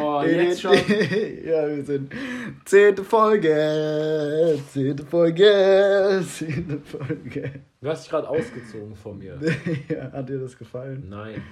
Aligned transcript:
Oh, 0.00 0.22
jetzt 0.22 0.62
schon. 0.62 0.72
Ja, 0.72 1.68
wir 1.68 1.82
sind 1.84 2.12
zehnte 2.64 3.04
Folge, 3.04 4.58
zehnte 4.72 5.04
Folge, 5.04 6.24
zehnte 6.26 6.78
Folge. 6.78 7.50
Du 7.80 7.88
hast 7.88 8.04
dich 8.04 8.10
gerade 8.10 8.28
ausgezogen 8.28 8.94
von 8.94 9.18
mir. 9.18 9.38
Ja, 9.88 10.12
hat 10.12 10.28
dir 10.28 10.38
das 10.38 10.56
gefallen? 10.56 11.06
Nein. 11.10 11.42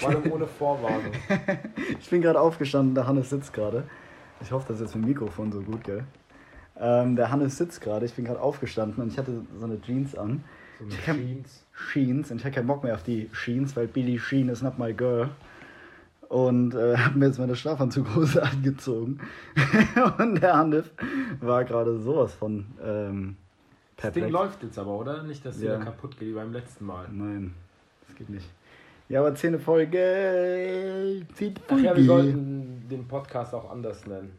Vor 0.00 0.10
allem 0.10 0.32
ohne 0.32 0.46
Vorwarnung. 0.46 1.12
Ich 2.00 2.10
bin 2.10 2.20
gerade 2.20 2.40
aufgestanden, 2.40 2.94
der 2.94 3.06
Hannes 3.06 3.30
sitzt 3.30 3.52
gerade. 3.52 3.84
Ich 4.42 4.50
hoffe, 4.50 4.66
das 4.68 4.78
ist 4.78 4.86
jetzt 4.86 4.96
mit 4.96 5.04
dem 5.04 5.08
Mikrofon 5.08 5.52
so 5.52 5.60
gut, 5.60 5.84
gell? 5.84 6.04
Ähm, 6.78 7.16
der 7.16 7.30
Hannes 7.30 7.56
sitzt 7.58 7.80
gerade, 7.80 8.06
ich 8.06 8.14
bin 8.14 8.24
gerade 8.24 8.40
aufgestanden 8.40 9.02
und 9.02 9.12
ich 9.12 9.18
hatte 9.18 9.42
so 9.56 9.64
eine 9.64 9.80
Jeans 9.80 10.16
an. 10.16 10.42
So 10.88 10.96
Ich 10.96 11.04
Jeans. 11.04 11.64
Sheens 11.72 12.30
und 12.30 12.38
ich 12.38 12.44
hatte 12.44 12.54
keinen 12.56 12.66
Bock 12.66 12.82
mehr 12.84 12.94
auf 12.94 13.02
die 13.02 13.28
Sheens, 13.32 13.74
weil 13.76 13.86
Billie 13.88 14.18
Sheen 14.18 14.48
is 14.48 14.62
not 14.62 14.78
my 14.78 14.92
girl. 14.92 15.30
Und 16.28 16.74
äh, 16.74 16.96
habe 16.96 17.18
mir 17.18 17.26
jetzt 17.26 17.38
meine 17.38 17.54
Schlafanzughose 17.56 18.42
angezogen. 18.52 19.20
und 20.18 20.40
der 20.42 20.56
Hanif 20.56 20.90
war 21.40 21.64
gerade 21.64 21.98
sowas 21.98 22.32
von 22.34 22.66
ähm, 22.82 23.36
Das 23.98 24.12
Ding 24.14 24.28
läuft 24.30 24.62
jetzt 24.62 24.78
aber, 24.78 24.92
oder? 24.98 25.22
Nicht, 25.24 25.44
dass 25.44 25.56
es 25.56 25.62
Ja. 25.62 25.76
kaputt 25.78 26.18
geht 26.18 26.28
wie 26.28 26.32
beim 26.34 26.52
letzten 26.52 26.86
Mal. 26.86 27.06
Nein, 27.12 27.54
das 28.06 28.16
geht 28.16 28.30
nicht. 28.30 28.48
Ja, 29.08 29.20
aber 29.20 29.34
Zähne 29.34 29.58
Folge. 29.58 31.26
Zähne 31.34 31.54
Ach 31.64 31.68
Folge. 31.68 31.84
ja, 31.84 31.96
wir 31.96 32.04
sollten 32.04 32.88
den 32.88 33.06
Podcast 33.06 33.52
auch 33.54 33.70
anders 33.70 34.06
nennen. 34.06 34.32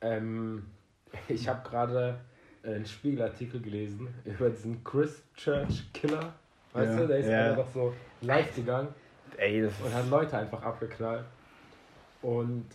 Ähm, 0.00 0.62
ich 1.28 1.46
habe 1.48 1.68
gerade 1.68 2.16
einen 2.64 2.86
Spiegelartikel 2.86 3.60
gelesen 3.60 4.08
über 4.24 4.50
diesen 4.50 4.82
Christchurch 4.84 5.92
Killer. 5.92 6.32
Weißt 6.72 6.92
Ja, 6.92 7.00
du, 7.00 7.06
der 7.08 7.18
ist 7.18 7.28
ja. 7.28 7.50
einfach 7.50 7.66
so 7.74 7.92
live 8.22 8.54
gegangen 8.54 8.88
Ey, 9.36 9.64
und 9.64 9.94
hat 9.94 10.08
Leute 10.10 10.38
einfach 10.38 10.62
abgeknallt. 10.62 11.24
Und, 12.22 12.66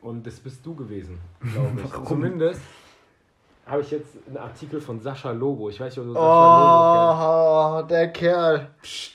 und 0.00 0.26
das 0.26 0.40
bist 0.40 0.64
du 0.64 0.74
gewesen, 0.74 1.20
glaube 1.40 1.80
ich. 1.82 1.84
Warum? 1.92 2.06
Zumindest 2.06 2.60
habe 3.66 3.82
ich 3.82 3.90
jetzt 3.90 4.16
einen 4.26 4.36
Artikel 4.36 4.80
von 4.80 5.00
Sascha 5.00 5.30
Lobo. 5.30 5.68
Ich 5.70 5.80
weiß 5.80 5.96
nicht, 5.96 5.98
ob 5.98 6.06
du 6.06 6.12
Sascha 6.14 7.78
Lobo 7.78 7.84
Oh, 7.84 7.88
der 7.88 8.08
Kerl. 8.12 8.68
kennst. 8.80 9.12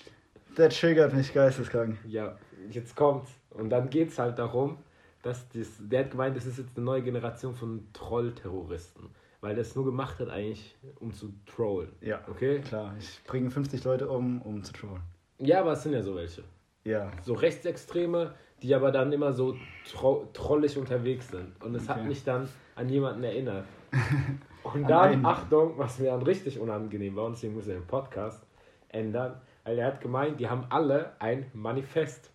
Der 0.57 0.69
triggert 0.69 1.13
mich 1.13 1.33
geisteskrank. 1.33 1.97
Ja, 2.05 2.35
jetzt 2.69 2.95
kommt's. 2.95 3.31
Und 3.51 3.69
dann 3.69 3.89
geht's 3.89 4.17
halt 4.19 4.37
darum, 4.39 4.77
dass 5.21 5.47
das, 5.49 5.67
der 5.79 6.01
hat 6.05 6.11
gemeint, 6.11 6.35
das 6.37 6.45
ist 6.45 6.57
jetzt 6.57 6.75
eine 6.75 6.85
neue 6.85 7.01
Generation 7.01 7.53
von 7.55 7.87
Trollterroristen. 7.93 9.09
Weil 9.41 9.55
der 9.55 9.61
es 9.61 9.73
nur 9.75 9.85
gemacht 9.85 10.19
hat 10.19 10.29
eigentlich, 10.29 10.75
um 10.99 11.13
zu 11.13 11.31
trollen. 11.45 11.93
Ja, 12.01 12.19
Okay? 12.29 12.59
klar. 12.59 12.93
Ich 12.99 13.21
bringe 13.25 13.49
50 13.49 13.83
Leute 13.85 14.09
um, 14.09 14.41
um 14.41 14.63
zu 14.63 14.73
trollen. 14.73 15.01
Ja, 15.37 15.61
aber 15.61 15.71
es 15.73 15.83
sind 15.83 15.93
ja 15.93 16.01
so 16.03 16.13
welche. 16.15 16.43
Ja. 16.83 17.09
So 17.23 17.33
Rechtsextreme, 17.35 18.33
die 18.61 18.75
aber 18.75 18.91
dann 18.91 19.13
immer 19.13 19.31
so 19.31 19.55
tro 19.89 20.27
trollig 20.33 20.77
unterwegs 20.77 21.29
sind. 21.29 21.63
Und 21.63 21.73
es 21.75 21.87
hat 21.87 21.99
Okay. 21.99 22.07
mich 22.07 22.23
dann 22.25 22.49
an 22.75 22.89
jemanden 22.89 23.23
erinnert. 23.23 23.65
Und 24.63 24.83
An 24.83 24.87
dann. 24.89 25.25
Achtung, 25.25 25.77
was 25.77 25.99
mir 25.99 26.07
dann 26.11 26.21
richtig 26.21 26.59
unangenehm 26.59 27.15
war, 27.15 27.25
und 27.25 27.31
deswegen 27.37 27.55
muss 27.55 27.67
er 27.67 27.75
den 27.75 27.87
Podcast 27.87 28.45
ändern, 28.89 29.39
weil 29.63 29.79
er 29.79 29.87
hat 29.87 30.01
gemeint, 30.01 30.37
die 30.39 30.49
haben 30.49 30.65
alle 30.69 31.13
ein 31.21 31.45
Manifest. 31.53 32.29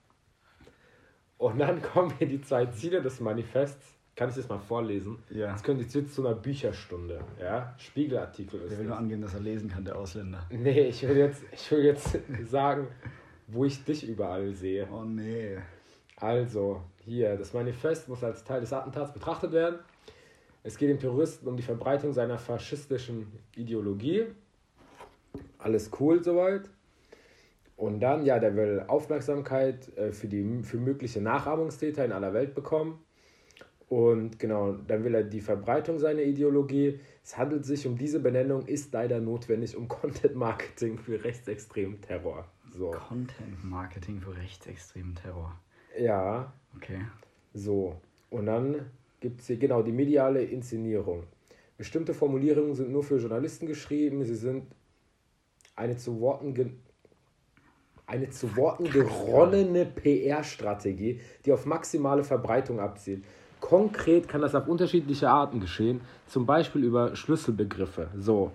Und 1.39 1.59
dann 1.59 1.83
kommen 1.95 2.13
hier 2.19 2.27
die 2.29 2.41
zwei 2.41 2.67
Ziele 2.67 3.03
des 3.03 3.21
Manifests. 3.21 3.93
Kann 4.17 4.29
ich 4.29 4.37
das 4.37 4.49
mal 4.49 4.61
vorlesen? 4.61 5.19
Ja. 5.31 5.49
Das 5.53 5.63
könnte 5.65 5.83
jetzt 5.83 6.15
zu 6.15 6.25
einer 6.25 6.37
Bücherstunde. 6.37 7.21
Ja? 7.41 7.75
Spiegelartikel 7.79 8.61
ist 8.61 8.71
Der 8.71 8.79
will 8.79 8.85
das. 8.87 8.91
nur 8.91 8.99
angeben, 8.99 9.23
dass 9.23 9.35
er 9.35 9.41
lesen 9.41 9.69
kann, 9.69 9.85
der 9.85 9.97
Ausländer. 9.97 10.47
Nee, 10.51 10.83
ich 10.89 11.03
will 11.03 11.17
jetzt, 11.17 11.43
ich 11.53 11.69
will 11.73 11.85
jetzt 11.85 12.17
sagen, 12.45 12.87
wo 13.49 13.65
ich 13.65 13.83
dich 13.85 14.09
überall 14.09 14.53
sehe. 14.55 14.87
Oh 14.93 15.03
nee. 15.03 15.59
Also, 16.17 16.81
hier, 17.05 17.37
das 17.37 17.53
Manifest 17.53 18.09
muss 18.09 18.23
als 18.23 18.45
Teil 18.45 18.61
des 18.61 18.73
Attentats 18.73 19.13
betrachtet 19.13 19.51
werden. 19.51 19.81
Es 20.63 20.79
geht 20.79 20.89
dem 20.89 21.01
Terroristen 21.01 21.49
um 21.49 21.57
die 21.57 21.63
Verbreitung 21.65 22.13
seiner 22.13 22.39
faschistischen 22.39 23.27
Ideologie. 23.57 24.27
Alles 25.59 25.91
cool 25.99 26.23
soweit. 26.23 26.71
Und 27.77 28.01
dann, 28.01 28.25
ja, 28.25 28.39
der 28.39 28.57
will 28.57 28.85
Aufmerksamkeit 28.87 29.97
äh, 29.97 30.13
für, 30.13 30.29
die, 30.29 30.63
für 30.63 30.79
mögliche 30.79 31.21
Nachahmungstäter 31.21 32.05
in 32.05 32.13
aller 32.13 32.33
Welt 32.33 32.55
bekommen. 32.55 33.01
Und 33.89 34.39
genau, 34.39 34.73
dann 34.73 35.05
will 35.05 35.15
er 35.15 35.25
die 35.25 35.41
Verbreitung 35.41 35.99
seiner 35.99 36.23
Ideologie. 36.23 37.01
Es 37.23 37.37
handelt 37.37 37.65
sich 37.65 37.87
um 37.87 37.99
diese 37.99 38.21
Benennung, 38.21 38.67
ist 38.67 38.93
leider 38.93 39.21
notwendig, 39.21 39.77
um 39.77 39.89
Content 39.89 40.37
Marketing 40.37 40.99
für 40.99 41.23
rechtsextremen 41.23 42.01
Terror. 42.01 42.49
So. 42.73 42.91
Content 42.91 43.65
Marketing 43.65 44.21
für 44.21 44.37
rechtsextremen 44.37 45.15
Terror. 45.15 45.59
Ja, 45.99 46.53
Okay. 46.77 47.01
So, 47.53 48.01
und 48.31 48.47
dann 48.47 48.91
gibt 49.21 49.41
es 49.41 49.47
hier 49.47 49.57
genau 49.57 49.83
die 49.83 49.93
mediale 49.93 50.43
Inszenierung. 50.43 51.25
Bestimmte 51.77 52.15
Formulierungen 52.15 52.75
sind 52.75 52.91
nur 52.91 53.03
für 53.03 53.19
Journalisten 53.19 53.67
geschrieben. 53.67 54.25
Sie 54.25 54.35
sind 54.35 54.67
eine 55.77 55.97
zu 55.97 56.21
Worten, 56.21 56.55
eine 58.07 58.31
zu 58.31 58.57
Worten 58.57 58.91
geronnene 58.91 59.87
PR-Strategie, 59.87 61.21
die 61.45 61.53
auf 61.53 61.67
maximale 61.67 62.25
Verbreitung 62.25 62.81
abzielt. 62.81 63.25
Konkret 63.61 64.29
kann 64.29 64.43
das 64.43 64.55
auf 64.55 64.69
unterschiedliche 64.69 65.31
Arten 65.31 65.59
geschehen, 65.59 66.03
zum 66.27 66.45
Beispiel 66.45 66.85
über 66.85 67.17
Schlüsselbegriffe. 67.17 68.09
So, 68.17 68.53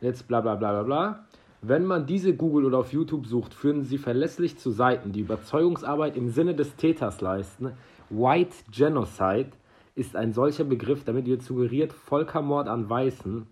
jetzt 0.00 0.26
bla 0.26 0.40
bla 0.40 0.56
bla 0.56 0.72
bla 0.72 0.82
bla. 0.82 1.24
Wenn 1.62 1.84
man 1.84 2.06
diese 2.06 2.34
Google 2.34 2.64
oder 2.64 2.78
auf 2.78 2.92
YouTube 2.92 3.26
sucht, 3.26 3.54
führen 3.54 3.84
sie 3.84 3.98
verlässlich 3.98 4.58
zu 4.58 4.70
Seiten, 4.70 5.12
die 5.12 5.20
Überzeugungsarbeit 5.20 6.16
im 6.16 6.30
Sinne 6.30 6.54
des 6.54 6.74
Täters 6.74 7.20
leisten. 7.20 7.72
White 8.08 8.56
Genocide 8.72 9.50
ist 9.94 10.16
ein 10.16 10.32
solcher 10.32 10.64
Begriff, 10.64 11.04
damit 11.04 11.26
wird 11.26 11.42
suggeriert, 11.42 11.92
Völkermord 11.92 12.66
an 12.66 12.88
Weißen 12.88 13.46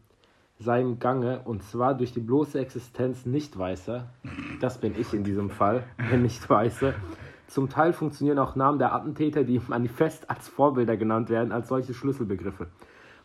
sei 0.58 0.80
im 0.80 0.98
Gange 0.98 1.42
und 1.44 1.62
zwar 1.62 1.94
durch 1.94 2.12
die 2.12 2.20
bloße 2.20 2.58
Existenz 2.58 3.26
Nicht-Weißer. 3.26 4.08
Das 4.60 4.78
bin 4.78 4.98
ich 4.98 5.14
in 5.14 5.24
diesem 5.24 5.50
Fall, 5.50 5.84
wenn 6.10 6.22
Nicht-Weiße. 6.22 6.94
Zum 7.46 7.68
Teil 7.68 7.92
funktionieren 7.92 8.38
auch 8.38 8.56
Namen 8.56 8.78
der 8.78 8.94
Attentäter, 8.94 9.44
die 9.44 9.56
im 9.56 9.62
Manifest 9.68 10.28
als 10.28 10.48
Vorbilder 10.48 10.96
genannt 10.96 11.30
werden, 11.30 11.52
als 11.52 11.68
solche 11.68 11.94
Schlüsselbegriffe. 11.94 12.66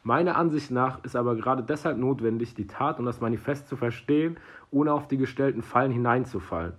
Meiner 0.04 0.36
Ansicht 0.36 0.70
nach 0.70 1.04
ist 1.04 1.16
aber 1.16 1.36
gerade 1.36 1.64
deshalb 1.64 1.98
notwendig, 1.98 2.54
die 2.54 2.68
Tat 2.68 3.00
und 3.00 3.06
das 3.06 3.22
Manifest 3.22 3.68
zu 3.68 3.76
verstehen, 3.78 4.38
ohne 4.70 4.94
auf 4.94 5.08
die 5.08 5.18
gestellten 5.18 5.62
Fallen 5.62 5.92
hineinzufallen. 5.92 6.74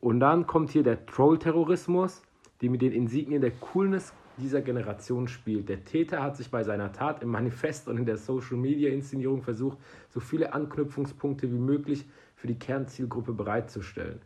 Und 0.00 0.20
dann 0.20 0.46
kommt 0.46 0.70
hier 0.70 0.82
der 0.82 1.06
Troll-Terrorismus, 1.06 2.22
die 2.60 2.68
mit 2.68 2.82
den 2.82 2.92
Insignien 2.92 3.40
der 3.40 3.52
Coolness 3.52 4.12
dieser 4.38 4.60
Generation 4.62 5.28
spielt. 5.28 5.68
Der 5.68 5.84
Täter 5.84 6.22
hat 6.22 6.36
sich 6.36 6.50
bei 6.50 6.62
seiner 6.64 6.92
Tat 6.92 7.22
im 7.22 7.28
Manifest 7.30 7.88
und 7.88 7.98
in 7.98 8.06
der 8.06 8.16
Social-Media-Inszenierung 8.16 9.42
versucht, 9.42 9.78
so 10.08 10.20
viele 10.20 10.52
Anknüpfungspunkte 10.54 11.50
wie 11.50 11.58
möglich 11.58 12.06
für 12.34 12.46
die 12.46 12.58
Kernzielgruppe 12.58 13.32
bereitzustellen. 13.32 14.20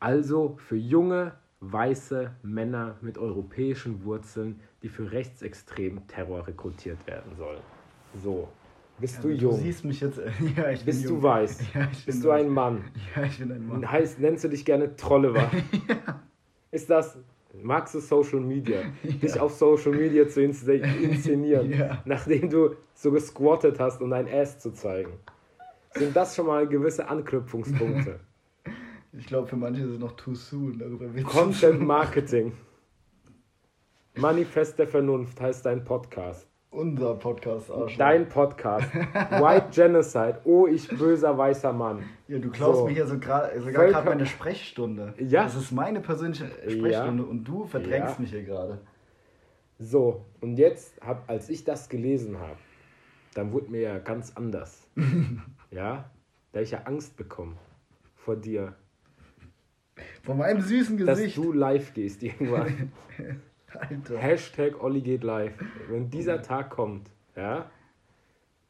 Also 0.00 0.56
für 0.58 0.76
junge, 0.76 1.32
weiße 1.60 2.32
Männer 2.42 2.96
mit 3.00 3.18
europäischen 3.18 4.04
Wurzeln, 4.04 4.60
die 4.82 4.88
für 4.88 5.12
rechtsextremen 5.12 6.06
Terror 6.08 6.46
rekrutiert 6.46 7.06
werden 7.06 7.36
sollen. 7.36 7.60
So, 8.22 8.48
bist 8.98 9.22
du 9.22 9.28
Du 9.28 9.34
jung? 9.34 9.52
siehst 9.58 9.84
mich 9.84 10.00
jetzt. 10.00 10.18
Ja, 10.56 10.70
ich 10.70 10.80
bin 10.80 10.86
Bist 10.86 11.08
du 11.08 11.22
weiß? 11.22 11.60
Ja, 11.74 11.82
ich 11.92 12.04
bin 12.04 12.06
Bist 12.06 12.24
du 12.24 12.30
ein. 12.32 12.48
Mann? 12.48 12.84
Ja, 13.16 13.22
ich 13.22 13.38
bin 13.38 13.52
ein 13.52 13.66
Mann. 13.66 13.90
Heißt, 13.90 14.18
nennst 14.18 14.42
du 14.44 14.48
dich 14.48 14.64
gerne 14.64 14.96
Trollewa? 14.96 15.48
Ist 16.72 16.90
das, 16.90 17.16
magst 17.52 17.94
du 17.94 18.00
Social 18.00 18.40
Media? 18.40 18.80
Dich 19.02 19.38
auf 19.38 19.52
Social 19.54 19.92
Media 19.92 20.26
zu 20.28 20.40
insz- 20.40 20.68
inszenieren, 21.00 21.70
Ja. 21.72 22.02
nachdem 22.04 22.48
du 22.50 22.76
so 22.94 23.10
gesquattet 23.12 23.78
hast, 23.80 24.00
um 24.00 24.10
dein 24.10 24.26
Ass 24.28 24.58
zu 24.58 24.72
zeigen? 24.72 25.12
Sind 25.94 26.16
das 26.16 26.34
schon 26.34 26.46
mal 26.46 26.66
gewisse 26.66 27.08
Anknüpfungspunkte? 27.08 28.20
Ich 29.14 29.26
glaube, 29.26 29.46
für 29.46 29.56
manche 29.56 29.82
ist 29.82 29.90
es 29.90 29.98
noch 29.98 30.12
too 30.12 30.34
soon, 30.34 30.78
darüber 30.78 31.04
Content 31.24 31.82
Marketing. 31.82 32.52
Manifest 34.16 34.78
der 34.78 34.86
Vernunft 34.88 35.38
heißt 35.38 35.66
dein 35.66 35.84
Podcast. 35.84 36.48
Unser 36.72 37.16
Podcast 37.16 37.70
Arschloch. 37.70 37.98
Dein 37.98 38.28
Podcast. 38.30 38.94
White 38.94 39.66
Genocide. 39.72 40.40
Oh, 40.44 40.66
ich 40.66 40.88
böser 40.88 41.36
weißer 41.36 41.70
Mann. 41.72 42.02
Ja, 42.28 42.38
du 42.38 42.50
klaust 42.50 42.78
So. 42.78 42.86
mir 42.86 42.94
hier 42.94 43.06
so 43.06 43.16
gra- 43.16 43.60
sogar 43.60 43.86
gerade 43.88 44.08
meine 44.08 44.24
Sprechstunde. 44.24 45.12
Ja. 45.18 45.44
Das 45.44 45.54
ist 45.54 45.70
meine 45.70 46.00
persönliche 46.00 46.46
Sprechstunde 46.66 47.24
und 47.24 47.44
du 47.44 47.66
verdrängst 47.66 48.14
Ja. 48.14 48.20
mich 48.22 48.30
hier 48.30 48.42
gerade. 48.44 48.80
So, 49.78 50.24
und 50.40 50.56
jetzt, 50.56 50.98
hab, 51.02 51.28
als 51.28 51.50
ich 51.50 51.64
das 51.64 51.90
gelesen 51.90 52.38
habe, 52.40 52.56
dann 53.34 53.52
wurde 53.52 53.70
mir 53.70 53.82
ja 53.82 53.98
ganz 53.98 54.32
anders. 54.34 54.88
ja, 55.70 56.10
da 56.52 56.58
hab 56.58 56.62
ich 56.64 56.70
ja 56.70 56.82
Angst 56.84 57.18
bekommen 57.18 57.58
vor 58.16 58.36
dir, 58.36 58.74
Von 60.22 60.38
meinem 60.38 60.62
süßen 60.62 60.96
dass 61.04 61.18
Gesicht. 61.18 61.36
du 61.36 61.52
live 61.52 61.92
gehst 61.92 62.22
irgendwann. 62.22 62.92
Alter. 63.78 64.18
Hashtag 64.18 64.82
Olli 64.82 65.00
geht 65.00 65.24
live. 65.24 65.54
Wenn 65.88 66.10
dieser 66.10 66.42
Tag 66.42 66.70
kommt, 66.70 67.10
ja, 67.36 67.70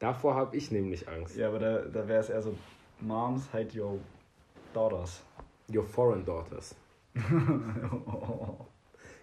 Davor 0.03 0.35
habe 0.35 0.57
ich 0.57 0.73
nämlich 0.73 1.09
Angst. 1.09 1.37
Ja, 1.37 1.47
aber 1.47 1.61
da, 1.61 1.79
da 1.83 2.09
wäre 2.09 2.19
es 2.19 2.29
eher 2.29 2.43
so, 2.43 2.57
Moms 3.01 3.53
hate 3.53 3.81
your 3.81 4.01
daughters. 4.75 5.23
Your 5.73 5.85
foreign 5.85 6.25
daughters. 6.25 6.75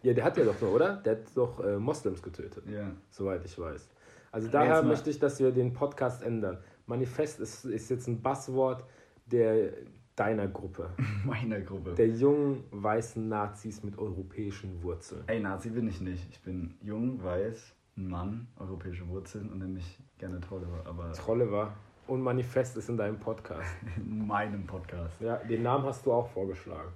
Ja, 0.01 0.13
der 0.13 0.23
hat 0.23 0.37
ja 0.37 0.45
doch 0.45 0.61
nur, 0.61 0.75
oder? 0.75 0.95
Der 1.03 1.17
hat 1.17 1.23
doch 1.35 1.59
äh, 1.59 1.77
Moslems 1.77 2.23
getötet, 2.23 2.63
ja. 2.67 2.89
soweit 3.09 3.43
ich 3.43 3.59
weiß. 3.59 3.89
Also 4.31 4.47
Jetzt 4.47 4.53
daher 4.53 4.81
möchte 4.81 5.09
ich, 5.09 5.19
dass 5.19 5.41
wir 5.41 5.51
den 5.51 5.73
Podcast 5.73 6.23
ändern. 6.23 6.59
Manifest 6.85 7.41
ist, 7.41 7.65
ist 7.65 7.89
jetzt 7.89 8.07
ein 8.07 8.21
Buzzword 8.21 8.85
der 9.25 9.73
deiner 10.19 10.47
Gruppe. 10.47 10.89
Meiner 11.25 11.61
Gruppe. 11.61 11.93
Der 11.95 12.07
jungen 12.07 12.63
weißen 12.71 13.27
Nazis 13.27 13.83
mit 13.83 13.97
europäischen 13.97 14.83
Wurzeln. 14.83 15.23
Ey, 15.27 15.39
Nazi 15.39 15.69
bin 15.69 15.87
ich 15.87 16.01
nicht. 16.01 16.27
Ich 16.31 16.41
bin 16.41 16.75
jung, 16.81 17.23
weiß, 17.23 17.75
ein 17.97 18.07
Mann, 18.07 18.47
europäische 18.57 19.07
Wurzeln 19.07 19.49
und 19.49 19.59
nämlich 19.59 19.97
gerne 20.17 20.39
Trolle, 20.41 20.67
aber 20.85 21.11
Trolle 21.13 21.51
war. 21.51 21.73
Und 22.07 22.21
Manifest 22.21 22.75
ist 22.77 22.89
in 22.89 22.97
deinem 22.97 23.19
Podcast. 23.19 23.69
in 23.97 24.27
meinem 24.27 24.65
Podcast. 24.65 25.21
Ja, 25.21 25.37
den 25.37 25.63
Namen 25.63 25.85
hast 25.85 26.05
du 26.05 26.11
auch 26.11 26.27
vorgeschlagen. 26.29 26.91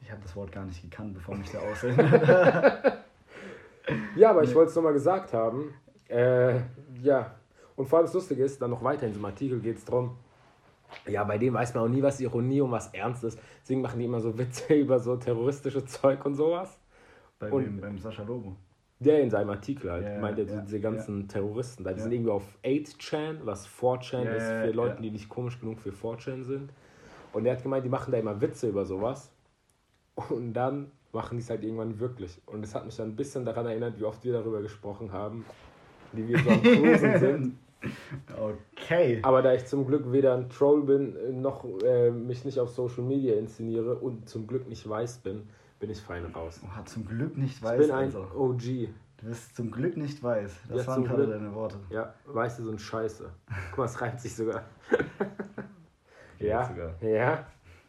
Ich 0.00 0.10
habe 0.10 0.22
das 0.22 0.36
Wort 0.36 0.52
gar 0.52 0.64
nicht 0.64 0.82
gekannt, 0.82 1.14
bevor 1.14 1.34
mich 1.36 1.50
der 1.50 1.62
Ausländer. 1.62 2.82
Ja, 4.16 4.30
aber 4.30 4.44
ich 4.44 4.54
wollte 4.54 4.70
es 4.70 4.76
nochmal 4.76 4.92
gesagt 4.92 5.32
haben. 5.34 5.74
Äh, 6.08 6.60
ja, 7.02 7.34
und 7.76 7.86
vor 7.86 7.98
allem 7.98 8.06
das 8.06 8.14
Lustige 8.14 8.44
ist, 8.44 8.60
dann 8.62 8.70
noch 8.70 8.82
weiter 8.82 9.02
in 9.06 9.12
diesem 9.12 9.24
Artikel 9.24 9.60
geht 9.60 9.78
es 9.78 9.84
darum, 9.84 10.16
ja, 11.08 11.24
bei 11.24 11.38
denen 11.38 11.54
weiß 11.54 11.74
man 11.74 11.84
auch 11.84 11.88
nie, 11.88 12.02
was 12.02 12.20
Ironie 12.20 12.60
und 12.60 12.70
was 12.70 12.88
Ernst 12.94 13.24
ist. 13.24 13.38
Deswegen 13.62 13.80
machen 13.82 13.98
die 13.98 14.04
immer 14.06 14.20
so 14.20 14.36
Witze 14.38 14.74
über 14.80 14.98
so 14.98 15.16
terroristische 15.16 15.84
Zeug 15.84 16.24
und 16.24 16.34
sowas. 16.34 16.78
Bei 17.38 17.50
Und- 17.50 17.64
wem? 17.64 17.80
Beim 17.80 17.98
Sascha 17.98 18.22
Lobo. 18.22 18.56
Der 19.00 19.20
in 19.20 19.28
seinem 19.28 19.50
Artikel 19.50 19.90
halt, 19.90 20.06
Ja, 20.06 20.20
meint 20.20 20.38
er, 20.38 20.44
ja, 20.46 20.60
diese 20.60 20.80
ganzen 20.80 21.26
Terroristen. 21.28 21.82
Da 21.84 21.92
die 21.92 22.00
sind 22.00 22.12
irgendwie 22.12 22.30
auf 22.30 22.44
8chan, 22.64 23.38
was 23.44 23.66
4chan 23.68 24.24
Ja, 24.24 24.30
ist 24.32 24.46
für. 24.46 24.70
Leute, 24.72 25.02
die 25.02 25.10
nicht 25.10 25.28
komisch 25.28 25.58
genug 25.60 25.80
für 25.80 25.90
4chan 25.90 26.44
sind. 26.44 26.70
Und 27.32 27.44
er 27.44 27.56
hat 27.56 27.62
gemeint, 27.62 27.84
die 27.84 27.88
machen 27.90 28.12
da 28.12 28.18
immer 28.18 28.40
Witze 28.40 28.68
über 28.68 28.84
sowas. 28.84 29.30
Und 30.30 30.52
dann 30.54 30.90
machen 31.12 31.36
die 31.36 31.42
es 31.42 31.50
halt 31.50 31.64
irgendwann 31.64 31.98
wirklich. 31.98 32.40
Und 32.46 32.64
es 32.64 32.74
hat 32.74 32.86
mich 32.86 32.96
dann 32.96 33.08
ein 33.10 33.16
bisschen 33.16 33.44
daran 33.44 33.66
erinnert, 33.66 33.98
wie 33.98 34.04
oft 34.04 34.24
wir 34.24 34.32
darüber 34.32 34.62
gesprochen 34.62 35.12
haben, 35.12 35.44
wie 36.12 36.28
wir 36.28 36.38
so 36.38 36.50
am 36.50 36.62
Cruisen 36.62 37.18
sind. 37.18 37.58
Okay. 38.40 39.20
Aber 39.22 39.42
da 39.42 39.52
ich 39.54 39.66
zum 39.66 39.86
Glück 39.86 40.10
weder 40.12 40.34
ein 40.34 40.48
Troll 40.50 40.82
bin, 40.84 41.16
äh, 41.16 41.32
noch 41.32 41.64
äh, 41.82 42.10
mich 42.10 42.44
nicht 42.44 42.58
auf 42.60 42.70
Social 42.70 43.02
Media 43.04 43.34
inszeniere 43.36 43.96
und 43.96 44.28
zum 44.28 44.46
Glück 44.46 44.68
nicht 44.68 44.88
weiß 44.88 45.18
bin, 45.18 45.48
bin 45.80 45.90
ich 45.90 46.00
fein 46.00 46.24
raus. 46.26 46.60
Oh, 46.64 46.82
zum 46.84 47.06
Glück 47.06 47.36
nicht 47.36 47.56
Ich 47.58 47.62
weiß. 47.62 47.78
bin 47.78 47.90
ein 47.90 48.04
also. 48.06 48.26
OG. 48.34 48.88
Du 49.18 49.26
bist 49.28 49.56
zum 49.56 49.70
Glück 49.70 49.96
nicht 49.96 50.22
weiß. 50.22 50.52
Das 50.68 50.78
Ja, 50.78 50.86
waren 50.86 51.04
gerade 51.04 51.24
Glück. 51.26 51.38
deine 51.38 51.54
Worte. 51.54 51.76
Ja, 51.90 52.14
so 52.48 52.70
ein 52.70 52.78
Scheiße. 52.78 53.30
Guck 53.70 53.78
mal, 53.78 53.84
es 53.84 54.00
reimt 54.00 54.20
sich 54.20 54.34
sogar. 54.34 54.64
Ja, 56.38 56.64
sogar. 56.68 56.94
ja, 57.00 57.46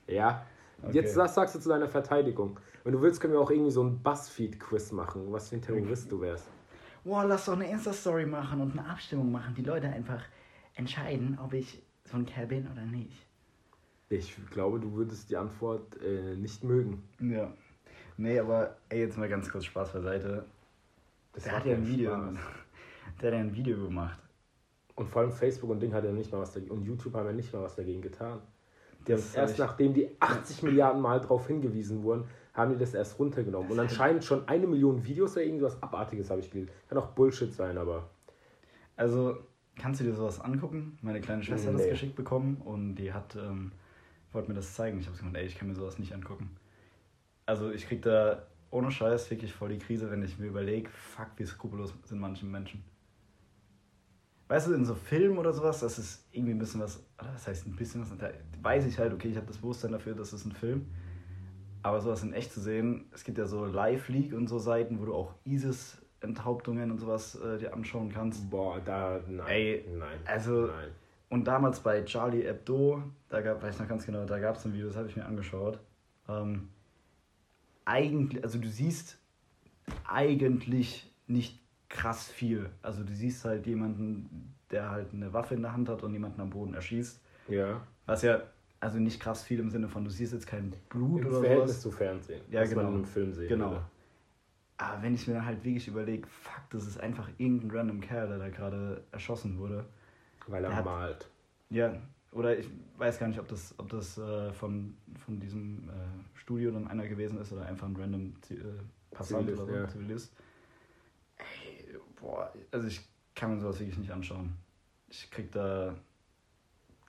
ja. 0.07 0.45
Okay. 0.81 0.93
Jetzt 0.93 1.17
was 1.17 1.35
sagst 1.35 1.55
du 1.55 1.59
zu 1.59 1.67
deiner 1.69 1.87
Verteidigung? 1.89 2.59
Wenn 2.83 2.93
du 2.93 3.01
willst, 3.01 3.19
können 3.19 3.33
wir 3.33 3.39
auch 3.41 3.49
irgendwie 3.49 3.71
so 3.71 3.83
ein 3.83 4.01
Buzzfeed-Quiz 4.01 4.91
machen, 4.91 5.31
was 5.31 5.49
für 5.49 5.55
ein 5.55 5.61
Terrorist 5.61 6.11
du 6.11 6.21
wärst. 6.21 6.47
Boah, 7.05 7.23
lass 7.23 7.45
doch 7.45 7.53
eine 7.53 7.69
Insta-Story 7.69 8.25
machen 8.25 8.59
und 8.61 8.71
eine 8.71 8.89
Abstimmung 8.89 9.31
machen. 9.31 9.53
Die 9.53 9.61
Leute 9.61 9.87
einfach 9.87 10.23
entscheiden, 10.73 11.37
ob 11.39 11.53
ich 11.53 11.81
so 12.03 12.17
ein 12.17 12.25
Kerl 12.25 12.47
bin 12.47 12.67
oder 12.71 12.83
nicht. 12.83 13.25
Ich 14.09 14.35
glaube, 14.49 14.79
du 14.79 14.91
würdest 14.93 15.29
die 15.29 15.37
Antwort 15.37 16.01
äh, 16.01 16.35
nicht 16.35 16.63
mögen. 16.63 17.03
Ja. 17.19 17.53
Nee, 18.17 18.39
aber 18.39 18.77
ey, 18.89 19.01
jetzt 19.01 19.19
mal 19.19 19.29
ganz 19.29 19.51
kurz 19.51 19.65
Spaß 19.65 19.93
beiseite. 19.93 20.45
Das 21.33 21.43
Der 21.43 21.57
hat 21.57 21.65
ja 21.67 21.75
ein 21.75 21.87
Video. 21.87 22.11
Spaß. 22.11 22.35
Der 23.21 23.31
hat 23.31 23.37
ja 23.37 23.39
ein 23.39 23.55
Video 23.55 23.77
gemacht. 23.77 24.19
Und 24.95 25.07
vor 25.07 25.21
allem 25.21 25.31
Facebook 25.31 25.69
und 25.69 25.81
Ding 25.81 25.93
hat 25.93 26.05
ja 26.05 26.11
nicht 26.11 26.31
mal 26.31 26.39
was 26.39 26.53
dagegen. 26.53 26.71
Und 26.71 26.85
YouTube 26.85 27.13
haben 27.13 27.27
ja 27.27 27.33
nicht 27.33 27.53
mal 27.53 27.61
was 27.61 27.75
dagegen 27.75 28.01
getan. 28.01 28.39
Die 29.07 29.13
haben 29.13 29.21
Das 29.21 29.35
erst 29.35 29.59
nachdem 29.59 29.93
die 29.93 30.09
80 30.19 30.63
Milliarden 30.63 31.01
Mal 31.01 31.19
darauf 31.19 31.45
hingewiesen 31.45 32.01
wurden, 32.01 32.25
haben 32.55 32.71
die 32.71 32.79
das 32.79 32.93
erst 32.93 33.19
runtergenommen. 33.19 33.69
Und 33.69 33.79
anscheinend 33.79 34.23
schon 34.23 34.47
eine 34.47 34.65
Million 34.65 35.05
Videos 35.05 35.33
oder 35.33 35.43
irgendwas 35.43 35.81
Abartiges 35.83 36.29
habe 36.29 36.39
ich 36.39 36.49
gelesen. 36.49 36.71
Kann 36.87 36.97
auch 36.97 37.07
Bullshit 37.07 37.53
sein, 37.53 37.77
aber. 37.77 38.09
Also, 38.95 39.37
kannst 39.77 39.99
du 39.99 40.05
dir 40.05 40.13
sowas 40.13 40.39
angucken? 40.39 40.97
Meine 41.01 41.19
kleine 41.19 41.43
Schwester 41.43 41.67
hat 41.67 41.75
Nee. 41.75 41.81
das 41.81 41.91
geschickt 41.91 42.15
bekommen 42.15 42.61
und 42.63 42.95
die 42.95 43.11
hat, 43.11 43.35
ähm, 43.35 43.73
wollte 44.31 44.47
mir 44.47 44.55
das 44.55 44.73
zeigen. 44.73 44.99
Ich 44.99 45.07
habe 45.07 45.17
gesagt, 45.17 45.35
ey, 45.35 45.45
ich 45.45 45.57
kann 45.57 45.67
mir 45.67 45.75
sowas 45.75 45.99
nicht 45.99 46.13
angucken. 46.13 46.55
Also, 47.45 47.71
ich 47.71 47.87
krieg 47.87 48.01
da 48.01 48.43
ohne 48.71 48.89
Scheiß 48.89 49.29
wirklich 49.29 49.53
voll 49.53 49.69
die 49.69 49.77
Krise, 49.79 50.09
wenn 50.09 50.23
ich 50.23 50.39
mir 50.39 50.47
überlege, 50.47 50.89
fuck, 50.89 51.27
wie 51.37 51.45
skrupellos 51.45 51.93
sind 52.05 52.19
manche 52.19 52.45
Menschen. 52.45 52.83
Weißt 54.47 54.67
du, 54.67 54.73
in 54.73 54.85
so 54.85 54.95
Filmen 54.95 55.37
oder 55.37 55.51
sowas, 55.53 55.79
das 55.79 55.97
ist 55.97 56.27
irgendwie 56.31 56.53
ein 56.53 56.59
bisschen 56.59 56.79
was, 56.79 57.03
das 57.17 57.47
heißt 57.47 57.65
ein 57.67 57.75
bisschen 57.75 58.01
was, 58.01 58.15
da 58.17 58.29
weiß 58.61 58.85
ich 58.85 58.97
halt, 58.99 59.11
okay, 59.11 59.29
ich 59.29 59.37
habe 59.37 59.47
das 59.47 59.57
Bewusstsein 59.57 59.91
dafür, 59.91 60.13
das 60.13 60.33
ist 60.33 60.45
ein 60.45 60.51
Film. 60.51 60.85
Aber 61.85 62.01
sowas 62.01 62.23
in 62.23 62.33
echt 62.33 62.51
zu 62.51 62.59
sehen, 62.61 63.05
es 63.13 63.23
gibt 63.23 63.37
ja 63.37 63.45
so 63.45 63.63
Live-League 63.63 64.33
und 64.33 64.47
so 64.47 64.57
Seiten, 64.57 64.99
wo 64.99 65.05
du 65.05 65.13
auch 65.13 65.35
ISIS-Enthauptungen 65.43 66.89
und 66.89 66.97
sowas 66.97 67.35
äh, 67.35 67.59
dir 67.59 67.73
anschauen 67.75 68.11
kannst. 68.11 68.49
Boah, 68.49 68.79
da. 68.83 69.19
Nein. 69.27 69.47
Ey, 69.47 69.85
nein. 69.95 70.17
also- 70.25 70.65
Nein. 70.65 70.89
Und 71.29 71.45
damals 71.47 71.79
bei 71.81 72.03
Charlie 72.03 72.43
Hebdo, 72.43 73.03
da 73.29 73.41
gab, 73.41 73.61
weiß 73.61 73.75
ich 73.75 73.81
noch 73.81 73.87
ganz 73.87 74.03
genau, 74.05 74.25
da 74.25 74.39
gab 74.39 74.55
es 74.55 74.65
ein 74.65 74.73
Video, 74.73 74.87
das 74.87 74.95
habe 74.95 75.07
ich 75.09 75.15
mir 75.15 75.25
angeschaut. 75.25 75.79
Ähm, 76.27 76.69
eigentlich, 77.83 78.43
also 78.43 78.57
du 78.57 78.67
siehst 78.67 79.17
eigentlich 80.07 81.11
nicht 81.27 81.59
krass 81.89 82.27
viel. 82.31 82.69
Also 82.81 83.03
du 83.03 83.13
siehst 83.13 83.45
halt 83.45 83.67
jemanden, 83.67 84.55
der 84.71 84.89
halt 84.89 85.13
eine 85.13 85.33
Waffe 85.33 85.53
in 85.53 85.61
der 85.61 85.73
Hand 85.73 85.87
hat 85.89 86.01
und 86.03 86.13
jemanden 86.13 86.41
am 86.41 86.49
Boden 86.49 86.73
erschießt. 86.73 87.21
Ja. 87.47 87.81
Was 88.05 88.21
ja, 88.23 88.41
also 88.85 88.99
nicht 88.99 89.19
krass 89.19 89.43
viel 89.43 89.59
im 89.59 89.69
Sinne 89.69 89.87
von, 89.89 90.03
du 90.03 90.09
siehst 90.11 90.31
jetzt 90.33 90.47
kein 90.47 90.71
Blut 90.89 91.21
Im 91.21 91.27
oder 91.27 91.39
Verhältnis 91.41 91.71
sowas. 91.71 91.81
zu 91.81 91.91
Fernsehen. 91.91 92.41
Ja, 92.51 92.61
was 92.61 92.69
genau. 92.69 92.83
man 92.83 92.91
in 92.91 92.95
einem 92.99 93.05
Film 93.05 93.33
sehen 93.33 93.49
Genau. 93.49 93.71
würde. 93.71 93.85
Aber 94.77 95.01
wenn 95.03 95.15
ich 95.15 95.27
mir 95.27 95.33
dann 95.35 95.45
halt 95.45 95.63
wirklich 95.63 95.87
überlege, 95.87 96.27
fuck, 96.27 96.61
das 96.69 96.85
ist 96.85 96.99
einfach 96.99 97.29
irgendein 97.37 97.71
random 97.71 98.01
Kerl, 98.01 98.27
der 98.27 98.37
da 98.39 98.49
gerade 98.49 99.03
erschossen 99.11 99.57
wurde. 99.57 99.85
Weil 100.47 100.63
er 100.63 100.69
Der 100.69 100.77
hat- 100.77 100.85
malt. 100.85 101.29
Ja, 101.69 101.93
oder 102.31 102.57
ich 102.59 102.69
weiß 102.97 103.17
gar 103.17 103.27
nicht, 103.27 103.39
ob 103.39 103.47
das, 103.47 103.73
ob 103.79 103.89
das 103.89 104.17
äh, 104.17 104.51
von, 104.53 104.95
von 105.25 105.39
diesem 105.39 105.89
äh, 105.89 106.37
Studio 106.37 106.71
dann 106.71 106.87
einer 106.87 107.07
gewesen 107.07 107.39
ist 107.39 107.51
oder 107.53 107.65
einfach 107.65 107.87
ein 107.87 107.95
random 107.95 108.33
äh, 108.51 108.55
Passant 109.11 109.47
Zivilist, 109.47 109.63
oder 109.63 109.71
so, 109.73 109.79
ja. 109.79 109.87
Zivilist. 109.87 110.33
Ey, 111.37 111.97
boah, 112.19 112.53
also 112.71 112.87
ich 112.87 113.01
kann 113.33 113.55
mir 113.55 113.61
sowas 113.61 113.79
wirklich 113.79 113.97
nicht 113.97 114.11
anschauen. 114.11 114.53
Ich 115.09 115.31
krieg 115.31 115.51
da 115.51 115.95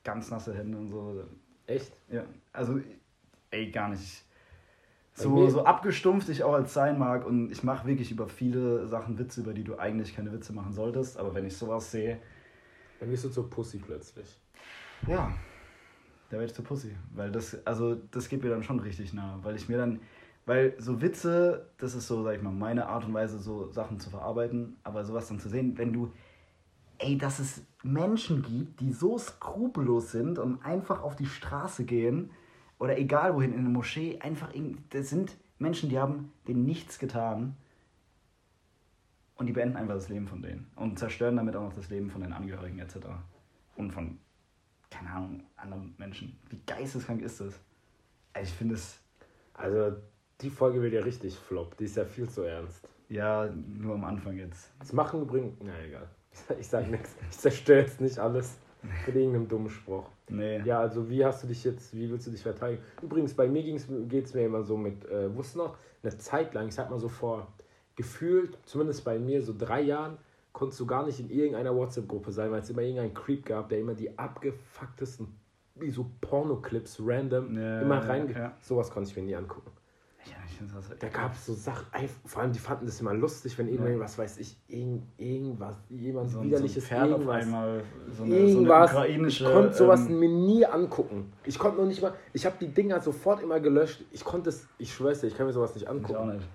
ganz 0.05 0.31
nasse 0.31 0.55
Hände 0.55 0.79
und 0.79 0.89
so. 0.89 1.25
Echt? 1.67 1.93
Ja, 2.11 2.25
also, 2.53 2.81
ey, 3.51 3.71
gar 3.71 3.89
nicht. 3.89 4.25
So, 5.15 5.49
so 5.49 5.65
abgestumpft 5.65 6.29
ich 6.29 6.43
auch 6.43 6.53
als 6.53 6.75
sein 6.75 6.99
mag 6.99 7.25
und 7.25 7.51
ich 7.51 7.63
mache 7.63 7.87
wirklich 7.87 8.11
über 8.11 8.29
viele 8.29 8.87
Sachen 8.87 9.19
Witze, 9.19 9.41
über 9.41 9.55
die 9.55 9.65
du 9.65 9.79
eigentlich 9.79 10.15
keine 10.15 10.31
Witze 10.33 10.53
machen 10.53 10.73
solltest, 10.73 11.17
aber 11.17 11.35
wenn 11.35 11.47
ich 11.47 11.57
sowas 11.57 11.91
sehe, 11.91 12.21
Dann 13.01 13.11
bist 13.11 13.25
du 13.25 13.29
zur 13.29 13.49
Pussy 13.51 13.79
plötzlich. 13.79 14.39
Ja, 15.07 15.33
da 16.29 16.33
werde 16.33 16.47
ich 16.47 16.55
zur 16.55 16.65
Pussy. 16.65 16.95
Weil 17.15 17.31
das, 17.31 17.57
also 17.67 17.95
das 18.11 18.29
geht 18.29 18.43
mir 18.43 18.51
dann 18.51 18.63
schon 18.63 18.81
richtig 18.81 19.13
nah. 19.13 19.39
Weil 19.43 19.57
ich 19.57 19.69
mir 19.69 19.79
dann, 19.79 20.01
weil 20.47 20.75
so 20.79 21.01
Witze, 21.01 21.71
das 21.79 21.95
ist 21.95 22.09
so, 22.09 22.23
sag 22.23 22.37
ich 22.37 22.43
mal, 22.43 22.53
meine 22.53 22.87
Art 22.87 23.05
und 23.05 23.15
Weise, 23.15 23.39
so 23.39 23.71
Sachen 23.71 24.01
zu 24.01 24.11
verarbeiten. 24.11 24.77
Aber 24.83 25.05
sowas 25.05 25.29
dann 25.29 25.41
zu 25.41 25.49
sehen, 25.49 25.77
wenn 25.79 25.93
du, 25.93 26.13
ey, 26.99 27.17
dass 27.19 27.39
es 27.39 27.63
Menschen 27.83 28.43
gibt, 28.43 28.81
die 28.81 28.93
so 28.93 29.19
skrupellos 29.19 30.13
sind 30.13 30.39
und 30.39 30.65
einfach 30.65 31.03
auf 31.03 31.17
die 31.17 31.27
Straße 31.27 31.85
gehen 31.85 32.31
oder 32.79 32.99
egal 32.99 33.35
wohin, 33.35 33.53
in 33.53 33.61
eine 33.61 33.69
Moschee, 33.69 34.19
einfach, 34.21 34.53
das 34.91 35.09
sind 35.11 35.37
Menschen, 35.59 35.89
die 35.89 35.99
haben 35.99 36.33
denen 36.47 36.65
nichts 36.65 36.99
getan. 36.99 37.57
Und 39.37 39.47
die 39.47 39.53
beenden 39.53 39.77
einfach 39.77 39.95
das 39.95 40.09
Leben 40.09 40.27
von 40.27 40.41
denen. 40.43 40.67
Und 40.77 40.99
zerstören 40.99 41.37
damit 41.37 41.55
auch 41.57 41.63
noch 41.63 41.75
das 41.75 41.91
Leben 41.91 42.11
von 42.11 42.23
den 42.23 42.33
Angehörigen 42.33 42.79
etc. 42.79 42.97
Und 43.77 43.93
von, 43.93 44.19
keine 44.91 45.11
Ahnung, 45.11 45.43
anderen 45.57 45.95
Menschen. 45.99 46.39
Wie 46.49 46.61
geisteskrank 46.67 47.21
ist 47.23 47.41
das? 47.41 47.61
Also 48.33 48.49
ich 48.51 48.55
finde 48.57 48.75
es, 48.75 48.99
Also, 49.55 49.97
die 50.41 50.51
Folge 50.51 50.81
wird 50.83 50.95
ja 50.95 51.01
richtig 51.03 51.37
flop. 51.37 51.77
Die 51.77 51.85
ist 51.85 51.97
ja 51.97 52.05
viel 52.05 52.29
zu 52.29 52.43
ernst. 52.43 52.89
ja, 53.09 53.47
nur 53.47 53.95
am 53.95 54.05
Anfang 54.05 54.37
jetzt. 54.37 54.71
Das 54.79 54.93
machen 54.93 55.23
übrigens. 55.23 55.55
Na 55.63 55.73
egal. 55.83 56.09
Ich 56.61 56.69
sag 56.69 56.91
nichts. 56.91 57.15
Ich 57.31 57.39
zerstöre 57.39 57.81
jetzt 57.81 58.01
nicht 58.01 58.19
alles 58.19 58.57
mit 59.07 59.15
irgendeinem 59.17 59.49
dummen 59.49 59.71
Spruch. 59.71 60.09
Nee. 60.29 60.61
Ja, 60.65 60.81
also 60.81 61.09
wie 61.09 61.25
hast 61.25 61.43
du 61.43 61.49
dich 61.49 61.65
jetzt, 61.65 61.95
wie 61.95 62.11
willst 62.11 62.27
du 62.27 62.31
dich 62.31 62.43
verteidigen? 62.43 62.83
Übrigens, 63.03 63.35
bei 63.35 63.49
mir 63.49 63.63
geht 63.63 64.25
es 64.27 64.35
mir 64.35 64.47
immer 64.47 64.63
so 64.63 64.77
mit, 64.77 65.05
äh, 65.09 65.35
wusste 65.35 65.59
noch, 65.59 65.77
eine 66.03 66.17
Zeit 66.19 66.55
lang, 66.55 66.69
ich 66.69 66.75
sag 66.75 66.91
mal 66.91 66.99
so 66.99 67.09
vor 67.09 67.47
gefühlt, 67.97 68.59
zumindest 68.65 69.05
bei 69.05 69.19
mir, 69.19 69.43
so 69.43 69.55
drei 69.57 69.81
Jahren, 69.81 70.19
konntest 70.53 70.79
du 70.81 70.87
gar 70.87 71.05
nicht 71.07 71.19
in 71.21 71.31
irgendeiner 71.31 71.75
WhatsApp-Gruppe 71.75 72.31
sein, 72.33 72.51
weil 72.51 72.61
es 72.61 72.71
immer 72.71 72.83
irgendeinen 72.83 73.15
Creep 73.15 73.45
gab, 73.47 73.69
der 73.69 73.79
immer 73.81 73.95
die 73.95 74.17
abgefucktesten, 74.19 75.29
wie 75.75 75.91
so 75.91 76.07
Pornoclips 76.21 76.99
random 77.01 77.57
Ja, 77.57 77.81
immer 77.83 77.97
ja, 78.03 78.07
rein. 78.07 78.31
ja. 78.31 78.53
Sowas 78.61 78.91
konnte 78.91 79.11
ich 79.11 79.17
mir 79.17 79.23
nie 79.23 79.35
angucken. 79.37 79.71
Ja, 80.25 80.33
ich 80.33 80.33
finde 80.33 80.35
das 80.35 80.45
Da 80.99 81.09
gab 81.09 81.35
es 81.35 81.47
so 81.47 81.55
Sachen, 81.55 81.87
vor 82.25 82.43
allem 82.43 82.53
die 82.53 82.59
fanden 82.59 82.87
das 82.87 83.01
immer 83.01 83.15
lustig, 83.15 83.57
wenn 83.59 83.69
irgendwann, 83.69 84.01
was 84.01 84.17
weiß 84.19 84.39
ich, 84.39 84.57
irgend, 84.69 85.03
irgendwas, 85.19 85.77
jemand 85.91 86.31
so, 86.31 86.43
widerliches 86.43 86.83
so 86.85 86.89
Pferd 86.89 87.03
auf 87.05 87.11
irgendwas. 87.11 87.43
einmal, 87.45 87.83
so 88.17 88.23
eine, 88.25 88.37
irgendwas. 88.37 88.93
so 88.93 88.99
eine 88.99 89.27
ich 89.29 89.45
konnte 89.45 89.73
sowas 89.75 90.07
ähm, 90.07 90.19
mir 90.21 90.29
nie 90.29 90.65
angucken. 90.67 91.33
Ich 91.45 91.59
konnte 91.59 91.81
noch 91.81 91.87
nicht 91.87 92.01
mal, 92.03 92.15
ich 92.33 92.47
habe 92.47 92.57
die 92.61 92.69
Dinger 92.69 93.01
sofort 93.01 93.43
immer 93.43 93.61
gelöscht. 93.61 94.03
Ich 94.13 94.25
konnte 94.25 94.51
es, 94.51 94.67
ich 94.79 94.93
schwör's 94.93 95.21
dir, 95.21 95.27
ich 95.29 95.37
kann 95.37 95.47
mir 95.47 95.53
sowas 95.53 95.75
nicht 95.75 95.83
ich 95.85 95.89
auch 95.89 95.95
angucken. 95.95 96.37
nicht. 96.37 96.49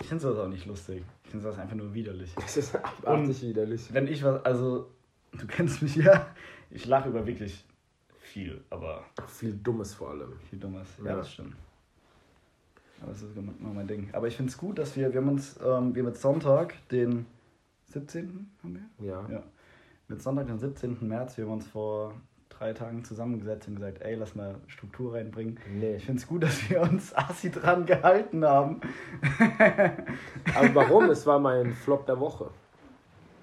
Ich 0.00 0.08
finde 0.08 0.22
sowas 0.22 0.38
auch 0.38 0.48
nicht 0.48 0.66
lustig. 0.66 1.04
Ich 1.24 1.30
finde 1.30 1.44
sowas 1.44 1.58
einfach 1.58 1.76
nur 1.76 1.92
widerlich. 1.94 2.34
Das 2.36 2.56
ist 2.56 2.74
abartig 2.76 3.42
widerlich. 3.42 3.92
Wenn 3.92 4.06
ich 4.08 4.22
was, 4.24 4.44
also, 4.44 4.90
du 5.32 5.46
kennst 5.48 5.82
mich 5.82 5.96
ja, 5.96 6.26
ich 6.70 6.86
lache 6.86 7.08
über 7.08 7.26
wirklich 7.26 7.64
viel, 8.18 8.62
aber 8.70 9.04
Viel 9.28 9.52
Dummes 9.62 9.94
vor 9.94 10.10
allem. 10.10 10.32
viel 10.50 10.58
Dummes. 10.58 10.88
Ja, 10.98 11.10
Ja. 11.10 11.16
das 11.16 11.30
stimmt. 11.32 11.54
Aber 13.04 13.12
das 13.12 13.22
ist 13.22 13.36
immer 13.36 13.52
mein 13.60 13.86
Ding. 13.86 14.08
Aber 14.12 14.28
ich 14.28 14.36
finde 14.36 14.50
es 14.50 14.56
gut, 14.56 14.78
dass 14.78 14.96
wir, 14.96 15.12
wir 15.12 15.20
haben 15.20 15.28
uns, 15.28 15.60
ähm, 15.62 15.94
wir 15.94 16.02
mit 16.02 16.16
Sonntag, 16.16 16.74
den 16.88 17.26
17. 17.92 18.50
haben 18.62 18.80
wir? 18.98 19.06
Ja. 19.06 19.28
Ja. 19.30 19.42
Mit 20.08 20.22
Sonntag, 20.22 20.46
den 20.46 20.58
17. 20.58 20.96
März, 21.06 21.36
wir 21.36 21.44
haben 21.44 21.52
uns 21.52 21.66
vor 21.66 22.14
drei 22.48 22.72
Tagen 22.72 23.04
zusammengesetzt 23.04 23.68
und 23.68 23.76
gesagt, 23.76 24.00
ey, 24.00 24.14
lass 24.14 24.34
mal 24.34 24.54
Struktur 24.68 25.14
reinbringen. 25.14 25.58
Nee. 25.78 25.96
Ich 25.96 26.06
finde 26.06 26.20
es 26.22 26.26
gut, 26.26 26.44
dass 26.44 26.70
wir 26.70 26.80
uns 26.80 27.14
assi 27.16 27.50
dran 27.50 27.84
gehalten 27.84 28.42
haben. 28.42 28.80
Aber 30.54 30.74
warum? 30.74 31.10
es 31.10 31.26
war 31.26 31.38
mein 31.38 31.74
Flop 31.74 32.06
der 32.06 32.18
Woche. 32.18 32.48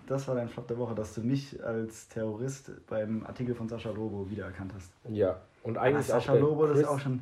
Das 0.07 0.27
war 0.27 0.33
dein 0.33 0.49
Flop 0.49 0.67
der 0.67 0.79
Woche, 0.79 0.95
dass 0.95 1.13
du 1.13 1.21
mich 1.21 1.63
als 1.63 2.07
Terrorist 2.07 2.71
beim 2.87 3.23
Artikel 3.27 3.53
von 3.53 3.69
Sascha 3.69 3.91
Lobo 3.91 4.27
wiedererkannt 4.27 4.73
hast. 4.75 4.91
Ja. 5.07 5.39
Und 5.61 5.77
Ah, 5.77 5.81
eigentlich 5.81 6.07
auch 6.07 6.15
Sascha 6.15 6.33
der, 6.33 6.41
Lobo, 6.41 6.65
das 6.65 6.79
ist 6.79 6.87
auch 6.87 6.99
schon 6.99 7.21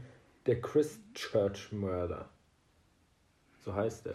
der 0.50 0.62
Christchurch-Mörder. 0.62 2.28
So 3.64 3.76
heißt 3.76 4.08
er. 4.08 4.14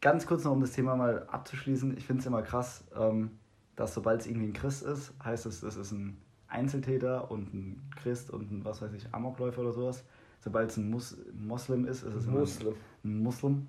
ganz 0.00 0.26
kurz 0.26 0.44
noch, 0.44 0.52
um 0.52 0.62
das 0.62 0.72
Thema 0.72 0.96
mal 0.96 1.26
abzuschließen. 1.28 1.94
Ich 1.98 2.06
finde 2.06 2.20
es 2.20 2.26
immer 2.26 2.40
krass, 2.40 2.84
ähm, 2.96 3.32
dass 3.76 3.92
sobald 3.92 4.22
es 4.22 4.26
irgendwie 4.26 4.46
ein 4.46 4.52
Christ 4.54 4.82
ist, 4.82 5.12
heißt 5.22 5.44
es, 5.44 5.60
das 5.60 5.76
ist 5.76 5.92
ein 5.92 6.16
Einzeltäter 6.48 7.30
und 7.30 7.52
ein 7.52 7.82
Christ 7.96 8.30
und 8.30 8.50
ein, 8.50 8.64
was 8.64 8.80
weiß 8.80 8.94
ich, 8.94 9.12
Amokläufer 9.12 9.60
oder 9.60 9.72
sowas. 9.72 10.04
Sobald 10.40 10.70
es 10.70 10.78
ein 10.78 10.88
Mus 10.90 11.18
Moslem 11.34 11.84
ist, 11.84 12.02
ist 12.02 12.14
es 12.14 12.26
immer 12.26 12.38
Muslim. 12.38 12.74
ein 13.04 13.22
Muslim. 13.22 13.68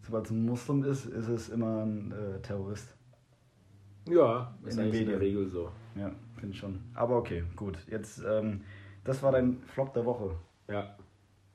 Sobald 0.00 0.24
es 0.24 0.30
ein 0.30 0.46
Muslim 0.46 0.84
ist, 0.84 1.04
ist 1.04 1.28
es 1.28 1.48
immer 1.50 1.84
ein 1.84 2.12
äh, 2.12 2.40
Terrorist. 2.40 2.96
Ja, 4.08 4.54
In 4.62 4.68
ist 4.68 4.78
in 4.78 5.08
der. 5.08 5.20
Regel 5.20 5.46
so. 5.46 5.70
Ja, 5.94 6.10
finde 6.36 6.54
ich 6.54 6.58
schon. 6.58 6.80
Aber 6.94 7.18
okay, 7.18 7.44
gut. 7.54 7.76
Jetzt, 7.90 8.22
ähm, 8.26 8.62
das 9.02 9.22
war 9.22 9.32
dein 9.32 9.60
Flop 9.66 9.92
der 9.92 10.06
Woche. 10.06 10.34
Ja. 10.68 10.96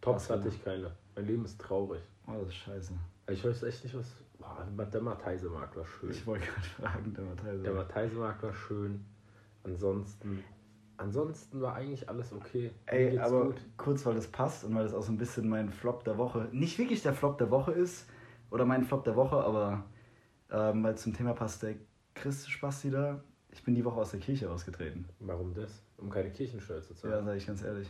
Tops 0.01 0.29
hatte 0.29 0.47
ich 0.47 0.63
keine. 0.63 0.91
Mein 1.15 1.25
Leben 1.25 1.45
ist 1.45 1.59
traurig. 1.59 2.01
Oh, 2.27 2.33
das 2.39 2.49
ist 2.49 2.55
scheiße. 2.55 2.93
Ich 3.29 3.43
weiß 3.43 3.63
echt 3.63 3.83
nicht, 3.83 3.95
was. 3.97 4.15
Boah, 4.39 4.65
der 4.85 5.01
Matheisemarkt 5.01 5.75
war 5.75 5.85
schön. 5.85 6.11
Ich 6.11 6.25
wollte 6.25 6.45
gerade 6.45 6.67
fragen, 6.67 7.13
der 7.13 7.25
Matthäus. 7.25 7.63
Der 7.63 7.73
Matheisemarkt 7.73 8.43
war 8.43 8.53
schön. 8.53 9.03
Ansonsten. 9.63 10.43
Ansonsten 10.97 11.61
war 11.61 11.75
eigentlich 11.75 12.07
alles 12.09 12.33
okay. 12.33 12.71
Ey, 12.85 13.17
aber 13.19 13.45
gut. 13.45 13.61
kurz, 13.77 14.05
weil 14.05 14.15
das 14.15 14.27
passt 14.27 14.63
und 14.65 14.75
weil 14.75 14.83
das 14.83 14.93
auch 14.93 15.01
so 15.01 15.11
ein 15.11 15.17
bisschen 15.17 15.47
mein 15.47 15.69
Flop 15.69 16.03
der 16.03 16.17
Woche, 16.17 16.49
nicht 16.51 16.77
wirklich 16.77 17.01
der 17.01 17.13
Flop 17.13 17.37
der 17.37 17.49
Woche 17.51 17.71
ist, 17.71 18.05
oder 18.51 18.65
mein 18.65 18.83
Flop 18.83 19.03
der 19.05 19.15
Woche, 19.15 19.37
aber 19.37 19.85
ähm, 20.51 20.83
weil 20.83 20.97
zum 20.97 21.13
Thema 21.13 21.33
passt, 21.33 21.63
der 21.63 21.75
Christ-Spasti 22.15 22.91
da, 22.91 23.23
ich 23.51 23.63
bin 23.63 23.75
die 23.75 23.85
Woche 23.85 23.99
aus 24.01 24.11
der 24.11 24.19
Kirche 24.19 24.49
ausgetreten. 24.51 25.07
Warum 25.19 25.53
das? 25.53 25.81
Um 25.97 26.09
keine 26.09 26.31
Kirchensteuer 26.31 26.81
zu 26.81 26.93
Ja, 26.93 26.99
zahlen. 26.99 27.25
sage 27.25 27.37
ich 27.37 27.47
ganz 27.47 27.63
ehrlich. 27.63 27.89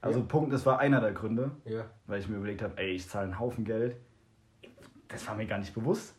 Also 0.00 0.20
Ja. 0.20 0.26
Punkt, 0.26 0.52
das 0.52 0.64
war 0.66 0.78
einer 0.78 1.00
der 1.00 1.12
Gründe, 1.12 1.50
Ja. 1.64 1.84
weil 2.06 2.20
ich 2.20 2.28
mir 2.28 2.36
überlegt 2.36 2.62
habe, 2.62 2.76
ey, 2.78 2.90
ich 2.92 3.08
zahle 3.08 3.24
einen 3.24 3.38
Haufen 3.38 3.64
Geld. 3.64 3.96
Das 5.08 5.26
war 5.26 5.34
mir 5.34 5.46
gar 5.46 5.58
nicht 5.58 5.74
bewusst. 5.74 6.14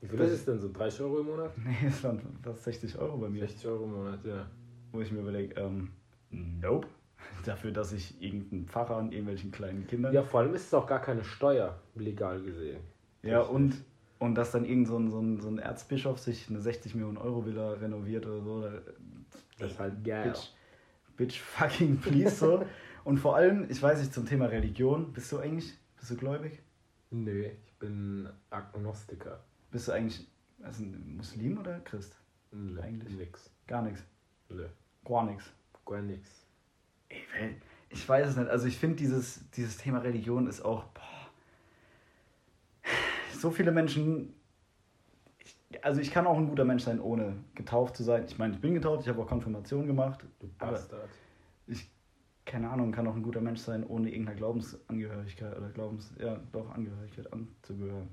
Wie 0.00 0.08
viel 0.08 0.20
ist 0.20 0.32
es 0.32 0.44
denn? 0.44 0.58
So 0.60 0.70
30 0.72 1.00
Euro 1.02 1.20
im 1.20 1.26
Monat? 1.26 1.50
Nee, 1.64 1.88
es 1.88 2.02
waren 2.04 2.20
fast 2.42 2.64
60 2.64 2.96
Euro 2.98 3.16
bei 3.18 3.28
mir. 3.28 3.40
60 3.40 3.66
Euro 3.66 3.84
im 3.84 3.92
Monat, 3.92 4.24
ja. 4.24 4.46
Wo 4.92 5.00
ich 5.00 5.10
mir 5.10 5.20
überlege, 5.20 5.54
ähm, 5.60 5.90
nope. 6.30 6.86
Dafür, 7.44 7.72
dass 7.72 7.92
ich 7.92 8.20
irgendeinen 8.22 8.66
Pfarrer 8.66 8.96
an 8.96 9.10
irgendwelchen 9.10 9.50
kleinen 9.50 9.86
Kindern. 9.86 10.12
Ja, 10.14 10.22
vor 10.22 10.40
allem 10.40 10.54
ist 10.54 10.66
es 10.66 10.74
auch 10.74 10.86
gar 10.86 11.00
keine 11.00 11.24
Steuer, 11.24 11.78
legal 11.96 12.40
gesehen. 12.42 12.80
Ja, 13.22 13.40
und, 13.40 13.74
und 14.20 14.34
dass 14.36 14.52
dann 14.52 14.64
irgend 14.64 14.86
so 14.86 14.96
ein, 14.98 15.10
so, 15.10 15.20
ein, 15.20 15.40
so 15.40 15.48
ein 15.48 15.58
Erzbischof 15.58 16.18
sich 16.18 16.48
eine 16.48 16.60
60 16.60 16.94
Millionen 16.94 17.16
Euro 17.18 17.44
Villa 17.44 17.72
renoviert 17.72 18.26
oder 18.26 18.40
so. 18.40 18.60
Da, 18.62 18.70
Das 19.58 19.72
ist 19.72 19.80
halt 19.80 20.04
geil. 20.04 20.28
bitch, 20.30 20.50
bitch 21.16 21.40
fucking 21.56 21.98
please 21.98 22.36
so. 22.36 22.64
und 23.04 23.18
vor 23.18 23.36
allem, 23.36 23.66
ich 23.70 23.80
weiß 23.82 23.98
nicht, 24.00 24.12
zum 24.14 24.26
Thema 24.26 24.46
Religion, 24.46 25.12
bist 25.12 25.30
du 25.32 25.38
eigentlich, 25.38 25.72
bist 25.98 26.10
du 26.10 26.16
gläubig? 26.16 26.60
Nee, 27.10 27.52
ich 27.64 27.72
bin 27.78 28.28
Agnostiker. 28.50 29.42
Bist 29.70 29.88
du 29.88 29.92
eigentlich 29.92 30.26
also 30.62 30.82
Muslim 30.84 31.58
oder 31.58 31.80
Christ? 31.80 32.16
Nee, 32.52 32.80
Eigentlich. 32.80 33.14
nix. 33.16 33.50
Gar 33.66 33.82
nichts. 33.82 34.02
Nee, 34.48 34.64
Gar 35.04 35.24
nichts. 35.24 35.44
gar 35.84 36.02
weil- 36.02 37.56
Ich 37.90 38.08
weiß 38.08 38.28
es 38.28 38.36
nicht. 38.36 38.48
Also 38.48 38.66
ich 38.66 38.76
finde 38.78 38.96
dieses, 38.96 39.48
dieses 39.50 39.76
Thema 39.76 39.98
Religion 39.98 40.46
ist 40.46 40.62
auch. 40.64 40.84
Boah, 40.84 41.30
so 43.32 43.50
viele 43.50 43.70
Menschen. 43.72 44.34
Also 45.82 46.00
ich 46.00 46.10
kann 46.10 46.26
auch 46.26 46.36
ein 46.36 46.48
guter 46.48 46.64
Mensch 46.64 46.84
sein, 46.84 47.00
ohne 47.00 47.34
getauft 47.54 47.96
zu 47.96 48.02
sein. 48.04 48.24
Ich 48.26 48.38
meine, 48.38 48.54
ich 48.54 48.60
bin 48.60 48.74
getauft, 48.74 49.02
ich 49.02 49.08
habe 49.08 49.20
auch 49.22 49.26
Konfirmation 49.26 49.86
gemacht. 49.86 50.24
Du 50.40 50.48
Bastard. 50.58 51.08
ich, 51.66 51.90
keine 52.44 52.70
Ahnung, 52.70 52.92
kann 52.92 53.06
auch 53.08 53.14
ein 53.16 53.22
guter 53.22 53.40
Mensch 53.40 53.60
sein, 53.60 53.84
ohne 53.84 54.10
irgendeiner 54.10 54.36
Glaubensangehörigkeit 54.36 55.56
oder 55.56 55.68
Glaubens, 55.70 56.12
ja, 56.18 56.38
doch 56.52 56.70
Angehörigkeit 56.70 57.32
anzugehören. 57.32 58.08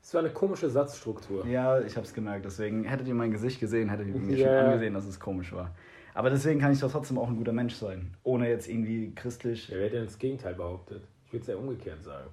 Das 0.00 0.14
war 0.14 0.20
eine 0.20 0.30
komische 0.32 0.68
Satzstruktur. 0.68 1.46
Ja, 1.46 1.80
ich 1.80 1.96
habe 1.96 2.04
es 2.06 2.12
gemerkt. 2.12 2.44
Deswegen 2.44 2.84
hättet 2.84 3.06
ihr 3.06 3.14
mein 3.14 3.30
Gesicht 3.30 3.60
gesehen, 3.60 3.88
hättet 3.88 4.08
ihr 4.08 4.16
mir 4.16 4.36
Ja. 4.36 4.48
schon 4.48 4.66
angesehen, 4.66 4.94
dass 4.94 5.06
es 5.06 5.20
komisch 5.20 5.52
war. 5.52 5.74
Aber 6.14 6.28
deswegen 6.28 6.60
kann 6.60 6.72
ich 6.72 6.80
doch 6.80 6.90
trotzdem 6.90 7.18
auch 7.18 7.28
ein 7.28 7.36
guter 7.36 7.52
Mensch 7.52 7.74
sein, 7.74 8.14
ohne 8.22 8.48
jetzt 8.48 8.68
irgendwie 8.68 9.14
christlich. 9.14 9.68
Wer 9.70 9.84
hätte 9.84 9.96
denn 9.96 10.04
das 10.06 10.18
Gegenteil 10.18 10.54
behauptet? 10.54 11.06
Ich 11.24 11.32
würde 11.32 11.42
es 11.42 11.46
ja 11.48 11.56
umgekehrt 11.56 12.02
sagen. 12.02 12.28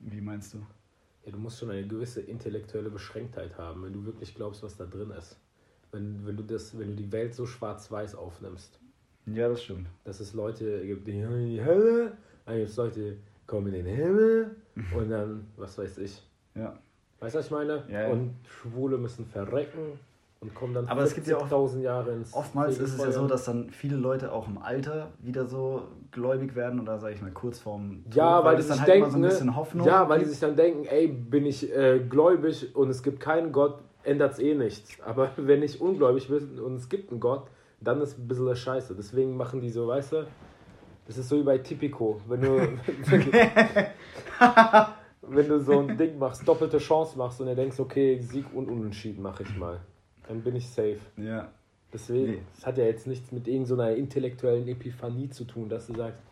Wie 0.00 0.20
meinst 0.20 0.54
du? 0.54 0.58
Ja, 1.24 1.32
du 1.32 1.38
musst 1.38 1.58
schon 1.58 1.70
eine 1.70 1.86
gewisse 1.86 2.20
intellektuelle 2.20 2.90
Beschränktheit 2.90 3.56
haben, 3.56 3.82
wenn 3.82 3.92
du 3.92 4.04
wirklich 4.04 4.34
glaubst, 4.34 4.62
was 4.62 4.76
da 4.76 4.84
drin 4.84 5.10
ist. 5.10 5.38
Wenn, 5.92 6.26
wenn, 6.26 6.36
du, 6.36 6.42
das, 6.42 6.78
wenn 6.78 6.88
du 6.88 7.02
die 7.02 7.12
Welt 7.12 7.34
so 7.34 7.46
schwarz-weiß 7.46 8.14
aufnimmst. 8.14 8.78
Ja, 9.26 9.48
das 9.48 9.62
stimmt. 9.62 9.86
Dass 10.04 10.20
es 10.20 10.34
Leute 10.34 10.84
gibt, 10.86 11.06
die 11.06 11.18
in 11.18 11.46
die 11.46 11.64
Hölle, 11.64 12.16
dann 12.44 12.56
gibt 12.56 12.68
es 12.68 12.76
Leute, 12.76 13.00
die 13.00 13.16
kommen 13.46 13.72
in 13.72 13.84
den 13.84 13.96
Himmel 13.96 14.56
und 14.94 15.10
dann, 15.10 15.46
was 15.56 15.78
weiß 15.78 15.98
ich. 15.98 16.22
Ja. 16.54 16.78
Weißt 17.20 17.34
du, 17.34 17.38
was 17.38 17.46
ich 17.46 17.52
meine? 17.52 17.84
Ja, 17.88 18.02
ja. 18.02 18.08
Und 18.08 18.34
Schwule 18.46 18.98
müssen 18.98 19.24
verrecken 19.24 19.98
und 20.44 20.54
kommen 20.54 20.74
dann 20.74 20.86
Aber 20.86 21.02
es 21.02 21.14
gibt 21.14 21.26
ja 21.26 21.38
auch- 21.38 21.48
40.000 21.48 21.80
Jahre 21.80 22.12
ins 22.12 22.32
Oftmals 22.34 22.78
ist 22.78 22.94
es 22.94 23.02
ja 23.02 23.10
so, 23.10 23.26
dass 23.26 23.44
dann 23.44 23.70
viele 23.70 23.96
Leute 23.96 24.32
auch 24.32 24.46
im 24.46 24.58
Alter 24.58 25.08
wieder 25.20 25.46
so 25.46 25.82
gläubig 26.12 26.54
werden 26.54 26.78
oder 26.80 26.98
sage 26.98 27.14
ich 27.14 27.22
mal 27.22 27.30
kurz 27.32 27.58
vorm 27.58 28.04
Tod, 28.04 28.14
Ja, 28.14 28.44
weil, 28.44 28.56
die 28.56 28.60
es 28.60 28.68
sich 28.68 28.76
dann 28.76 28.80
halt 28.86 28.94
denken, 28.94 29.10
so 29.10 29.16
ein 29.16 29.22
bisschen 29.22 29.46
ne? 29.46 29.56
Hoffnung 29.56 29.86
ja, 29.86 30.08
weil 30.08 30.18
die 30.20 30.26
sich 30.26 30.38
dann 30.38 30.54
denken, 30.54 30.84
ey, 30.84 31.08
bin 31.08 31.46
ich 31.46 31.74
äh, 31.74 31.98
gläubig 31.98 32.76
und 32.76 32.90
es 32.90 33.02
gibt 33.02 33.18
keinen 33.20 33.50
Gott, 33.52 33.78
ändert 34.04 34.34
es 34.34 34.38
eh 34.38 34.54
nichts. 34.54 35.00
Aber 35.04 35.30
wenn 35.36 35.62
ich 35.62 35.80
ungläubig 35.80 36.28
bin 36.28 36.60
und 36.60 36.76
es 36.76 36.88
gibt 36.88 37.10
einen 37.10 37.20
Gott, 37.20 37.48
dann 37.80 38.00
ist 38.00 38.18
ein 38.18 38.28
bisschen 38.28 38.54
Scheiße. 38.54 38.94
Deswegen 38.94 39.36
machen 39.36 39.60
die 39.60 39.70
so, 39.70 39.86
weißt 39.88 40.12
du, 40.12 40.26
das 41.06 41.18
ist 41.18 41.28
so 41.28 41.36
wie 41.38 41.42
bei 41.42 41.58
Tipico. 41.58 42.20
Wenn 42.28 42.40
du, 42.40 42.56
wenn, 45.22 45.48
du 45.48 45.60
so 45.60 45.80
ein 45.80 45.96
Ding 45.98 46.18
machst, 46.18 46.46
doppelte 46.46 46.78
Chance 46.78 47.18
machst 47.18 47.40
und 47.40 47.46
du 47.46 47.54
denkst, 47.54 47.78
okay, 47.78 48.18
Sieg 48.20 48.46
und 48.54 48.68
Unentschieden 48.70 49.22
mache 49.22 49.42
ich 49.42 49.56
mal. 49.56 49.80
Dann 50.28 50.42
bin 50.42 50.56
ich 50.56 50.68
safe. 50.68 50.98
Ja. 51.16 51.50
Deswegen, 51.92 52.32
Nee. 52.32 52.42
es 52.56 52.66
hat 52.66 52.76
ja 52.78 52.84
jetzt 52.84 53.06
nichts 53.06 53.30
mit 53.30 53.46
irgendeiner 53.46 53.94
intellektuellen 53.94 54.66
Epiphanie 54.66 55.28
zu 55.30 55.44
tun, 55.44 55.68
dass 55.68 55.86
du 55.86 55.94
sagst, 55.94 56.22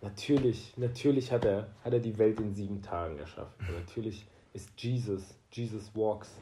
natürlich, 0.00 0.72
natürlich 0.76 1.30
hat 1.32 1.44
er, 1.44 1.68
hat 1.84 1.92
er 1.92 1.98
die 2.00 2.16
Welt 2.18 2.40
in 2.40 2.54
sieben 2.54 2.80
Tagen 2.82 3.18
erschaffen. 3.18 3.52
Und 3.68 3.74
natürlich 3.78 4.26
ist 4.54 4.70
Jesus, 4.80 5.34
Jesus 5.52 5.90
Walks 5.94 6.34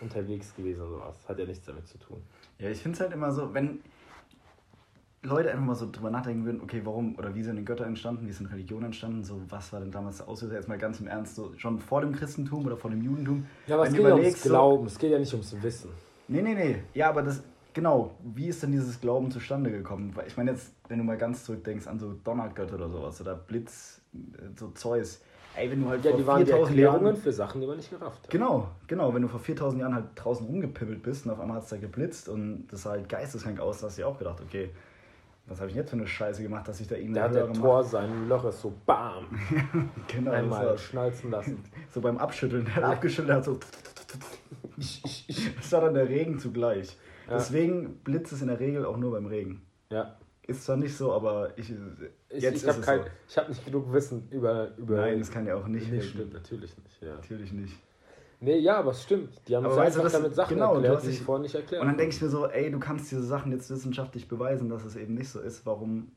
unterwegs 0.00 0.54
gewesen 0.54 0.82
und 0.82 0.90
sowas. 0.90 1.16
Hat 1.28 1.38
ja 1.38 1.44
nichts 1.46 1.66
damit 1.66 1.86
zu 1.86 1.98
tun. 1.98 2.22
Ja, 2.58 2.70
ich 2.70 2.78
finde 2.78 2.96
es 2.96 3.00
halt 3.00 3.12
immer 3.12 3.30
so, 3.32 3.52
wenn 3.52 3.80
Leute 5.24 5.50
einfach 5.50 5.64
mal 5.64 5.74
so 5.74 5.88
drüber 5.90 6.10
nachdenken 6.10 6.44
würden, 6.44 6.60
okay, 6.62 6.82
warum 6.84 7.16
oder 7.18 7.34
wie 7.34 7.42
sind 7.42 7.56
die 7.56 7.64
Götter 7.64 7.86
entstanden, 7.86 8.26
wie 8.28 8.32
sind 8.32 8.46
Religionen 8.52 8.86
entstanden, 8.86 9.24
so 9.24 9.40
was 9.48 9.72
war 9.72 9.80
denn 9.80 9.90
damals 9.90 10.18
der 10.18 10.28
Auslöser, 10.28 10.54
jetzt 10.54 10.68
mal 10.68 10.78
ganz 10.78 11.00
im 11.00 11.06
Ernst, 11.06 11.34
so 11.34 11.52
schon 11.56 11.78
vor 11.78 12.02
dem 12.02 12.12
Christentum 12.12 12.66
oder 12.66 12.76
vor 12.76 12.90
dem 12.90 13.02
Judentum. 13.02 13.46
Ja, 13.66 13.76
aber 13.76 13.86
es 13.86 13.92
geht 13.94 14.02
ja 14.02 14.14
ums 14.14 14.42
so- 14.42 14.48
Glauben, 14.50 14.86
es 14.86 14.98
geht 14.98 15.10
ja 15.10 15.18
nicht 15.18 15.32
ums 15.32 15.56
Wissen. 15.62 15.90
Nee, 16.28 16.42
nee, 16.42 16.54
nee. 16.54 16.76
Ja, 16.94 17.08
aber 17.08 17.22
das, 17.22 17.42
genau, 17.72 18.14
wie 18.34 18.48
ist 18.48 18.62
denn 18.62 18.72
dieses 18.72 19.00
Glauben 19.00 19.30
zustande 19.30 19.70
gekommen? 19.70 20.12
Weil 20.14 20.26
ich 20.26 20.36
meine 20.36 20.50
jetzt, 20.52 20.72
wenn 20.88 20.98
du 20.98 21.04
mal 21.04 21.16
ganz 21.16 21.44
zurückdenkst 21.44 21.86
an 21.86 21.98
so 21.98 22.12
Donnergötter 22.24 22.74
oder 22.74 22.88
sowas 22.90 23.20
oder 23.20 23.34
Blitz, 23.34 24.00
äh, 24.14 24.42
so 24.58 24.68
Zeus. 24.70 25.20
Ey, 25.56 25.70
wenn 25.70 25.82
du 25.82 25.88
halt 25.88 26.04
Ja, 26.04 26.10
vor 26.10 26.18
die 26.20 26.26
waren 26.26 26.40
die 26.40 26.46
4000 26.46 26.68
Erklärungen 26.70 27.04
Jahren... 27.06 27.16
für 27.16 27.32
Sachen, 27.32 27.60
die 27.60 27.66
man 27.66 27.76
nicht 27.76 27.88
gerafft 27.88 28.24
hat. 28.24 28.30
Genau, 28.30 28.68
genau. 28.88 29.14
Wenn 29.14 29.22
du 29.22 29.28
vor 29.28 29.38
4000 29.40 29.80
Jahren 29.82 29.94
halt 29.94 30.06
draußen 30.16 30.44
rumgepimmelt 30.46 31.02
bist 31.02 31.24
und 31.26 31.30
auf 31.32 31.38
einmal 31.40 31.58
hat 31.58 31.64
es 31.64 31.70
da 31.70 31.76
geblitzt 31.76 32.28
und 32.28 32.66
das 32.70 32.82
sah 32.82 32.90
halt 32.90 33.08
geisteskrank 33.08 33.60
aus, 33.60 33.78
da 33.80 33.86
hast 33.86 33.96
du 33.96 34.02
dir 34.02 34.08
auch 34.08 34.18
gedacht, 34.18 34.40
okay, 34.44 34.70
Was 35.46 35.60
habe 35.60 35.70
ich 35.70 35.76
jetzt 35.76 35.90
für 35.90 35.96
eine 35.96 36.06
Scheiße 36.06 36.42
gemacht, 36.42 36.66
dass 36.66 36.80
ich 36.80 36.88
da 36.88 36.94
Da 36.94 37.00
irgendeine 37.00 37.26
hat 37.26 37.34
der 37.34 37.42
höhere 37.42 37.52
Tor 37.52 37.84
sein 37.84 38.28
Loch 38.28 38.44
ist 38.46 38.62
so 38.62 38.72
BAM! 38.86 39.26
Genau, 40.08 40.30
das 40.30 40.40
Einmal 40.40 40.66
war, 40.66 40.78
schnalzen 40.78 41.30
lassen. 41.30 41.62
so 41.90 42.00
beim 42.00 42.16
Abschütteln. 42.16 42.64
Der 42.64 42.76
hat 42.76 42.84
abgeschüttelt, 42.84 43.36
hat 43.36 43.44
so. 43.44 43.58
Das 44.76 45.72
war 45.72 45.82
dann 45.82 45.94
der 45.94 46.08
Regen 46.08 46.38
zugleich. 46.38 46.96
Ja. 47.26 47.34
Deswegen 47.34 47.98
blitzt 47.98 48.32
es 48.32 48.40
in 48.40 48.48
der 48.48 48.58
Regel 48.58 48.84
auch 48.86 48.96
nur 48.96 49.12
beim 49.12 49.26
Regen. 49.26 49.62
Ja. 49.90 50.16
Ist 50.46 50.64
zwar 50.64 50.76
nicht 50.76 50.96
so, 50.96 51.12
aber 51.12 51.56
ich. 51.56 51.70
Ich, 52.28 52.42
jetzt 52.42 52.56
ich 52.56 52.68
ist 52.68 52.86
habe 52.86 53.04
so. 53.04 53.10
ich 53.28 53.38
hab 53.38 53.48
nicht 53.48 53.64
genug 53.64 53.92
Wissen 53.92 54.28
über. 54.30 54.76
über 54.76 54.96
Nein, 54.96 55.18
das 55.18 55.30
kann 55.30 55.46
ja 55.46 55.56
auch 55.56 55.66
nicht. 55.66 55.90
Wirken. 55.90 56.06
stimmt, 56.06 56.34
natürlich 56.34 56.76
nicht. 56.76 57.02
Ja. 57.02 57.14
Natürlich 57.14 57.52
nicht. 57.52 57.74
Nee, 58.44 58.58
ja, 58.58 58.76
aber 58.78 58.90
es 58.90 59.02
stimmt. 59.02 59.40
Die 59.48 59.56
haben 59.56 59.64
Aber 59.64 59.76
weißt 59.76 59.96
du, 59.96 60.00
einfach 60.02 60.12
damit 60.18 60.34
Sachen 60.34 60.54
genau, 60.54 60.74
du 60.74 60.80
erklärt, 60.82 61.02
die 61.04 61.10
ich 61.10 61.22
vorher 61.22 61.42
nicht 61.42 61.54
erklärt 61.54 61.80
Und 61.82 61.88
dann 61.88 61.96
denke 61.96 62.14
ich 62.14 62.20
mir 62.22 62.28
so, 62.28 62.46
ey, 62.46 62.70
du 62.70 62.78
kannst 62.78 63.10
diese 63.10 63.22
Sachen 63.22 63.52
jetzt 63.52 63.70
wissenschaftlich 63.70 64.28
beweisen, 64.28 64.68
dass 64.68 64.84
es 64.84 64.96
eben 64.96 65.14
nicht 65.14 65.28
so 65.30 65.40
ist. 65.40 65.64
Warum 65.66 66.12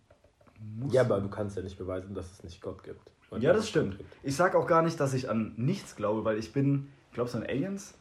muss 0.79 0.93
Ja, 0.93 1.01
aber 1.01 1.19
du 1.21 1.29
kannst 1.29 1.55
ja 1.57 1.63
nicht 1.63 1.77
beweisen, 1.77 2.13
dass 2.13 2.31
es 2.31 2.43
nicht 2.43 2.61
Gott 2.61 2.83
gibt. 2.83 3.11
Ja, 3.39 3.53
das 3.53 3.67
stimmt. 3.69 3.97
Ich 4.23 4.35
sag 4.35 4.55
auch 4.55 4.67
gar 4.67 4.81
nicht, 4.81 4.99
dass 4.99 5.13
ich 5.13 5.29
an 5.29 5.53
nichts 5.57 5.95
glaube, 5.95 6.23
weil 6.25 6.37
ich 6.37 6.53
bin. 6.53 6.87
Glaubst 7.13 7.33
du 7.33 7.39
an 7.39 7.45
Aliens? 7.45 7.93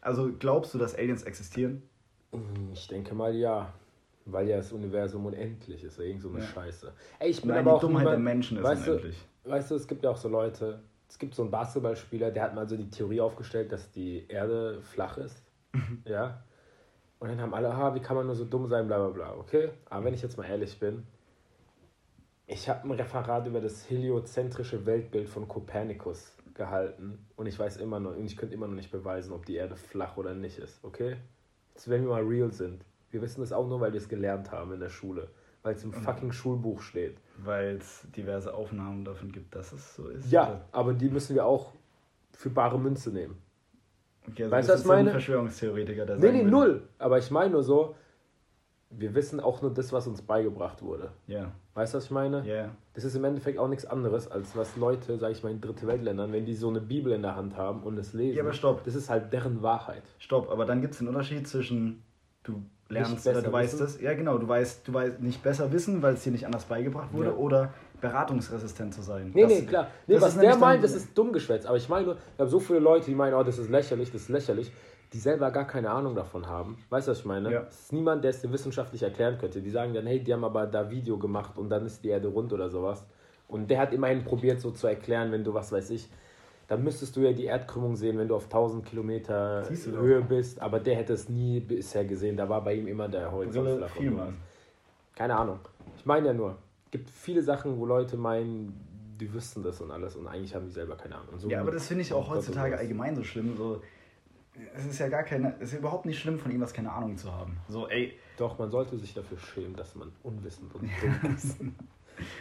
Also 0.00 0.30
glaubst 0.38 0.74
du, 0.74 0.78
dass 0.78 0.94
Aliens 0.96 1.22
existieren? 1.22 1.82
Hm, 2.32 2.40
Ich 2.72 2.86
denke 2.88 3.14
mal 3.14 3.34
ja. 3.34 3.72
Weil 4.30 4.46
ja 4.48 4.58
das 4.58 4.72
Universum 4.72 5.24
unendlich 5.24 5.82
ist, 5.84 5.98
irgend 5.98 6.20
so 6.20 6.28
eine 6.28 6.40
Ja. 6.40 6.44
Scheiße. 6.44 6.92
Ey, 7.18 7.30
ich 7.30 7.40
bin 7.40 7.48
Nein, 7.48 7.60
aber 7.60 7.70
die 7.70 7.76
auch 7.76 7.80
Dummheit 7.80 8.00
niemand- 8.00 8.12
der 8.12 8.18
Menschen 8.18 8.58
ist 8.58 8.62
weißt 8.64 8.86
du, 8.86 8.90
unendlich. 8.90 9.16
Weißt 9.44 9.70
du, 9.70 9.74
es 9.76 9.88
gibt 9.88 10.04
ja 10.04 10.10
auch 10.10 10.16
so 10.18 10.28
Leute, 10.28 10.80
es 11.08 11.18
gibt 11.18 11.34
so 11.34 11.42
einen 11.42 11.50
Basketballspieler, 11.50 12.30
der 12.30 12.42
hat 12.42 12.54
mal 12.54 12.68
so 12.68 12.76
die 12.76 12.90
Theorie 12.90 13.20
aufgestellt, 13.20 13.72
dass 13.72 13.90
die 13.90 14.26
Erde 14.28 14.82
flach 14.82 15.18
ist. 15.18 15.42
Mhm. 15.72 16.02
ja. 16.04 16.42
Und 17.18 17.28
dann 17.28 17.40
haben 17.40 17.54
alle, 17.54 17.76
ha, 17.76 17.94
wie 17.94 18.00
kann 18.00 18.16
man 18.16 18.26
nur 18.26 18.36
so 18.36 18.44
dumm 18.44 18.68
sein, 18.68 18.86
bla 18.86 18.98
bla 18.98 19.08
bla. 19.08 19.36
Okay, 19.36 19.70
aber 19.90 20.04
wenn 20.04 20.14
ich 20.14 20.22
jetzt 20.22 20.36
mal 20.36 20.44
ehrlich 20.44 20.78
bin, 20.78 21.04
ich 22.46 22.68
habe 22.68 22.88
ein 22.88 22.92
Referat 22.92 23.46
über 23.46 23.60
das 23.60 23.90
heliozentrische 23.90 24.86
Weltbild 24.86 25.28
von 25.28 25.48
Kopernikus 25.48 26.34
gehalten 26.54 27.26
und 27.36 27.46
ich 27.46 27.58
weiß 27.58 27.76
immer 27.78 28.00
noch, 28.00 28.16
und 28.16 28.24
ich 28.24 28.36
könnte 28.36 28.54
immer 28.54 28.68
noch 28.68 28.74
nicht 28.74 28.90
beweisen, 28.90 29.32
ob 29.32 29.46
die 29.46 29.56
Erde 29.56 29.76
flach 29.76 30.16
oder 30.16 30.34
nicht 30.34 30.58
ist, 30.58 30.82
okay? 30.84 31.16
Jetzt, 31.74 31.90
wenn 31.90 32.02
wir 32.02 32.10
mal 32.10 32.24
real 32.24 32.52
sind, 32.52 32.84
wir 33.10 33.20
wissen 33.22 33.40
das 33.40 33.52
auch 33.52 33.68
nur, 33.68 33.80
weil 33.80 33.92
wir 33.92 34.00
es 34.00 34.08
gelernt 34.08 34.50
haben 34.50 34.72
in 34.72 34.80
der 34.80 34.88
Schule, 34.88 35.28
weil 35.62 35.74
es 35.74 35.84
im 35.84 35.92
fucking 35.92 36.32
Schulbuch 36.32 36.80
steht. 36.82 37.16
Weil 37.38 37.76
es 37.76 38.06
diverse 38.16 38.52
Aufnahmen 38.54 39.04
davon 39.04 39.30
gibt, 39.32 39.54
dass 39.54 39.72
es 39.72 39.94
so 39.94 40.08
ist. 40.08 40.30
Ja, 40.30 40.62
aber 40.72 40.92
die 40.94 41.08
müssen 41.08 41.34
wir 41.34 41.44
auch 41.46 41.72
für 42.32 42.50
bare 42.50 42.78
Münze 42.78 43.10
nehmen. 43.10 43.36
Okay, 44.28 44.44
also 44.44 44.52
Weißt 44.56 44.68
du, 44.68 44.72
was 44.74 44.82
ein 44.82 44.88
meine? 44.88 45.10
Verschwörungstheoretiker, 45.12 46.06
der 46.06 46.16
Nee, 46.16 46.30
nee, 46.32 46.38
würde- 46.38 46.50
null. 46.50 46.82
Aber 46.98 47.18
ich 47.18 47.30
meine 47.30 47.50
nur 47.50 47.62
so, 47.62 47.94
wir 48.90 49.14
wissen 49.14 49.38
auch 49.40 49.60
nur 49.62 49.72
das, 49.72 49.92
was 49.92 50.06
uns 50.06 50.22
beigebracht 50.22 50.82
wurde. 50.82 51.10
Ja, 51.26 51.52
Weißt 51.74 51.92
du, 51.94 51.98
was 51.98 52.04
ich 52.06 52.10
meine? 52.10 52.44
ja. 52.46 52.70
Das 52.94 53.04
ist 53.04 53.14
im 53.14 53.22
Endeffekt 53.24 53.58
auch 53.60 53.68
nichts 53.68 53.84
anderes, 53.86 54.28
als 54.28 54.56
was 54.56 54.76
Leute, 54.76 55.18
sag 55.18 55.30
ich 55.30 55.44
mal, 55.44 55.50
in 55.50 55.60
dritte 55.60 55.86
Weltländern, 55.86 56.32
wenn 56.32 56.44
die 56.44 56.54
so 56.54 56.68
eine 56.68 56.80
Bibel 56.80 57.12
in 57.12 57.22
der 57.22 57.36
Hand 57.36 57.56
haben 57.56 57.84
und 57.84 57.96
es 57.96 58.12
lesen. 58.12 58.36
Ja, 58.36 58.42
aber 58.42 58.52
stopp. 58.52 58.82
Das 58.82 58.96
ist 58.96 59.08
halt 59.08 59.32
deren 59.32 59.62
Wahrheit. 59.62 60.02
Stopp, 60.18 60.50
aber 60.50 60.64
dann 60.64 60.80
gibt 60.80 60.94
es 60.94 60.98
den 60.98 61.06
Unterschied 61.06 61.46
zwischen 61.46 62.02
du 62.48 62.62
lernst 62.88 63.26
oder 63.26 63.42
du 63.42 63.52
weißt 63.52 63.74
wissen? 63.74 63.84
es. 63.96 64.00
Ja, 64.00 64.14
genau, 64.14 64.38
du 64.38 64.48
weißt, 64.48 64.86
du 64.88 64.94
weißt 64.94 65.20
nicht 65.20 65.42
besser 65.42 65.70
wissen, 65.72 66.02
weil 66.02 66.14
es 66.14 66.22
dir 66.24 66.32
nicht 66.32 66.46
anders 66.46 66.64
beigebracht 66.64 67.12
wurde 67.12 67.30
Ja. 67.30 67.36
oder 67.36 67.72
beratungsresistent 68.00 68.94
zu 68.94 69.02
sein. 69.02 69.30
Nee, 69.34 69.42
Das- 69.42 69.50
nee, 69.52 69.62
klar. 69.62 69.88
Nee, 70.06 70.14
das 70.14 70.22
was 70.22 70.34
ist 70.34 70.42
der 70.42 70.56
meint, 70.56 70.82
das 70.84 70.94
ist 70.94 71.16
dumm 71.16 71.32
geschwätzt. 71.32 71.66
Aber 71.66 71.76
ich 71.76 71.88
meine 71.88 72.06
nur, 72.06 72.14
ich 72.16 72.38
habe 72.40 72.48
so 72.50 72.60
viele 72.60 72.78
Leute, 72.78 73.06
die 73.06 73.14
meinen, 73.14 73.34
oh, 73.34 73.42
das 73.42 73.58
ist 73.58 73.70
lächerlich, 73.70 74.10
das 74.12 74.22
ist 74.22 74.28
lächerlich, 74.28 74.72
die 75.12 75.18
selber 75.18 75.50
gar 75.50 75.66
keine 75.66 75.90
Ahnung 75.90 76.14
davon 76.14 76.46
haben. 76.46 76.78
Weißt 76.90 77.06
du, 77.08 77.12
was 77.12 77.20
ich 77.20 77.24
meine? 77.24 77.50
Ja. 77.52 77.60
Es 77.68 77.80
ist 77.84 77.92
niemand, 77.92 78.22
der 78.24 78.30
es 78.30 78.40
dir 78.40 78.52
wissenschaftlich 78.52 79.02
erklären 79.02 79.38
könnte. 79.38 79.60
Die 79.62 79.70
sagen 79.70 79.94
dann, 79.94 80.06
hey, 80.06 80.22
die 80.22 80.32
haben 80.32 80.44
aber 80.44 80.66
da 80.66 80.90
Video 80.90 81.18
gemacht 81.18 81.56
und 81.58 81.70
dann 81.70 81.86
ist 81.86 82.04
die 82.04 82.08
Erde 82.08 82.28
rund 82.28 82.52
oder 82.52 82.68
sowas. 82.68 83.04
Und 83.48 83.70
der 83.70 83.78
hat 83.80 83.92
immerhin 83.94 84.24
probiert, 84.24 84.60
so 84.60 84.70
zu 84.70 84.86
erklären, 84.86 85.32
wenn 85.32 85.44
du, 85.44 85.54
was 85.54 85.72
weiß 85.72 85.90
ich, 85.90 86.08
dann 86.68 86.84
müsstest 86.84 87.16
du 87.16 87.20
ja 87.20 87.32
die 87.32 87.46
Erdkrümmung 87.46 87.96
sehen, 87.96 88.18
wenn 88.18 88.28
du 88.28 88.36
auf 88.36 88.44
1000 88.44 88.84
Kilometer. 88.84 89.66
Höhe 89.68 90.20
bist. 90.20 90.60
Aber 90.60 90.78
der 90.78 90.96
hätte 90.96 91.14
es 91.14 91.28
nie 91.28 91.60
bisher 91.60 92.04
gesehen. 92.04 92.36
Da 92.36 92.48
war 92.48 92.62
bei 92.62 92.74
ihm 92.74 92.86
immer 92.86 93.08
der 93.08 93.32
Horizont 93.32 93.78
flach. 93.78 93.96
Keine 95.14 95.36
Ahnung. 95.36 95.58
Ich 95.96 96.04
meine 96.06 96.28
ja 96.28 96.32
nur, 96.34 96.56
es 96.84 96.90
gibt 96.92 97.10
viele 97.10 97.42
Sachen, 97.42 97.78
wo 97.78 97.86
Leute 97.86 98.16
meinen, 98.16 98.72
die 99.18 99.32
wüssten 99.32 99.62
das 99.62 99.80
und 99.80 99.90
alles 99.90 100.14
und 100.14 100.26
eigentlich 100.28 100.54
haben 100.54 100.66
die 100.66 100.72
selber 100.72 100.94
keine 100.96 101.16
Ahnung. 101.16 101.38
So 101.38 101.48
Ja, 101.48 101.60
aber 101.60 101.72
das 101.72 101.88
finde 101.88 102.02
ich 102.02 102.12
auch 102.12 102.28
heutzutage 102.28 102.70
sowas. 102.70 102.80
allgemein 102.80 103.16
so 103.16 103.24
schlimm. 103.24 103.56
So, 103.56 103.82
es 104.74 104.86
ist 104.86 104.98
ja 104.98 105.08
gar 105.08 105.22
keine, 105.22 105.54
es 105.60 105.72
ist 105.72 105.78
überhaupt 105.78 106.04
nicht 106.06 106.18
schlimm, 106.20 106.38
von 106.38 106.52
ihm 106.52 106.60
was 106.60 106.72
keine 106.72 106.92
Ahnung 106.92 107.16
zu 107.16 107.32
haben. 107.32 107.56
So, 107.68 107.88
ey, 107.88 108.12
Doch, 108.36 108.58
man 108.58 108.70
sollte 108.70 108.96
sich 108.98 109.14
dafür 109.14 109.38
schämen, 109.38 109.74
dass 109.74 109.94
man 109.94 110.12
unwissend 110.22 110.72
und 110.74 110.82
dumm 111.22 111.34
ist. 111.34 111.56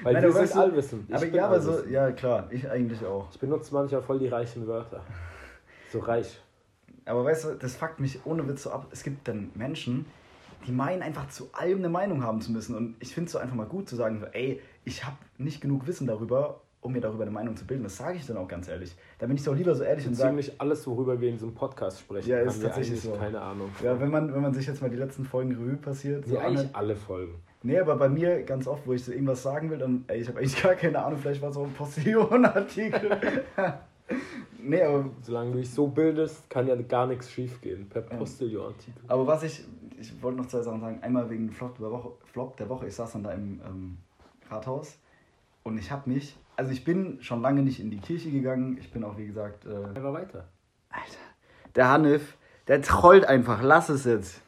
Weil 0.04 0.14
Nein, 0.14 0.24
wir 0.24 0.30
aber 0.30 0.40
weißt 0.40 0.54
sind 0.54 0.62
du- 0.62 0.66
allwissend. 0.66 1.10
Ich 1.10 1.16
aber 1.16 1.26
ja, 1.28 1.46
aber 1.46 1.60
so, 1.62 1.84
ja 1.90 2.12
klar, 2.12 2.48
ich 2.52 2.70
eigentlich 2.70 3.06
auch. 3.06 3.28
Ich 3.32 3.40
benutze 3.40 3.74
manchmal 3.74 4.02
voll 4.02 4.20
die 4.20 4.28
reichen 4.28 4.68
Wörter. 4.68 5.02
So 5.92 6.00
reich. 6.00 6.40
Aber 7.06 7.24
weißt 7.24 7.46
du, 7.46 7.56
das 7.56 7.76
fuckt 7.76 8.00
mich 8.00 8.20
ohne 8.26 8.48
Witz 8.48 8.64
so 8.64 8.72
ab. 8.72 8.88
Es 8.92 9.04
gibt 9.04 9.28
dann 9.28 9.52
Menschen, 9.56 10.06
die 10.68 10.72
meinen 10.72 11.02
einfach 11.02 11.30
zu 11.30 11.50
allem 11.54 11.78
eine 11.80 11.90
Meinung 11.90 12.24
haben 12.24 12.42
zu 12.42 12.52
müssen. 12.52 12.76
Und 12.76 12.96
ich 13.00 13.14
finde 13.14 13.28
es 13.28 13.32
so 13.32 13.38
einfach 13.40 13.56
mal 13.56 13.66
gut 13.68 13.88
zu 13.88 13.96
sagen, 13.96 14.20
so, 14.20 14.26
ey, 14.28 14.60
ich 14.84 15.06
habe 15.06 15.16
nicht 15.38 15.62
genug 15.62 15.88
Wissen 15.88 16.06
darüber, 16.08 16.60
um 16.82 16.92
mir 16.92 17.00
darüber 17.02 17.24
eine 17.24 17.32
Meinung 17.32 17.56
zu 17.56 17.66
bilden. 17.66 17.84
Das 17.84 17.96
sage 17.98 18.18
ich 18.18 18.26
dann 18.28 18.36
auch 18.38 18.48
ganz 18.48 18.68
ehrlich. 18.68 18.94
Da 19.20 19.26
bin 19.28 19.36
ich 19.38 19.44
doch 19.44 19.56
lieber 19.56 19.74
so 19.76 19.84
ehrlich 19.84 20.06
und 20.08 20.16
sage, 20.16 20.30
Ziemlich 20.32 20.60
alles, 20.60 20.86
worüber 20.88 21.20
wir 21.22 21.30
in 21.30 21.36
diesem 21.36 21.54
Podcast 21.54 22.00
sprechen, 22.02 22.30
Ja, 22.30 22.40
ist 22.40 22.62
tatsächlich 22.62 23.00
so. 23.02 23.12
keine 23.14 23.40
Ahnung. 23.42 23.70
ja, 23.84 23.98
wenn 24.00 24.10
man, 24.12 24.34
wenn 24.34 24.42
man 24.42 24.54
sich 24.54 24.68
jetzt 24.68 24.82
mal 24.82 24.90
die 24.90 24.98
letzten 24.98 25.24
Folgen 25.26 25.52
Revue 25.54 25.78
passiert, 25.78 26.26
so 26.26 26.34
nee, 26.34 26.40
eigentlich 26.40 26.76
alle 26.76 26.96
Folgen. 26.96 27.36
Nee, 27.64 27.80
aber 27.80 27.96
bei 27.96 28.08
mir 28.08 28.44
ganz 28.44 28.68
oft, 28.68 28.86
wo 28.86 28.94
ich 28.94 29.04
so 29.04 29.12
irgendwas 29.12 29.42
sagen 29.42 29.70
will, 29.70 29.80
dann, 29.80 30.06
ey, 30.08 30.22
ich 30.22 30.28
habe 30.28 30.40
eigentlich 30.40 30.62
gar 30.62 30.76
keine 30.76 31.04
Ahnung, 31.04 31.20
vielleicht 31.20 31.42
war 31.42 31.50
es 31.50 31.58
auch 31.58 31.66
ein 31.66 31.74
Postillon-Artikel. 31.74 33.44
nee, 34.62 34.84
aber, 34.84 35.10
Solange 35.22 35.52
du 35.52 35.58
dich 35.58 35.72
so 35.72 35.88
bildest, 35.88 36.50
kann 36.50 36.68
ja 36.68 36.76
gar 36.76 37.08
nichts 37.08 37.32
schief 37.32 37.60
gehen. 37.62 37.90
Per 37.90 38.02
Postillon-Artikel. 38.02 39.02
aber 39.08 39.26
was 39.26 39.44
ich, 39.44 39.66
ich 40.00 40.22
wollte 40.22 40.38
noch 40.38 40.48
zwei 40.48 40.62
Sachen 40.62 40.82
sagen. 40.82 41.00
Einmal 41.02 41.30
wegen 41.30 41.52
Flop 41.52 41.78
der 41.80 41.92
Woche, 41.92 42.12
Flop 42.32 42.58
der 42.58 42.70
Woche. 42.70 42.88
ich 42.88 42.96
saß 42.96 43.14
dann 43.14 43.24
da 43.24 43.32
im 43.32 43.60
ähm, 43.66 43.98
Rathaus 44.50 44.98
und 45.64 45.78
ich 45.78 45.92
habe 45.92 46.10
mich, 46.10 46.38
also 46.56 46.72
ich 46.72 46.84
bin 46.84 47.18
schon 47.22 47.42
lange 47.42 47.64
nicht 47.64 47.80
in 47.80 47.90
die 47.90 47.98
Kirche 47.98 48.30
gegangen, 48.30 48.78
ich 48.80 48.92
bin 48.92 49.04
auch, 49.04 49.18
wie 49.18 49.26
gesagt, 49.26 49.66
äh, 49.66 49.76
Einfach 49.96 50.14
weiter. 50.14 50.48
Alter, 50.90 51.18
der 51.76 51.90
Hanif, 51.90 52.38
der 52.68 52.82
trollt 52.82 53.26
einfach, 53.26 53.62
lass 53.64 53.90
es 53.90 54.06
jetzt. 54.06 54.42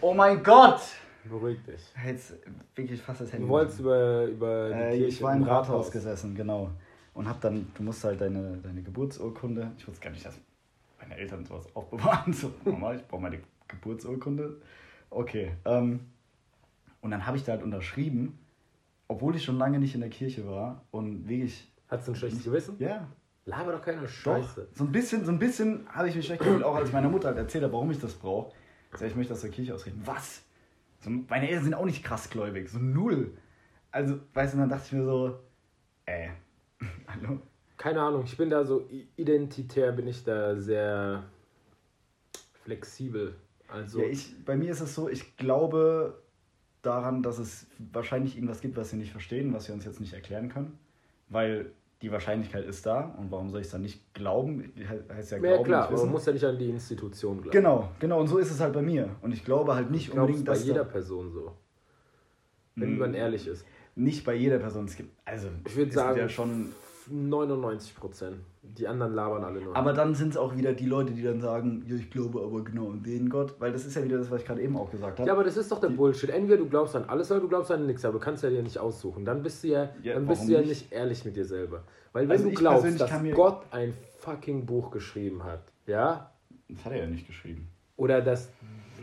Oh 0.00 0.12
mein 0.12 0.42
Gott! 0.42 0.80
Beruhig 1.28 1.58
dich. 1.64 1.80
Jetzt 2.04 2.34
wirklich 2.74 3.00
fast 3.00 3.22
das 3.22 3.32
Handy. 3.32 3.46
Du 3.46 3.50
wolltest 3.52 3.80
über, 3.80 4.24
über 4.26 4.68
die 4.68 4.74
Äh, 4.74 4.90
Kirche 4.90 5.04
ich 5.06 5.22
war 5.22 5.34
im 5.34 5.42
Rathaus 5.44 5.90
gesessen, 5.90 6.34
genau. 6.34 6.70
Und 7.14 7.28
hab 7.28 7.40
dann, 7.40 7.66
du 7.74 7.82
musst 7.82 8.02
halt 8.04 8.20
deine, 8.20 8.58
deine 8.58 8.82
Geburtsurkunde, 8.82 9.72
ich 9.78 9.86
wusste 9.88 10.02
gar 10.02 10.10
nicht, 10.10 10.24
dass 10.26 10.34
meine 11.00 11.16
Eltern 11.16 11.44
sowas 11.44 11.66
aufbewahren. 11.74 12.32
So, 12.32 12.52
Mama, 12.64 12.94
ich 12.94 13.06
brauche 13.06 13.22
meine 13.22 13.38
Geburtsurkunde. 13.68 14.60
Okay. 15.10 15.52
Ähm, 15.64 16.00
und 17.00 17.10
dann 17.10 17.26
habe 17.26 17.36
ich 17.36 17.44
da 17.44 17.52
halt 17.52 17.62
unterschrieben, 17.62 18.38
obwohl 19.08 19.36
ich 19.36 19.44
schon 19.44 19.58
lange 19.58 19.78
nicht 19.78 19.94
in 19.94 20.00
der 20.00 20.10
Kirche 20.10 20.46
war 20.46 20.82
und 20.90 21.28
wirklich, 21.28 21.70
Hattest 21.88 22.08
du 22.08 22.12
ein 22.12 22.16
schlechtes 22.16 22.44
Gewissen? 22.44 22.76
ja, 22.78 23.06
Laber 23.46 23.72
doch 23.72 23.82
keine 23.82 24.00
doch, 24.00 24.08
Scheiße. 24.08 24.68
so 24.72 24.84
ein 24.84 24.90
bisschen, 24.92 25.24
so 25.24 25.30
ein 25.30 25.38
bisschen 25.38 25.86
habe 25.90 26.08
ich 26.08 26.16
mich 26.16 26.24
schlecht 26.24 26.40
gefühlt, 26.42 26.62
auch 26.62 26.74
als 26.76 26.90
meine 26.92 27.08
Mutter 27.10 27.28
halt 27.28 27.36
erzählt 27.36 27.62
hat, 27.64 27.72
warum 27.72 27.90
ich 27.90 28.00
das 28.00 28.14
brauche. 28.14 28.52
Ich 28.92 28.98
sag, 28.98 29.08
ich 29.08 29.14
möchte 29.16 29.34
aus 29.34 29.42
der 29.42 29.50
Kirche 29.50 29.74
ausreden. 29.74 30.00
Was? 30.04 30.42
So, 31.04 31.10
meine 31.10 31.48
Eltern 31.48 31.64
sind 31.64 31.74
auch 31.74 31.84
nicht 31.84 32.02
krass 32.02 32.30
gläubig, 32.30 32.70
so 32.70 32.78
null. 32.78 33.36
Also, 33.90 34.18
weißt 34.32 34.54
du, 34.54 34.58
dann 34.58 34.70
dachte 34.70 34.84
ich 34.86 34.92
mir 34.92 35.04
so, 35.04 35.38
äh, 36.06 36.30
hallo? 37.06 37.40
Keine 37.76 38.00
Ahnung, 38.00 38.24
ich 38.24 38.36
bin 38.36 38.48
da 38.48 38.64
so 38.64 38.88
identitär, 39.16 39.92
bin 39.92 40.06
ich 40.06 40.24
da 40.24 40.56
sehr 40.56 41.24
flexibel. 42.62 43.34
Also, 43.68 44.00
Ja, 44.00 44.06
ich, 44.06 44.34
bei 44.44 44.56
mir 44.56 44.72
ist 44.72 44.80
es 44.80 44.94
so, 44.94 45.08
ich 45.08 45.36
glaube 45.36 46.22
daran, 46.80 47.22
dass 47.22 47.38
es 47.38 47.66
wahrscheinlich 47.92 48.36
irgendwas 48.36 48.60
gibt, 48.60 48.76
was 48.76 48.92
wir 48.92 48.98
nicht 48.98 49.12
verstehen, 49.12 49.52
was 49.52 49.68
wir 49.68 49.74
uns 49.74 49.84
jetzt 49.84 50.00
nicht 50.00 50.14
erklären 50.14 50.48
können. 50.48 50.78
Weil 51.28 51.72
die 52.04 52.12
Wahrscheinlichkeit 52.12 52.64
ist 52.66 52.84
da. 52.86 53.14
Und 53.18 53.30
warum 53.30 53.48
soll 53.50 53.60
ich 53.60 53.66
es 53.66 53.72
dann 53.72 53.82
nicht 53.82 54.12
glauben? 54.14 54.72
He- 54.76 54.84
Heißt 55.14 55.32
ja, 55.32 55.38
ja, 55.38 55.42
glauben, 55.42 55.64
klar, 55.64 55.82
nicht 55.82 55.92
aber 55.92 56.02
man 56.04 56.12
muss 56.12 56.26
ja 56.26 56.32
nicht 56.34 56.44
an 56.44 56.58
die 56.58 56.68
Institution 56.68 57.38
glauben. 57.38 57.50
Genau, 57.50 57.88
genau. 57.98 58.20
Und 58.20 58.28
so 58.28 58.38
ist 58.38 58.50
es 58.50 58.60
halt 58.60 58.74
bei 58.74 58.82
mir. 58.82 59.08
Und 59.22 59.32
ich 59.32 59.44
glaube 59.44 59.74
halt 59.74 59.90
nicht 59.90 60.08
Ich 60.08 60.10
glaube, 60.12 60.32
es 60.32 60.38
unbedingt, 60.38 60.46
bei 60.46 60.52
dass 60.52 60.64
jeder 60.66 60.84
da, 60.84 60.90
Person 60.90 61.32
so. 61.32 61.52
Wenn 62.76 62.96
Mm. 62.96 62.98
man 62.98 63.14
ehrlich 63.14 63.46
ist. 63.46 63.64
nicht 63.96 64.24
bei 64.24 64.34
jeder 64.34 64.58
Person. 64.58 64.84
Es 64.86 64.96
gibt, 64.96 65.10
also, 65.24 65.48
Ich 65.66 65.76
würde 65.76 65.92
sagen, 65.92 66.18
ja 66.18 66.28
schon 66.28 66.72
99 67.10 67.94
Prozent. 67.96 68.36
Die 68.62 68.88
anderen 68.88 69.14
labern 69.14 69.44
alle 69.44 69.60
nur. 69.60 69.76
Aber 69.76 69.92
dann 69.92 70.14
sind 70.14 70.30
es 70.30 70.36
auch 70.36 70.56
wieder 70.56 70.72
die 70.72 70.86
Leute, 70.86 71.12
die 71.12 71.22
dann 71.22 71.40
sagen, 71.40 71.84
ja, 71.86 71.96
ich 71.96 72.10
glaube 72.10 72.40
aber 72.42 72.64
genau 72.64 72.90
an 72.90 73.02
den 73.02 73.28
Gott. 73.28 73.54
Weil 73.58 73.72
das 73.72 73.84
ist 73.84 73.94
ja 73.94 74.02
wieder 74.04 74.18
das, 74.18 74.30
was 74.30 74.40
ich 74.40 74.46
gerade 74.46 74.62
eben 74.62 74.76
auch 74.76 74.90
gesagt 74.90 75.18
habe. 75.18 75.26
ja, 75.28 75.34
aber 75.34 75.44
das 75.44 75.56
ist 75.56 75.70
doch 75.70 75.80
der 75.80 75.90
Bullshit. 75.90 76.30
Entweder 76.30 76.58
du 76.58 76.68
glaubst 76.68 76.96
an 76.96 77.04
alles 77.04 77.30
oder 77.30 77.40
du 77.40 77.48
glaubst 77.48 77.70
an 77.70 77.86
nichts, 77.86 78.04
aber 78.04 78.18
du 78.18 78.24
kannst 78.24 78.42
ja 78.42 78.50
dir 78.50 78.62
nicht 78.62 78.78
aussuchen. 78.78 79.24
Dann 79.24 79.42
bist 79.42 79.62
du 79.64 79.68
ja, 79.68 79.90
Ja, 80.02 80.14
dann 80.14 80.26
bist 80.26 80.48
du 80.48 80.52
ja 80.52 80.60
nicht? 80.60 80.68
nicht 80.68 80.92
ehrlich 80.92 81.24
mit 81.24 81.36
dir 81.36 81.44
selber. 81.44 81.82
Weil 82.12 82.24
wenn 82.28 82.32
Also 82.38 82.48
du 82.48 82.54
glaubst, 82.54 83.00
dass 83.00 83.10
Gott 83.34 83.62
ein 83.70 83.92
fucking 84.18 84.64
Buch 84.66 84.90
geschrieben 84.90 85.44
hat, 85.44 85.62
ja, 85.86 86.30
das 86.68 86.84
hat 86.84 86.92
er 86.92 86.98
ja 87.00 87.06
nicht 87.06 87.26
geschrieben. 87.26 87.68
oder 87.96 88.22
dass 88.22 88.48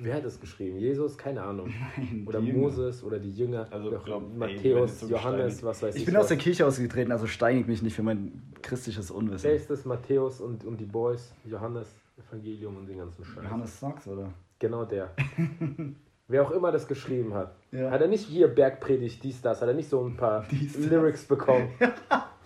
Wer 0.03 0.15
hat 0.15 0.25
das 0.25 0.39
geschrieben? 0.39 0.77
Jesus? 0.79 1.17
Keine 1.17 1.41
Ahnung. 1.43 1.67
Nein, 1.97 2.25
Oder 2.27 2.39
Jünger. 2.39 2.59
Moses 2.59 3.03
oder 3.03 3.19
die 3.19 3.31
Jünger. 3.31 3.67
Also, 3.69 3.89
glaub, 4.03 4.23
ey, 4.23 4.37
Matthäus, 4.37 4.99
so 5.01 5.07
Johannes, 5.07 5.53
gesteinigt. 5.55 5.63
was 5.63 5.83
weiß 5.83 5.95
ich. 5.95 6.01
Ich 6.01 6.05
bin 6.05 6.15
aus 6.15 6.21
was. 6.23 6.27
der 6.29 6.37
Kirche 6.37 6.65
ausgetreten, 6.65 7.11
also 7.11 7.27
steinig 7.27 7.67
mich 7.67 7.81
nicht 7.81 7.95
für 7.95 8.03
mein 8.03 8.41
christliches 8.61 9.09
Wer 9.11 9.17
Unwissen. 9.17 9.51
ist 9.51 9.69
das? 9.69 9.85
Matthäus 9.85 10.41
und, 10.41 10.65
und 10.65 10.77
die 10.79 10.85
Boys, 10.85 11.33
Johannes, 11.45 11.87
Evangelium 12.17 12.77
und 12.77 12.87
den 12.87 12.97
ganzen 12.97 13.23
Scheiß. 13.23 13.43
Johannes 13.43 13.79
Sachs, 13.79 14.07
oder? 14.07 14.33
Genau 14.59 14.85
der. 14.85 15.11
Wer 16.27 16.43
auch 16.43 16.51
immer 16.51 16.71
das 16.71 16.87
geschrieben 16.87 17.33
hat. 17.33 17.53
Ja. 17.71 17.91
Hat 17.91 18.01
er 18.01 18.07
nicht 18.07 18.25
hier 18.25 18.47
Bergpredigt, 18.47 19.21
dies, 19.23 19.41
das? 19.41 19.61
Hat 19.61 19.67
er 19.67 19.73
nicht 19.73 19.89
so 19.89 20.03
ein 20.05 20.15
paar 20.15 20.45
Dies, 20.51 20.73
das. 20.73 20.85
Lyrics 20.85 21.25
bekommen? 21.25 21.67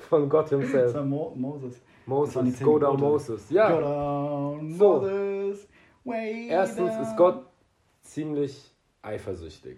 Von 0.10 0.28
Gott 0.30 0.46
Das 0.46 0.60
himself. 0.60 0.94
war 0.96 1.04
Mo 1.06 1.34
Moses. 1.36 1.74
Das 1.74 2.08
Moses, 2.08 2.60
go 2.62 2.80
down. 2.80 3.00
Moses. 3.00 3.50
Ja, 3.50 3.72
Go 3.72 3.82
down, 3.82 4.72
So. 4.74 4.94
Moses. 5.02 5.68
Way 6.04 6.48
erstens 6.50 6.92
ist 7.02 7.18
Gott 7.18 7.45
ziemlich 8.16 8.72
eifersüchtig. 9.02 9.78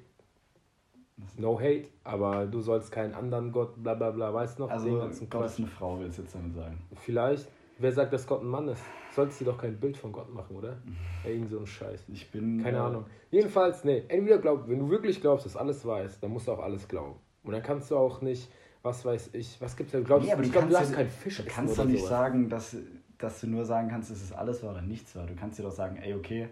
No 1.37 1.59
hate, 1.59 1.87
aber 2.03 2.45
du 2.45 2.61
sollst 2.61 2.91
keinen 2.91 3.15
anderen 3.15 3.51
Gott, 3.51 3.73
bla 3.81 3.95
bla 3.95 4.11
bla, 4.11 4.31
weißt 4.31 4.59
noch? 4.59 4.67
den 4.67 4.73
Also, 4.73 4.99
ganzen 4.99 5.29
Gott 5.29 5.45
ist 5.47 5.57
eine 5.57 5.67
Frau, 5.67 5.99
willst 5.99 6.19
du 6.19 6.21
jetzt 6.21 6.35
damit 6.35 6.53
sagen? 6.53 6.77
Vielleicht, 7.01 7.47
wer 7.79 7.91
sagt, 7.91 8.13
dass 8.13 8.27
Gott 8.27 8.41
ein 8.43 8.47
Mann 8.47 8.67
ist? 8.67 8.83
Solltest 9.15 9.41
du 9.41 9.45
dir 9.45 9.51
doch 9.51 9.57
kein 9.57 9.79
Bild 9.79 9.97
von 9.97 10.11
Gott 10.11 10.31
machen, 10.31 10.55
oder? 10.55 10.77
Ja, 11.23 11.31
irgend 11.31 11.49
so 11.49 11.57
ein 11.59 11.65
Scheiß. 11.65 12.03
Ich 12.09 12.29
bin. 12.31 12.61
Keine 12.61 12.77
äh, 12.77 12.81
Ahnung. 12.81 13.05
Jedenfalls, 13.31 13.83
nee, 13.83 14.03
entweder 14.07 14.37
glaub, 14.37 14.69
wenn 14.69 14.77
du 14.77 14.89
wirklich 14.91 15.19
glaubst, 15.19 15.47
dass 15.47 15.57
alles 15.57 15.83
ist, 16.05 16.21
dann 16.21 16.29
musst 16.31 16.47
du 16.47 16.51
auch 16.51 16.59
alles 16.59 16.87
glauben. 16.87 17.15
Und 17.43 17.51
dann 17.53 17.63
kannst 17.63 17.89
du 17.89 17.97
auch 17.97 18.21
nicht, 18.21 18.47
was 18.83 19.03
weiß 19.03 19.31
ich, 19.33 19.59
was 19.59 19.75
gibt's 19.75 19.93
da? 19.93 20.01
Glaubst, 20.01 20.27
Nee, 20.27 20.33
aber 20.33 20.41
ich 20.43 20.49
du 20.49 20.53
glaube, 20.53 20.67
du 20.67 20.73
darfst 20.73 20.91
ja- 20.91 20.97
kein 20.97 21.09
Fisch 21.09 21.37
Du 21.37 21.43
kannst 21.47 21.79
doch 21.79 21.85
nicht 21.85 21.97
sowas. 21.97 22.09
sagen, 22.09 22.47
dass, 22.49 22.77
dass 23.17 23.41
du 23.41 23.47
nur 23.47 23.65
sagen 23.65 23.89
kannst, 23.89 24.11
es 24.11 24.21
ist 24.21 24.33
alles 24.33 24.61
wahr 24.61 24.73
oder 24.73 24.83
nichts 24.83 25.15
wahr. 25.15 25.25
Du 25.25 25.33
kannst 25.35 25.57
dir 25.57 25.63
doch 25.63 25.71
sagen, 25.71 25.95
ey, 25.97 26.13
okay, 26.13 26.47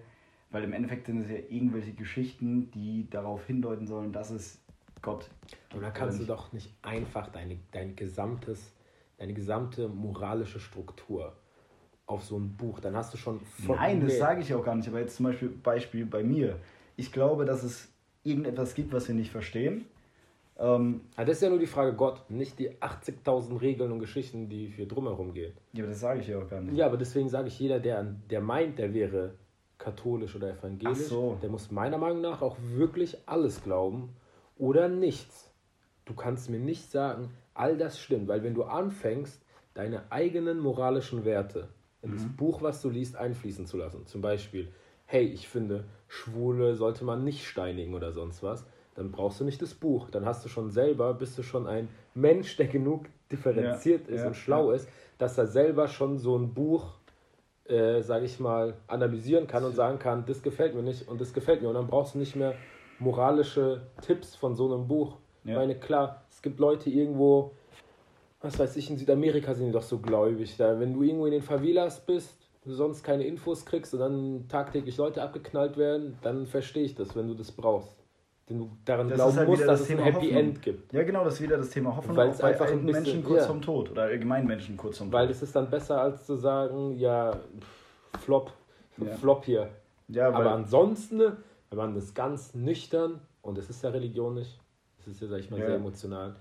weil 0.55 0.63
im 0.63 0.71
Endeffekt 0.71 1.07
sind 1.07 1.17
es 1.19 1.29
ja 1.29 1.35
irgendwelche 1.49 1.91
Geschichten, 1.91 2.71
die 2.71 3.09
darauf 3.09 3.45
hindeuten 3.45 3.87
sollen, 3.87 4.13
dass 4.13 4.29
es 4.29 4.61
Gott 5.01 5.29
Aber 5.69 5.81
da 5.81 5.91
kannst 5.91 6.21
du 6.21 6.23
doch 6.23 6.53
nicht 6.53 6.71
einfach 6.81 7.27
deine, 7.27 7.57
dein 7.73 7.97
gesamtes, 7.97 8.71
deine 9.17 9.33
gesamte 9.33 9.89
moralische 9.89 10.61
Struktur 10.61 11.33
auf 12.05 12.23
so 12.23 12.37
ein 12.39 12.55
Buch, 12.55 12.79
dann 12.79 12.95
hast 12.95 13.13
du 13.13 13.17
schon 13.17 13.41
voll- 13.41 13.75
Nein, 13.75 13.99
das 13.99 14.17
sage 14.17 14.39
ich 14.39 14.53
auch 14.53 14.63
gar 14.63 14.75
nicht. 14.75 14.87
Aber 14.87 15.01
jetzt 15.01 15.17
zum 15.17 15.25
Beispiel 15.25 15.49
Beispiel 15.49 16.05
bei 16.05 16.23
mir. 16.23 16.57
Ich 16.95 17.11
glaube, 17.11 17.43
dass 17.43 17.63
es 17.63 17.89
irgendetwas 18.23 18.75
gibt, 18.75 18.93
was 18.93 19.09
wir 19.09 19.15
nicht 19.15 19.31
verstehen. 19.31 19.83
Ähm, 20.57 21.01
Ah, 21.17 21.25
das 21.25 21.35
ist 21.35 21.41
ja 21.41 21.49
nur 21.49 21.59
die 21.59 21.67
Frage 21.67 21.93
Gott, 21.97 22.29
nicht 22.31 22.59
die 22.59 22.69
80.000 22.81 23.59
Regeln 23.59 23.91
und 23.91 23.99
Geschichten, 23.99 24.47
die 24.47 24.69
für 24.69 24.85
drumherum 24.85 25.33
gehen. 25.33 25.51
ja, 25.73 25.83
aber 25.83 25.91
das 25.91 25.99
sage 25.99 26.21
ich 26.21 26.27
ja 26.27 26.39
auch 26.39 26.49
gar 26.49 26.61
nicht. 26.61 26.77
Ja, 26.77 26.85
aber 26.85 26.95
deswegen 26.95 27.27
sage 27.27 27.49
ich, 27.49 27.59
jeder, 27.59 27.81
der, 27.81 28.03
der 28.03 28.39
meint, 28.39 28.79
der 28.79 28.93
wäre 28.93 29.33
katholisch 29.85 30.35
oder 30.35 30.49
evangelisch, 30.49 31.07
so. 31.09 31.37
der 31.41 31.49
muss 31.49 31.71
meiner 31.71 31.97
Meinung 31.99 32.21
nach 32.21 32.41
auch 32.41 32.57
wirklich 32.73 33.17
alles 33.27 33.63
glauben 33.63 34.09
oder 34.57 34.89
nichts. 34.89 35.51
Du 36.05 36.13
kannst 36.15 36.49
mir 36.49 36.59
nicht 36.59 36.91
sagen, 36.91 37.29
all 37.53 37.77
das 37.77 37.99
stimmt, 37.99 38.27
weil 38.27 38.43
wenn 38.43 38.55
du 38.55 38.63
anfängst, 38.63 39.41
deine 39.75 40.11
eigenen 40.11 40.59
moralischen 40.59 41.23
Werte 41.23 41.67
in 42.01 42.11
das 42.11 42.23
Mhm. 42.23 42.35
Buch, 42.35 42.61
was 42.61 42.81
du 42.81 42.89
liest, 42.89 43.15
einfließen 43.15 43.65
zu 43.67 43.77
lassen, 43.77 44.05
zum 44.05 44.21
Beispiel, 44.21 44.71
hey, 45.05 45.25
ich 45.25 45.47
finde, 45.47 45.83
Schwule 46.07 46.75
sollte 46.75 47.05
man 47.05 47.23
nicht 47.23 47.45
steinigen 47.45 47.93
oder 47.93 48.11
sonst 48.11 48.41
was, 48.41 48.65
dann 48.95 49.11
brauchst 49.11 49.39
du 49.39 49.43
nicht 49.43 49.61
das 49.61 49.73
Buch. 49.73 50.09
Dann 50.09 50.25
hast 50.25 50.43
du 50.45 50.49
schon 50.49 50.69
selber, 50.71 51.13
bist 51.13 51.37
du 51.37 51.43
schon 51.43 51.67
ein 51.67 51.89
Mensch, 52.15 52.55
der 52.57 52.67
genug 52.67 53.05
differenziert 53.31 54.07
Ja, 54.07 54.15
ist 54.15 54.21
ja, 54.21 54.27
und 54.27 54.35
schlau 54.35 54.71
ist, 54.71 54.87
dass 55.17 55.37
er 55.37 55.47
selber 55.47 55.87
schon 55.87 56.17
so 56.17 56.37
ein 56.37 56.53
Buch, 56.53 56.93
äh, 57.67 58.01
sage 58.01 58.25
ich 58.25 58.39
mal, 58.39 58.75
analysieren 58.87 59.47
kann 59.47 59.63
und 59.63 59.75
sagen 59.75 59.99
kann, 59.99 60.25
das 60.25 60.43
gefällt 60.43 60.75
mir 60.75 60.83
nicht 60.83 61.07
und 61.07 61.19
das 61.19 61.33
gefällt 61.33 61.61
mir. 61.61 61.69
Und 61.69 61.75
dann 61.75 61.87
brauchst 61.87 62.15
du 62.15 62.19
nicht 62.19 62.35
mehr 62.35 62.55
moralische 62.99 63.81
Tipps 64.01 64.35
von 64.35 64.55
so 64.55 64.71
einem 64.73 64.87
Buch. 64.87 65.17
Ich 65.43 65.51
Ja. 65.51 65.57
meine, 65.57 65.75
klar, 65.75 66.23
es 66.29 66.41
gibt 66.41 66.59
Leute 66.59 66.89
irgendwo, 66.89 67.51
was 68.41 68.57
weiß 68.59 68.75
ich, 68.77 68.89
in 68.89 68.97
Südamerika 68.97 69.53
sind 69.53 69.67
die 69.67 69.71
doch 69.71 69.81
so 69.83 69.99
gläubig. 69.99 70.55
Da, 70.57 70.79
wenn 70.79 70.93
du 70.93 71.03
irgendwo 71.03 71.25
in 71.25 71.31
den 71.31 71.41
Favelas 71.41 72.05
bist, 72.05 72.37
du 72.63 72.73
sonst 72.73 73.03
keine 73.03 73.23
Infos 73.23 73.65
kriegst 73.65 73.93
und 73.93 73.99
dann 73.99 74.47
tagtäglich 74.47 74.97
Leute 74.97 75.21
abgeknallt 75.21 75.77
werden, 75.77 76.17
dann 76.21 76.45
verstehe 76.45 76.83
ich 76.83 76.95
das, 76.95 77.15
wenn 77.15 77.27
du 77.27 77.33
das 77.33 77.51
brauchst. 77.51 78.04
Wenn 78.47 78.59
du 78.59 78.77
daran 78.85 79.09
Das 79.09 79.17
glauben 79.17 79.37
halt 79.37 79.47
musst, 79.49 79.61
dass 79.61 79.67
das 79.67 79.81
es 79.81 79.89
ein 79.89 79.97
Thema 79.97 80.05
Happy 80.05 80.15
Hoffnung. 80.27 80.37
End 80.37 80.61
gibt. 80.61 80.93
Ja, 80.93 81.03
genau, 81.03 81.23
das 81.23 81.33
ist 81.35 81.41
wieder 81.41 81.57
das 81.57 81.69
Thema 81.71 81.95
Hoffnung. 81.95 82.15
Weil 82.15 82.29
es 82.29 82.41
einfach 82.41 82.67
ein 82.67 82.85
bisschen- 82.85 83.03
Menschen 83.03 83.23
kurz 83.23 83.41
ja. 83.41 83.47
vorm 83.47 83.61
Tod 83.61 83.89
oder 83.91 84.03
allgemein 84.03 84.45
Menschen 84.45 84.77
kurz 84.77 84.99
vorm 84.99 85.11
Weil 85.11 85.25
Tod. 85.27 85.35
es 85.35 85.41
ist 85.41 85.55
dann 85.55 85.69
besser, 85.69 85.99
als 86.01 86.25
zu 86.27 86.35
sagen, 86.35 86.95
ja, 86.97 87.31
pff, 87.33 88.21
Flop, 88.23 88.51
Ja. 88.97 89.15
Flop 89.15 89.45
hier. 89.45 89.69
Ja, 90.07 90.25
weil, 90.31 90.41
Aber 90.41 90.51
ansonsten, 90.51 91.19
wenn 91.69 91.77
man 91.77 91.95
das 91.95 92.13
ganz 92.13 92.53
nüchtern, 92.53 93.19
und 93.41 93.57
es 93.57 93.69
ist 93.69 93.83
ja 93.83 93.89
Religion 93.89 94.35
nicht, 94.35 94.59
es 94.99 95.07
ist 95.07 95.21
ja, 95.21 95.27
sag 95.27 95.39
ich 95.39 95.49
mal, 95.49 95.59
Ja. 95.59 95.65
sehr 95.65 95.75
emotional, 95.75 96.35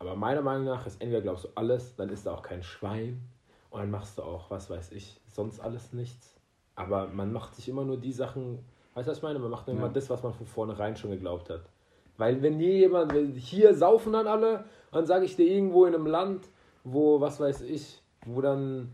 aber 0.00 0.16
meiner 0.16 0.42
Meinung 0.42 0.64
nach 0.64 0.86
ist 0.86 1.00
entweder 1.00 1.22
glaubst 1.22 1.44
du 1.44 1.48
alles, 1.54 1.94
dann 1.96 2.08
ist 2.08 2.26
da 2.26 2.34
auch 2.34 2.42
kein 2.42 2.62
Schwein 2.64 3.22
und 3.70 3.80
dann 3.80 3.90
machst 3.92 4.18
du 4.18 4.22
auch, 4.22 4.50
was 4.50 4.68
weiß 4.70 4.90
ich, 4.92 5.20
sonst 5.28 5.60
alles 5.60 5.92
nichts. 5.92 6.34
Aber 6.74 7.06
man 7.08 7.32
macht 7.32 7.54
sich 7.54 7.68
immer 7.68 7.84
nur 7.84 7.96
die 7.96 8.12
Sachen, 8.12 8.58
weißt 8.98 9.06
du, 9.06 9.10
was 9.12 9.18
ich 9.18 9.22
meine? 9.22 9.38
Man 9.38 9.50
macht 9.50 9.66
nur 9.68 9.76
Ja. 9.76 9.82
immer 9.84 9.92
das, 9.92 10.10
was 10.10 10.22
man 10.22 10.32
von 10.32 10.46
vornherein 10.46 10.96
schon 10.96 11.10
geglaubt 11.10 11.50
hat. 11.50 11.62
Weil 12.16 12.42
wenn 12.42 12.58
hier 12.58 12.72
jemand, 12.74 13.12
hier 13.36 13.74
saufen 13.74 14.12
dann 14.12 14.26
alle, 14.26 14.64
dann 14.90 15.06
sage 15.06 15.24
ich 15.24 15.36
dir 15.36 15.46
irgendwo 15.46 15.84
in 15.86 15.94
einem 15.94 16.06
Land, 16.06 16.48
wo, 16.82 17.20
was 17.20 17.38
weiß 17.38 17.62
ich, 17.62 18.02
wo 18.26 18.40
dann 18.40 18.92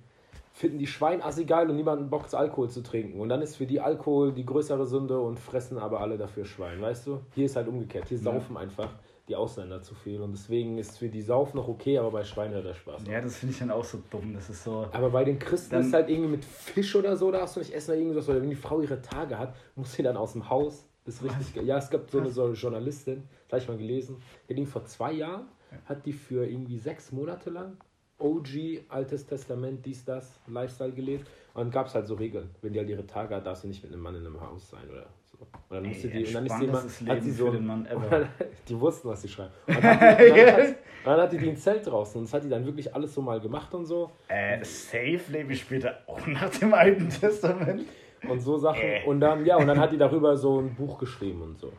finden 0.53 0.79
die 0.79 0.87
Schwein 0.87 1.23
assi 1.23 1.47
geil 1.47 1.69
und 1.71 1.77
niemanden 1.77 2.11
Bock 2.11 2.33
Alkohol 2.33 2.69
zu 2.69 2.83
trinken. 2.83 3.19
Und 3.21 3.29
dann 3.31 3.41
ist 3.41 3.57
für 3.57 3.67
die 3.67 3.81
Alkohol 3.81 4.33
die 4.33 4.45
größere 4.45 4.87
Sünde 4.87 5.19
und 5.19 5.39
fressen 5.41 5.79
aber 5.79 6.01
alle 6.01 6.19
dafür 6.19 6.45
Schwein, 6.45 6.81
weißt 6.83 7.07
du? 7.07 7.21
Hier 7.35 7.47
ist 7.47 7.57
halt 7.57 7.67
umgekehrt. 7.67 8.09
Hier 8.09 8.19
Ja. 8.19 8.25
saufen 8.25 8.57
einfach 8.57 8.91
die 9.29 9.37
Ausländer 9.37 9.83
zu 9.83 9.95
viel. 9.95 10.21
Und 10.21 10.33
deswegen 10.33 10.79
ist 10.79 10.99
für 10.99 11.09
die 11.09 11.23
Sauf 11.23 11.55
noch 11.55 11.69
okay, 11.69 11.99
aber 11.99 12.11
bei 12.11 12.25
Schwein 12.25 12.53
hört 12.53 12.67
der 12.67 12.75
Spaß. 12.75 13.03
ja, 13.09 13.21
das 13.21 13.37
finde 13.37 13.53
ich 13.53 13.59
dann 13.59 13.71
auch 13.71 13.85
so 13.85 14.03
dumm. 14.11 14.35
Das 14.35 14.51
ist 14.51 14.65
so. 14.65 14.87
Aber 14.93 15.11
bei 15.11 15.25
den 15.25 15.39
Christen 15.39 15.77
ist 15.77 15.93
halt 15.93 16.11
irgendwie 16.11 16.31
mit 16.31 16.45
Fisch 16.45 16.95
oder 16.95 17.17
so, 17.17 17.31
darfst 17.31 17.57
du 17.57 17.61
nicht 17.61 17.73
essen 17.73 17.93
oder 17.93 18.01
irgendwas. 18.01 18.29
Oder 18.29 18.43
wenn 18.43 18.51
die 18.51 18.57
Frau 18.57 18.81
ihre 18.81 19.01
Tage 19.01 19.39
hat, 19.39 19.55
muss 19.77 19.93
sie 19.93 20.03
dann 20.03 20.17
aus 20.17 20.33
dem 20.33 20.49
Haus. 20.49 20.87
Das 21.05 21.17
ist 21.17 21.25
richtig 21.25 21.55
geil. 21.55 21.67
Ja, 21.67 21.79
es 21.79 21.91
gab 21.91 22.11
so 22.11 22.19
eine, 22.19 22.31
so 22.31 22.45
eine 22.45 22.55
Journalistin, 22.55 23.25
das 23.49 23.53
habe 23.53 23.63
ich 23.63 23.69
mal 23.69 23.87
gelesen, 23.87 24.23
die 24.49 24.55
ging 24.55 24.67
vor 24.67 24.85
zwei 24.87 25.13
Jahren, 25.13 25.49
hat 25.85 26.07
die 26.07 26.13
für 26.13 26.47
irgendwie 26.47 26.79
sechs 26.79 27.13
Monate 27.13 27.51
lang 27.51 27.77
OG, 28.19 28.85
Altes 28.89 29.27
Testament, 29.27 29.85
dies, 29.85 30.05
das, 30.05 30.39
Lifestyle 30.47 30.93
gelebt. 30.93 31.29
Und 31.53 31.65
dann 31.65 31.71
gab 31.71 31.89
es 31.89 31.95
halt 31.95 32.07
so 32.07 32.15
Regeln. 32.15 32.51
Wenn 32.63 32.73
die 32.73 32.79
halt 32.79 32.89
ihre 32.89 33.07
Tage 33.07 33.35
hat, 33.35 33.47
darf 33.47 33.59
sie 33.59 33.69
nicht 33.69 33.83
mit 33.83 33.93
einem 33.93 34.03
Mann 34.03 34.15
in 34.15 34.27
einem 34.27 34.41
Haus 34.41 34.71
sein 34.71 34.89
oder 34.91 35.07
so. 35.39 35.47
Und 35.69 35.77
dann 35.77 35.87
musste 35.87 36.09
Ey, 36.09 36.23
die, 36.23 36.27
und 36.29 36.35
dann 36.35 36.47
ist 36.47 36.59
die 36.61 36.65
immer, 36.65 36.83
hat 37.15 37.23
sie 37.23 37.31
so 37.33 37.51
dann, 37.51 37.89
die 38.69 38.81
wussten, 38.81 39.09
was 39.09 39.23
sie 39.23 39.29
schreiben. 39.29 39.53
Und 39.67 39.77
dann, 39.83 40.01
hat 40.01 40.21
die, 40.21 40.29
dann, 40.29 40.57
hat, 40.57 40.75
dann 41.05 41.21
hat 41.21 41.33
die 41.33 41.39
die 41.39 41.49
ein 41.51 41.57
Zelt 41.57 41.87
draußen 41.87 42.19
und 42.19 42.25
das 42.27 42.35
hat 42.35 42.45
die 42.45 42.49
dann 42.49 42.65
wirklich 42.65 42.95
alles 42.95 43.15
so 43.15 43.23
mal 43.23 43.41
gemacht 43.41 43.73
und 43.75 43.87
so. 43.87 44.11
Äh, 44.29 44.65
safe 44.65 45.21
lebe 45.29 45.53
ich 45.53 45.61
später 45.61 45.99
auch 46.07 46.27
nach 46.27 46.51
dem 46.51 46.73
Alten 46.75 47.09
Testament. 47.09 47.83
und 48.29 48.41
so 48.41 48.57
Sachen. 48.59 48.81
Äh. 48.83 49.05
Und 49.07 49.21
dann, 49.21 49.45
ja, 49.45 49.57
und 49.57 49.67
dann 49.67 49.79
hat 49.79 49.93
die 49.93 49.99
darüber 49.99 50.37
so 50.37 50.61
ein 50.61 50.75
Buch 50.75 50.99
geschrieben 50.99 51.43
und 51.43 51.59
so. 51.59 51.73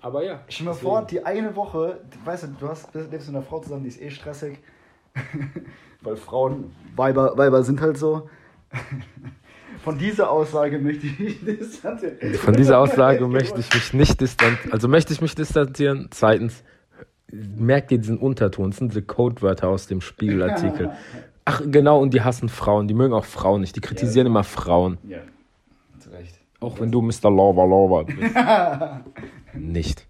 Aber 0.00 0.24
ja. 0.24 0.40
Stell 0.48 0.66
deswegen- 0.66 0.82
vor, 0.86 1.02
die 1.06 1.24
eine 1.24 1.54
Woche, 1.56 2.00
weißt 2.24 2.44
du, 2.44 2.46
du 2.58 2.68
hast, 2.68 2.94
lebst 2.94 3.28
mit 3.28 3.36
einer 3.36 3.42
Frau 3.42 3.60
zusammen, 3.60 3.82
die 3.82 3.88
ist 3.88 4.00
eh 4.00 4.10
stressig. 4.10 4.58
Weil 6.02 6.16
Frauen, 6.16 6.74
Weiber, 6.96 7.36
Weiber 7.36 7.62
sind 7.62 7.80
halt 7.80 7.98
so. 7.98 8.28
Von 9.82 9.98
dieser 9.98 10.30
Aussage 10.30 10.78
möchte 10.78 11.06
ich 11.06 11.18
mich 11.18 11.40
distanzieren. 11.44 12.34
Von 12.34 12.54
dieser 12.54 12.78
Aussage 12.78 13.26
möchte 13.26 13.60
ich 13.60 13.72
mich 13.72 13.94
nicht 13.94 14.20
distanzieren. 14.20 14.72
Also 14.72 14.88
möchte 14.88 15.12
ich 15.12 15.20
mich 15.20 15.34
distanzieren. 15.34 16.08
Zweitens, 16.10 16.62
merkt 17.30 17.90
ihr 17.92 17.98
diesen 17.98 18.18
Unterton? 18.18 18.70
Das 18.70 18.78
sind 18.78 18.92
diese 18.92 19.02
Codewörter 19.02 19.68
aus 19.68 19.86
dem 19.86 20.00
Spiegelartikel. 20.00 20.90
Ach, 21.46 21.62
genau, 21.64 22.00
und 22.00 22.12
die 22.14 22.20
hassen 22.20 22.48
Frauen. 22.48 22.88
Die 22.88 22.94
mögen 22.94 23.14
auch 23.14 23.24
Frauen 23.24 23.62
nicht. 23.62 23.74
Die 23.74 23.80
kritisieren 23.80 24.26
immer 24.26 24.44
Frauen. 24.44 24.98
Ja, 25.04 25.18
zu 25.98 26.10
Recht. 26.10 26.38
Auch 26.60 26.78
wenn 26.78 26.92
du 26.92 27.00
Mr. 27.00 27.30
Lover 27.30 27.66
Lover 27.66 28.04
bist. 28.04 28.34
nicht. 29.54 30.06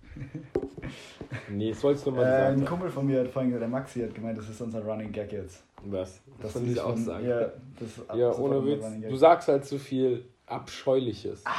Nee, 1.48 1.70
das 1.70 1.80
sollst 1.80 2.06
du 2.06 2.10
mal 2.10 2.24
Äh, 2.24 2.26
ein 2.26 2.54
sagen. 2.56 2.64
Kumpel 2.64 2.90
von 2.90 3.06
mir 3.06 3.20
hat 3.20 3.28
vorhin, 3.28 3.52
der 3.58 3.68
Maxi 3.68 4.00
hat 4.00 4.14
gemeint, 4.14 4.36
das 4.38 4.48
ist 4.48 4.60
unser 4.60 4.80
Running 4.84 5.12
Gag 5.12 5.32
jetzt. 5.32 5.62
Was? 5.84 6.20
Das 6.40 6.56
ist 6.56 6.64
dieser 6.66 6.82
von- 6.82 6.92
Aussage. 6.92 7.52
Ja, 8.08 8.16
Ja, 8.16 8.32
ohne 8.34 8.64
Witz. 8.64 8.84
Du 9.08 9.16
sagst 9.16 9.48
halt 9.48 9.64
zu 9.64 9.78
viel 9.78 10.24
Abscheuliches. 10.46 11.42
Ah, 11.44 11.52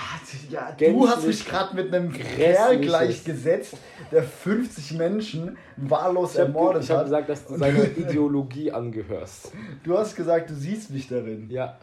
ja, 0.50 0.72
du 0.74 1.08
hast 1.08 1.26
mich 1.26 1.46
gerade 1.48 1.74
mit 1.76 1.94
einem 1.94 2.12
Kerl 2.12 2.78
gleichgesetzt, 2.80 3.78
der 4.12 4.22
50 4.24 4.94
Menschen 4.98 5.58
wahllos 5.78 6.34
Ich 6.34 6.40
habe 6.40 6.48
ermordet 6.50 6.90
hab 6.90 6.98
hat. 6.98 7.04
gesagt, 7.06 7.30
dass 7.30 7.48
du 7.48 7.56
seiner 7.58 7.86
Ideologie 7.98 8.72
angehörst. 8.72 9.52
Du 9.84 9.98
hast 9.98 10.16
gesagt, 10.16 10.50
du 10.50 10.56
siehst 10.56 10.92
mich 10.92 11.08
darin. 11.08 11.50
Ja. 11.50 11.78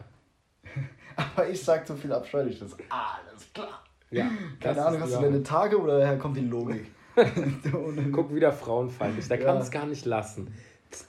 Aber 1.35 1.49
ich 1.49 1.61
sag 1.63 1.85
zu 1.87 1.95
viel 1.95 2.13
Abscheuliches. 2.13 2.73
Alles 2.89 3.51
klar. 3.53 3.83
ja 4.11 4.29
Keine 4.61 4.85
Ahnung, 4.85 5.01
hast 5.01 5.15
du 5.15 5.21
deine. 5.21 5.41
Tage 5.43 5.77
oder 5.81 5.97
woher 5.97 6.17
kommt 6.17 6.37
die 6.37 6.45
Logik? 6.45 6.85
Guck 8.13 8.33
wieder 8.33 8.53
frauenfeindlich. 8.53 9.27
Der 9.27 9.39
Ja. 9.39 9.45
kann 9.45 9.57
es 9.57 9.71
gar 9.71 9.85
nicht 9.85 10.05
lassen. 10.05 10.53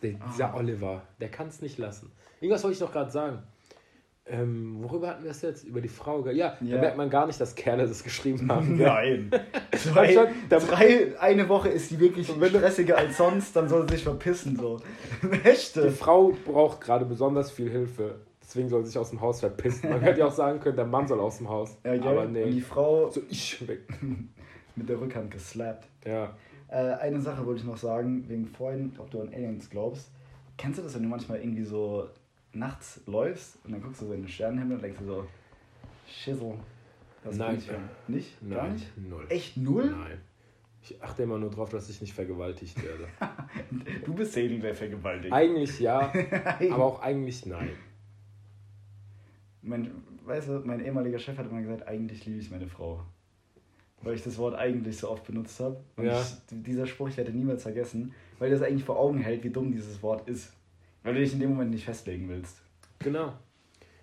Der, 0.02 0.12
dieser 0.32 0.52
Ah. 0.52 0.56
Oliver, 0.58 1.02
der 1.20 1.28
kann 1.30 1.48
es 1.48 1.60
nicht 1.62 1.78
lassen. 1.78 2.10
Irgendwas 2.40 2.62
wollte 2.64 2.74
ich 2.74 2.80
doch 2.80 2.92
gerade 2.92 3.10
sagen. 3.10 3.38
Ähm, 4.26 4.76
worüber 4.82 5.08
hatten 5.08 5.22
wir 5.24 5.28
das 5.30 5.42
jetzt? 5.42 5.64
Über 5.64 5.80
die 5.80 5.88
Frau? 5.88 6.24
Ja, 6.28 6.56
Ja. 6.60 6.76
da 6.76 6.80
merkt 6.80 6.96
man 6.96 7.10
gar 7.10 7.26
nicht, 7.26 7.40
dass 7.40 7.54
Kerle 7.54 7.88
das 7.88 8.04
geschrieben 8.04 8.48
haben. 8.50 8.76
Nein. 8.76 9.30
Anstatt- 9.72 10.28
da- 10.48 10.58
drei, 10.60 11.18
eine 11.18 11.48
Woche 11.48 11.68
ist 11.70 11.90
die 11.90 11.98
wirklich 11.98 12.28
stressiger 12.28 12.96
als 12.98 13.16
sonst, 13.16 13.56
dann 13.56 13.68
soll 13.68 13.88
sie 13.88 13.94
sich 13.96 14.04
verpissen. 14.04 14.56
So. 14.56 14.78
Die 15.22 15.48
Echte. 15.48 15.90
Frau 15.90 16.32
braucht 16.44 16.80
gerade 16.80 17.06
besonders 17.06 17.50
viel 17.50 17.70
Hilfe. 17.70 18.20
Deswegen 18.42 18.68
soll 18.68 18.82
sie 18.84 18.88
sich 18.90 18.98
aus 18.98 19.10
dem 19.10 19.20
Haus 19.20 19.40
verpissen. 19.40 19.90
Man 19.90 20.00
hätte 20.00 20.20
ja 20.20 20.26
auch 20.26 20.32
sagen 20.32 20.60
können, 20.60 20.76
der 20.76 20.86
Mann 20.86 21.08
soll 21.08 21.18
aus 21.20 21.38
dem 21.38 21.48
Haus. 21.48 21.76
Ja, 21.84 21.96
gell? 21.96 22.06
Aber 22.06 22.22
Und 22.22 22.34
die 22.34 22.44
nee. 22.44 22.60
Frau 22.60 23.10
So, 23.10 23.22
ich 23.28 23.66
weg. 23.66 23.80
mit 24.76 24.88
der 24.88 25.00
Rückhand 25.00 25.30
geslappt. 25.32 25.86
Ja. 26.06 26.34
Äh, 26.70 26.94
eine 27.00 27.20
Sache 27.20 27.44
wollte 27.44 27.60
ich 27.60 27.66
noch 27.66 27.76
sagen, 27.76 28.28
wegen 28.28 28.46
vorhin, 28.46 28.92
ob 28.98 29.10
du 29.10 29.20
an 29.20 29.28
Aliens 29.34 29.68
glaubst. 29.68 30.10
Kennst 30.56 30.78
du 30.78 30.82
das, 30.82 30.94
wenn 30.94 31.02
du 31.02 31.08
manchmal 31.08 31.40
irgendwie 31.40 31.64
so 31.64 32.08
nachts 32.52 33.00
läufst 33.06 33.58
und 33.64 33.72
dann 33.72 33.82
guckst 33.82 34.02
du 34.02 34.06
so 34.06 34.12
in 34.12 34.22
den 34.22 34.28
Sternenhimmel 34.28 34.76
und 34.76 34.82
denkst 34.82 34.98
du 35.00 35.04
so, 35.04 35.26
Schissel. 36.06 36.54
Was 37.24 37.36
Nein. 37.36 37.58
ich 37.58 37.68
Nicht? 38.08 38.48
Gar 38.48 38.62
Nein. 38.64 38.72
nicht? 38.74 38.98
Null. 38.98 39.26
Echt 39.28 39.56
null? 39.56 39.90
Nein. 39.90 40.18
Ich 40.82 41.02
achte 41.02 41.24
immer 41.24 41.38
nur 41.38 41.50
drauf, 41.50 41.68
dass 41.68 41.90
ich 41.90 42.00
nicht 42.00 42.14
vergewaltigt 42.14 42.82
werde. 42.82 43.06
Du 44.04 44.14
bist 44.14 44.32
Segen, 44.32 44.62
wer 44.62 44.74
vergewaltigt. 44.74 45.32
eigentlich 45.32 45.78
ja, 45.80 46.12
aber 46.70 46.84
auch 46.84 47.02
eigentlich 47.02 47.44
nein. 47.46 47.70
Mein, 49.62 49.90
weißt 50.24 50.48
du, 50.48 50.62
mein 50.64 50.84
ehemaliger 50.84 51.18
Chef 51.18 51.36
hat 51.36 51.50
immer 51.50 51.60
gesagt, 51.60 51.86
eigentlich 51.86 52.24
liebe 52.24 52.38
ich 52.38 52.50
meine 52.50 52.66
Frau. 52.66 53.02
Weil 54.02 54.14
ich 54.14 54.22
das 54.22 54.38
Wort 54.38 54.54
eigentlich 54.54 54.96
so 54.96 55.10
oft 55.10 55.24
benutzt 55.26 55.60
habe. 55.60 55.80
Und 55.96 56.06
Ja. 56.06 56.20
ich, 56.22 56.28
dieser 56.62 56.86
Spruch, 56.86 57.08
ich 57.08 57.16
werde 57.16 57.32
niemals 57.32 57.62
vergessen, 57.62 58.14
weil 58.38 58.50
das 58.50 58.62
eigentlich 58.62 58.84
vor 58.84 58.98
Augen 58.98 59.18
hält, 59.18 59.44
wie 59.44 59.50
dumm 59.50 59.72
dieses 59.72 60.02
Wort 60.02 60.26
ist. 60.28 60.52
Weil 61.02 61.14
du 61.14 61.20
dich 61.20 61.32
in 61.32 61.40
dem 61.40 61.50
Moment 61.50 61.70
nicht 61.70 61.84
festlegen 61.84 62.28
willst. 62.28 62.62
Genau. 62.98 63.34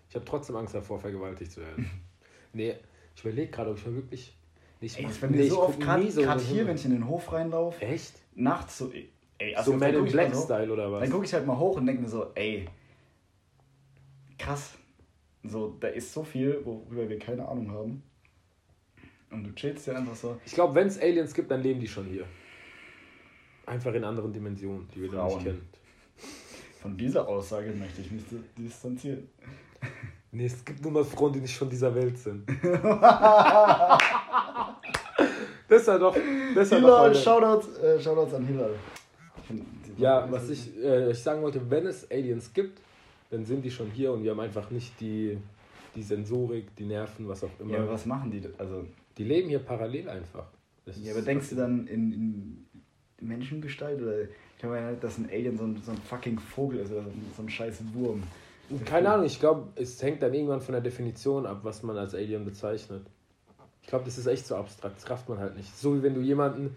Ich 0.09 0.15
habe 0.15 0.25
trotzdem 0.25 0.55
Angst 0.55 0.73
davor, 0.73 0.99
vergewaltigt 0.99 1.51
zu 1.51 1.61
werden. 1.61 1.89
nee, 2.53 2.75
ich 3.15 3.21
überlege 3.23 3.51
gerade, 3.51 3.71
ob 3.71 3.77
ich 3.77 3.85
mir 3.85 3.95
wirklich. 3.95 4.37
Nee, 4.79 4.87
ich 4.87 4.97
Ey, 4.99 5.05
mir 5.05 5.29
nee, 5.29 5.47
so 5.49 5.55
ich 5.55 5.61
oft, 5.61 5.79
guck 5.79 5.85
gerade 5.85 6.39
so 6.39 6.39
hier, 6.39 6.67
wenn 6.67 6.75
ich 6.75 6.85
in 6.85 6.91
den 6.91 7.07
Hof 7.07 7.31
reinlaufe, 7.33 7.83
Echt? 7.83 8.13
nachts 8.35 8.77
so, 8.77 8.91
ey, 9.39 9.55
so 9.63 9.71
dann 9.77 9.93
Man 9.93 10.05
in 10.05 10.11
Black 10.11 10.35
so, 10.35 10.43
Style 10.43 10.71
oder 10.71 10.91
was? 10.91 11.01
Dann 11.01 11.11
gucke 11.11 11.25
ich 11.25 11.33
halt 11.33 11.45
mal 11.47 11.57
hoch 11.57 11.77
und 11.77 11.87
denke 11.87 12.03
mir 12.03 12.09
so, 12.09 12.31
ey, 12.35 12.67
krass. 14.37 14.77
So, 15.43 15.75
da 15.79 15.87
ist 15.87 16.13
so 16.13 16.23
viel, 16.23 16.61
worüber 16.63 17.09
wir 17.09 17.19
keine 17.19 17.47
Ahnung 17.47 17.71
haben. 17.71 18.03
Und 19.31 19.43
du 19.43 19.53
chillst 19.55 19.87
ja 19.87 19.95
einfach 19.95 20.15
so. 20.15 20.39
Ich 20.45 20.53
glaube, 20.53 20.75
wenn 20.75 20.87
es 20.87 20.99
Aliens 21.01 21.33
gibt, 21.33 21.51
dann 21.51 21.61
leben 21.61 21.79
die 21.79 21.87
schon 21.87 22.05
hier. 22.05 22.25
Einfach 23.65 23.93
in 23.93 24.03
anderen 24.03 24.31
Dimensionen, 24.31 24.87
die 24.95 25.01
wir 25.01 25.11
noch 25.11 25.27
Frauen. 25.29 25.33
nicht 25.35 25.45
kennen. 25.45 25.67
Von 26.81 26.97
dieser 26.97 27.27
Aussage 27.27 27.71
möchte 27.71 28.01
ich 28.01 28.11
mich 28.11 28.23
distanzieren. 28.57 29.27
Nee, 30.29 30.45
es 30.45 30.63
gibt 30.65 30.83
nur 30.83 30.91
mal 30.91 31.05
Frauen, 31.05 31.31
die 31.33 31.39
nicht 31.39 31.57
von 31.57 31.69
dieser 31.69 31.95
Welt 31.95 32.17
sind. 32.17 32.47
das 35.67 35.85
ja 35.85 35.97
doch. 35.97 36.15
Das 36.53 36.69
doch 36.69 36.77
Hilal, 36.77 37.09
heute- 37.09 37.19
Shoutouts, 37.19 37.77
äh, 37.79 37.99
Shoutouts 37.99 38.33
an 38.33 38.45
Hilal. 38.45 38.75
Ja, 39.97 40.29
was 40.29 40.49
ich, 40.49 40.77
äh, 40.83 41.11
ich 41.11 41.19
sagen 41.19 41.41
wollte, 41.41 41.61
wenn 41.71 41.87
es 41.87 42.11
Aliens 42.11 42.51
gibt, 42.53 42.81
dann 43.31 43.45
sind 43.45 43.63
die 43.63 43.71
schon 43.71 43.89
hier 43.89 44.11
und 44.11 44.23
wir 44.23 44.31
haben 44.31 44.39
einfach 44.41 44.69
nicht 44.69 44.99
die, 44.99 45.37
die 45.95 46.03
Sensorik, 46.03 46.75
die 46.75 46.85
Nerven, 46.85 47.27
was 47.27 47.43
auch 47.43 47.49
immer. 47.59 47.73
Ja, 47.73 47.79
aber 47.79 47.91
was 47.91 48.05
machen 48.05 48.29
die? 48.29 48.41
Also, 48.57 48.85
Die 49.17 49.23
leben 49.23 49.49
hier 49.49 49.59
parallel 49.59 50.09
einfach. 50.09 50.47
Das 50.85 51.01
ja, 51.03 51.13
aber 51.13 51.21
denkst 51.21 51.49
du 51.49 51.55
dann 51.55 51.87
in, 51.87 52.13
in 52.13 52.67
Menschengestalt? 53.19 54.01
Oder 54.01 54.23
ich 54.23 54.29
glaube 54.59 54.77
ja 54.77 54.91
dass 54.93 55.17
ein 55.17 55.29
Alien 55.29 55.57
so 55.57 55.63
ein, 55.65 55.81
so 55.83 55.91
ein 55.91 55.97
fucking 55.97 56.39
Vogel 56.39 56.79
ist 56.79 56.91
oder 56.91 57.03
so 57.03 57.09
ein, 57.09 57.25
so 57.35 57.43
ein 57.43 57.49
scheiß 57.49 57.81
Wurm. 57.93 58.23
Keine 58.85 59.09
Ahnung, 59.09 59.25
ich 59.25 59.39
glaube, 59.39 59.69
es 59.75 60.01
hängt 60.03 60.21
dann 60.21 60.33
irgendwann 60.33 60.59
von 60.59 60.73
der 60.73 60.81
Definition 60.81 61.45
ab, 61.45 61.59
was 61.63 61.83
man 61.83 61.97
als 61.97 62.13
Alien 62.13 62.43
bezeichnet. 62.43 63.05
Ich 63.81 63.87
glaube, 63.87 64.03
das 64.03 64.17
ist 64.17 64.27
echt 64.27 64.45
so 64.45 64.55
abstrakt, 64.55 64.97
das 64.97 65.09
rafft 65.09 65.29
man 65.29 65.39
halt 65.39 65.55
nicht. 65.55 65.73
So 65.77 65.95
wie 65.95 66.03
wenn 66.03 66.13
du 66.13 66.19
jemanden, 66.19 66.75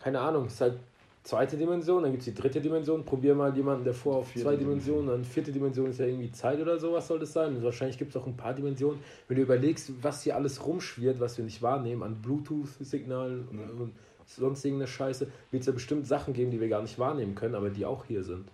keine 0.00 0.18
Ahnung, 0.18 0.46
es 0.46 0.54
ist 0.54 0.60
halt 0.60 0.78
zweite 1.22 1.56
Dimension, 1.56 2.02
dann 2.02 2.12
gibt 2.12 2.26
es 2.26 2.34
die 2.34 2.40
dritte 2.40 2.60
Dimension, 2.60 3.04
probier 3.04 3.34
mal 3.34 3.54
jemanden, 3.54 3.84
der 3.84 3.94
vor 3.94 4.16
auf 4.16 4.34
zwei 4.34 4.56
Dimensionen, 4.56 5.08
dann 5.08 5.24
vierte 5.24 5.52
Dimension 5.52 5.90
ist 5.90 6.00
ja 6.00 6.06
irgendwie 6.06 6.30
Zeit 6.32 6.60
oder 6.60 6.78
sowas 6.78 7.06
soll 7.06 7.18
das 7.18 7.32
sein. 7.32 7.56
Und 7.56 7.62
wahrscheinlich 7.62 7.98
gibt 7.98 8.10
es 8.10 8.16
auch 8.16 8.26
ein 8.26 8.36
paar 8.36 8.54
Dimensionen. 8.54 9.00
Wenn 9.26 9.36
du 9.36 9.42
überlegst, 9.42 9.92
was 10.02 10.22
hier 10.22 10.36
alles 10.36 10.64
rumschwirrt, 10.64 11.20
was 11.20 11.36
wir 11.36 11.44
nicht 11.44 11.62
wahrnehmen, 11.62 12.02
an 12.02 12.16
Bluetooth-Signalen 12.22 13.48
und, 13.48 13.80
und 13.80 13.92
sonst 14.26 14.64
irgendeine 14.64 14.88
Scheiße, 14.88 15.28
wird 15.50 15.60
es 15.60 15.66
ja 15.66 15.72
bestimmt 15.72 16.06
Sachen 16.06 16.34
geben, 16.34 16.50
die 16.50 16.60
wir 16.60 16.68
gar 16.68 16.82
nicht 16.82 16.98
wahrnehmen 16.98 17.34
können, 17.34 17.54
aber 17.54 17.70
die 17.70 17.84
auch 17.84 18.04
hier 18.04 18.22
sind. 18.22 18.46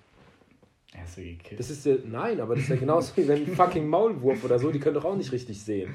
Hast 0.96 1.18
du 1.18 1.22
gekillt? 1.22 1.58
Das 1.58 1.70
ist 1.70 1.84
ja, 1.84 1.96
nein, 2.04 2.40
aber 2.40 2.54
das 2.54 2.64
ist 2.64 2.70
ja 2.70 2.76
genauso 2.76 3.16
wie 3.16 3.26
wenn 3.26 3.44
ein 3.44 3.46
fucking 3.56 3.86
Maulwurf 3.88 4.44
oder 4.44 4.58
so, 4.58 4.70
die 4.70 4.78
können 4.78 4.94
doch 4.94 5.04
auch 5.04 5.16
nicht 5.16 5.32
richtig 5.32 5.60
sehen. 5.60 5.94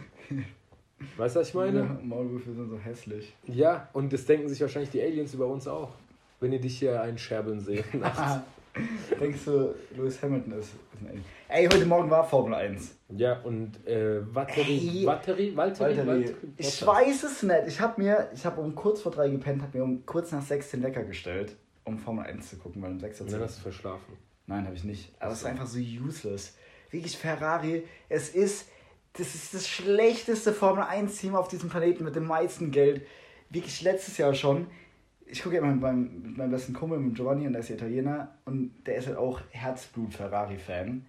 Weißt 1.18 1.36
du, 1.36 1.40
was 1.40 1.50
ich 1.50 1.54
meine? 1.54 1.80
Ja, 1.80 2.00
Maulwürfe 2.04 2.52
sind 2.52 2.70
so 2.70 2.78
hässlich. 2.78 3.34
Ja, 3.46 3.90
und 3.94 4.12
das 4.12 4.26
denken 4.26 4.50
sich 4.50 4.60
wahrscheinlich 4.60 4.90
die 4.90 5.02
Aliens 5.02 5.34
über 5.34 5.48
uns 5.48 5.68
auch. 5.68 5.92
Wenn 6.40 6.54
ihr 6.54 6.62
dich 6.62 6.80
hier 6.80 7.02
einscherbeln 7.02 7.60
seht. 7.60 7.94
nachts. 8.00 8.44
Denkst 9.20 9.46
du, 9.46 9.76
Lewis 9.96 10.22
Hamilton 10.22 10.54
ist, 10.54 10.68
ist 10.68 11.02
ein 11.02 11.08
Alien? 11.08 11.26
Ey, 11.50 11.66
heute 11.66 11.86
Morgen 11.86 12.10
war 12.10 12.24
Formel 12.24 12.54
1. 12.54 12.96
ja, 13.10 13.40
und 13.40 13.86
äh, 13.86 14.22
Valtteri, 14.34 15.00
Ey. 15.00 15.06
Valtteri, 15.06 15.56
Valtteri, 15.56 15.98
Walter, 15.98 16.08
Valtteri, 16.08 16.36
ich 16.56 16.86
weiß 16.86 17.24
es 17.24 17.44
nicht. 17.44 17.64
Ich 17.68 17.82
habe 17.82 18.02
mir, 18.02 18.30
ich 18.34 18.46
habe 18.46 18.62
um 18.62 18.76
kurz 18.76 19.02
vor 19.02 19.12
drei 19.12 19.28
gepennt, 19.30 19.64
habe 19.64 19.78
mir 19.80 19.84
um 19.84 20.06
kurz 20.06 20.32
nach 20.32 20.44
sechs 20.44 20.72
den 20.72 20.84
Wecker 20.84 21.04
gestellt, 21.04 21.56
um 21.84 21.98
Formel 21.98 22.26
1 22.26 22.52
zu 22.52 22.58
gucken, 22.58 22.82
weil 22.82 22.92
um 22.92 23.00
sechs 23.00 23.20
Uhr 23.20 23.26
Und 23.26 23.34
dann 23.34 23.42
hast 23.42 23.58
du 23.58 23.64
verschlafen. 23.64 24.14
Nein, 24.48 24.66
habe 24.66 24.76
ich 24.76 24.84
nicht. 24.84 25.12
Aber 25.20 25.34
es 25.34 25.40
ist 25.40 25.46
einfach 25.46 25.68
so 25.68 25.80
useless. 25.80 26.56
Wirklich 26.92 27.18
Ferrari, 27.18 27.84
es 28.08 28.30
ist, 28.30 28.68
das 29.14 29.36
ist 29.36 29.54
das 29.54 29.68
schlechteste 29.68 30.54
Formel 30.54 30.84
1 30.84 31.18
Team 31.18 31.36
auf 31.36 31.48
diesem 31.50 31.70
Planeten 31.70 32.04
mit 32.04 32.16
dem 32.16 32.26
meisten 32.26 32.72
Geld. 32.72 33.02
Wirklich 33.50 33.82
letztes 33.82 34.18
Jahr 34.18 34.34
schon. 34.34 34.68
Ich 35.32 35.44
gucke 35.44 35.56
ja 35.56 35.62
immer 35.62 35.72
mit 35.72 35.82
meinem, 35.82 36.22
mit 36.24 36.38
meinem 36.38 36.52
besten 36.52 36.74
Kumpel, 36.74 37.00
mit 37.00 37.16
Giovanni, 37.16 37.46
und 37.48 37.54
der 37.54 37.62
ist 37.62 37.70
Italiener, 37.70 38.36
und 38.46 38.72
der 38.86 38.96
ist 38.96 39.08
halt 39.08 39.18
auch 39.18 39.42
Herzblut-Ferrari-Fan. 39.52 41.06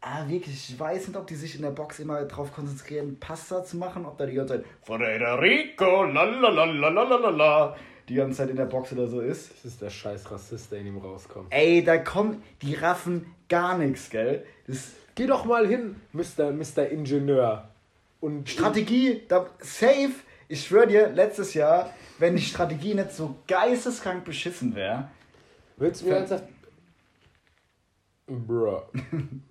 Aber 0.00 0.28
wirklich, 0.28 0.70
ich 0.70 0.78
weiß 0.78 1.08
nicht, 1.08 1.16
ob 1.16 1.26
die 1.26 1.34
sich 1.34 1.56
in 1.56 1.62
der 1.62 1.70
Box 1.70 1.98
immer 2.00 2.22
darauf 2.24 2.52
konzentrieren, 2.52 3.18
Pasta 3.18 3.64
zu 3.64 3.76
machen, 3.76 4.04
ob 4.04 4.18
da 4.18 4.26
die 4.26 4.34
ganze 4.34 4.54
Zeit 4.54 4.64
Federico, 4.82 6.04
lalalalalalala, 6.04 7.76
die 8.08 8.14
ganze 8.14 8.38
Zeit 8.38 8.50
in 8.50 8.56
der 8.56 8.66
Box 8.66 8.92
oder 8.92 9.06
so 9.06 9.20
ist. 9.20 9.50
Das 9.52 9.64
ist 9.64 9.82
der 9.82 9.90
scheiß 9.90 10.30
Rassist, 10.30 10.70
der 10.70 10.80
in 10.80 10.88
ihm 10.88 10.98
rauskommt. 10.98 11.48
Ey, 11.50 11.82
da 11.82 11.98
kommt, 11.98 12.42
die 12.62 12.74
raffen 12.74 13.26
gar 13.48 13.78
nichts, 13.78 14.10
gell? 14.10 14.44
Das 14.66 14.92
Geh 15.16 15.26
doch 15.26 15.46
mal 15.46 15.66
hin, 15.66 15.96
Mr. 16.12 16.52
Mr. 16.52 16.90
Ingenieur. 16.90 17.70
Und 18.20 18.50
Strategie, 18.50 19.22
da, 19.28 19.46
safe, 19.60 20.12
ich 20.48 20.64
schwör 20.66 20.86
dir, 20.86 21.08
letztes 21.10 21.54
Jahr, 21.54 21.90
wenn 22.18 22.36
die 22.36 22.42
Strategie 22.42 22.94
nicht 22.94 23.12
so 23.12 23.36
geisteskrank 23.46 24.24
beschissen 24.24 24.74
wäre, 24.74 25.08
Willst 25.78 26.00
du 26.02 26.06
mir 26.06 26.14
ernsthaft. 26.16 26.44
Bro. 28.28 28.82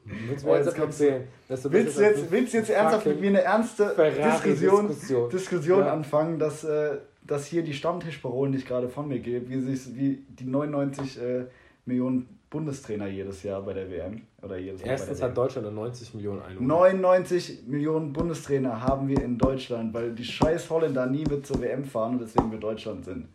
Willst 0.03 0.43
du 0.43 0.49
Oh, 0.49 0.51
mir 0.51 0.58
jetzt 0.58 0.65
ernsthaft 0.67 0.79
erzählen? 0.79 1.27
dass 1.47 1.62
du 1.62 1.71
willst 1.71 1.97
du 1.97 2.01
jetzt, 2.01 2.31
willst 2.31 2.53
du 2.53 2.58
jetzt 2.58 2.69
ernsthaft 2.69 3.05
mit 3.05 3.21
mir 3.21 3.27
eine 3.29 3.41
ernste 3.41 3.89
Ferrari-Diskussion. 3.91 4.88
Diskussion, 4.89 5.29
Diskussion 5.29 5.79
Ja. 5.79 5.93
anfangen, 5.93 6.39
dass, 6.39 6.63
äh, 6.65 6.97
dass 7.23 7.45
hier 7.45 7.63
die 7.63 7.73
Stammtischparolen, 7.73 8.51
die 8.51 8.58
ich 8.60 8.65
gerade 8.65 8.89
von 8.89 9.08
mir 9.08 9.19
gebe, 9.19 9.49
wie, 9.49 9.62
sich, 9.62 9.95
wie 9.95 10.25
die 10.27 10.43
99 10.45 11.21
äh, 11.21 11.45
Millionen 11.86 12.27
Bundestrainer 12.49 13.08
jedes 13.08 13.43
Jahr 13.43 13.62
bei 13.62 13.73
der 13.73 13.89
WM 13.89 14.21
oder 14.41 14.58
jedes 14.58 14.81
Jahr 14.81 14.91
Erstens 14.91 15.21
hat 15.21 15.29
der 15.29 15.36
Deutschland 15.43 15.67
eine 15.67 15.75
90 15.75 16.13
Millionen 16.13 16.41
Einwohner. 16.41 16.67
99 16.67 17.63
Millionen 17.67 18.13
Bundestrainer 18.13 18.81
haben 18.81 19.08
wir 19.08 19.21
in 19.21 19.38
Deutschland, 19.38 19.93
weil 19.93 20.13
die 20.13 20.23
scheiß 20.23 20.69
Holländer 20.69 21.05
nie 21.08 21.25
mit 21.25 21.45
zur 21.45 21.62
WM 21.62 21.84
fahren 21.84 22.13
und 22.13 22.21
deswegen 22.21 22.51
wir 22.51 22.60
Deutschland 22.60 23.03
sind. 23.05 23.27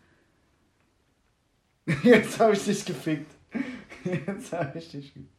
Jetzt 2.04 2.38
habe 2.38 2.52
ich 2.52 2.64
dich 2.64 2.84
gefickt. 2.84 3.30
Jetzt 4.04 4.52
habe 4.52 4.78
ich 4.78 4.90
dich 4.90 5.12
gefickt. 5.12 5.34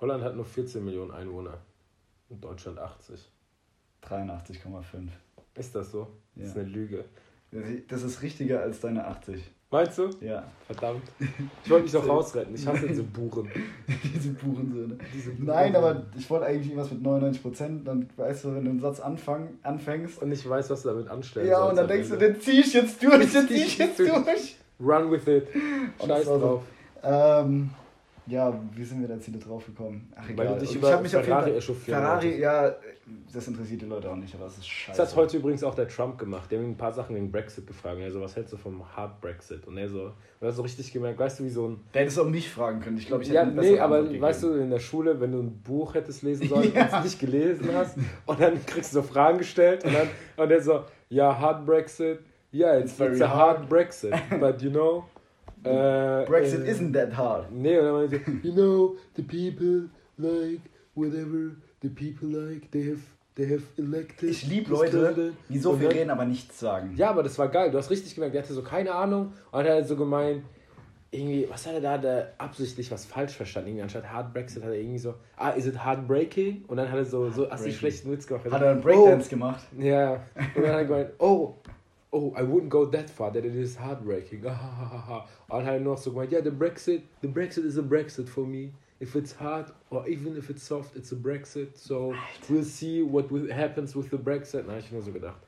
Holland 0.00 0.22
hat 0.24 0.36
nur 0.36 0.44
14 0.44 0.84
Millionen 0.84 1.10
Einwohner. 1.10 1.58
Und 2.28 2.42
Deutschland 2.42 2.78
80. 2.78 3.28
83,5. 4.02 5.08
Ist 5.54 5.74
das 5.74 5.90
so? 5.90 6.08
Das 6.34 6.48
ist 6.48 6.54
Ja. 6.56 6.62
eine 6.62 6.70
Lüge. 6.70 7.04
Das 7.88 8.02
ist 8.02 8.22
richtiger 8.22 8.60
als 8.60 8.80
deine 8.80 9.06
80. 9.06 9.42
Meinst 9.70 9.98
du? 9.98 10.08
Ja, 10.22 10.44
Verdammt. 10.66 11.02
Ich 11.64 11.70
wollte 11.70 11.84
mich 11.84 11.92
doch 11.92 12.06
rausretten. 12.06 12.54
Ich 12.54 12.66
hasse 12.66 12.86
diese 12.88 13.02
Buren. 13.02 13.48
diese 14.14 14.30
Buchensöhne. 14.30 14.98
Diese 15.14 15.32
Nein, 15.38 15.74
aber 15.76 16.04
ich 16.16 16.28
wollte 16.28 16.46
eigentlich 16.46 16.68
irgendwas 16.68 16.90
mit 16.90 17.02
99 17.02 17.42
Prozent. 17.42 17.88
Dann 17.88 18.08
weißt 18.16 18.44
du, 18.44 18.54
wenn 18.54 18.64
du 18.64 18.70
einen 18.70 18.80
Satz 18.80 19.00
anfang, 19.00 19.48
anfängst. 19.62 20.20
Und 20.22 20.30
ich 20.32 20.46
weiß, 20.48 20.68
was 20.70 20.82
du 20.82 20.88
damit 20.88 21.08
anstellen 21.08 21.48
Ja, 21.48 21.64
und 21.64 21.76
dann 21.76 21.88
denkst 21.88 22.08
du, 22.08 22.14
Ende. 22.14 22.32
den 22.32 22.40
zieh 22.40 22.60
ich 22.60 22.72
jetzt 22.74 23.02
durch, 23.02 23.32
den 23.32 23.48
zieh 23.48 23.54
ich 23.54 23.78
jetzt 23.78 23.98
durch. 23.98 24.56
Run 24.80 25.10
with 25.10 25.26
it. 25.26 25.48
Scheiß 26.06 26.24
drauf. 26.26 26.62
Ähm, 27.02 27.70
Ja, 28.28 28.52
wie 28.74 28.84
sind 28.84 29.00
wir 29.00 29.08
da 29.08 29.14
jetzt 29.14 29.26
wieder 29.26 29.38
drauf 29.38 29.64
gekommen? 29.64 30.12
Ach, 30.14 30.22
Weil 30.28 30.46
egal. 30.46 30.58
du 30.58 30.66
dich 30.66 30.74
über 30.76 30.92
hab 30.92 31.02
mich 31.02 31.10
Ferrari 31.12 31.52
echauffieren 31.56 32.00
Ferrari, 32.00 32.38
ja, 32.40 32.74
das 33.32 33.48
interessiert 33.48 33.80
die 33.80 33.86
Leute 33.86 34.10
auch 34.10 34.16
nicht, 34.16 34.34
aber 34.34 34.46
es 34.46 34.58
ist 34.58 34.68
scheiße. 34.68 34.98
Das 34.98 35.10
hat 35.10 35.16
heute 35.16 35.36
übrigens 35.38 35.64
auch 35.64 35.74
der 35.74 35.88
Trump 35.88 36.18
gemacht. 36.18 36.50
Der 36.50 36.58
hat 36.58 36.64
ihn 36.66 36.72
ein 36.72 36.76
paar 36.76 36.92
Sachen 36.92 37.16
wegen 37.16 37.32
Brexit 37.32 37.66
gefragt. 37.66 37.98
Er 38.00 38.10
so, 38.10 38.20
was 38.20 38.36
hältst 38.36 38.52
du 38.52 38.58
vom 38.58 38.82
Hard 38.94 39.20
Brexit? 39.22 39.66
Und 39.66 39.78
er 39.78 39.88
so, 39.88 40.02
und 40.02 40.12
er 40.42 40.48
hat 40.48 40.54
so 40.54 40.62
richtig 40.62 40.92
gemerkt, 40.92 41.18
weißt 41.18 41.40
du, 41.40 41.44
wie 41.44 41.48
so 41.48 41.68
ein. 41.68 41.80
Der 41.94 42.02
hätte 42.02 42.10
es 42.12 42.18
auch 42.18 42.26
mich 42.28 42.50
fragen 42.50 42.80
können. 42.80 42.98
Ich 42.98 43.06
glaube, 43.06 43.22
ich 43.22 43.30
hätte 43.30 43.38
Ja, 43.38 43.44
nee, 43.46 43.78
aber 43.80 43.98
Antwort 44.00 44.20
weißt 44.20 44.40
gegeben. 44.42 44.58
du, 44.58 44.64
in 44.64 44.70
der 44.70 44.80
Schule, 44.80 45.20
wenn 45.20 45.32
du 45.32 45.38
ein 45.40 45.62
Buch 45.62 45.94
hättest 45.94 46.22
lesen 46.22 46.48
sollen 46.50 46.72
Ja. 46.74 46.82
und 46.82 46.92
es 46.98 47.04
nicht 47.04 47.20
gelesen 47.20 47.70
hast, 47.72 47.96
und 48.26 48.40
dann 48.40 48.64
kriegst 48.66 48.92
du 48.94 49.00
so 49.00 49.02
Fragen 49.02 49.38
gestellt 49.38 49.84
und 49.84 49.94
dann 49.94 50.08
und 50.36 50.48
der 50.50 50.60
so, 50.62 50.84
ja, 51.08 51.38
Hard 51.38 51.64
Brexit, 51.64 52.18
yeah, 52.52 52.76
it's, 52.78 52.92
It's 52.92 53.12
it's 53.12 53.22
a 53.22 53.28
hard, 53.28 53.58
hard. 53.60 53.68
Brexit, 53.70 54.12
but 54.38 54.60
you 54.60 54.70
know. 54.70 55.04
Äh, 55.68 56.24
Brexit 56.26 56.64
äh, 56.64 56.72
isn't 56.72 56.92
that 56.92 57.16
hard. 57.16 57.52
Nee, 57.52 57.78
und 57.78 57.84
dann 57.84 57.94
meinte 57.94 58.16
er, 58.16 58.32
you 58.42 58.52
know, 58.52 58.96
the 59.16 59.22
people 59.22 59.88
like 60.16 60.60
whatever 60.94 61.52
the 61.82 61.88
people 61.88 62.28
like, 62.28 62.70
they 62.70 62.90
have, 62.90 63.00
they 63.36 63.46
have 63.46 63.62
elected. 63.76 64.30
Ich 64.30 64.46
liebe 64.46 64.70
Leute, 64.70 65.32
die 65.48 65.58
so 65.58 65.76
viel 65.76 65.88
reden, 65.88 66.10
aber 66.10 66.24
nichts 66.24 66.58
sagen. 66.58 66.94
Ja, 66.96 67.10
aber 67.10 67.22
das 67.22 67.38
war 67.38 67.48
geil. 67.48 67.70
Du 67.70 67.78
hast 67.78 67.90
richtig 67.90 68.14
gemerkt, 68.14 68.34
der 68.34 68.42
hatte 68.42 68.52
so 68.52 68.62
keine 68.62 68.92
Ahnung 68.92 69.32
und 69.50 69.58
hat 69.58 69.68
halt 69.68 69.88
so 69.88 69.96
gemeint, 69.96 70.42
irgendwie, 71.10 71.46
was 71.48 71.66
hat 71.66 71.74
er 71.74 71.80
da, 71.80 71.96
der 71.96 72.34
absichtlich 72.36 72.90
was 72.90 73.06
falsch 73.06 73.32
verstanden? 73.32 73.70
Irgendwie 73.70 73.82
anstatt 73.82 74.12
Hard 74.12 74.34
Brexit 74.34 74.62
hat 74.62 74.70
er 74.70 74.76
irgendwie 74.76 74.98
so, 74.98 75.14
ah, 75.36 75.50
is 75.50 75.66
it 75.66 75.82
heartbreaking? 75.82 76.64
Und 76.68 76.76
dann 76.76 76.90
hat 76.90 76.98
er 76.98 77.04
so, 77.06 77.30
so 77.30 77.50
assi 77.50 77.72
schlechten 77.72 78.10
Witz 78.12 78.26
gemacht. 78.26 78.44
Hat 78.50 78.60
er 78.60 78.72
einen 78.72 78.82
Breakdance 78.82 79.30
gemacht? 79.30 79.66
Oh, 79.78 79.82
ja. 79.82 80.12
Und 80.54 80.62
dann 80.62 80.72
hat 80.72 80.78
er 80.78 80.84
gemeint, 80.84 81.10
oh, 81.18 81.54
oh, 82.12 82.32
I 82.36 82.42
wouldn't 82.42 82.70
go 82.70 82.86
that 82.86 83.10
far, 83.10 83.30
that 83.32 83.44
it 83.44 83.54
is 83.54 83.76
heartbreaking. 83.78 84.44
Ah, 84.46 84.50
ha, 84.54 84.88
ha, 84.90 85.06
ha. 85.48 85.56
Und 85.56 85.66
er 85.66 85.78
noch 85.80 85.98
so 85.98 86.10
gemeint, 86.12 86.32
yeah, 86.32 86.40
the 86.42 86.50
Brexit, 86.50 87.02
the 87.22 87.28
Brexit 87.28 87.64
is 87.64 87.76
a 87.78 87.82
Brexit 87.82 88.28
for 88.28 88.46
me. 88.46 88.72
If 89.00 89.14
it's 89.14 89.32
hard 89.38 89.66
or 89.90 90.06
even 90.08 90.36
if 90.36 90.50
it's 90.50 90.62
soft, 90.66 90.96
it's 90.96 91.12
a 91.12 91.16
Brexit. 91.16 91.76
So 91.76 92.14
we'll 92.48 92.64
see 92.64 93.02
what 93.02 93.30
will, 93.30 93.48
happens 93.52 93.94
with 93.94 94.10
the 94.10 94.16
Brexit. 94.18 94.66
Habe 94.66 94.78
ich 94.80 94.90
nur 94.90 95.02
so 95.02 95.12
gedacht. 95.12 95.38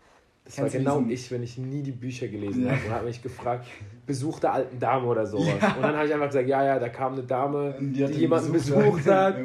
Das 0.45 0.55
Kennst 0.57 0.75
du 0.75 0.79
war 0.79 0.85
genau 0.85 0.99
diesen- 1.01 1.11
ich, 1.11 1.31
wenn 1.33 1.43
ich 1.43 1.59
nie 1.59 1.83
die 1.83 1.91
Bücher 1.93 2.29
gelesen 2.29 2.65
Ja. 2.65 2.73
habe 2.73 2.85
und 2.87 2.91
habe 2.93 3.07
mich 3.07 3.23
gefragt, 3.23 3.67
Besuch 4.07 4.39
der 4.41 4.53
alten 4.55 4.79
Dame 4.79 5.07
oder 5.07 5.27
sowas. 5.27 5.47
Ja. 5.61 5.75
Und 5.77 5.83
dann 5.83 5.97
habe 5.97 6.07
ich 6.07 6.15
einfach 6.15 6.27
gesagt, 6.29 6.49
ja, 6.49 6.65
ja, 6.65 6.79
da 6.79 6.89
kam 6.89 7.13
eine 7.15 7.23
Dame, 7.25 7.75
Und 7.79 7.93
die, 7.93 8.03
ihn 8.03 8.13
jemanden 8.13 8.53
besucht. 8.53 8.79
besucht 8.79 9.07
hat. 9.07 9.37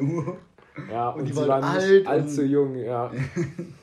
Ja, 0.91 1.09
und, 1.09 1.25
die 1.25 1.31
sie 1.33 1.37
waren 1.47 1.61
war 1.63 1.75
nicht 1.75 2.07
alt 2.07 2.07
allzu 2.07 2.41
und- 2.41 2.49
jung, 2.49 2.75
ja. 2.75 3.11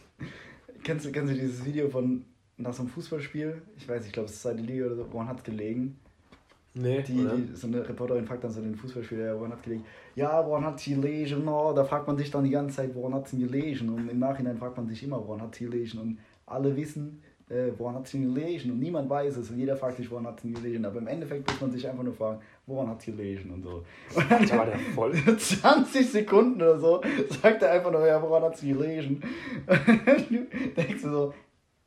Kennst 0.85 1.07
du, 1.07 1.13
kennst 1.13 1.33
du 1.33 1.39
dieses 1.39 1.65
Video 1.65 1.89
von 1.89 2.25
nach 2.63 2.73
so 2.73 2.83
einem 2.83 2.91
Fußballspiel? 2.91 3.63
Ich 3.77 3.89
weiß, 3.89 4.07
ich 4.07 4.13
glaube, 4.13 4.29
es 4.29 4.35
ist 4.35 4.43
zweite 4.43 4.63
Liga 4.63 4.87
oder 4.87 4.97
so. 4.97 5.07
Woran 5.13 5.29
hat 5.29 5.39
es 5.39 5.45
gelegen? 5.45 5.99
Nee, 6.75 7.03
Die, 7.03 7.13
die, 7.13 7.55
so 7.55 7.67
eine 7.67 7.87
Reporterin 7.87 8.25
fragt 8.25 8.45
dann 8.45 8.51
so 8.51 8.63
den 8.63 8.75
Fußballspieler, 8.75 9.27
ja, 9.27 9.37
woran 9.39 9.53
hat 9.53 9.63
gelegen? 9.63 9.85
Ja, 10.15 10.47
woran 10.47 10.65
hat 10.65 10.81
sie 10.81 10.95
gelegen? 10.95 11.45
No, 11.45 11.75
da 11.75 11.85
fragt 11.85 12.07
man 12.07 12.17
sich 12.17 12.31
dann 12.31 12.45
die 12.45 12.51
ganze 12.51 12.77
Zeit, 12.77 12.95
woran 12.95 13.13
hat 13.15 13.29
sie 13.29 13.39
gelegen? 13.39 13.91
Und 13.91 14.09
im 14.09 14.19
Nachhinein 14.19 14.57
fragt 14.57 14.79
man 14.79 14.89
sich 14.89 15.03
immer, 15.03 15.19
woran 15.27 15.43
hat 15.43 15.55
sie 15.55 15.65
gelegen? 15.67 15.99
Und 15.99 16.19
alle 16.47 16.75
wissen, 16.75 17.23
äh, 17.51 17.73
woran 17.77 17.97
hat 17.97 18.09
sie 18.09 18.21
gelegen? 18.21 18.71
Und 18.71 18.79
niemand 18.81 19.11
weiß 19.11 19.37
es. 19.37 19.51
Und 19.51 19.59
jeder 19.59 19.77
fragt 19.77 19.99
sich, 19.99 20.11
woran 20.11 20.27
hat 20.27 20.41
sie 20.41 20.53
gelegen? 20.53 20.87
Aber 20.87 20.99
im 20.99 21.09
Endeffekt 21.09 21.47
muss 21.51 21.61
man 21.61 21.71
sich 21.73 21.87
einfach 21.87 22.05
nur 22.05 22.15
fragen, 22.15 22.41
woran 22.67 22.89
hat 22.89 23.03
sie 23.03 23.11
gelegen? 23.11 23.51
Und 23.51 23.63
so. 23.65 23.85
Und 24.15 24.31
dann 24.31 24.47
Da 24.47 24.57
war 24.57 24.65
der 24.67 24.79
voll. 24.95 25.13
20 25.39 26.11
Sekunden 26.11 26.63
oder 26.63 26.79
so 26.79 27.03
sagt 27.43 27.63
er 27.63 27.73
einfach 27.73 27.93
nur, 27.93 28.07
ja, 28.07 28.23
woran 28.23 28.45
hat 28.45 28.57
sie 28.57 28.73
gelegen? 28.73 29.21
Und 29.67 30.77
denkst 30.77 31.03
du 31.03 31.11
so, 31.11 31.35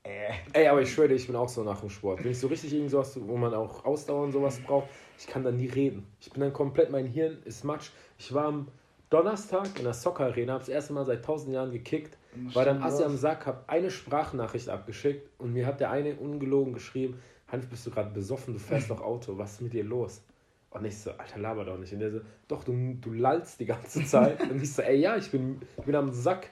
äh. 0.05 0.33
Ey, 0.53 0.67
aber 0.67 0.81
ich 0.81 0.93
schwöre 0.93 1.09
dir, 1.09 1.15
ich 1.15 1.27
bin 1.27 1.35
auch 1.35 1.49
so 1.49 1.63
nach 1.63 1.79
dem 1.79 1.89
Sport. 1.89 2.23
Wenn 2.23 2.31
ich 2.31 2.39
so 2.39 2.47
richtig 2.47 2.73
irgend 2.73 2.91
sowas, 2.91 3.17
wo 3.21 3.35
man 3.37 3.53
auch 3.53 3.83
Ausdauer 3.85 4.23
und 4.23 4.31
sowas 4.31 4.59
braucht, 4.59 4.87
ich 5.17 5.27
kann 5.27 5.43
dann 5.43 5.57
nie 5.57 5.67
reden. 5.67 6.05
Ich 6.19 6.31
bin 6.31 6.41
dann 6.41 6.53
komplett, 6.53 6.91
mein 6.91 7.05
Hirn 7.05 7.37
ist 7.45 7.63
matsch. 7.63 7.89
Ich 8.17 8.33
war 8.33 8.45
am 8.45 8.67
Donnerstag 9.09 9.77
in 9.77 9.83
der 9.83 9.93
Soccer 9.93 10.25
Arena, 10.25 10.53
habe 10.53 10.61
das 10.61 10.69
erste 10.69 10.93
Mal 10.93 11.05
seit 11.05 11.23
tausend 11.23 11.53
Jahren 11.53 11.71
gekickt, 11.71 12.17
war 12.53 12.65
dann 12.65 12.81
Assi 12.81 13.03
am? 13.03 13.15
Sack, 13.15 13.45
habe 13.45 13.63
eine 13.67 13.91
Sprachnachricht 13.91 14.67
abgeschickt 14.69 15.29
und 15.37 15.53
mir 15.53 15.65
hat 15.65 15.79
der 15.79 15.91
eine 15.91 16.15
ungelogen 16.15 16.73
geschrieben, 16.73 17.19
Hanf, 17.47 17.67
bist 17.69 17.85
du 17.85 17.91
gerade 17.91 18.09
besoffen, 18.09 18.53
du 18.53 18.59
fährst 18.59 18.89
doch 18.89 19.01
Auto, 19.01 19.37
was 19.37 19.53
ist 19.53 19.61
mit 19.61 19.73
dir 19.73 19.83
los? 19.83 20.23
Und 20.71 20.83
ich 20.83 20.97
so, 20.97 21.11
Alter, 21.11 21.39
laber 21.39 21.63
doch 21.63 21.77
nicht. 21.77 21.93
Und 21.93 21.99
der 21.99 22.11
so, 22.11 22.19
doch, 22.49 22.65
du, 22.65 22.97
du 22.99 23.13
lallst 23.13 23.59
die 23.61 23.65
ganze 23.65 24.03
Zeit. 24.03 24.41
Und 24.49 24.61
ich 24.61 24.73
so, 24.73 24.81
ey, 24.81 24.97
ja, 24.97 25.15
ich 25.15 25.31
bin, 25.31 25.61
ich 25.77 25.85
bin 25.85 25.95
am 25.95 26.11
Sack. 26.11 26.49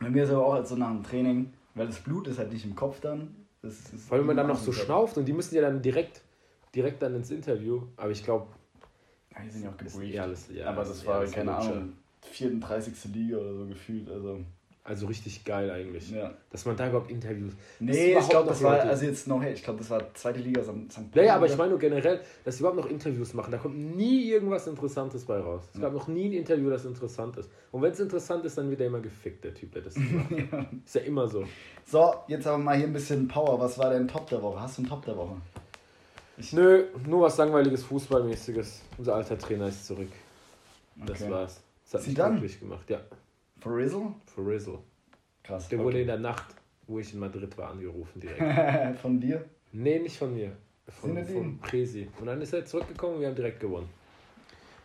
Bei 0.00 0.08
mir 0.08 0.24
ist 0.24 0.30
aber 0.30 0.46
auch 0.46 0.64
so 0.64 0.76
nach 0.76 0.90
dem 0.90 1.02
Training, 1.02 1.52
weil 1.76 1.86
das 1.86 2.00
Blut 2.00 2.26
ist 2.26 2.38
halt 2.38 2.52
nicht 2.52 2.64
im 2.64 2.74
Kopf 2.74 3.00
dann. 3.00 3.36
Das 3.62 3.76
Vor 4.08 4.16
allem, 4.16 4.22
wenn 4.28 4.34
man 4.34 4.36
dann 4.38 4.46
noch 4.48 4.58
so 4.58 4.72
schnauft 4.72 5.16
und 5.18 5.26
die 5.26 5.32
müssen 5.32 5.54
ja 5.54 5.60
dann 5.62 5.80
direkt, 5.82 6.22
direkt 6.74 7.00
dann 7.02 7.14
ins 7.14 7.30
Interview. 7.30 7.82
Aber 7.96 8.10
ich 8.10 8.24
glaube, 8.24 8.46
Ja, 9.32 9.42
die 9.42 9.50
sind 9.50 9.62
ja 9.64 9.70
auch 9.70 9.76
gebrieft. 9.76 10.18
alles- 10.18 10.48
ja, 10.52 10.66
aber 10.70 10.84
das 10.84 11.06
war, 11.06 11.24
keine. 11.26 11.54
Ahnung, 11.54 11.92
34. 12.22 13.12
Liga 13.12 13.36
oder 13.38 13.54
so 13.54 13.66
gefühlt. 13.66 14.08
Also, 14.10 14.40
also 14.86 15.06
richtig 15.06 15.44
geil 15.44 15.70
eigentlich. 15.70 16.10
ja. 16.10 16.32
Dass 16.50 16.64
man 16.64 16.76
da 16.76 16.88
überhaupt 16.88 17.10
Interviews. 17.10 17.52
Nee, 17.80 18.16
ich 18.18 18.28
glaube, 18.28 18.48
das 18.48 18.62
war, 18.62 18.76
Leute- 18.78 18.88
also 18.88 19.04
jetzt 19.04 19.26
noch, 19.28 19.42
ich 19.42 19.62
glaube, 19.62 19.80
das 19.80 19.90
war 19.90 20.14
zweite 20.14 20.38
Liga 20.40 20.62
St. 20.62 20.68
Ja, 20.68 21.02
Pauli 21.12 21.26
ja, 21.26 21.34
aber 21.36 21.46
ich 21.46 21.56
meine 21.56 21.70
nur 21.70 21.78
generell, 21.78 22.20
dass 22.44 22.56
sie 22.56 22.60
überhaupt 22.60 22.78
noch 22.80 22.88
Interviews 22.88 23.34
machen. 23.34 23.50
Da 23.50 23.58
kommt 23.58 23.96
nie 23.96 24.30
irgendwas 24.30 24.66
Interessantes 24.66 25.24
bei 25.24 25.38
raus. 25.38 25.64
Es 25.74 25.80
gab 25.80 25.92
noch 25.92 26.08
nie 26.08 26.26
ein 26.28 26.32
Interview, 26.32 26.70
das 26.70 26.84
interessant 26.84 27.36
ist. 27.36 27.50
Und 27.72 27.82
wenn 27.82 27.92
es 27.92 28.00
interessant 28.00 28.44
ist, 28.44 28.56
dann 28.56 28.70
wird 28.70 28.80
er 28.80 28.86
immer 28.86 29.00
gefickt, 29.00 29.44
der 29.44 29.54
Typ, 29.54 29.72
der 29.72 29.82
das 29.82 29.96
macht. 29.98 30.30
Ist 30.84 30.94
ja 30.94 31.00
immer 31.02 31.28
so. 31.28 31.44
So, 31.84 32.14
jetzt 32.28 32.46
aber 32.46 32.58
mal 32.58 32.76
hier 32.76 32.86
ein 32.86 32.92
bisschen 32.92 33.28
Power. 33.28 33.58
Was 33.60 33.78
war 33.78 33.90
dein 33.90 34.06
Top 34.08 34.28
der 34.30 34.40
Woche? 34.42 34.60
Hast 34.60 34.78
du 34.78 34.82
einen 34.82 34.88
Top 34.88 35.04
der 35.04 35.16
Woche? 35.16 35.36
Nö, 36.52 36.84
nur 37.06 37.22
was 37.22 37.36
langweiliges, 37.38 37.82
Fußballmäßiges. 37.84 38.82
Unser 38.98 39.14
alter 39.14 39.38
Trainer 39.38 39.68
ist 39.68 39.86
zurück. 39.86 40.10
Das 40.96 41.22
Okay. 41.22 41.30
war's. 41.30 41.60
Das 41.84 41.94
hat 41.94 42.00
mich 42.06 42.10
Zidane? 42.16 42.30
glücklich 42.38 42.60
gemacht, 42.60 42.90
ja. 42.90 43.00
For 43.66 43.76
Rizzle? 43.76 44.14
For 44.26 44.46
Rizzle. 44.46 44.78
Krass. 45.42 45.68
Der 45.68 45.80
wurde 45.80 45.98
in 45.98 46.04
okay. 46.08 46.12
der 46.12 46.20
Nacht, 46.20 46.54
wo 46.86 47.00
ich 47.00 47.12
in 47.12 47.18
Madrid 47.18 47.58
war, 47.58 47.70
angerufen 47.70 48.20
direkt. 48.20 48.98
Von 49.02 49.18
dir? 49.18 49.44
nee, 49.72 49.98
nicht 49.98 50.16
von 50.16 50.32
mir. 50.32 50.52
Von, 50.88 51.24
von 51.24 51.58
Presi. 51.58 52.08
Und 52.20 52.26
dann 52.26 52.40
ist 52.40 52.52
er 52.52 52.64
zurückgekommen 52.64 53.16
und 53.16 53.22
wir 53.22 53.26
haben 53.26 53.34
direkt 53.34 53.58
gewonnen. 53.58 53.88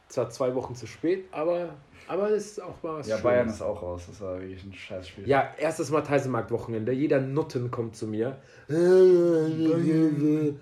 Zwar 0.08 0.32
zwei 0.32 0.56
Wochen 0.56 0.74
zu 0.74 0.88
spät, 0.88 1.26
aber, 1.32 1.76
aber 2.08 2.32
es 2.32 2.54
ist 2.54 2.64
auch 2.64 2.82
mal 2.82 2.98
was 2.98 3.08
Ja, 3.08 3.18
Schönes. 3.18 3.24
Bayern 3.24 3.50
ist 3.50 3.62
auch 3.62 3.84
raus. 3.84 4.06
Das 4.08 4.20
war 4.20 4.40
wirklich 4.40 4.64
ein 4.64 4.74
Scheißspiel. 4.74 5.28
Ja, 5.28 5.54
erstes 5.60 5.92
Mal 5.92 6.02
Teisemarkt-Wochenende. 6.02 6.92
Jeder 6.92 7.22
Nutten 7.22 7.70
kommt 7.70 7.96
zu 7.96 8.08
mir. 8.08 8.38
Ihr 8.68 10.56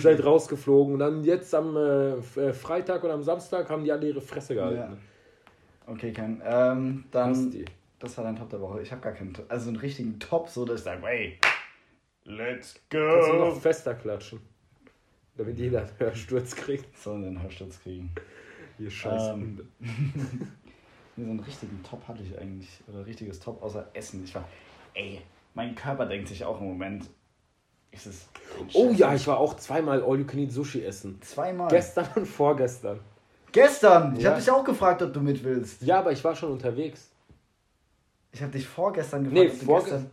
seid 0.00 0.24
rausgeflogen. 0.24 0.94
Und 0.94 1.00
dann 1.00 1.22
jetzt 1.22 1.54
am 1.54 1.76
äh, 1.76 2.14
äh, 2.40 2.54
Freitag 2.54 3.04
und 3.04 3.10
am 3.10 3.22
Samstag 3.22 3.68
haben 3.68 3.84
die 3.84 3.92
alle 3.92 4.08
ihre 4.08 4.22
Fresse 4.22 4.54
gehalten. 4.54 4.96
Okay, 5.86 6.12
kein. 6.12 6.42
Ähm, 6.44 7.04
dann. 7.10 7.64
Das 7.98 8.16
war 8.18 8.24
dein 8.24 8.36
Top 8.36 8.50
der 8.50 8.60
Woche. 8.60 8.82
Ich 8.82 8.92
habe 8.92 9.00
gar 9.00 9.12
keinen 9.12 9.32
Top. 9.32 9.46
Also 9.48 9.68
einen 9.68 9.78
richtigen 9.78 10.18
Top, 10.18 10.50
so 10.50 10.66
dass 10.66 10.80
ich 10.80 10.84
sage, 10.84 11.06
hey, 11.06 11.38
let's 12.24 12.74
Kannst 12.90 13.28
du 13.28 13.32
noch 13.36 13.54
go. 13.54 13.60
fester 13.60 13.94
klatschen. 13.94 14.40
Damit 15.36 15.58
jeder 15.58 15.80
einen 15.80 15.98
Hörsturz 15.98 16.54
kriegt. 16.54 16.96
So 16.98 17.12
einen 17.14 17.42
Hörsturz 17.42 17.80
kriegen. 17.82 18.10
Ihr 18.78 18.90
scheiß 18.90 19.28
Ähm. 19.34 19.60
Nee, 21.18 21.24
so 21.24 21.30
einen 21.30 21.40
richtigen 21.40 21.82
Top 21.82 22.06
hatte 22.06 22.22
ich 22.22 22.38
eigentlich. 22.38 22.68
Oder 22.86 22.98
ein 22.98 23.04
richtiges 23.04 23.40
Top 23.40 23.62
außer 23.62 23.88
Essen. 23.94 24.22
Ich 24.24 24.34
war, 24.34 24.46
ey, 24.92 25.22
mein 25.54 25.74
Körper 25.74 26.04
denkt 26.04 26.28
sich 26.28 26.44
auch 26.44 26.60
im 26.60 26.66
Moment, 26.66 27.08
ist 27.90 28.04
es. 28.04 28.28
Oh 28.74 28.90
ja, 28.94 29.14
ich 29.14 29.26
war 29.26 29.38
auch 29.38 29.54
zweimal 29.56 30.02
All 30.02 30.18
You 30.18 30.26
Can 30.26 30.40
Eat 30.40 30.52
Sushi 30.52 30.84
essen. 30.84 31.18
Zweimal. 31.22 31.68
Gestern 31.68 32.06
und 32.16 32.26
vorgestern. 32.26 33.00
Gestern! 33.56 34.14
Ich 34.16 34.22
Ja. 34.22 34.30
habe 34.32 34.40
dich 34.40 34.50
auch 34.50 34.62
gefragt, 34.64 35.00
ob 35.02 35.14
du 35.14 35.20
mit 35.20 35.42
willst. 35.42 35.80
Ja, 35.80 36.00
aber 36.00 36.12
ich 36.12 36.22
war 36.22 36.36
schon 36.36 36.52
unterwegs. 36.52 37.10
Ich 38.32 38.42
habe 38.42 38.52
dich 38.52 38.66
vorgestern 38.66 39.24
gefragt, 39.24 39.40
Nee, 39.40 39.50
ob 39.50 39.58
du 39.58 39.64
vorge- 39.64 39.84
gestern. 39.84 40.10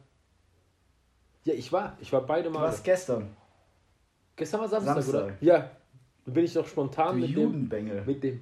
Ja, 1.43 1.53
ich 1.53 1.69
war. 1.73 1.97
Ich 1.99 2.13
war 2.13 2.21
beide 2.21 2.43
Du 2.47 2.51
Mal. 2.51 2.61
warst 2.61 2.85
gestern. 2.85 3.35
Gestern 4.37 4.61
war 4.61 4.69
Samstag, 4.69 4.93
Samstag. 4.95 5.23
oder? 5.25 5.33
Ja. 5.41 5.69
Dann 6.25 6.33
bin 6.33 6.45
ich 6.45 6.53
doch 6.53 6.65
spontan 6.65 7.15
Du 7.19 7.27
mit 7.27 7.35
dem, 7.35 7.43
Judenbengel. 7.43 8.03
mit 8.05 8.23
dem. 8.23 8.41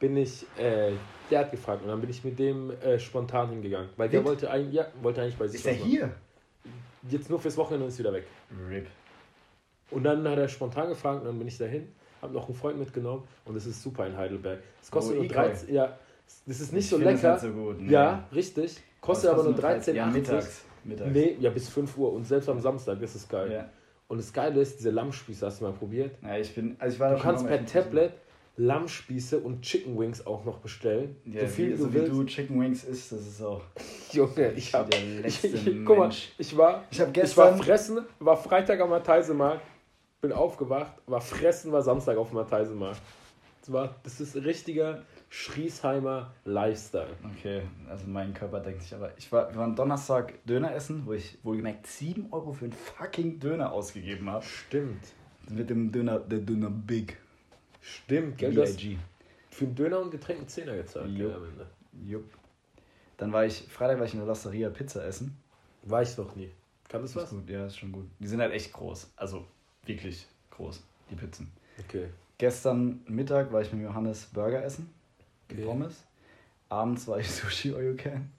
Bin 0.00 0.16
ich. 0.16 0.46
Äh, 0.58 0.92
der 1.30 1.40
hat 1.40 1.50
gefragt 1.50 1.82
und 1.82 1.88
dann 1.88 2.00
bin 2.00 2.08
ich 2.08 2.24
mit 2.24 2.38
dem 2.38 2.70
äh, 2.80 2.98
spontan 2.98 3.50
hingegangen. 3.50 3.90
Weil 3.98 4.08
der 4.08 4.20
Mit? 4.20 4.28
wollte 4.30 4.50
eigentlich, 4.50 4.72
ja, 4.74 4.86
wollte 5.02 5.20
eigentlich 5.20 5.36
bei 5.36 5.48
sich 5.48 5.60
Ist 5.60 5.66
er 5.66 5.72
was 5.74 5.80
machen. 5.80 5.90
hier? 5.90 6.10
Jetzt 7.10 7.28
nur 7.28 7.38
fürs 7.38 7.58
Wochenende 7.58 7.84
und 7.84 7.88
ist 7.90 7.98
wieder 7.98 8.12
weg. 8.14 8.26
RIP. 8.70 8.86
Und 9.90 10.04
dann 10.04 10.26
hat 10.26 10.38
er 10.38 10.48
spontan 10.48 10.88
gefragt 10.88 11.20
und 11.20 11.26
dann 11.26 11.38
bin 11.38 11.46
ich 11.46 11.58
dahin, 11.58 11.92
habe 12.22 12.32
noch 12.34 12.46
einen 12.48 12.56
Freund 12.56 12.78
mitgenommen 12.78 13.22
und 13.44 13.56
es 13.56 13.66
ist 13.66 13.82
super 13.82 14.06
in 14.06 14.16
Heidelberg. 14.16 14.60
Es 14.82 14.90
kostet 14.90 15.14
Oh, 15.14 15.16
nur 15.16 15.24
Ikoi. 15.24 15.34
13, 15.48 15.74
ja, 15.74 15.98
das 16.46 16.60
ist 16.60 16.72
nicht 16.72 16.84
Ich 16.84 16.90
so 16.90 16.96
es 16.98 17.04
lecker. 17.04 17.32
Nicht 17.32 17.40
so 17.42 17.50
gut, 17.50 17.80
nee. 17.80 17.92
Ja, 17.92 18.26
richtig. 18.34 18.76
Kostet 19.00 19.30
aber 19.30 19.44
nur 19.44 19.54
13,80. 19.54 19.92
Ja, 19.92 20.06
mittags. 20.06 20.62
mittags. 20.84 21.10
Nee, 21.12 21.36
ja, 21.40 21.50
bis 21.50 21.68
5 21.68 21.96
Uhr 21.96 22.12
und 22.12 22.26
selbst 22.26 22.48
am 22.48 22.60
Samstag, 22.60 23.00
ist 23.00 23.28
geil. 23.28 23.52
Ja. 23.52 23.68
Und 24.08 24.18
das 24.18 24.32
Geile 24.32 24.60
ist, 24.60 24.78
diese 24.78 24.90
Lammspieße 24.90 25.44
hast 25.46 25.60
du 25.60 25.64
mal 25.64 25.72
probiert. 25.72 26.16
ja, 26.22 26.36
ich 26.38 26.54
bin. 26.54 26.76
Also 26.78 26.94
ich 26.94 27.00
war 27.00 27.14
Du 27.14 27.20
kannst 27.22 27.46
per. 27.46 27.64
Tablet 27.66 28.12
Lammspieße 28.60 29.38
und 29.38 29.62
Chicken 29.62 29.96
Wings 29.98 30.26
auch 30.26 30.44
noch 30.44 30.58
bestellen. 30.58 31.14
Ja, 31.24 31.42
so 31.42 31.46
viel 31.46 31.66
wie, 31.68 31.70
du 31.72 31.76
so 31.78 31.90
wie 31.90 31.94
willst. 31.94 32.12
du 32.12 32.24
Chicken 32.24 32.60
Wings 32.60 32.84
isst, 32.84 33.12
das 33.12 33.20
ist 33.20 33.40
auch. 33.40 33.60
Junge, 34.12 34.52
ich 34.52 34.74
hab. 34.74 34.90
Der 34.90 35.00
letzte 35.00 35.46
ich, 35.46 35.64
guck 35.84 35.96
mal, 35.98 36.10
ich 36.38 36.56
war, 36.56 36.84
Ich 36.90 37.00
habe 37.00 37.10
ich 37.12 37.36
war 37.36 37.52
gestern. 37.52 37.58
fressen, 37.62 37.98
war 38.18 38.36
Freitag 38.36 38.80
am 38.80 38.90
Matheisemarkt, 38.90 39.62
bin 40.20 40.32
aufgewacht, 40.32 40.92
war 41.06 41.20
fressen, 41.20 41.72
war 41.72 41.82
Samstag 41.82 42.16
auf 42.18 42.28
dem 42.28 42.36
Matheisemarkt. 42.36 43.00
war, 43.68 43.96
das 44.02 44.20
ist 44.20 44.34
richtiger 44.36 45.02
Schriesheimer 45.28 46.32
Lifestyle. 46.44 47.10
Okay, 47.36 47.62
also 47.88 48.06
mein 48.06 48.32
Körper 48.32 48.60
denkt 48.60 48.82
sich 48.82 48.94
aber. 48.94 49.12
Ich 49.18 49.30
war, 49.30 49.50
wir 49.52 49.60
waren 49.60 49.76
Donnerstag 49.76 50.42
Döner 50.46 50.74
essen, 50.74 51.04
wo 51.04 51.12
ich 51.12 51.38
wohlgemerkt 51.42 51.86
7 51.86 52.32
Euro 52.32 52.52
für 52.52 52.64
einen 52.64 52.72
fucking 52.72 53.38
Döner 53.38 53.70
ausgegeben 53.72 54.30
habe. 54.30 54.44
Stimmt. 54.44 55.12
Mit 55.50 55.68
dem 55.70 55.92
Döner, 55.92 56.18
der 56.18 56.38
Döner 56.40 56.70
Big. 56.70 57.18
Stimmt, 57.80 58.38
gell? 58.38 58.52
BIG. 58.52 58.98
für 59.50 59.64
einen 59.66 59.74
Döner 59.74 60.00
und 60.00 60.10
Getränk 60.10 60.40
einen 60.40 60.48
Zehner 60.48 60.76
gezahlt, 60.76 61.10
Jo. 61.10 61.28
gell, 61.28 61.34
am 61.36 61.44
Ende. 61.44 61.66
Jupp. 62.06 62.24
Dann 63.18 63.32
war 63.32 63.44
ich, 63.44 63.66
Freitag 63.68 63.98
war 63.98 64.06
ich 64.06 64.12
in 64.14 64.20
der 64.20 64.26
Losteria 64.28 64.70
Pizza 64.70 65.04
essen. 65.04 65.36
War 65.82 66.02
ich 66.02 66.16
noch 66.16 66.34
nie. 66.36 66.50
Kann 66.88 67.02
das 67.02 67.12
Das 67.12 67.24
was? 67.24 67.30
gut, 67.30 67.48
ja, 67.50 67.66
ist 67.66 67.78
schon 67.78 67.92
gut. 67.92 68.06
Die 68.18 68.26
sind 68.26 68.40
halt 68.40 68.52
echt 68.52 68.72
groß. 68.72 69.12
Also 69.16 69.46
wirklich 69.88 70.26
groß, 70.50 70.82
die 71.10 71.16
Pizzen. 71.16 71.50
Okay. 71.80 72.08
Gestern 72.36 73.00
Mittag 73.06 73.52
war 73.52 73.62
ich 73.62 73.72
mit 73.72 73.82
Johannes 73.82 74.26
Burger 74.26 74.62
essen. 74.62 74.90
Okay. 75.50 75.64
Pommes. 75.64 76.04
Abends 76.68 77.08
war 77.08 77.18
ich 77.18 77.30
Sushi 77.30 77.72
Can. 77.96 78.30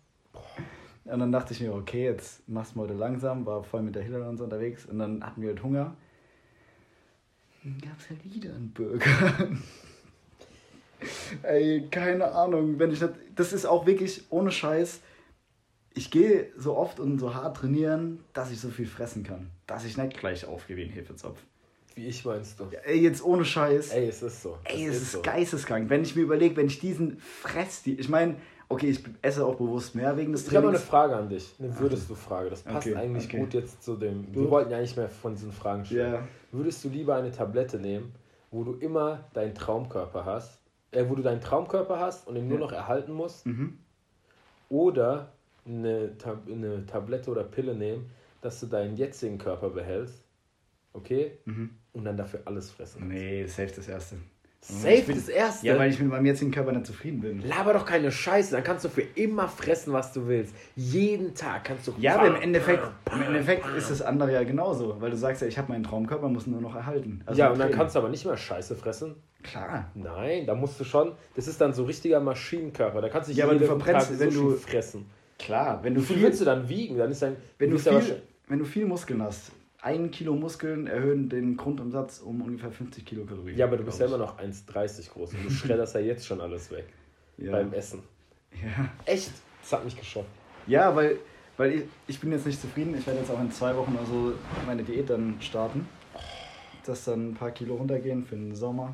Und 1.06 1.20
dann 1.20 1.32
dachte 1.32 1.54
ich 1.54 1.60
mir, 1.60 1.74
okay, 1.74 2.06
jetzt 2.06 2.48
machst 2.48 2.76
du 2.76 2.80
mal 2.80 2.84
heute 2.84 2.94
langsam, 2.94 3.46
war 3.46 3.64
voll 3.64 3.82
mit 3.82 3.96
der 3.96 4.28
und 4.28 4.38
so 4.38 4.44
unterwegs 4.44 4.86
und 4.86 5.00
dann 5.00 5.26
hatten 5.26 5.42
wir 5.42 5.50
halt 5.50 5.64
Hunger. 5.64 5.96
Dann 7.64 7.78
gab 7.82 8.00
es 8.00 8.10
halt 8.10 8.24
wieder 8.24 8.54
einen 8.54 8.72
Burger. 8.72 9.50
Ey, 11.44 11.88
keine 11.90 12.32
Ahnung, 12.32 12.78
wenn 12.78 12.92
ich 12.92 13.02
nicht, 13.02 13.14
das 13.36 13.54
ist 13.54 13.66
auch 13.66 13.86
wirklich 13.86 14.24
ohne 14.30 14.52
Scheiß. 14.52 15.02
Ich 16.00 16.12
gehe 16.12 16.48
so 16.56 16.78
oft 16.78 17.02
und 17.02 17.20
so 17.20 17.34
hart 17.34 17.58
trainieren, 17.58 18.24
dass 18.32 18.52
ich 18.52 18.60
so 18.62 18.70
viel 18.70 18.86
fressen 18.88 19.22
kann. 19.24 19.50
Dass 19.68 19.84
ich 19.84 19.98
nicht 19.98 20.18
gleich 20.18 20.46
aufgehe 20.46 20.78
wie 20.78 20.84
ein 20.84 20.90
Hefezopf. 20.92 21.44
Wie 21.94 22.08
ich 22.08 22.24
meinst 22.24 22.58
du? 22.58 22.68
Ey, 22.86 23.02
jetzt 23.02 23.22
ohne 23.22 23.44
Scheiß. 23.44 23.90
Ey, 23.92 24.08
es 24.08 24.22
ist 24.24 24.42
so. 24.42 24.58
Ey, 24.64 24.86
Es 24.86 24.96
es 24.96 25.02
ist 25.02 25.12
so. 25.12 25.22
geisteskrank. 25.22 25.90
Wenn 25.90 26.04
ich 26.04 26.16
mir 26.16 26.22
überlege, 26.22 26.56
wenn 26.56 26.68
ich 26.68 26.80
diesen 26.80 27.20
fress, 27.20 27.84
die, 27.84 28.00
ich 28.00 28.08
meine, 28.08 28.36
okay, 28.70 28.88
ich 28.92 29.04
esse 29.22 29.46
auch 29.46 29.56
bewusst 29.56 29.94
mehr 29.94 30.16
wegen 30.16 30.32
des 30.32 30.48
Ich 30.48 30.56
habe 30.56 30.68
mal 30.68 30.70
eine 30.70 30.78
Trainings. 30.78 30.90
Frage 30.90 31.16
an 31.18 31.28
dich. 31.28 31.54
Eine 31.60 31.78
würdest 31.78 32.10
du 32.10 32.16
Frage. 32.16 32.50
Das 32.50 32.62
passt 32.62 32.88
Okay, 32.88 32.96
eigentlich 32.96 33.26
okay. 33.26 33.40
gut 33.40 33.54
jetzt 33.54 33.84
zu 33.84 33.98
dem. 33.98 34.34
Wir 34.34 34.50
wollten 34.50 34.72
ja 34.72 34.80
nicht 34.80 34.96
mehr 34.96 35.10
von 35.10 35.34
diesen 35.36 35.52
Fragen 35.52 35.84
stellen. 35.84 36.14
Ja. 36.14 36.28
Würdest 36.54 36.82
du 36.86 36.88
lieber 36.88 37.16
eine 37.18 37.30
Tablette 37.32 37.78
nehmen, 37.78 38.14
wo 38.52 38.64
du 38.64 38.76
immer 38.76 39.26
deinen 39.34 39.54
Traumkörper 39.54 40.24
hast, 40.24 40.62
äh, 40.92 41.04
wo 41.10 41.16
du 41.16 41.24
deinen 41.24 41.42
Traumkörper 41.42 42.00
hast 42.00 42.26
und 42.26 42.38
ihn 42.38 42.48
nur 42.48 42.58
Ja. 42.60 42.64
noch 42.64 42.72
erhalten 42.72 43.12
musst, 43.12 43.46
Mhm. 43.46 43.80
oder 44.70 45.34
eine, 45.70 46.18
Tab 46.18 46.44
eine 46.50 46.86
Tablette 46.86 47.30
oder 47.32 47.44
Pille 47.44 47.76
nehmen, 47.76 48.10
dass 48.42 48.60
du 48.60 48.66
deinen 48.66 48.98
jetzigen 48.98 49.38
Körper 49.38 49.70
behältst, 49.70 50.24
okay, 50.94 51.32
Mhm. 51.46 51.70
und 51.94 52.06
dann 52.06 52.18
dafür 52.18 52.42
alles 52.46 52.72
fressen 52.72 53.00
kannst? 53.02 53.14
Nee, 53.14 53.46
safe 53.46 53.72
das 53.76 53.88
erste. 53.88 54.16
Safe 54.62 55.04
bin- 55.04 55.16
das 55.16 55.30
erste. 55.30 55.66
Ja, 55.68 55.78
weil 55.80 55.90
ich 55.90 56.00
mit 56.02 56.10
meinem 56.10 56.26
jetzigen 56.26 56.52
Körper 56.52 56.74
nicht 56.74 56.86
zufrieden 56.86 57.22
bin. 57.22 57.42
Laber 57.48 57.72
doch 57.72 57.86
keine 57.86 58.12
Scheiße, 58.12 58.52
dann 58.52 58.62
kannst 58.64 58.84
du 58.84 58.90
für 58.90 59.04
immer 59.16 59.48
fressen, 59.48 59.94
was 59.94 60.12
du 60.12 60.28
willst. 60.28 60.54
Jeden 60.76 61.34
Tag 61.34 61.64
kannst 61.64 61.88
du. 61.88 61.94
Ja, 61.98 62.18
aber 62.20 62.28
im 62.28 62.42
Endeffekt, 62.42 62.84
im 63.10 63.22
Endeffekt 63.22 63.66
ist 63.78 63.90
das 63.90 64.02
andere 64.02 64.34
ja 64.34 64.44
genauso, 64.44 65.00
weil 65.00 65.12
du 65.12 65.18
sagst 65.18 65.42
ja, 65.42 65.48
ich 65.48 65.58
habe 65.58 65.72
meinen 65.72 65.86
Traumkörper, 65.86 66.28
muss 66.28 66.46
ihn 66.46 66.52
nur 66.52 66.62
noch 66.62 66.76
erhalten. 66.76 67.22
Also 67.26 67.40
ja, 67.40 67.52
und 67.52 67.60
dann 67.60 67.72
kannst 67.72 67.96
du 67.96 68.00
aber 68.00 68.10
nicht 68.10 68.26
mehr 68.26 68.36
Scheiße 68.36 68.76
fressen. 68.76 69.16
Klar. 69.44 69.90
Nein, 69.96 70.46
da 70.46 70.56
musst 70.56 70.78
du 70.78 70.84
schon. 70.84 71.14
Das 71.38 71.48
ist 71.48 71.62
dann 71.62 71.72
so 71.72 71.86
richtiger 71.86 72.20
Maschinenkörper. 72.20 73.00
Da 73.00 73.08
kannst 73.08 73.30
du 73.30 73.34
Ja, 73.34 73.46
aber 73.46 73.56
du 73.56 73.64
jeden 73.66 73.80
Tag 73.80 74.10
wenn 74.20 74.30
Sushi 74.32 74.44
du- 74.46 74.56
fressen. 74.58 75.06
Klar, 75.40 75.84
wenn 75.84 75.96
du 75.96 76.02
viel 76.02 76.22
willst 76.22 76.42
du 76.42 76.46
dann 76.46 76.68
wiegen? 76.70 76.98
Dann 76.98 77.10
ist 77.10 77.22
dein. 77.22 77.38
wenn 77.58 77.72
du 77.72 77.80
viel, 77.80 78.22
wenn 78.48 78.60
du 78.60 78.66
viel 78.66 78.86
Muskeln 78.86 79.22
hast, 79.22 79.52
ein 79.82 80.12
Kilo 80.12 80.36
Muskeln 80.36 80.88
erhöhen 80.88 81.30
den 81.30 81.56
Grundumsatz 81.56 82.20
um 82.20 82.42
ungefähr 82.42 82.72
50 82.72 83.06
Kilokalorien. 83.06 83.58
Ja, 83.58 83.66
aber 83.66 83.78
du 83.78 83.84
bist 83.84 84.00
ja 84.00 84.08
immer 84.08 84.18
noch 84.18 84.38
1,30 84.38 85.10
groß 85.12 85.34
und 85.34 85.46
du 85.46 85.50
schredderst 85.50 85.96
ja 85.96 86.02
jetzt 86.02 86.28
schon 86.28 86.42
alles 86.42 86.70
weg 86.72 86.86
ja. 87.38 87.54
beim 87.54 87.72
Essen. 87.74 88.04
Ja. 88.52 88.90
Echt? 89.06 89.32
Das 89.62 89.74
hat 89.74 89.86
mich 89.86 89.98
geschockt. 89.98 90.30
Ja, 90.68 90.94
weil, 90.96 91.18
weil 91.56 91.74
ich, 91.74 91.84
ich 92.08 92.20
bin 92.20 92.32
jetzt 92.32 92.46
nicht 92.46 92.60
zufrieden. 92.60 92.96
Ich 92.98 93.08
werde 93.08 93.20
jetzt 93.20 93.32
auch 93.32 93.40
in 93.40 93.52
zwei 93.52 93.76
Wochen 93.76 93.96
oder 93.96 94.06
so 94.06 94.34
meine 94.66 94.84
Diät 94.84 95.10
dann 95.10 95.38
starten. 95.40 95.88
Dass 96.86 97.06
dann 97.06 97.30
ein 97.30 97.34
paar 97.36 97.52
Kilo 97.52 97.76
runtergehen 97.76 98.26
für 98.26 98.36
den 98.36 98.56
Sommer. 98.56 98.94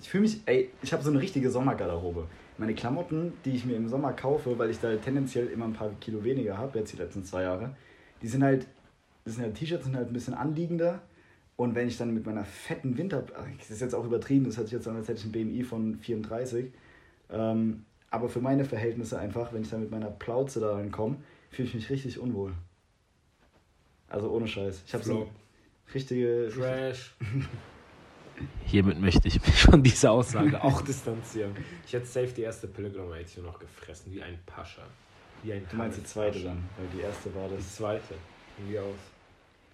Ich 0.00 0.08
fühle 0.08 0.22
mich, 0.22 0.40
ey, 0.46 0.70
ich 0.82 0.92
habe 0.92 1.02
so 1.02 1.10
eine 1.10 1.20
richtige 1.20 1.50
Sommergarderobe. 1.50 2.26
Meine 2.60 2.74
Klamotten, 2.74 3.32
die 3.46 3.52
ich 3.52 3.64
mir 3.64 3.74
im 3.74 3.88
Sommer 3.88 4.12
kaufe, 4.12 4.58
weil 4.58 4.68
ich 4.68 4.78
da 4.78 4.94
tendenziell 4.96 5.46
immer 5.46 5.64
ein 5.64 5.72
paar 5.72 5.92
Kilo 5.98 6.22
weniger 6.22 6.58
habe, 6.58 6.78
jetzt 6.78 6.92
die 6.92 6.98
letzten 6.98 7.24
zwei 7.24 7.44
Jahre, 7.44 7.74
die 8.20 8.28
sind 8.28 8.44
halt, 8.44 8.66
das 9.24 9.36
sind 9.36 9.44
halt 9.44 9.54
T-Shirts, 9.54 9.86
sind 9.86 9.96
halt 9.96 10.08
ein 10.08 10.12
bisschen 10.12 10.34
anliegender. 10.34 11.00
Und 11.56 11.74
wenn 11.74 11.88
ich 11.88 11.96
dann 11.96 12.12
mit 12.12 12.26
meiner 12.26 12.44
fetten 12.44 12.98
Winter, 12.98 13.24
das 13.58 13.70
ist 13.70 13.80
jetzt 13.80 13.94
auch 13.94 14.04
übertrieben, 14.04 14.44
das 14.44 14.58
hört 14.58 14.66
sich 14.66 14.74
jetzt 14.74 14.86
an, 14.86 14.96
als 14.96 15.08
hätte 15.08 15.20
ich 15.20 15.24
ein 15.24 15.32
BMI 15.32 15.62
von 15.62 15.96
34. 16.00 16.70
Ähm, 17.30 17.86
aber 18.10 18.28
für 18.28 18.42
meine 18.42 18.66
Verhältnisse 18.66 19.18
einfach, 19.18 19.54
wenn 19.54 19.62
ich 19.62 19.70
dann 19.70 19.80
mit 19.80 19.90
meiner 19.90 20.10
Plauze 20.10 20.60
da 20.60 20.74
reinkomme, 20.74 21.16
fühle 21.48 21.66
ich 21.66 21.74
mich 21.74 21.88
richtig 21.88 22.18
unwohl. 22.18 22.52
Also 24.10 24.30
ohne 24.30 24.46
Scheiß. 24.46 24.82
Ich 24.86 24.92
habe 24.92 25.02
so 25.02 25.30
richtige. 25.94 26.50
Trash. 26.54 27.16
Hiermit 28.66 29.00
möchte 29.00 29.28
ich 29.28 29.40
mich 29.44 29.62
von 29.62 29.82
dieser 29.82 30.12
Aussage 30.12 30.62
auch 30.64 30.82
distanzieren. 30.82 31.52
Ich 31.86 31.92
hätte 31.92 32.06
safe 32.06 32.28
die 32.28 32.42
erste 32.42 32.68
genommen, 32.68 33.14
hätte 33.14 33.30
ich 33.38 33.42
noch 33.44 33.58
gefressen, 33.58 34.12
wie 34.12 34.22
ein 34.22 34.38
Pascha. 34.46 34.82
Wie 35.42 35.52
ein 35.52 35.66
Du 35.70 35.76
meinst 35.76 35.98
die 35.98 36.04
zweite 36.04 36.40
dann, 36.40 36.62
weil 36.76 36.86
die 36.94 37.02
erste 37.02 37.34
war 37.34 37.48
Die 37.48 37.56
das. 37.56 37.76
zweite. 37.76 38.14
Wie 38.68 38.78
aus? 38.78 38.94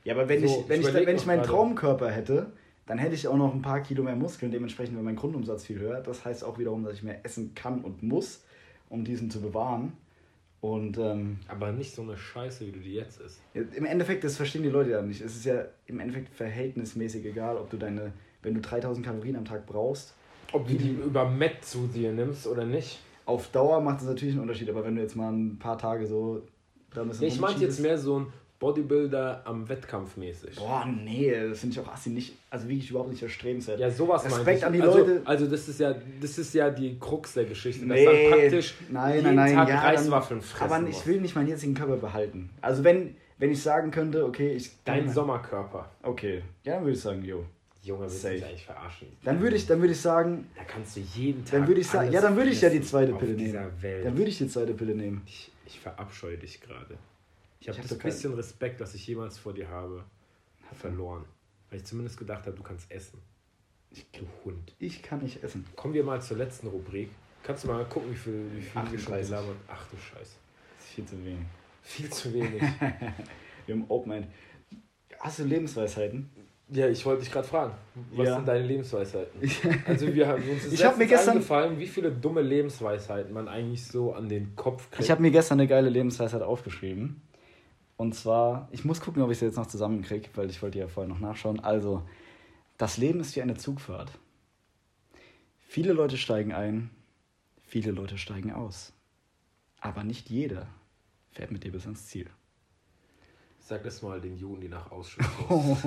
Ja, 0.04 0.14
aber 0.14 0.28
wenn 0.28 0.46
So, 0.46 0.60
ich, 0.62 0.68
wenn 0.68 0.80
ich 0.80 0.94
wenn 0.94 1.16
ich 1.16 1.26
meinen 1.26 1.38
gerade. 1.38 1.48
Traumkörper 1.50 2.10
hätte, 2.10 2.52
dann 2.86 2.98
hätte 2.98 3.14
ich 3.16 3.26
auch 3.26 3.36
noch 3.36 3.52
ein 3.52 3.62
paar 3.62 3.80
Kilo 3.82 4.04
mehr 4.04 4.14
Muskeln, 4.14 4.52
dementsprechend 4.52 4.94
wäre 4.94 5.04
mein 5.04 5.16
Grundumsatz 5.16 5.64
viel 5.64 5.78
höher. 5.80 6.00
Das 6.00 6.24
heißt 6.24 6.44
auch 6.44 6.58
wiederum, 6.58 6.84
dass 6.84 6.94
ich 6.94 7.02
mehr 7.02 7.24
essen 7.24 7.52
kann 7.56 7.80
und 7.82 8.02
muss, 8.04 8.44
um 8.88 9.04
diesen 9.04 9.28
zu 9.30 9.40
bewahren. 9.40 9.94
Und 10.60 10.96
ähm, 10.98 11.38
Aber 11.48 11.72
nicht 11.72 11.94
so 11.94 12.02
eine 12.02 12.16
Scheiße, 12.16 12.66
wie 12.66 12.72
du 12.72 12.78
die 12.80 12.94
jetzt 12.94 13.20
isst. 13.20 13.40
Ja, 13.54 13.62
Im 13.74 13.84
Endeffekt, 13.84 14.24
das 14.24 14.36
verstehen 14.36 14.62
die 14.62 14.68
Leute 14.68 14.90
ja 14.90 15.02
nicht. 15.02 15.20
Es 15.20 15.36
ist 15.36 15.44
ja 15.44 15.64
im 15.86 15.98
Endeffekt 16.00 16.32
verhältnismäßig 16.34 17.24
egal, 17.26 17.56
ob 17.56 17.68
du 17.70 17.76
deine, 17.76 18.12
wenn 18.46 18.54
du 18.54 18.60
3000 18.60 19.04
Kalorien 19.04 19.36
am 19.36 19.44
Tag 19.44 19.66
brauchst. 19.66 20.14
Ob 20.52 20.68
du 20.68 20.74
die 20.74 20.90
über 20.92 21.28
Met 21.28 21.64
zu 21.64 21.88
dir 21.88 22.12
nimmst 22.12 22.46
oder 22.46 22.64
nicht. 22.64 23.00
Auf 23.26 23.48
Dauer 23.48 23.80
macht 23.80 24.00
es 24.00 24.06
natürlich 24.06 24.34
einen 24.34 24.42
Unterschied, 24.42 24.70
aber 24.70 24.84
wenn 24.84 24.94
du 24.94 25.02
jetzt 25.02 25.16
mal 25.16 25.32
ein 25.32 25.58
paar 25.58 25.76
Tage 25.76 26.06
so 26.06 26.42
da 26.94 27.02
ein 27.02 27.08
bisschen 27.08 27.26
ich 27.26 27.40
meinte 27.40 27.62
jetzt 27.62 27.80
mehr 27.80 27.98
so 27.98 28.20
ein 28.20 28.26
Bodybuilder 28.60 29.42
am 29.44 29.68
Wettkampf 29.68 30.16
mäßig. 30.16 30.54
Boah, 30.56 30.86
nee, 30.86 31.30
das 31.48 31.58
finde 31.58 31.74
ich 31.74 31.80
auch 31.80 31.92
assi 31.92 32.10
nicht, 32.10 32.36
also 32.48 32.68
wirklich 32.68 32.88
überhaupt 32.88 33.10
nicht 33.10 33.22
erstrebenswert. 33.22 33.80
Ja, 33.80 33.90
sowas 33.90 34.24
Respekt 34.24 34.58
ich. 34.58 34.66
an 34.66 34.72
die 34.72 34.80
also, 34.80 34.98
Leute. 34.98 35.22
Also 35.24 35.46
das 35.46 35.68
ist 35.68 35.80
ja, 35.80 35.94
das 36.20 36.38
ist 36.38 36.54
ja 36.54 36.70
die 36.70 36.98
Krux 37.00 37.34
der 37.34 37.44
Geschichte, 37.46 37.84
dass 37.84 37.98
Nee, 37.98 38.04
dann 38.04 38.38
praktisch 38.38 38.74
nein, 38.88 39.16
jeden 39.16 39.24
nein, 39.26 39.34
nein, 39.34 39.54
Tag 39.54 39.68
ja, 39.68 39.80
Reiswaffeln 39.80 40.40
fressen 40.40 40.72
Aber 40.72 40.88
ich 40.88 40.94
musst. 40.94 41.06
will 41.08 41.20
nicht 41.20 41.34
meinen 41.34 41.48
jetzigen 41.48 41.74
Körper 41.74 41.96
behalten. 41.96 42.48
Also 42.62 42.84
wenn, 42.84 43.16
wenn 43.38 43.50
ich 43.50 43.60
sagen 43.60 43.90
könnte, 43.90 44.24
okay, 44.24 44.52
ich... 44.52 44.70
Dein 44.84 45.10
Sommerkörper. 45.10 45.90
Okay, 46.02 46.42
ja, 46.62 46.74
dann 46.74 46.84
würde 46.84 46.92
ich 46.92 47.00
sagen, 47.02 47.24
jo. 47.24 47.44
Junge, 47.86 48.02
willst 48.10 48.24
du 48.24 48.28
mich 48.30 48.44
eigentlich 48.44 48.64
verarschen? 48.64 49.08
Dann 49.22 49.40
würde 49.40 49.56
ich, 49.56 49.66
dann 49.66 49.80
würde 49.80 49.92
ich 49.92 50.00
sagen, 50.00 50.48
Da 50.56 50.64
kannst 50.64 50.96
du 50.96 51.00
jeden 51.00 51.44
Tag. 51.44 51.52
dann 51.52 51.68
würde 51.68 51.80
ich 51.80 51.86
sagen, 51.86 52.10
ja, 52.12 52.20
dann 52.20 52.36
würde 52.36 52.50
ich 52.50 52.60
ja 52.60 52.68
die 52.68 52.80
zweite 52.82 53.12
Pille 53.14 53.34
nehmen. 53.34 53.70
Welt. 53.80 54.04
Dann 54.04 54.16
würde 54.18 54.30
ich 54.30 54.38
die 54.38 54.48
zweite 54.48 54.74
Pille 54.74 54.94
nehmen. 54.94 55.22
Ich, 55.26 55.52
ich 55.66 55.78
verabscheue 55.80 56.36
dich 56.36 56.60
gerade. 56.60 56.98
Ich 57.60 57.68
habe 57.68 57.78
hab 57.78 57.88
das 57.88 57.98
kein- 57.98 58.10
bisschen 58.10 58.34
Respekt, 58.34 58.80
was 58.80 58.94
ich 58.94 59.06
jemals 59.06 59.38
vor 59.38 59.52
dir 59.54 59.68
habe, 59.68 60.04
verloren. 60.74 61.24
Weil 61.70 61.78
ich 61.78 61.84
zumindest 61.84 62.18
gedacht 62.18 62.46
habe, 62.46 62.56
du 62.56 62.62
kannst 62.62 62.90
essen. 62.90 63.20
Du 64.12 64.26
Hund. 64.44 64.74
Ich 64.78 65.02
kann 65.02 65.22
nicht 65.22 65.42
essen. 65.42 65.64
Kommen 65.76 65.94
wir 65.94 66.04
mal 66.04 66.20
zur 66.20 66.36
letzten 66.36 66.66
Rubrik. 66.66 67.08
Kannst 67.42 67.64
du 67.64 67.68
mal 67.68 67.84
gucken, 67.84 68.10
wie 68.10 68.16
viel, 68.16 68.44
wie 68.56 68.60
viel 68.60 68.82
wir 68.92 68.98
schon 68.98 69.14
38. 69.14 69.28
gelabert 69.28 69.56
Ach 69.68 69.86
du 69.88 69.96
Scheiße. 69.96 70.34
Das 70.76 70.86
ist 70.86 70.92
viel 70.94 71.04
zu 71.06 71.24
wenig. 71.24 71.46
Viel 71.82 72.10
zu 72.10 72.34
wenig. 72.34 72.62
Wir 73.66 73.74
haben 73.74 73.84
Open 73.88 74.10
Mind. 74.12 74.26
Hast 75.20 75.38
du 75.38 75.44
Lebensweisheiten? 75.44 76.28
Ja, 76.68 76.88
ich 76.88 77.04
wollte 77.06 77.22
dich 77.22 77.32
gerade 77.32 77.46
fragen. 77.46 77.74
Was 78.12 78.26
Ja. 78.26 78.36
sind 78.36 78.48
deine 78.48 78.66
Lebensweisheiten? 78.66 79.40
Also 79.86 80.12
wir 80.14 80.26
haben 80.28 80.42
uns 80.48 80.64
ist 80.64 80.72
Ich 80.72 80.84
hab 80.84 80.98
mir 80.98 81.06
gestern- 81.06 81.34
eingefallen, 81.34 81.78
wie 81.78 81.86
viele 81.86 82.10
dumme 82.12 82.42
Lebensweisheiten 82.42 83.32
man 83.32 83.48
eigentlich 83.48 83.86
so 83.86 84.12
an 84.14 84.28
den 84.28 84.54
Kopf 84.56 84.90
kriegt. 84.90 85.02
Ich 85.04 85.10
habe 85.10 85.22
mir 85.22 85.30
gestern 85.30 85.60
eine 85.60 85.68
geile 85.68 85.88
Lebensweisheit 85.88 86.42
aufgeschrieben. 86.42 87.20
Und 87.96 88.14
zwar, 88.14 88.68
ich 88.72 88.84
muss 88.84 89.00
gucken, 89.00 89.22
ob 89.22 89.30
ich 89.30 89.38
sie 89.38 89.46
jetzt 89.46 89.56
noch 89.56 89.66
zusammenkriege, 89.66 90.28
weil 90.34 90.50
ich 90.50 90.60
wollte 90.60 90.78
ja 90.78 90.86
vorher 90.88 91.08
noch 91.12 91.20
nachschauen. 91.20 91.60
Also, 91.60 92.02
das 92.76 92.98
Leben 92.98 93.20
ist 93.20 93.34
wie 93.36 93.42
eine 93.42 93.56
Zugfahrt. 93.56 94.10
Viele 95.68 95.92
Leute 95.94 96.16
steigen 96.18 96.52
ein, 96.52 96.90
viele 97.64 97.92
Leute 97.92 98.18
steigen 98.18 98.52
aus. 98.52 98.92
Aber 99.80 100.04
nicht 100.04 100.28
jeder 100.28 100.66
fährt 101.30 101.50
mit 101.52 101.64
dir 101.64 101.72
bis 101.72 101.84
ans 101.84 102.06
Ziel. 102.06 102.28
Sag 103.68 103.82
das 103.82 104.00
mal 104.00 104.20
den 104.20 104.36
Juden, 104.36 104.60
die 104.60 104.68
nach 104.68 104.92
Ausschuss. 104.92 105.26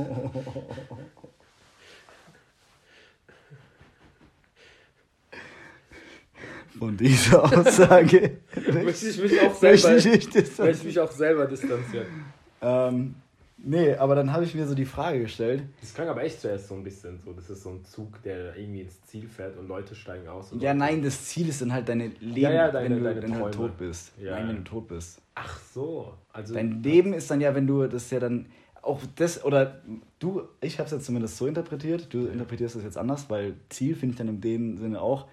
Von 6.78 6.98
dieser 6.98 7.42
Aussage 7.42 8.40
möchte 8.84 9.08
ich 9.08 9.22
mich 9.22 9.40
auch 9.40 9.62
möchte 9.62 9.78
selber, 9.78 9.96
ich 9.96 10.06
nicht 10.06 10.14
möchte 10.14 10.20
ich 10.20 10.30
distanzieren. 10.30 10.88
mich 10.88 11.00
auch 11.00 11.12
selber 11.12 11.46
distanzieren. 11.46 12.26
ähm, 12.62 13.16
Nee, 13.62 13.94
aber 13.96 14.16
dann 14.16 14.32
habe 14.32 14.46
ich 14.46 14.56
mir 14.56 14.66
so 14.66 14.74
die 14.74 14.86
Frage 14.86 15.20
gestellt. 15.20 15.64
Das 15.82 15.94
klang 15.94 16.08
aber 16.08 16.24
echt 16.24 16.40
zuerst 16.40 16.70
so 16.70 16.76
ein 16.76 16.84
bisschen 16.84 17.20
so. 17.20 17.34
Das 17.34 17.50
ist 17.50 17.64
so 17.64 17.70
ein 17.72 17.84
Zug, 17.84 18.22
der 18.24 18.56
irgendwie 18.56 18.82
ins 18.82 19.02
Ziel 19.04 19.28
fährt 19.28 19.58
und 19.58 19.68
Leute 19.68 19.96
steigen 19.96 20.28
aus. 20.30 20.54
ja, 20.58 20.74
nein, 20.74 21.04
das 21.04 21.26
Ziel 21.26 21.50
ist 21.50 21.62
dann 21.62 21.74
halt 21.74 21.90
deine 21.90 22.08
Leben, 22.22 22.38
ja, 22.38 22.52
ja, 22.52 22.72
deine, 22.72 22.90
wenn 22.96 22.98
du 23.00 23.04
deine 23.04 23.20
dann 23.22 23.32
halt 23.34 23.54
Träume. 23.54 23.68
tot 23.70 23.78
bist. 23.78 24.14
Ja. 24.18 24.36
Nein, 24.40 24.48
wenn 24.48 24.56
du 24.58 24.64
tot 24.64 24.88
bist. 24.88 25.22
Ach 25.36 25.60
so. 25.74 26.14
Also, 26.32 26.54
Dein 26.54 26.82
Leben 26.84 27.14
ist 27.14 27.30
dann 27.30 27.42
ja, 27.42 27.54
wenn 27.54 27.68
du 27.68 27.86
das 27.88 28.10
ja 28.12 28.20
dann 28.20 28.46
auch 28.82 29.02
das 29.18 29.44
oder 29.44 29.82
du, 30.20 30.44
ich 30.62 30.80
habe 30.80 30.86
es 30.86 30.92
jetzt 30.94 31.06
zumindest 31.06 31.36
so 31.36 31.46
interpretiert. 31.46 32.14
Du 32.14 32.28
interpretierst 32.28 32.78
das 32.78 32.84
jetzt 32.84 32.98
anders, 32.98 33.30
weil 33.30 33.56
Ziel 33.68 33.94
finde 33.96 34.14
ich 34.14 34.18
dann 34.18 34.30
in 34.30 34.40
dem 34.42 34.78
Sinne 34.78 35.02
auch. 35.02 35.28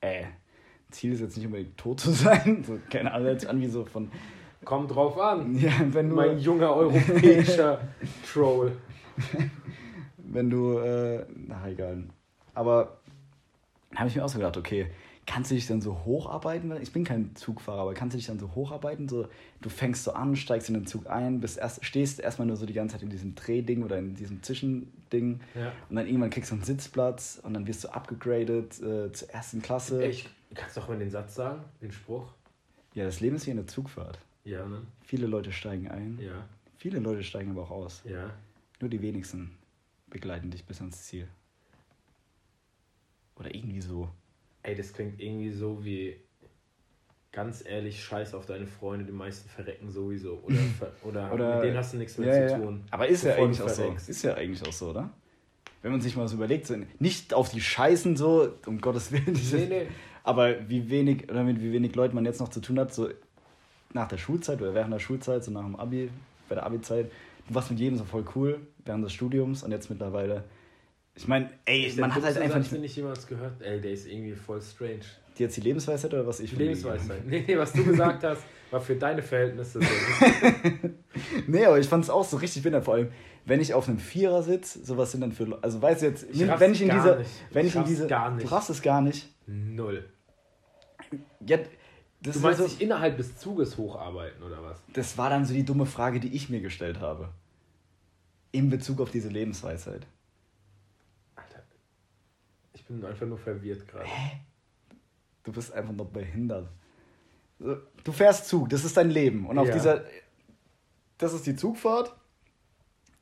Äh, 0.00 0.24
Ziel 0.90 1.12
ist 1.12 1.20
jetzt 1.20 1.36
nicht 1.36 1.46
unbedingt 1.46 1.76
tot 1.76 2.00
zu 2.00 2.10
sein. 2.12 2.64
So, 2.66 2.78
keine 2.90 3.12
Ahnung, 3.12 3.38
sich 3.38 3.48
an 3.48 3.60
wie 3.60 3.66
so 3.66 3.84
von. 3.84 4.10
Kommt 4.66 4.94
drauf 4.94 5.18
an. 5.18 5.54
Ja, 5.58 5.72
wenn 5.92 6.10
du. 6.10 6.16
Mein 6.16 6.38
junger 6.38 6.74
europäischer 6.76 7.80
Troll. 8.30 8.72
wenn 10.18 10.50
du, 10.50 10.78
äh, 10.78 11.24
na 11.34 11.66
egal. 11.68 12.04
Aber 12.54 12.98
habe 13.94 14.08
ich 14.08 14.16
mir 14.16 14.24
auch 14.24 14.28
so 14.28 14.38
gedacht, 14.38 14.56
okay, 14.58 14.90
kannst 15.26 15.50
du 15.50 15.54
dich 15.54 15.66
dann 15.66 15.80
so 15.80 16.04
hocharbeiten? 16.04 16.72
Ich 16.82 16.92
bin 16.92 17.04
kein 17.04 17.34
Zugfahrer, 17.34 17.80
aber 17.82 17.94
kannst 17.94 18.14
du 18.14 18.18
dich 18.18 18.26
dann 18.26 18.38
so 18.38 18.54
hocharbeiten? 18.54 19.08
So, 19.08 19.26
du 19.60 19.68
fängst 19.68 20.04
so 20.04 20.12
an, 20.12 20.36
steigst 20.36 20.68
in 20.68 20.74
den 20.74 20.86
Zug 20.86 21.08
ein, 21.08 21.40
bist 21.40 21.58
erst, 21.58 21.84
stehst 21.84 22.20
erstmal 22.20 22.46
nur 22.46 22.56
so 22.56 22.66
die 22.66 22.72
ganze 22.74 22.94
Zeit 22.94 23.02
in 23.02 23.10
diesem 23.10 23.34
Drehding 23.34 23.82
oder 23.82 23.98
in 23.98 24.14
diesem 24.14 24.42
Zwischending 24.42 25.40
Ja. 25.54 25.72
und 25.88 25.96
dann 25.96 26.06
irgendwann 26.06 26.30
kriegst 26.30 26.50
du 26.50 26.54
einen 26.56 26.64
Sitzplatz 26.64 27.40
und 27.42 27.54
dann 27.54 27.66
wirst 27.66 27.84
du 27.84 27.88
abgegradet 27.88 28.80
äh, 28.82 29.12
zur 29.12 29.30
ersten 29.30 29.62
Klasse. 29.62 30.04
Ich, 30.04 30.28
kannst 30.54 30.76
du 30.76 30.80
auch 30.80 30.88
mal 30.88 30.98
den 30.98 31.10
Satz 31.10 31.34
sagen? 31.34 31.60
Den 31.80 31.92
Spruch? 31.92 32.26
Ja, 32.94 33.04
das 33.04 33.20
Leben 33.20 33.36
ist 33.36 33.46
wie 33.46 33.50
eine 33.52 33.66
Zugfahrt. 33.66 34.18
Ja, 34.46 34.64
ne? 34.66 34.82
Viele 35.02 35.26
Leute 35.26 35.50
steigen 35.52 35.88
ein, 35.88 36.18
Ja, 36.22 36.48
viele 36.78 36.98
Leute 37.00 37.22
steigen 37.24 37.50
aber 37.50 37.62
auch 37.64 37.70
aus. 37.72 38.02
ja. 38.04 38.32
Nur 38.80 38.90
die 38.90 39.00
wenigsten 39.02 39.56
begleiten 40.08 40.50
dich 40.50 40.64
bis 40.66 40.80
ans 40.80 41.02
Ziel. 41.04 41.26
Oder 43.38 43.54
irgendwie 43.54 43.80
so. 43.80 44.08
Ey, 44.62 44.74
das 44.74 44.92
klingt 44.92 45.20
irgendwie 45.20 45.50
so 45.50 45.84
wie 45.84 46.16
ganz 47.32 47.64
ehrlich 47.66 48.02
Scheiß 48.02 48.34
auf 48.34 48.46
deine 48.46 48.66
Freunde, 48.66 49.04
die 49.04 49.12
meisten 49.12 49.48
verrecken 49.48 49.90
sowieso. 49.90 50.38
Oder, 50.42 50.58
oder, 51.04 51.32
Oder, 51.32 51.54
mit 51.56 51.64
denen 51.64 51.76
hast 51.76 51.92
du 51.92 51.98
nichts 51.98 52.16
mehr 52.18 52.28
Ja, 52.28 52.48
zu 52.48 52.52
ja. 52.54 52.58
tun. 52.60 52.84
Aber 52.90 53.08
ist 53.08 53.24
ja 53.24 53.34
eigentlich 53.34 53.62
auch 53.62 53.68
so. 53.68 53.94
Ist 54.06 54.22
ja 54.22 54.34
eigentlich 54.34 54.62
auch 54.66 54.72
so, 54.72 54.90
oder? 54.90 55.10
Wenn 55.82 55.92
man 55.92 56.00
sich 56.00 56.16
mal 56.16 56.26
so 56.28 56.36
überlegt, 56.36 56.66
so 56.66 56.76
nicht 56.98 57.34
auf 57.34 57.50
die 57.50 57.60
Scheißen 57.60 58.16
so, 58.16 58.54
um 58.66 58.80
Gottes 58.80 59.12
Willen. 59.12 59.34
Nee, 59.52 59.66
nee. 59.66 59.86
Aber 60.24 60.68
wie 60.68 60.90
wenig, 60.90 61.30
oder 61.30 61.44
mit 61.44 61.60
wie 61.62 61.72
wenig 61.72 61.94
Leuten 61.94 62.14
man 62.14 62.24
jetzt 62.24 62.40
noch 62.40 62.48
zu 62.48 62.60
tun 62.60 62.78
hat, 62.80 62.92
so 62.92 63.08
nach 63.92 64.08
der 64.08 64.18
Schulzeit 64.18 64.60
oder 64.60 64.74
während 64.74 64.92
der 64.92 64.98
Schulzeit, 64.98 65.42
so 65.44 65.50
nach 65.50 65.62
dem 65.64 65.76
Abi, 65.76 66.10
bei 66.48 66.54
der 66.54 66.64
Abi-Zeit, 66.66 67.10
du 67.48 67.54
warst 67.54 67.70
mit 67.70 67.80
jedem 67.80 67.96
so 67.98 68.04
voll 68.04 68.24
cool 68.34 68.60
während 68.84 69.04
des 69.04 69.12
Studiums 69.12 69.62
und 69.62 69.70
jetzt 69.72 69.88
mittlerweile, 69.90 70.44
ich 71.14 71.26
meine, 71.28 71.50
ey, 71.64 71.86
Ist 71.86 71.98
man 71.98 72.14
hat 72.14 72.22
halt 72.22 72.36
einfach 72.38 72.58
nicht, 72.58 72.72
den 72.72 72.82
nicht 72.82 72.94
jemals 72.96 73.26
gehört. 73.26 73.62
Ey, 73.62 73.80
der 73.80 73.92
ist 73.92 74.06
irgendwie 74.06 74.34
voll 74.34 74.60
strange. 74.60 75.00
die 75.38 75.42
jetzt 75.44 75.56
die 75.56 75.62
Lebensweisheit 75.62 76.12
oder 76.12 76.26
was 76.26 76.40
ich 76.40 76.50
Die 76.50 76.56
Lebensweisheit. 76.56 77.26
Nee, 77.26 77.44
nee, 77.46 77.56
was 77.56 77.72
du 77.72 77.84
gesagt 77.84 78.22
hast, 78.22 78.42
war 78.70 78.80
für 78.80 78.96
deine 78.96 79.22
Verhältnisse 79.22 79.80
so. 79.80 79.86
Nee, 81.46 81.64
aber 81.64 81.78
ich 81.78 81.88
fand 81.88 82.04
es 82.04 82.10
auch 82.10 82.24
so 82.24 82.36
richtig 82.36 82.62
bitter, 82.62 82.82
vor 82.82 82.94
allem, 82.94 83.08
wenn 83.46 83.60
ich 83.60 83.72
auf 83.72 83.88
einem 83.88 83.98
Vierer 83.98 84.42
sitze, 84.42 84.84
sowas 84.84 85.12
sind 85.12 85.20
dann 85.22 85.32
für, 85.32 85.58
also 85.62 85.80
weißt 85.80 86.02
du 86.02 86.06
jetzt, 86.06 86.26
Ich 86.30 86.40
wenn 86.40 86.72
ich 86.72 86.82
in 86.82 86.90
dieser, 86.90 87.16
nicht. 87.18 87.30
wenn 87.52 87.66
Ich 87.66 87.72
ich 87.74 87.80
in 87.80 87.84
diese, 87.86 88.06
gar 88.06 88.30
nicht. 88.32 88.46
du 88.46 88.52
raffst 88.52 88.68
es 88.70 88.82
gar 88.82 89.00
nicht. 89.00 89.28
Null. 89.46 90.04
Ja, 91.46 91.58
das, 92.26 92.34
Du 92.36 92.40
meinst 92.40 92.58
so, 92.60 92.66
dich 92.66 92.80
innerhalb 92.80 93.16
des 93.16 93.36
Zuges 93.38 93.76
hocharbeiten, 93.76 94.42
oder 94.42 94.62
was? 94.62 94.78
das 94.92 95.16
war 95.18 95.30
dann 95.30 95.44
so 95.44 95.54
die 95.54 95.64
dumme 95.64 95.86
Frage, 95.86 96.20
die 96.20 96.34
ich 96.34 96.48
mir 96.50 96.60
gestellt 96.60 97.00
habe. 97.00 97.30
In 98.52 98.70
Bezug 98.70 99.00
auf 99.00 99.10
diese 99.10 99.28
Lebensweisheit. 99.28 100.06
Alter. 101.34 101.62
Ich 102.72 102.84
bin 102.86 103.04
einfach 103.04 103.26
nur 103.26 103.38
verwirrt 103.38 103.86
gerade. 103.88 104.06
Du 105.44 105.52
bist 105.52 105.72
einfach 105.72 105.92
noch 105.92 106.06
behindert. 106.06 106.68
Du 107.58 108.12
fährst 108.12 108.46
Zug, 108.48 108.68
das 108.70 108.84
ist 108.84 108.96
dein 108.96 109.10
Leben. 109.10 109.46
Und 109.46 109.58
auf 109.58 109.68
Ja. 109.68 109.74
dieser, 109.74 110.04
das 111.18 111.32
ist 111.32 111.46
die 111.46 111.56
Zugfahrt. 111.56 112.14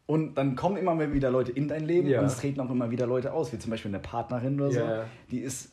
Und 0.07 0.34
dann 0.34 0.55
kommen 0.55 0.76
immer 0.76 1.12
wieder 1.12 1.30
Leute 1.30 1.50
in 1.52 1.66
dein 1.68 1.84
Leben 1.84 2.09
Ja. 2.09 2.20
und 2.20 2.26
es 2.26 2.36
treten 2.36 2.61
auch 2.61 2.70
immer 2.70 2.90
wieder 2.90 3.07
Leute 3.07 3.32
aus, 3.32 3.52
wie 3.52 3.59
zum 3.59 3.70
Beispiel 3.70 3.90
eine 3.90 4.00
Partnerin 4.00 4.61
oder 4.61 4.70
so. 4.70 4.80
Ja. 4.80 5.07
Die 5.30 5.38
ist 5.40 5.72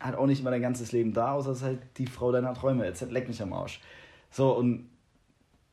hat 0.00 0.14
auch 0.14 0.26
nicht 0.26 0.40
immer 0.40 0.50
dein 0.50 0.62
ganzes 0.62 0.92
Leben 0.92 1.12
da, 1.12 1.32
außer 1.32 1.50
es 1.50 1.58
ist 1.58 1.64
halt 1.64 1.98
die 1.98 2.06
Frau 2.06 2.32
deiner 2.32 2.54
Träume. 2.54 2.84
Jetzt 2.84 3.00
leck 3.10 3.28
mich 3.28 3.42
am 3.42 3.52
Arsch. 3.52 3.80
So, 4.30 4.56
und 4.56 4.88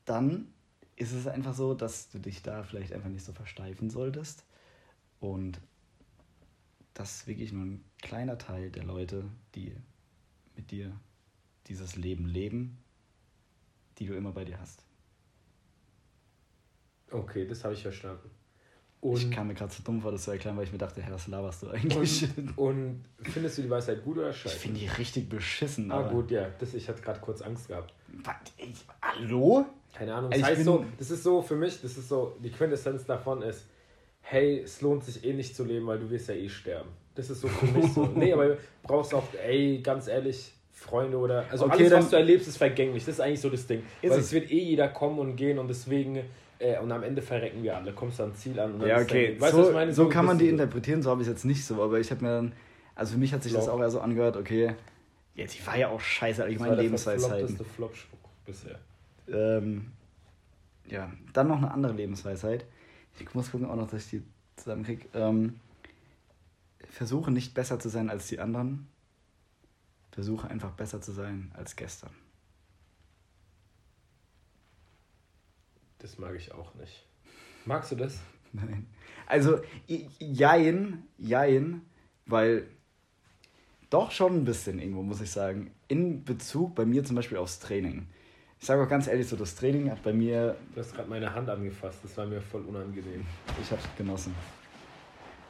dann 0.05 0.47
ist 0.95 1.11
es 1.11 1.27
einfach 1.27 1.53
so, 1.53 1.73
dass 1.73 2.09
du 2.09 2.19
dich 2.19 2.41
da 2.41 2.63
vielleicht 2.63 2.93
einfach 2.93 3.09
nicht 3.09 3.25
so 3.25 3.33
versteifen 3.33 3.89
solltest. 3.89 4.45
Und 5.19 5.59
das 6.93 7.15
ist 7.15 7.27
wirklich 7.27 7.51
nur 7.51 7.65
ein 7.65 7.83
kleiner 8.01 8.37
Teil 8.37 8.71
der 8.71 8.83
Leute, 8.83 9.25
die 9.55 9.75
mit 10.55 10.71
dir 10.71 10.97
dieses 11.67 11.95
Leben 11.95 12.25
leben, 12.25 12.77
die 13.97 14.05
du 14.05 14.15
immer 14.15 14.31
bei 14.31 14.45
dir 14.45 14.59
hast. 14.59 14.85
Okay, 17.11 17.45
das 17.45 17.63
habe 17.63 17.73
ich 17.73 17.81
verstanden. 17.81 18.29
Und, 19.05 19.17
ich 19.17 19.29
kam 19.29 19.47
mir 19.47 19.53
gerade 19.53 19.71
so 19.71 19.83
dumm 19.83 20.01
vor, 20.01 20.11
das 20.11 20.23
zu 20.23 20.31
erklären, 20.31 20.57
weil 20.57 20.63
ich 20.63 20.71
mir 20.71 20.79
dachte, 20.79 20.99
Herr, 21.01 21.13
was 21.13 21.27
laberst 21.27 21.61
du 21.61 21.69
eigentlich? 21.69 22.27
und, 22.37 22.57
und 22.57 23.03
findest 23.21 23.57
du 23.57 23.61
die 23.61 23.69
Weisheit 23.69 24.03
gut 24.03 24.17
oder 24.17 24.31
ich 24.31 24.37
scheiße? 24.37 24.57
finde 24.57 24.79
die 24.79 24.87
richtig 24.87 25.29
beschissen. 25.29 25.91
Ah 25.91 26.01
gut, 26.09 26.31
ja. 26.31 26.47
Das, 26.59 26.73
ich 26.73 26.89
hatte 26.89 27.01
gerade 27.03 27.19
kurz 27.19 27.41
Angst 27.43 27.67
gehabt. 27.67 27.93
Was? 28.23 28.35
Ich, 28.57 28.83
hallo? 29.01 29.65
Keine 29.93 30.15
Ahnung. 30.15 30.31
Also 30.31 30.41
Das 30.41 30.51
ich 30.51 30.57
heißt 30.57 30.65
so, 30.65 30.85
das 30.97 31.11
ist 31.11 31.23
so 31.23 31.41
für 31.43 31.55
mich, 31.55 31.79
das 31.81 31.97
ist 31.97 32.09
so, 32.09 32.35
die 32.43 32.49
Quintessenz 32.49 33.05
davon 33.05 33.43
ist, 33.43 33.65
hey, 34.21 34.61
es 34.61 34.81
lohnt 34.81 35.03
sich 35.03 35.23
eh 35.23 35.33
nicht 35.33 35.55
zu 35.55 35.63
leben, 35.63 35.85
weil 35.85 35.99
du 35.99 36.09
wirst 36.09 36.27
ja 36.29 36.33
eh 36.33 36.49
sterben. 36.49 36.89
Das 37.13 37.29
ist 37.29 37.41
so 37.41 37.47
für 37.47 37.67
mich 37.67 37.93
so. 37.93 38.05
Nee, 38.15 38.33
aber 38.33 38.47
du 38.47 38.57
brauchst 38.83 39.13
auch, 39.13 39.27
ey, 39.45 39.81
ganz 39.83 40.07
ehrlich, 40.07 40.51
Freunde 40.71 41.17
oder. 41.17 41.45
Also 41.51 41.65
Okay, 41.65 41.85
alles, 41.85 41.93
was 41.93 42.09
du 42.09 42.15
erlebst, 42.15 42.47
ist 42.47 42.57
vergänglich. 42.57 43.05
Das 43.05 43.15
ist 43.15 43.19
eigentlich 43.21 43.39
so 43.39 43.49
das 43.49 43.67
Ding. 43.67 43.83
Weil 44.01 44.19
es 44.19 44.31
wird 44.31 44.51
eh 44.51 44.59
jeder 44.59 44.87
kommen 44.89 45.19
und 45.19 45.35
gehen 45.35 45.59
und 45.59 45.67
deswegen. 45.67 46.21
Äh, 46.59 46.79
und 46.79 46.91
am 46.91 47.03
Ende 47.03 47.21
verrecken 47.21 47.61
wir 47.63 47.75
alle. 47.75 47.93
Kommst 47.93 48.19
du 48.19 48.23
ans 48.23 48.39
Ziel 48.39 48.59
an. 48.59 48.73
Und 48.73 48.79
dann 48.79 48.89
Ja, 48.89 48.97
ist 48.97 49.03
okay. 49.09 49.33
Dann, 49.33 49.41
weißt 49.41 49.51
so, 49.51 49.57
du, 49.57 49.63
was 49.63 49.69
ich 49.69 49.75
meine? 49.75 49.93
so 49.93 50.09
kann 50.09 50.25
man 50.25 50.37
die 50.37 50.49
interpretieren, 50.49 51.01
so 51.01 51.09
habe 51.11 51.21
ich 51.21 51.27
es 51.27 51.33
jetzt 51.33 51.45
nicht 51.45 51.65
so, 51.65 51.81
aber 51.83 51.99
ich 51.99 52.09
habe 52.11 52.23
mir 52.23 52.31
dann, 52.31 52.53
also 52.95 53.13
für 53.13 53.19
mich 53.19 53.33
hat 53.33 53.43
sich 53.43 53.53
das 53.53 53.65
Flop. 53.65 53.75
auch 53.77 53.81
eher 53.81 53.89
so 53.89 53.99
angehört, 53.99 54.37
okay, 54.37 54.75
ja, 55.35 55.45
die 55.45 55.67
war 55.67 55.77
ja 55.77 55.89
auch 55.89 55.99
scheiße, 55.99 56.37
Das 56.37 56.45
allgemein 56.45 56.69
war 56.69 56.75
der 56.77 56.83
Lebensweisheiten. 56.85 57.29
verfloppteste 57.55 57.63
Flop-Spruch 57.75 58.29
bisher. 58.45 58.79
Ähm, 59.27 59.91
ja, 60.87 61.11
dann 61.33 61.47
noch 61.49 61.57
eine 61.57 61.71
andere 61.71 61.93
Lebensweisheit. 61.93 62.65
Ich 63.19 63.33
muss 63.33 63.51
gucken 63.51 63.67
auch 63.67 63.75
noch, 63.75 63.89
dass 63.89 64.05
ich 64.05 64.09
die 64.11 64.23
zusammenkriege. 64.55 65.07
Ähm, 65.13 65.59
versuche 66.89 67.31
nicht 67.31 67.53
besser 67.53 67.79
zu 67.79 67.89
sein 67.89 68.09
als 68.09 68.27
die 68.27 68.39
anderen. 68.39 68.87
Versuche 70.11 70.49
einfach 70.49 70.71
besser 70.71 71.01
zu 71.01 71.11
sein 71.11 71.51
als 71.55 71.75
gestern. 71.75 72.11
Das 75.99 76.17
mag 76.17 76.35
ich 76.35 76.53
auch 76.53 76.73
nicht. 76.75 77.05
Magst 77.65 77.91
du 77.91 77.95
das? 77.95 78.19
Nein. 78.53 78.85
Also, 79.27 79.59
jein, 80.19 81.03
jein, 81.17 81.81
weil 82.25 82.67
doch 83.89 84.11
schon 84.11 84.35
ein 84.37 84.45
bisschen 84.45 84.79
irgendwo, 84.79 85.01
muss 85.01 85.21
ich 85.21 85.31
sagen. 85.31 85.71
In 85.87 86.23
Bezug 86.23 86.75
bei 86.75 86.85
mir 86.85 87.03
zum 87.03 87.15
Beispiel 87.15 87.37
aufs 87.37 87.59
Training. 87.59 88.07
Ich 88.59 88.67
sage 88.67 88.83
auch 88.83 88.89
ganz 88.89 89.07
ehrlich, 89.07 89.27
so 89.27 89.35
das 89.35 89.55
Training 89.55 89.91
hat 89.91 90.01
bei 90.03 90.13
mir, 90.13 90.55
Du 90.73 90.79
hast 90.81 90.93
gerade 90.95 91.09
meine 91.09 91.33
Hand 91.33 91.49
angefasst. 91.49 91.99
Das 92.03 92.15
war 92.17 92.25
mir 92.25 92.41
voll 92.41 92.61
unangenehm. 92.61 93.25
ich 93.61 93.71
habe 93.71 93.81
es 93.81 93.97
genossen. 93.97 94.33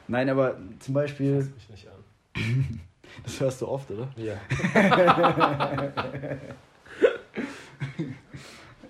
Nein, 0.08 0.28
aber 0.28 0.58
zum 0.80 0.94
Beispiel, 0.94 1.42
Fass 1.42 1.50
mich 1.54 1.68
nicht 1.70 1.88
an. 1.88 2.80
das 3.24 3.40
hörst 3.40 3.62
du 3.62 3.68
oft, 3.68 3.90
oder? 3.90 4.08
Ja. 4.16 4.40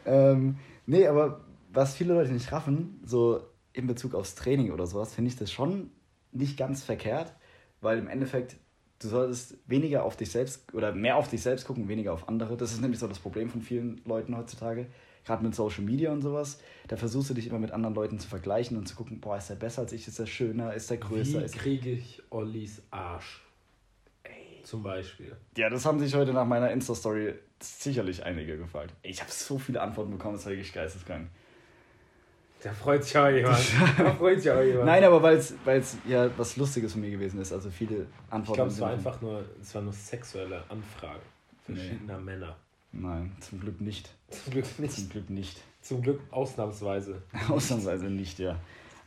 Ähm, 0.07 0.57
nee, 0.87 1.07
aber 1.07 1.41
was 1.77 1.95
viele 1.95 2.15
Leute 2.15 2.33
nicht 2.33 2.51
raffen, 2.53 3.01
so 3.05 3.41
in 3.73 3.87
Bezug 3.87 4.15
aufs 4.15 4.35
Training 4.35 4.73
oder 4.73 4.87
sowas, 4.87 5.15
finde 5.15 5.31
ich 5.31 5.37
das 5.37 5.53
schon 5.53 5.91
nicht 6.33 6.57
ganz 6.57 6.83
verkehrt, 6.83 7.35
weil 7.81 7.99
im 7.99 8.09
Endeffekt 8.09 8.57
du 8.99 9.09
solltest 9.09 9.59
weniger 9.67 10.05
auf 10.05 10.17
dich 10.17 10.31
selbst 10.31 10.73
oder 10.73 10.93
mehr 10.93 11.17
auf 11.17 11.29
dich 11.29 11.43
selbst 11.43 11.67
gucken, 11.67 11.89
weniger 11.89 12.15
auf 12.15 12.29
andere. 12.29 12.57
Das 12.57 12.73
ist 12.73 12.81
nämlich 12.81 12.99
so 12.99 13.07
das 13.07 13.19
Problem 13.19 13.51
von 13.51 13.61
vielen 13.61 14.01
Leuten 14.07 14.35
heutzutage, 14.37 14.87
gerade 15.27 15.45
mit 15.45 15.55
Social 15.55 15.85
Media 15.85 16.13
und 16.13 16.23
sowas. 16.23 16.61
Da 16.89 16.97
versuchst 16.97 17.29
du 17.29 17.35
dich 17.35 17.47
immer 17.47 17.59
mit 17.59 17.73
anderen 17.73 17.95
Leuten 17.95 18.19
zu 18.19 18.27
vergleichen 18.27 18.79
und 18.79 18.87
zu 18.87 18.97
gucken, 18.97 19.21
boah, 19.21 19.37
ist 19.37 19.51
der 19.51 19.57
besser 19.57 19.83
als 19.83 19.93
ich, 19.93 20.09
ist 20.09 20.19
der 20.19 20.27
schöner, 20.27 20.73
ist 20.73 20.89
der 20.89 20.97
größer. 20.97 21.41
Wie 21.41 21.45
Ist 21.45 21.59
kriege 21.59 21.91
ich 21.91 22.23
Ollis 22.31 22.83
Arsch? 22.91 23.43
Zum 24.63 24.83
Beispiel. 24.83 25.37
ja, 25.57 25.71
das 25.71 25.85
haben 25.85 26.01
sich 26.01 26.15
heute 26.15 26.33
nach 26.33 26.47
meiner 26.47 26.73
Insta-Story 26.73 27.35
sicherlich 27.61 28.25
einige 28.25 28.57
gefragt. 28.57 28.95
Ich 29.03 29.21
habe 29.21 29.31
so 29.31 29.59
viele 29.59 29.81
Antworten 29.81 30.11
bekommen, 30.11 30.35
das 30.35 30.45
war 30.45 30.53
wirklich 30.53 30.73
geisteskrank. 30.73 31.29
Da 32.63 32.73
freut 32.73 33.05
sich 33.05 33.17
auch 33.17 33.29
jemand. 33.29 33.59
Da 33.99 34.13
freut 34.15 34.41
sich 34.41 34.51
auch 34.51 34.63
jemand. 34.63 34.87
Nein, 34.87 35.05
aber 35.05 35.23
weil 35.23 35.37
es 35.37 35.97
ja 36.07 36.29
was 36.37 36.57
Lustiges 36.57 36.93
von 36.93 37.01
mir 37.03 37.11
gewesen 37.11 37.41
ist. 37.41 37.53
Also 37.53 37.71
viele 37.71 38.03
ich 38.03 38.33
Antworten. 38.33 38.55
glaube, 38.57 38.71
es 38.71 38.81
war 38.81 38.91
einfach 38.91 39.21
nur, 39.21 39.45
es 39.61 39.75
waren 39.75 39.85
nur 39.85 39.93
sexuelle 39.93 40.63
Anfragen 40.69 41.21
verschiedener 41.67 42.19
Männer. 42.19 42.57
Nein, 42.93 43.37
zum 43.41 43.61
Glück 43.61 43.81
nicht. 43.81 44.11
Zum 44.31 44.53
Glück 44.53 44.65
Zum 44.65 44.85
nicht. 44.85 45.11
Glück 45.11 45.31
nicht. 45.31 45.61
Zum 45.83 46.03
Glück 46.03 46.21
ausnahmsweise. 46.31 47.23
Ausnahmsweise 47.49 48.07
nicht, 48.07 48.39
ja. 48.39 48.59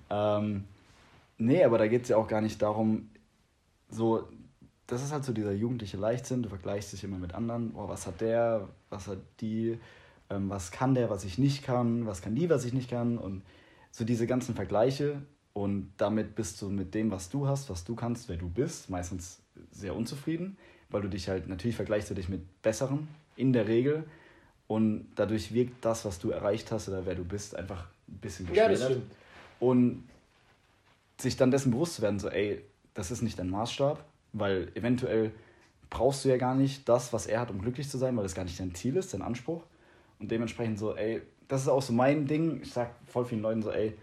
Ähm, 0.10 0.66
nee, 1.38 1.64
aber 1.64 1.78
da 1.78 1.88
geht 1.88 2.04
es 2.04 2.10
ja 2.10 2.18
auch 2.18 2.28
gar 2.28 2.42
nicht 2.42 2.62
darum, 2.62 3.10
so, 3.90 4.28
das 4.88 5.04
ist 5.04 5.12
halt 5.12 5.24
so 5.24 5.34
dieser 5.34 5.52
jugendliche 5.52 5.98
Leichtsinn, 5.98 6.44
du 6.44 6.50
vergleichst 6.50 6.94
dich 6.94 7.04
immer 7.04 7.18
mit 7.18 7.34
anderen, 7.34 7.74
oh, 7.76 7.88
was 7.88 8.06
hat 8.06 8.22
der, 8.22 8.70
was 8.90 9.08
hat 9.08 9.20
die, 9.42 9.80
ähm, 10.30 10.50
was 10.50 10.72
kann 10.72 10.96
der, 10.96 11.10
was 11.10 11.24
ich 11.24 11.38
nicht 11.38 11.64
kann, 11.64 12.06
was 12.06 12.22
kann 12.22 12.36
die, 12.36 12.50
was 12.50 12.66
ich 12.66 12.74
nicht 12.74 12.90
kann? 12.90 13.18
Und 13.18 13.44
so 13.92 14.06
diese 14.06 14.28
ganzen 14.28 14.56
Vergleiche. 14.56 15.22
Und 15.54 15.92
damit 15.98 16.36
bist 16.36 16.62
du 16.62 16.70
mit 16.70 16.94
dem, 16.94 17.12
was 17.12 17.30
du 17.30 17.48
hast, 17.48 17.70
was 17.70 17.84
du 17.84 17.96
kannst, 17.96 18.30
wer 18.30 18.38
du 18.38 18.48
bist, 18.48 18.90
meistens 18.90 19.42
sehr 19.72 19.96
unzufrieden, 19.96 20.58
weil 20.90 21.02
du 21.02 21.10
dich 21.10 21.28
halt, 21.28 21.48
natürlich 21.48 21.76
vergleichst 21.76 22.10
du 22.10 22.14
dich 22.14 22.30
mit 22.30 22.62
Besseren 22.62 23.08
in 23.36 23.52
der 23.52 23.68
Regel. 23.68 24.04
Und 24.68 25.08
dadurch 25.16 25.54
wirkt 25.54 25.84
das, 25.84 26.06
was 26.06 26.20
du 26.20 26.30
erreicht 26.30 26.72
hast 26.72 26.88
oder 26.88 27.06
wer 27.06 27.16
du 27.16 27.24
bist, 27.24 27.56
einfach 27.56 27.88
ein 28.08 28.18
bisschen 28.20 28.54
Ja, 28.54 28.70
das 28.70 28.86
stimmt. 28.86 29.12
Und 29.60 30.08
sich 31.20 31.36
dann 31.36 31.52
dessen 31.52 31.72
bewusst 31.72 31.96
zu 31.96 32.02
werden, 32.02 32.20
so, 32.20 32.30
ey, 32.30 32.62
das 32.94 33.12
ist 33.12 33.22
nicht 33.22 33.40
dein 33.40 33.50
Maßstab, 33.50 34.04
weil 34.34 34.72
eventuell 34.76 35.32
brauchst 35.90 36.24
du 36.24 36.30
ja 36.30 36.38
gar 36.38 36.56
nicht 36.56 36.88
das, 36.88 37.12
was 37.14 37.26
er 37.26 37.42
hat, 37.42 37.50
um 37.50 37.60
glücklich 37.60 37.90
zu 37.90 37.98
sein, 37.98 38.16
weil 38.16 38.24
das 38.24 38.36
gar 38.36 38.44
nicht 38.44 38.60
dein 38.60 38.76
Ziel 38.76 38.96
ist, 38.96 39.14
dein 39.14 39.24
Anspruch. 39.24 39.64
Und 40.20 40.30
dementsprechend 40.32 40.80
so, 40.80 40.96
ey, 40.96 41.22
das 41.48 41.62
ist 41.62 41.68
auch 41.70 41.82
so 41.82 41.94
mein 41.94 42.26
Ding. 42.28 42.62
Ich 42.62 42.72
sag 42.72 42.92
voll 43.08 43.26
vielen 43.26 43.42
Leuten 43.42 43.62
so, 43.62 43.72
ey, 43.72 43.94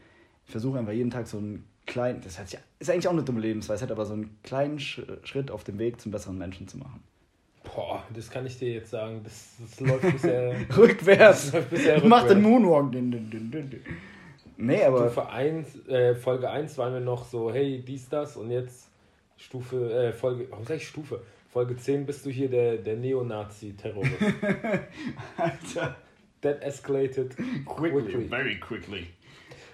ich 0.47 0.51
versuche 0.51 0.79
einfach 0.79 0.93
jeden 0.93 1.11
Tag 1.11 1.27
so 1.27 1.39
einen 1.39 1.65
kleinen, 1.87 2.21
das 2.23 2.37
sich- 2.37 2.59
ist 2.79 2.91
eigentlich 2.91 3.07
auch 3.09 3.13
eine 3.13 3.23
dumme 3.23 3.41
Lebensweisheit, 3.41 3.91
aber 3.91 4.05
so 4.07 4.15
einen 4.15 4.37
kleinen 4.43 4.79
Sch 4.79 5.03
Schritt 5.25 5.51
auf 5.51 5.65
dem 5.65 5.79
Weg 5.79 6.01
zum 6.01 6.11
besseren 6.13 6.39
Menschen 6.39 6.67
zu 6.69 6.79
machen. 6.79 7.03
Boah, 7.75 8.03
das 8.15 8.31
kann 8.31 8.47
ich 8.47 8.59
dir 8.59 8.73
jetzt 8.75 8.91
sagen. 8.91 9.21
Das, 9.25 9.55
das 9.61 9.81
läuft 9.81 10.03
bisher. 10.13 10.55
Rückwärts! 10.77 11.47
Das 11.47 11.53
läuft 11.55 11.71
bisher 11.71 12.05
Mach 12.05 12.27
den 12.27 12.45
rückwärts. 12.45 12.63
Moonwalk! 12.63 12.95
Nee, 14.57 14.85
aber 14.85 15.11
Stufe 15.11 15.29
1, 15.29 15.87
äh, 15.89 16.15
Folge 16.15 16.49
1 16.49 16.79
waren 16.79 16.95
wir 16.95 17.01
noch 17.01 17.25
so, 17.27 17.53
hey, 17.53 17.83
dies, 17.87 18.09
das 18.09 18.37
und 18.37 18.51
jetzt 18.51 18.89
Stufe, 19.37 19.93
äh, 19.93 20.13
Folge, 20.13 20.47
warum 20.51 20.65
sag 20.65 20.77
ich 20.77 20.89
Stufe? 20.89 21.21
Folge 21.53 21.77
10 21.77 22.07
bist 22.07 22.25
du 22.25 22.31
hier 22.31 22.49
der, 22.49 22.77
der 22.77 22.97
Neonazi-Terrorist. 22.97 24.13
Alter, 25.37 25.97
That 26.47 26.63
escalated 26.63 27.37
quickly. 27.67 28.29
very 28.29 28.59
quickly. 28.61 29.07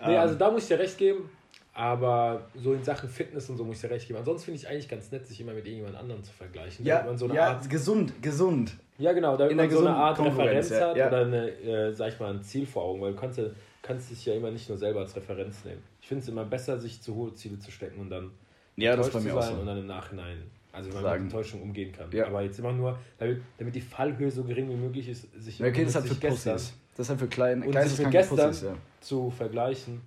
Nee, 0.07 0.15
Ähm, 0.15 0.21
also 0.21 0.35
da 0.35 0.51
muss 0.51 0.63
ich 0.63 0.69
dir 0.69 0.79
recht 0.79 0.99
geben, 0.99 1.31
aber 1.75 2.47
so 2.55 2.73
in 2.75 2.83
Sachen 2.85 3.09
Fitness 3.09 3.49
und 3.51 3.57
so 3.57 3.65
muss 3.65 3.77
ich 3.77 3.83
dir 3.83 3.91
recht 3.91 4.07
geben. 4.07 4.19
Ansonsten 4.19 4.47
finde 4.47 4.61
ich 4.61 4.69
eigentlich 4.69 4.89
ganz 4.89 5.11
nett, 5.11 5.27
sich 5.27 5.41
immer 5.41 5.53
mit 5.53 5.65
irgendjemand 5.67 5.97
anderem 5.97 6.23
zu 6.23 6.33
vergleichen. 6.33 6.85
ja, 6.85 7.03
man 7.05 7.17
so 7.17 7.27
eine 7.27 7.35
ja 7.35 7.49
Art, 7.49 7.71
gesund, 7.71 8.21
gesund. 8.23 8.73
ja, 8.99 9.13
genau, 9.13 9.37
in 9.37 9.57
man 9.57 9.71
so 9.71 9.79
eine 9.81 9.95
Art 9.95 10.19
Referenz 10.19 10.71
ja, 10.71 10.89
hat 10.91 10.97
ja. 10.97 11.09
oder 11.09 11.21
eine, 11.27 11.51
äh, 11.51 11.93
sag 11.93 12.13
ich 12.13 12.21
mal, 12.21 12.33
ein 12.35 12.43
Ziel 12.43 12.67
vor 12.67 12.83
Augen, 12.85 13.01
weil 13.01 13.13
du 13.13 13.19
kannst, 13.21 13.41
kannst 13.81 14.11
dich 14.11 14.25
ja 14.27 14.35
immer 14.35 14.51
nicht 14.51 14.69
nur 14.69 14.77
selber 14.79 15.01
als 15.01 15.15
Referenz 15.17 15.65
nehmen. 15.65 15.83
Ich 16.01 16.09
finde 16.09 16.23
es 16.23 16.29
immer 16.29 16.45
besser, 16.45 16.79
sich 16.79 17.01
zu 17.01 17.15
hohe 17.15 17.33
Ziele 17.35 17.59
zu 17.59 17.71
stecken 17.71 18.01
und 18.01 18.11
dann 18.11 18.33
Ja, 18.77 18.97
das 18.97 19.11
bei 19.11 19.21
mir 19.21 19.31
zu 19.31 19.39
auch 19.39 19.43
so. 19.43 19.55
und 19.55 19.67
dann 19.67 19.79
im 19.79 19.87
Nachhinein, 19.87 20.43
also 20.73 20.89
wenn 20.89 20.95
man 20.95 21.03
Sagen. 21.03 21.25
mit 21.25 21.33
Enttäuschung 21.33 21.63
umgehen 21.63 21.93
kann. 21.93 22.11
Ja. 22.13 22.27
Aber 22.27 22.43
jetzt 22.43 22.59
immer 22.59 22.73
nur, 22.73 22.99
damit, 23.19 23.43
damit 23.59 23.75
die 23.75 23.81
Fallhöhe 23.81 24.31
so 24.31 24.43
gering 24.43 24.69
wie 24.71 24.77
möglich 24.77 25.09
ist, 25.09 25.29
sich 25.43 25.59
Ja, 25.59 25.67
okay, 25.67 25.83
das 25.85 25.91
ist 25.91 25.95
halt 25.97 26.09
für 26.09 26.15
gestern 26.17 26.55
Pussys. 26.55 26.75
Das 26.97 27.07
ist 27.07 27.11
halt 27.11 27.21
für 27.21 27.29
kleine, 27.29 27.67
Und 27.67 27.83
sich 27.89 27.99
mit 27.99 28.11
gestern- 28.11 28.49
Pussys, 28.49 28.63
ja. 28.63 28.75
zu 29.01 29.31
vergleichen. 29.31 30.01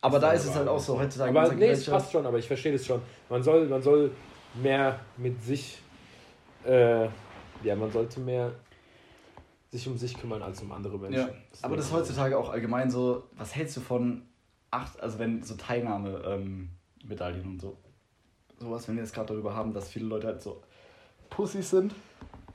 Aber 0.00 0.18
da 0.18 0.32
ist 0.32 0.44
es 0.46 0.54
halt 0.54 0.66
auch 0.66 0.80
so, 0.80 0.98
heutzutage 0.98 1.30
Aber 1.38 1.52
nee, 1.54 1.68
es 1.68 1.86
passt 1.88 2.10
schon, 2.10 2.26
aber 2.26 2.38
ich 2.38 2.46
verstehe 2.46 2.72
das 2.72 2.84
schon. 2.84 3.00
Man 3.28 3.42
soll, 3.42 3.68
man 3.68 3.80
soll 3.82 4.10
mehr 4.60 4.98
mit 5.16 5.40
sich, 5.42 5.78
äh, 6.64 7.04
ja, 7.62 7.76
man 7.76 7.90
sollte 7.90 8.18
mehr 8.20 8.52
sich 9.70 9.86
um 9.88 9.96
sich 9.96 10.18
kümmern 10.18 10.42
als 10.42 10.60
um 10.60 10.70
andere 10.72 10.98
Menschen. 10.98 11.20
Ja, 11.20 11.28
aber 11.62 11.76
das 11.76 11.86
ist 11.86 11.92
heutzutage 11.92 12.36
auch 12.36 12.50
allgemein 12.50 12.90
so, 12.90 13.22
was 13.36 13.54
hältst 13.54 13.76
du 13.76 13.80
von 13.80 14.22
acht, 14.70 15.00
also 15.00 15.18
wenn 15.18 15.42
so 15.42 15.54
Teilnahme-Medaillen 15.54 17.46
und 17.46 17.60
so, 17.60 17.76
sowas, 18.62 18.88
wenn 18.88 18.96
wir 18.96 19.02
jetzt 19.02 19.14
gerade 19.14 19.28
darüber 19.28 19.54
haben, 19.54 19.72
dass 19.72 19.88
viele 19.90 20.06
Leute 20.06 20.26
halt 20.28 20.42
so 20.42 20.60
Pussys 21.30 21.70
sind. 21.70 21.94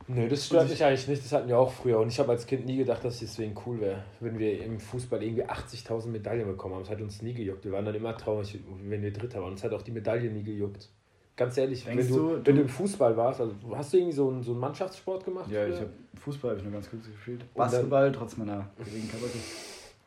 Nö, 0.10 0.28
das 0.30 0.46
stört 0.46 0.70
mich 0.70 0.82
eigentlich 0.84 1.06
nicht, 1.10 1.24
das 1.26 1.34
hatten 1.34 1.50
wir 1.50 1.58
auch 1.60 1.72
früher. 1.72 2.00
Und 2.00 2.08
ich 2.08 2.18
habe 2.18 2.32
als 2.32 2.46
Kind 2.48 2.66
nie 2.66 2.78
gedacht, 2.78 3.04
dass 3.04 3.16
es 3.16 3.20
deswegen 3.20 3.54
cool 3.66 3.82
wäre, 3.82 4.04
wenn 4.22 4.40
wir 4.40 4.64
im 4.64 4.80
Fußball 4.80 5.22
irgendwie 5.22 5.44
80.000 5.44 6.08
Medaillen 6.08 6.48
bekommen 6.48 6.76
haben. 6.76 6.84
Es 6.84 6.90
hat 6.90 7.02
uns 7.02 7.22
nie 7.22 7.34
gejuckt. 7.34 7.66
Wir 7.66 7.74
waren 7.74 7.84
dann 7.84 7.94
immer 7.96 8.16
traurig, 8.16 8.58
wenn 8.84 9.02
wir 9.02 9.12
Dritter 9.12 9.42
waren. 9.42 9.52
Uns 9.52 9.64
hat 9.66 9.74
auch 9.74 9.82
die 9.82 9.92
Medaille 9.92 10.32
nie 10.32 10.44
gejuckt. 10.44 10.88
Ganz 11.36 11.58
ehrlich, 11.58 11.84
Denkst 11.84 12.06
wenn 12.08 12.14
du, 12.16 12.36
du, 12.38 12.46
wenn 12.46 12.56
du- 12.56 12.62
im 12.62 12.70
Fußball 12.70 13.18
warst, 13.18 13.42
also 13.42 13.54
hast 13.76 13.92
du 13.94 13.98
irgendwie 13.98 14.16
so 14.16 14.30
einen, 14.30 14.42
so 14.44 14.52
einen 14.52 14.62
Mannschaftssport 14.62 15.26
gemacht? 15.26 15.52
Ja, 15.52 15.68
ich 15.68 15.76
habe 15.76 15.90
Fußball 16.22 16.52
habe 16.52 16.60
ich 16.60 16.64
nur 16.64 16.74
ganz 16.74 16.90
kurz 16.90 17.06
gespielt. 17.06 17.42
dann- 17.42 17.50
Basketball, 17.56 18.12
trotz 18.14 18.38
meiner 18.38 18.66
geringen 18.84 19.10
Körpergröße. 19.10 19.38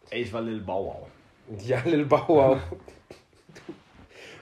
Ey, 0.09 0.23
ich 0.23 0.33
war 0.33 0.41
Lil 0.41 0.61
Bauer. 0.63 1.07
Ja, 1.65 1.81
Lil 1.85 2.07
Bauer. 2.07 2.59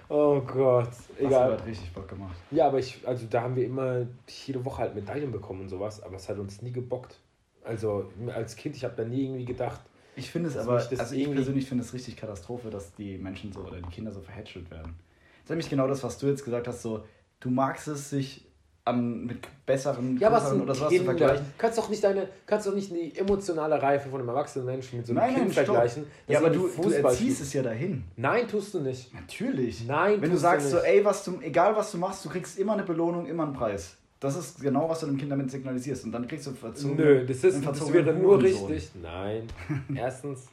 oh 0.09 0.41
Gott. 0.41 0.91
Egal. 1.19 1.53
hat 1.53 1.67
richtig 1.67 1.93
Bock 1.93 2.09
gemacht. 2.09 2.37
Ja, 2.51 2.67
aber 2.67 2.79
ich, 2.79 3.07
also 3.07 3.27
da 3.29 3.43
haben 3.43 3.57
wir 3.57 3.65
immer 3.65 4.07
jede 4.29 4.65
Woche 4.65 4.83
halt 4.83 4.95
Medaillen 4.95 5.33
bekommen 5.33 5.63
und 5.63 5.69
sowas, 5.69 6.03
aber 6.03 6.17
es 6.17 6.29
hat 6.29 6.39
uns 6.39 6.63
nie 6.63 6.73
gebockt. 6.73 7.19
Also 7.65 8.11
als 8.35 8.57
Kind, 8.57 8.77
ich 8.77 8.85
habe 8.85 8.95
da 8.97 9.05
nie 9.05 9.25
irgendwie 9.25 9.45
gedacht, 9.45 9.81
Ich 10.17 10.31
finde 10.31 10.49
es 10.49 10.57
aber, 10.57 10.79
das 10.79 10.99
also 10.99 11.15
ich 11.15 11.31
persönlich 11.31 11.67
finde 11.67 11.85
es 11.85 11.93
richtig 11.93 12.17
Katastrophe, 12.17 12.71
dass 12.71 12.95
die 12.95 13.19
Menschen 13.19 13.53
so 13.53 13.61
oder 13.61 13.81
die 13.81 13.91
Kinder 13.91 14.11
so 14.11 14.21
verhätschelt 14.21 14.71
werden. 14.71 14.95
Das 15.39 15.45
ist 15.45 15.51
nämlich 15.51 15.71
genau 15.71 15.87
das, 15.87 16.03
was 16.03 16.19
du 16.19 16.27
jetzt 16.27 16.45
gesagt 16.45 16.67
hast, 16.67 16.83
so, 16.83 17.05
du 17.41 17.51
magst 17.51 17.89
es, 17.89 18.11
sich 18.11 18.48
an, 18.89 19.27
mit 19.27 19.39
besseren 19.67 20.19
ja, 20.19 20.41
sind 20.41 20.63
oder 20.63 20.75
sowas 20.75 20.93
zu 20.93 21.05
vergleichen. 21.05 21.47
Kannst 21.57 21.79
doch 21.79 21.89
nicht 21.89 22.03
deine, 22.03 22.29
kannst 22.47 22.67
doch 22.67 22.75
nicht 22.75 22.91
die 22.91 23.17
emotionale 23.17 23.81
Reife 23.81 24.09
von 24.09 24.21
einem 24.21 24.31
erwachsenen 24.31 24.67
Menschen 24.67 24.99
mit 24.99 25.07
so 25.07 25.13
einem 25.13 25.21
Nein, 25.21 25.35
Kind 25.35 25.45
nein, 25.47 25.53
vergleichen. 25.53 26.07
Ja, 26.27 26.39
aber 26.39 26.51
du, 26.51 26.69
du 26.69 26.91
erziehst 26.91 27.43
es 27.43 27.53
ja 27.53 27.63
dahin. 27.63 28.05
Nein, 28.17 28.49
tust 28.49 28.75
du 28.75 28.81
nicht. 28.81 29.13
Natürlich. 29.15 29.87
Nein, 29.87 30.21
Wenn 30.21 30.31
du 30.31 30.37
sagst 30.37 30.71
so, 30.71 30.79
ey, 30.79 31.05
was 31.05 31.25
du, 31.25 31.41
egal 31.41 31.77
was 31.77 31.93
du 31.93 31.99
machst, 31.99 32.25
du 32.25 32.29
kriegst 32.29 32.59
immer 32.59 32.73
eine 32.73 32.83
Belohnung, 32.83 33.27
immer 33.27 33.45
einen 33.45 33.53
Preis. 33.53 33.97
Das 34.21 34.37
ist 34.37 34.61
genau, 34.61 34.89
was 34.89 35.01
du 35.01 35.07
dem 35.07 35.17
Kind 35.17 35.31
damit 35.31 35.51
signalisierst. 35.51 36.05
Und 36.05 36.13
dann 36.13 36.27
kriegst 36.27 36.47
du 36.47 36.53
verzogen, 36.53 36.97
Nö, 36.97 37.25
das, 37.25 37.45
ist, 37.45 37.65
das 37.65 37.93
wäre 37.93 38.13
nur 38.13 38.43
richtig. 38.43 38.91
Nein. 39.01 39.47
erstens, 39.95 40.49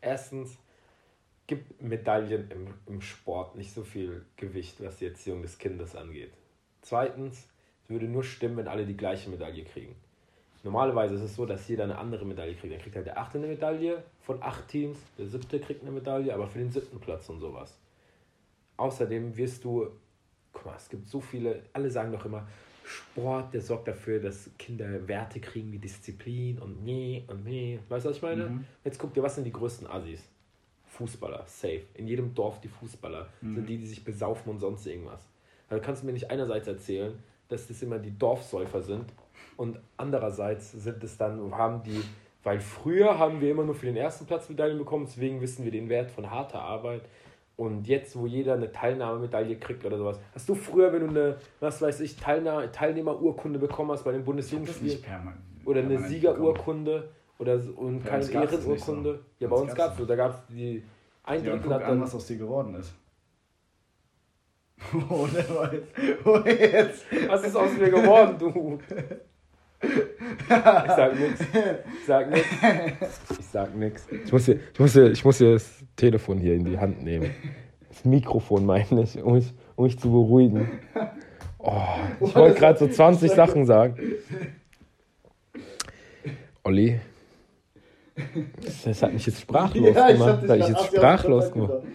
erstens 0.00 0.56
gibt 1.46 1.80
Medaillen 1.80 2.50
im, 2.50 2.66
im 2.86 3.00
Sport 3.00 3.56
nicht 3.56 3.72
so 3.72 3.82
viel 3.82 4.24
Gewicht, 4.36 4.82
was 4.82 4.96
die 4.96 5.06
Erziehung 5.06 5.42
des 5.42 5.58
Kindes 5.58 5.94
angeht. 5.94 6.32
Zweitens, 6.82 7.46
es 7.84 7.90
würde 7.90 8.06
nur 8.06 8.24
stimmen, 8.24 8.56
wenn 8.56 8.68
alle 8.68 8.86
die 8.86 8.96
gleiche 8.96 9.30
Medaille 9.30 9.64
kriegen. 9.64 9.94
Normalerweise 10.62 11.14
ist 11.16 11.20
es 11.20 11.36
so, 11.36 11.44
dass 11.44 11.68
jeder 11.68 11.84
eine 11.84 11.98
andere 11.98 12.24
Medaille 12.24 12.54
kriegt. 12.54 12.72
Dann 12.72 12.80
kriegt 12.80 12.96
halt 12.96 13.06
der 13.06 13.18
achte 13.18 13.36
eine 13.38 13.46
Medaille 13.48 14.02
von 14.22 14.42
acht 14.42 14.66
Teams, 14.68 14.96
der 15.18 15.26
siebte 15.26 15.60
kriegt 15.60 15.82
eine 15.82 15.90
Medaille, 15.90 16.32
aber 16.32 16.46
für 16.46 16.58
den 16.58 16.70
siebten 16.70 16.98
Platz 16.98 17.28
und 17.28 17.38
sowas. 17.40 17.76
Außerdem 18.78 19.36
wirst 19.36 19.64
du, 19.64 19.88
guck 20.52 20.66
mal, 20.66 20.76
es 20.76 20.88
gibt 20.88 21.08
so 21.08 21.20
viele, 21.20 21.62
alle 21.72 21.90
sagen 21.90 22.12
doch 22.12 22.24
immer, 22.24 22.46
Sport, 22.86 23.54
der 23.54 23.60
sorgt 23.62 23.88
dafür, 23.88 24.20
dass 24.20 24.50
Kinder 24.58 25.06
Werte 25.08 25.40
kriegen 25.40 25.72
wie 25.72 25.78
Disziplin 25.78 26.58
und 26.58 26.84
nee 26.84 27.24
und 27.28 27.44
nee. 27.44 27.78
Weißt 27.88 28.04
du, 28.04 28.10
was 28.10 28.16
ich 28.16 28.22
meine? 28.22 28.44
Mhm. 28.48 28.64
Jetzt 28.84 28.98
guck 28.98 29.14
dir, 29.14 29.22
was 29.22 29.34
sind 29.36 29.44
die 29.44 29.52
größten 29.52 29.86
Assis? 29.86 30.22
Fußballer, 30.88 31.44
safe. 31.46 31.82
In 31.94 32.06
jedem 32.06 32.34
Dorf 32.34 32.60
die 32.60 32.68
Fußballer 32.68 33.28
Mhm. 33.40 33.54
sind 33.54 33.68
die, 33.68 33.78
die 33.78 33.86
sich 33.86 34.04
besaufen 34.04 34.50
und 34.50 34.60
sonst 34.60 34.86
irgendwas. 34.86 35.26
Also 35.68 35.82
kannst 35.82 36.02
du 36.02 36.06
mir 36.06 36.12
nicht 36.12 36.30
einerseits 36.30 36.66
erzählen, 36.68 37.18
dass 37.48 37.66
das 37.68 37.82
immer 37.82 37.98
die 37.98 38.16
Dorfsäufer 38.16 38.82
sind 38.82 39.06
und 39.56 39.78
andererseits 39.96 40.72
sind 40.72 41.02
es 41.04 41.16
dann, 41.16 41.56
haben 41.56 41.82
die, 41.82 42.02
weil 42.42 42.60
früher 42.60 43.18
haben 43.18 43.40
wir 43.40 43.50
immer 43.50 43.64
nur 43.64 43.74
für 43.74 43.86
den 43.86 43.96
ersten 43.96 44.26
Platz 44.26 44.48
Medaillen 44.48 44.78
bekommen, 44.78 45.06
deswegen 45.06 45.40
wissen 45.40 45.64
wir 45.64 45.70
den 45.72 45.88
Wert 45.88 46.10
von 46.10 46.30
harter 46.30 46.60
Arbeit. 46.60 47.02
Und 47.56 47.86
jetzt, 47.86 48.18
wo 48.18 48.26
jeder 48.26 48.54
eine 48.54 48.72
Teilnahmemedaille 48.72 49.56
kriegt 49.56 49.84
oder 49.86 49.96
sowas, 49.96 50.18
hast 50.34 50.48
du 50.48 50.56
früher, 50.56 50.92
wenn 50.92 51.02
du 51.02 51.08
eine, 51.08 51.36
was 51.60 51.80
weiß 51.80 52.00
ich, 52.00 52.16
Teilnah 52.16 52.66
Teilnehmerurkunde 52.66 53.60
bekommen 53.60 53.92
hast 53.92 54.02
bei 54.02 54.10
den 54.10 54.24
Bundesjugendspielen 54.24 54.98
oder 55.64 55.80
eine. 55.80 56.00
Siegerurkunde 56.00 57.10
oder 57.38 57.60
so- 57.60 57.72
und 57.72 58.04
keine 58.04 58.28
Ehrenurkunde. 58.28 59.14
so. 59.14 59.20
Ja, 59.38 59.48
Bei 59.48 59.56
uns 59.56 59.72
gab 59.72 59.92
es 59.92 59.98
so, 59.98 60.04
da 60.04 60.16
gab 60.16 60.32
es 60.32 60.46
die 60.48 60.82
ein 61.22 61.44
Ja, 61.44 61.52
und 61.52 61.62
Drittel 61.62 61.62
guck 61.62 61.72
hat 61.74 61.92
an, 61.92 62.00
was 62.00 62.14
aus 62.14 62.26
dir 62.26 62.38
geworden 62.38 62.74
ist. 62.74 62.92
Oh, 65.08 65.26
der 65.26 65.48
war 65.54 65.72
jetzt. 65.72 65.88
Oh, 66.24 66.38
jetzt. 66.46 67.04
Was 67.28 67.44
ist 67.44 67.56
aus 67.56 67.70
mir 67.78 67.90
geworden, 67.90 68.36
du? 68.38 68.78
Ich 69.82 69.90
sag 70.48 71.18
nix. 71.18 71.40
Ich 71.40 72.06
sag 72.06 72.30
nix. 72.30 72.46
Ich 73.38 73.46
sag 73.46 73.74
nix. 73.76 74.06
Ich 74.24 74.32
muss, 74.32 74.44
hier, 74.46 74.58
ich, 74.72 74.78
muss 74.78 74.92
hier, 74.92 75.10
ich 75.10 75.24
muss 75.24 75.38
hier 75.38 75.52
das 75.52 75.70
Telefon 75.96 76.38
hier 76.38 76.54
in 76.54 76.64
die 76.64 76.78
Hand 76.78 77.02
nehmen. 77.02 77.30
Das 77.90 78.04
Mikrofon 78.04 78.64
meine 78.66 79.02
ich, 79.02 79.22
um 79.22 79.34
mich, 79.34 79.52
um 79.76 79.84
mich 79.84 79.98
zu 79.98 80.10
beruhigen. 80.10 80.68
Oh, 81.58 81.72
ich 82.20 82.34
wollte 82.34 82.58
gerade 82.58 82.78
so 82.78 82.88
20 82.88 83.30
Sachen 83.32 83.66
sagen. 83.66 83.96
Olli, 86.62 86.98
das, 88.84 89.02
hat 89.02 89.12
mich 89.12 89.26
jetzt 89.26 89.40
sprachlos 89.40 89.94
Ja, 89.94 90.08
ich 90.08 90.18
hab 90.20 90.40
gemacht. 90.40 90.42
dich 90.42 90.48
Das 90.48 90.50
hat 90.50 90.56
ich 90.58 90.74
grad- 90.74 90.82
jetzt 90.84 90.96
sprachlos 90.96 91.52
gemacht. 91.52 91.70
gesagt. 91.72 91.86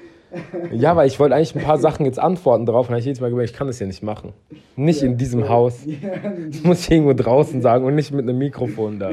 Ja, 0.71 0.95
weil 0.95 1.07
ich 1.07 1.19
wollte 1.19 1.35
eigentlich 1.35 1.55
ein 1.55 1.63
paar 1.63 1.77
Sachen 1.77 2.05
jetzt 2.05 2.19
antworten 2.19 2.65
drauf 2.65 2.87
und 2.87 2.91
habe 2.91 2.99
ich 2.99 3.05
jedes 3.05 3.21
Mal 3.21 3.29
gemerkt, 3.29 3.51
ich 3.51 3.55
kann 3.55 3.67
das 3.67 3.79
ja 3.79 3.87
nicht 3.87 4.03
machen. 4.03 4.33
Nicht 4.75 5.01
in 5.01 5.17
diesem 5.17 5.49
Haus. 5.49 5.85
Das 6.51 6.63
muss 6.63 6.81
ich 6.81 6.91
irgendwo 6.91 7.13
draußen 7.13 7.61
sagen 7.61 7.85
und 7.85 7.95
nicht 7.95 8.11
mit 8.11 8.27
einem 8.27 8.37
Mikrofon 8.37 8.99
da. 8.99 9.11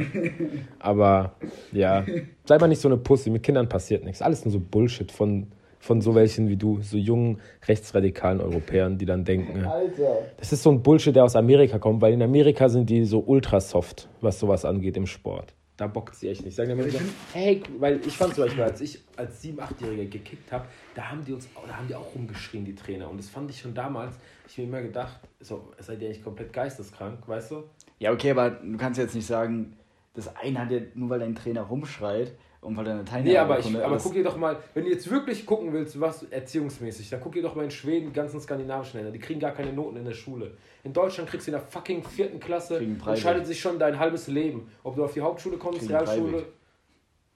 Aber 0.78 1.32
ja, 1.72 2.04
sei 2.44 2.58
mal 2.58 2.68
nicht 2.68 2.80
so 2.80 2.88
eine 2.88 2.96
Pussy. 2.96 3.30
Mit 3.30 3.42
Kindern 3.42 3.68
passiert 3.68 4.04
nichts. 4.04 4.22
Alles 4.22 4.44
nur 4.44 4.52
so 4.52 4.60
Bullshit 4.60 5.10
von, 5.10 5.48
von 5.78 6.00
so 6.00 6.14
welchen 6.14 6.48
wie 6.48 6.56
du, 6.56 6.80
so 6.82 6.96
jungen 6.96 7.40
rechtsradikalen 7.66 8.40
Europäern, 8.40 8.98
die 8.98 9.06
dann 9.06 9.24
denken, 9.24 9.64
Alter. 9.64 10.18
das 10.36 10.52
ist 10.52 10.62
so 10.62 10.70
ein 10.70 10.82
Bullshit, 10.82 11.16
der 11.16 11.24
aus 11.24 11.36
Amerika 11.36 11.78
kommt, 11.78 12.02
weil 12.02 12.12
in 12.12 12.22
Amerika 12.22 12.68
sind 12.68 12.90
die 12.90 13.04
so 13.04 13.20
ultra 13.20 13.60
soft, 13.60 14.08
was 14.20 14.38
sowas 14.38 14.64
angeht 14.64 14.96
im 14.96 15.06
Sport. 15.06 15.54
Da 15.76 15.86
bockt 15.86 16.14
sie 16.14 16.28
echt 16.28 16.44
nicht. 16.44 16.56
Sagen 16.56 16.74
die 16.74 16.82
immer 16.82 17.00
hey, 17.34 17.62
weil 17.78 18.00
ich 18.06 18.16
fand 18.16 18.34
zum 18.34 18.44
Beispiel, 18.44 18.62
als 18.62 18.80
ich 18.80 18.98
als 19.16 19.44
7-, 19.44 19.58
8-Jähriger 19.58 20.08
gekickt 20.08 20.50
habe, 20.50 20.64
da 20.96 21.10
haben 21.10 21.22
die 21.22 21.34
uns, 21.34 21.46
da 21.66 21.76
haben 21.76 21.86
die 21.86 21.94
auch 21.94 22.14
rumgeschrien, 22.14 22.64
die 22.64 22.74
Trainer. 22.74 23.10
Und 23.10 23.18
das 23.18 23.28
fand 23.28 23.50
ich 23.50 23.60
schon 23.60 23.74
damals, 23.74 24.16
ich 24.48 24.56
mir 24.56 24.64
immer 24.64 24.80
gedacht, 24.80 25.20
so, 25.40 25.70
seid 25.78 26.00
ihr 26.00 26.08
eigentlich 26.08 26.24
komplett 26.24 26.54
geisteskrank, 26.54 27.18
weißt 27.26 27.50
du? 27.50 27.64
Ja, 27.98 28.12
okay, 28.12 28.30
aber 28.30 28.50
du 28.50 28.78
kannst 28.78 28.98
jetzt 28.98 29.14
nicht 29.14 29.26
sagen, 29.26 29.76
das 30.14 30.34
eine 30.34 30.58
hat 30.58 30.70
ja 30.70 30.80
nur, 30.94 31.10
weil 31.10 31.20
dein 31.20 31.34
Trainer 31.34 31.62
rumschreit 31.62 32.32
und 32.62 32.78
weil 32.78 32.86
deine 32.86 33.04
Teilnehmer. 33.04 33.30
Nee, 33.30 33.38
aber, 33.38 33.58
ich, 33.58 33.76
aber 33.76 33.98
guck 33.98 34.14
dir 34.14 34.24
doch 34.24 34.38
mal, 34.38 34.56
wenn 34.72 34.84
du 34.84 34.90
jetzt 34.90 35.10
wirklich 35.10 35.44
gucken 35.44 35.74
willst, 35.74 36.00
was 36.00 36.22
erziehungsmäßig, 36.22 37.10
dann 37.10 37.20
guck 37.20 37.34
dir 37.34 37.42
doch 37.42 37.54
mal 37.54 37.64
in 37.64 37.70
Schweden, 37.70 38.06
die 38.06 38.14
ganzen 38.14 38.40
skandinavischen 38.40 38.98
Länder, 38.98 39.12
die 39.12 39.18
kriegen 39.18 39.38
gar 39.38 39.52
keine 39.52 39.74
Noten 39.74 39.98
in 39.98 40.04
der 40.06 40.14
Schule. 40.14 40.56
In 40.82 40.94
Deutschland 40.94 41.28
kriegst 41.28 41.46
du 41.46 41.50
in 41.50 41.58
der 41.58 41.66
fucking 41.66 42.02
vierten 42.04 42.40
Klasse, 42.40 42.78
entscheidet 42.78 43.46
sich 43.46 43.60
schon 43.60 43.78
dein 43.78 43.98
halbes 43.98 44.28
Leben. 44.28 44.70
Ob 44.82 44.96
du 44.96 45.04
auf 45.04 45.12
die 45.12 45.20
Hauptschule 45.20 45.58
kommst, 45.58 45.86
Realschule. 45.90 46.46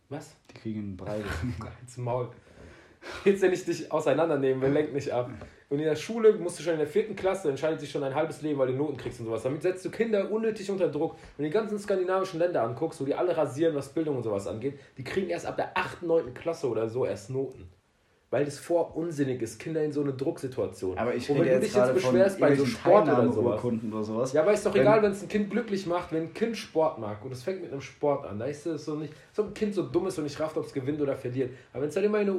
Was? 0.09 0.35
Die 0.51 0.55
kriegen 0.55 0.81
einen 0.81 0.97
Brei. 0.97 1.23
Ins 1.83 1.99
Maul. 1.99 2.31
Jetzt 3.24 3.42
wenn 3.42 3.53
ich 3.53 3.64
dich 3.64 3.90
auseinandernehmen, 3.92 4.62
will, 4.62 4.70
lenk 4.70 4.92
nicht 4.92 5.11
ab. 5.11 5.30
Und 5.68 5.78
in 5.78 5.84
der 5.84 5.96
Schule 5.96 6.34
musst 6.34 6.59
du 6.59 6.62
schon 6.62 6.72
in 6.72 6.78
der 6.78 6.88
vierten 6.88 7.14
Klasse, 7.14 7.48
entscheidet 7.48 7.80
sich 7.80 7.90
schon 7.90 8.01
dein 8.01 8.14
halbes 8.14 8.42
Leben, 8.42 8.59
weil 8.59 8.68
du 8.68 8.74
Noten 8.74 8.96
kriegst 8.96 9.20
und 9.20 9.26
sowas. 9.26 9.42
Damit 9.42 9.62
setzt 9.62 9.84
du 9.84 9.90
Kinder 9.90 10.30
unnötig 10.30 10.70
unter 10.70 10.88
Druck. 10.88 11.16
Wenn 11.36 11.44
du 11.44 11.51
die 11.51 11.55
ganzen 11.55 11.78
skandinavischen 11.78 12.40
Länder 12.40 12.62
anguckst, 12.62 13.01
wo 13.01 13.05
die 13.05 13.14
alle 13.14 13.36
rasieren, 13.36 13.74
was 13.74 13.88
Bildung 13.90 14.16
und 14.16 14.22
sowas 14.22 14.46
angeht, 14.46 14.78
die 14.96 15.05
kriegen 15.05 15.30
erst 15.30 15.46
ab 15.46 15.57
der 15.57 15.76
8., 15.76 16.03
9. 16.03 16.34
Klasse 16.34 16.68
oder 16.68 16.88
so 16.88 17.05
erst 17.07 17.30
Noten. 17.30 17.68
Weil 18.30 18.44
das 18.44 18.59
vor 18.59 18.96
unsinnig 18.96 19.42
ist, 19.42 19.59
Kinder 19.59 19.82
in 19.82 19.92
so 19.92 20.03
eine 20.03 20.12
Drucksituation. 20.12 20.96
Aber 20.96 21.14
ich 21.14 21.28
rede 21.28 21.44
jetzt 21.46 21.64
dich 21.64 21.74
jetzt 21.74 21.94
beschwerst 21.94 22.38
bei 22.38 22.55
so 22.55 22.64
Sport 22.64 23.09
oder 23.09 23.30
sowas. 23.32 23.64
Oder 23.64 24.05
sowas. 24.05 24.32
Ja, 24.32 24.42
aber 24.42 24.53
ist 24.53 24.64
doch 24.64 24.72
Wenn- 24.72 24.82
egal, 24.82 25.03
wenn 25.03 25.11
es 25.12 25.22
ein 25.22 25.28
Kind 25.28 25.51
glücklich 25.51 25.86
macht, 25.86 26.12
wenn 26.12 26.22
ein 26.22 26.34
Kind 26.34 26.57
Sport 26.57 26.98
mag 27.01 27.24
und 27.24 27.32
es 27.32 27.42
fängt 27.42 27.61
mit 27.61 27.72
einem 27.72 27.80
Sport 27.80 28.26
an, 28.26 28.38
da 28.38 28.44
ist 28.46 28.66
es 28.66 28.84
so 28.84 28.94
nicht, 28.94 29.12
so 29.32 29.42
ein 29.44 29.55
Kind 29.55 29.74
so 29.74 29.82
dumm 29.82 30.07
ist 30.07 30.16
und 30.18 30.24
nicht 30.24 30.38
rafft, 30.38 30.57
ob 30.57 30.64
es 30.64 30.72
gewinnt 30.72 31.01
oder 31.01 31.16
verliert. 31.16 31.51
Aber 31.72 31.82
wenn 31.82 31.88
es 31.88 31.94
dann 31.96 32.05
immer 32.05 32.18
eine, 32.18 32.36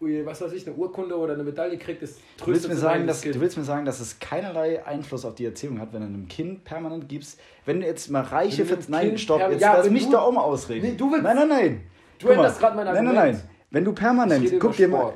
was 0.00 0.40
weiß 0.40 0.52
ich, 0.52 0.66
eine 0.66 0.76
Urkunde 0.76 1.16
oder 1.16 1.34
eine 1.34 1.42
Medaille 1.42 1.76
kriegt, 1.76 2.02
ist 2.02 2.18
Du 2.38 2.46
willst, 2.46 2.62
tröstet 2.64 2.70
mir 2.70 2.76
sagen, 2.76 3.06
dass, 3.06 3.16
das 3.16 3.22
Kind. 3.22 3.34
du 3.34 3.40
willst 3.40 3.56
mir 3.58 3.64
sagen, 3.64 3.84
dass 3.84 3.98
es 4.00 4.18
keinerlei 4.20 4.84
Einfluss 4.86 5.24
auf 5.24 5.34
die 5.34 5.44
Erziehung 5.44 5.80
hat, 5.80 5.92
wenn 5.92 6.00
du 6.02 6.06
einem 6.06 6.28
Kind 6.28 6.62
permanent 6.64 7.08
gibst. 7.08 7.40
Wenn 7.64 7.80
du 7.80 7.86
jetzt 7.86 8.08
mal 8.10 8.22
Reiche 8.22 8.64
für. 8.64 8.78
Nein, 8.88 9.08
Kind 9.08 9.20
stopp, 9.20 9.40
jetzt 9.50 9.60
Ja, 9.60 9.76
lass 9.76 9.90
mich 9.90 10.06
du- 10.06 10.12
da 10.12 10.20
um 10.20 10.38
ausreden. 10.38 10.86
Nee, 10.90 10.96
du 10.96 11.10
willst- 11.10 11.24
Nein, 11.24 11.36
nein, 11.36 11.48
nein. 11.48 11.80
Du 12.20 12.28
änderst 12.28 12.60
gerade 12.60 12.76
mein 12.76 12.84
Nein, 12.86 12.94
nein, 13.04 13.16
Argument. 13.16 13.34
nein. 13.38 13.50
Wenn 13.70 13.84
du 13.84 13.92
permanent. 13.92 14.52
Guck 14.60 14.76
dir 14.76 14.88
mal. 14.88 15.14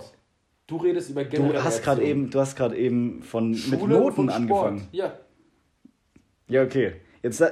Du 0.66 0.76
redest 0.76 1.10
über 1.10 1.24
generelle 1.24 1.54
Du 1.58 1.64
hast 1.64 1.82
gerade 1.82 2.02
eben, 2.02 2.30
du 2.30 2.38
hast 2.40 2.56
gerade 2.56 2.76
eben 2.76 3.22
von 3.22 3.54
Schule 3.54 3.76
mit 3.78 3.88
Noten 3.88 4.30
angefangen. 4.30 4.88
Ja, 4.92 5.12
Ja, 6.48 6.62
okay. 6.62 6.94
Jetzt 7.22 7.42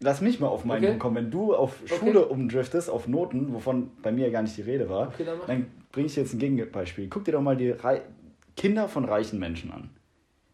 lass 0.00 0.20
mich 0.20 0.38
mal 0.40 0.48
auf 0.48 0.64
meinen 0.64 0.84
Okay. 0.84 0.98
Kommen. 0.98 1.16
Wenn 1.16 1.30
du 1.30 1.54
auf 1.54 1.76
Okay. 1.84 1.94
Schule 1.98 2.26
umdriftest, 2.26 2.88
auf 2.90 3.08
Noten, 3.08 3.52
wovon 3.52 3.90
bei 4.02 4.12
mir 4.12 4.30
gar 4.30 4.42
nicht 4.42 4.56
die 4.56 4.62
Rede 4.62 4.88
war, 4.88 5.08
Okay, 5.08 5.24
dann 5.24 5.38
dann 5.46 5.66
bringe 5.92 6.06
ich 6.06 6.14
dir 6.14 6.22
jetzt 6.22 6.32
ein 6.34 6.38
Gegenbeispiel. 6.38 7.08
Guck 7.08 7.24
dir 7.24 7.32
doch 7.32 7.40
mal 7.42 7.56
die 7.56 7.70
Rei 7.70 8.02
Kinder 8.56 8.88
von 8.88 9.04
reichen 9.04 9.38
Menschen 9.38 9.70
an. 9.72 9.90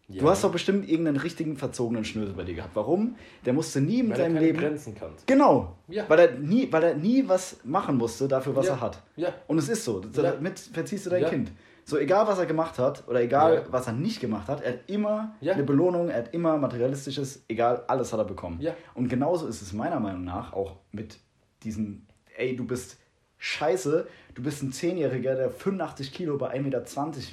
ja. 0.07 0.21
Du 0.21 0.29
hast 0.29 0.43
doch 0.43 0.51
bestimmt 0.51 0.87
irgendeinen 0.87 1.17
richtigen 1.17 1.57
verzogenen 1.57 2.05
Schnösel 2.05 2.35
bei 2.35 2.43
dir 2.43 2.53
gehabt. 2.55 2.75
Warum? 2.75 3.15
Der 3.45 3.53
musste 3.53 3.81
nie 3.81 3.99
in 4.01 4.05
weil 4.09 4.11
er 4.11 4.17
seinem 4.25 4.33
keine 4.35 4.45
Leben. 4.45 4.59
Grenzen 4.59 4.93
kannst. 4.95 5.25
Genau. 5.25 5.75
Ja. 5.87 6.05
Weil, 6.07 6.19
er 6.19 6.31
nie, 6.37 6.71
weil 6.71 6.83
er 6.83 6.95
nie 6.95 7.27
was 7.27 7.57
machen 7.63 7.97
musste 7.97 8.27
dafür, 8.27 8.55
was 8.55 8.67
Ja. 8.67 8.73
er 8.73 8.81
hat. 8.81 9.01
Ja. 9.15 9.33
Und 9.47 9.57
es 9.57 9.69
ist 9.69 9.83
so. 9.83 9.99
Damit 10.01 10.59
verziehst 10.59 11.07
du 11.07 11.09
dein. 11.09 11.25
Kind. 11.25 11.51
So, 11.87 11.97
egal 11.99 12.27
was 12.27 12.39
er 12.39 12.47
gemacht 12.47 12.79
hat 12.79 13.07
oder 13.07 13.21
egal 13.21 13.65
was 13.69 13.85
er 13.85 13.93
nicht 13.93 14.19
gemacht 14.19 14.47
hat, 14.47 14.61
er 14.61 14.73
hat 14.73 14.79
immer 14.89 15.35
eine 15.41 15.63
Belohnung, 15.63 16.09
er 16.09 16.17
hat 16.17 16.33
immer 16.33 16.57
materialistisches, 16.57 17.43
egal, 17.47 17.83
alles 17.87 18.11
hat 18.11 18.19
er 18.19 18.25
bekommen. 18.25 18.59
Ja. 18.59 18.73
Und 18.95 19.07
genauso 19.07 19.45
ist 19.45 19.61
es 19.61 19.71
meiner 19.71 19.99
Meinung 19.99 20.23
nach 20.23 20.53
auch 20.53 20.77
mit 20.91 21.17
diesen, 21.61 22.07
ey, 22.37 22.55
du 22.55 22.65
bist 22.65 22.97
scheiße, 23.37 24.07
du 24.35 24.43
bist 24.43 24.61
ein 24.61 24.71
Zehnjähriger, 24.71 25.35
der 25.35 25.49
85 25.49 26.13
Kilo 26.13 26.37
bei 26.37 26.53
1,20 26.53 26.61
Meter 26.61 26.85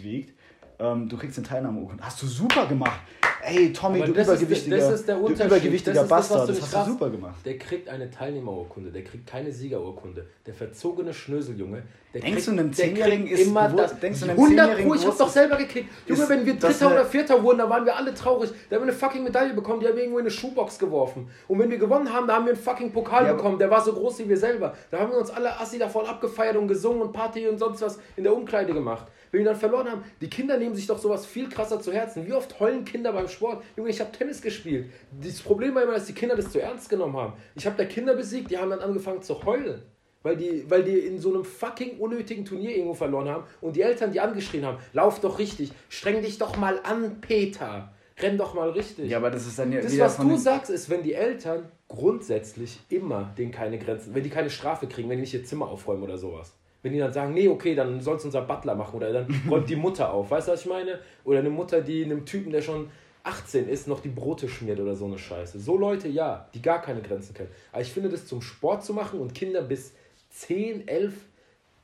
wiegt, 0.02 0.34
ähm, 0.82 1.08
du 1.08 1.16
kriegst 1.16 1.38
eine 1.38 1.46
Teilnahmeurkunde. 1.46 2.02
Hast 2.04 2.20
du 2.22 2.26
super 2.26 2.66
gemacht. 2.66 3.00
Ey, 3.44 3.72
Tommy, 3.72 3.98
Aber 3.98 4.06
du 4.06 4.12
das 4.12 4.28
ist 4.28 4.34
übergewichtiger, 4.34 4.76
das 4.76 4.92
ist 5.00 5.08
der 5.08 5.16
du 5.16 5.26
Unterschied. 5.26 5.46
übergewichtiger 5.46 5.94
Das 5.94 6.08
Bastard, 6.08 6.48
du 6.48 6.52
das, 6.52 6.62
hast 6.62 6.86
du 6.86 6.92
super 6.92 7.10
gemacht. 7.10 7.34
Der 7.44 7.58
kriegt 7.58 7.88
eine 7.88 8.08
Teilnehmerurkunde, 8.08 8.92
der 8.92 9.02
kriegt 9.02 9.26
keine 9.26 9.50
Siegerurkunde. 9.50 10.26
Der 10.46 10.54
verzogene 10.54 11.12
Schnöseljunge, 11.12 11.82
der 12.14 12.20
Denkst 12.20 12.36
kriegt, 12.36 12.46
du, 12.46 12.52
einem 12.52 12.72
Zehnjährigen 12.72 13.26
ist 13.26 13.46
immer 13.48 13.68
das. 13.68 13.98
denkst 13.98 14.20
du, 14.20 14.26
einem 14.26 14.38
100 14.38 14.58
Zehnjährigen 14.66 14.88
Pro, 14.88 14.94
ich 14.94 15.00
hab 15.00 15.06
bewusst 15.06 15.20
doch 15.20 15.28
selber 15.28 15.56
gekickt. 15.56 15.90
Junge, 16.06 16.28
wenn 16.28 16.46
wir 16.46 16.54
Dritter 16.54 16.86
oder 16.92 17.04
Vierter 17.04 17.42
wurden, 17.42 17.58
da 17.58 17.68
waren 17.68 17.84
wir 17.84 17.96
alle 17.96 18.14
traurig. 18.14 18.50
Da 18.70 18.76
haben 18.76 18.82
wir 18.82 18.92
eine 18.92 18.92
fucking 18.92 19.24
Medaille 19.24 19.54
bekommen, 19.54 19.80
die 19.80 19.86
haben 19.88 19.96
wir 19.96 20.02
irgendwo 20.02 20.18
in 20.20 20.26
eine 20.26 20.30
Schuhbox 20.30 20.78
geworfen. 20.78 21.28
Und 21.48 21.58
wenn 21.58 21.68
wir 21.68 21.78
gewonnen 21.78 22.12
haben, 22.12 22.28
da 22.28 22.34
haben 22.36 22.44
wir 22.46 22.52
einen 22.52 22.62
fucking 22.62 22.92
Pokal 22.92 23.26
Ja, 23.26 23.32
bekommen, 23.32 23.58
der 23.58 23.70
war 23.70 23.82
so 23.82 23.92
groß 23.92 24.20
wie 24.20 24.28
wir 24.28 24.36
selber. 24.36 24.72
Da 24.92 25.00
haben 25.00 25.10
wir 25.10 25.18
uns 25.18 25.30
alle 25.30 25.58
Assi 25.58 25.80
davon 25.80 26.06
abgefeiert 26.06 26.54
und 26.56 26.68
gesungen 26.68 27.02
und 27.02 27.12
Party 27.12 27.48
und 27.48 27.58
sonst 27.58 27.82
was 27.82 27.98
in 28.16 28.22
der 28.22 28.36
Umkleide 28.36 28.72
gemacht. 28.72 29.06
Wenn 29.32 29.40
wir 29.40 29.46
dann 29.46 29.56
verloren 29.56 29.90
haben, 29.90 30.04
die 30.20 30.28
Kinder 30.28 30.58
nehmen 30.58 30.74
sich 30.74 30.86
doch 30.86 30.98
sowas 30.98 31.24
viel 31.24 31.48
krasser 31.48 31.80
zu 31.80 31.90
Herzen. 31.90 32.26
Wie 32.26 32.34
oft 32.34 32.60
heulen 32.60 32.84
Kinder 32.84 33.14
beim 33.14 33.28
Sport? 33.28 33.64
Junge, 33.76 33.88
ich 33.88 33.98
habe 33.98 34.12
Tennis 34.12 34.42
gespielt. 34.42 34.90
Das 35.22 35.40
Problem 35.40 35.74
war 35.74 35.82
immer, 35.82 35.94
dass 35.94 36.04
die 36.04 36.12
Kinder 36.12 36.36
das 36.36 36.52
zu 36.52 36.60
ernst 36.60 36.90
genommen 36.90 37.16
haben. 37.16 37.32
Ich 37.54 37.64
habe 37.64 37.76
da 37.78 37.86
Kinder 37.86 38.14
besiegt, 38.14 38.50
die 38.50 38.58
haben 38.58 38.68
dann 38.68 38.80
angefangen 38.80 39.22
zu 39.22 39.42
heulen. 39.44 39.80
Weil 40.22 40.36
die, 40.36 40.70
weil 40.70 40.84
die 40.84 40.98
in 40.98 41.18
so 41.18 41.32
einem 41.32 41.44
fucking 41.44 41.98
unnötigen 41.98 42.44
Turnier 42.44 42.76
irgendwo 42.76 42.94
verloren 42.94 43.28
haben 43.28 43.44
und 43.60 43.74
die 43.74 43.80
Eltern 43.80 44.12
die 44.12 44.20
angeschrien 44.20 44.64
haben, 44.66 44.78
lauf 44.92 45.20
doch 45.20 45.38
richtig, 45.38 45.72
streng 45.88 46.22
dich 46.22 46.38
doch 46.38 46.56
mal 46.58 46.78
an, 46.84 47.20
Peter. 47.20 47.92
Renn 48.18 48.36
doch 48.36 48.52
mal 48.54 48.70
richtig. 48.70 49.10
Ja, 49.10 49.16
aber 49.16 49.30
das 49.30 49.46
ist 49.46 49.58
dann 49.58 49.72
ja 49.72 49.80
Das, 49.80 49.98
was 49.98 50.18
du 50.18 50.36
sagst, 50.36 50.70
ist, 50.70 50.90
wenn 50.90 51.02
die 51.02 51.14
Eltern 51.14 51.64
grundsätzlich 51.88 52.78
immer 52.90 53.34
denen 53.36 53.50
keine 53.50 53.78
Grenzen, 53.78 54.14
wenn 54.14 54.22
die 54.22 54.30
keine 54.30 54.50
Strafe 54.50 54.86
kriegen, 54.86 55.08
wenn 55.08 55.16
die 55.16 55.22
nicht 55.22 55.34
ihr 55.34 55.44
Zimmer 55.44 55.68
aufräumen 55.68 56.02
oder 56.02 56.18
sowas. 56.18 56.54
Wenn 56.82 56.92
die 56.92 56.98
dann 56.98 57.12
sagen, 57.12 57.32
nee, 57.32 57.48
okay, 57.48 57.74
dann 57.74 58.00
soll 58.00 58.16
es 58.16 58.24
unser 58.24 58.42
Butler 58.42 58.74
machen 58.74 58.96
oder 58.96 59.12
dann 59.12 59.26
räumt 59.50 59.68
die 59.68 59.76
Mutter 59.76 60.12
auf. 60.12 60.30
Weißt 60.30 60.48
du, 60.48 60.52
was 60.52 60.62
ich 60.62 60.66
meine? 60.66 60.98
Oder 61.24 61.38
eine 61.38 61.50
Mutter, 61.50 61.80
die 61.80 62.04
einem 62.04 62.26
Typen, 62.26 62.50
der 62.50 62.62
schon 62.62 62.90
18 63.24 63.68
ist, 63.68 63.86
noch 63.86 64.00
die 64.00 64.08
Brote 64.08 64.48
schmiert 64.48 64.80
oder 64.80 64.94
so 64.94 65.06
eine 65.06 65.18
Scheiße. 65.18 65.60
So 65.60 65.78
Leute, 65.78 66.08
ja, 66.08 66.48
die 66.54 66.62
gar 66.62 66.82
keine 66.82 67.02
Grenzen 67.02 67.34
kennen. 67.34 67.50
Aber 67.70 67.82
ich 67.82 67.92
finde, 67.92 68.08
das 68.08 68.26
zum 68.26 68.42
Sport 68.42 68.84
zu 68.84 68.94
machen 68.94 69.20
und 69.20 69.34
Kinder 69.34 69.62
bis 69.62 69.92
10, 70.30 70.88
11, 70.88 71.14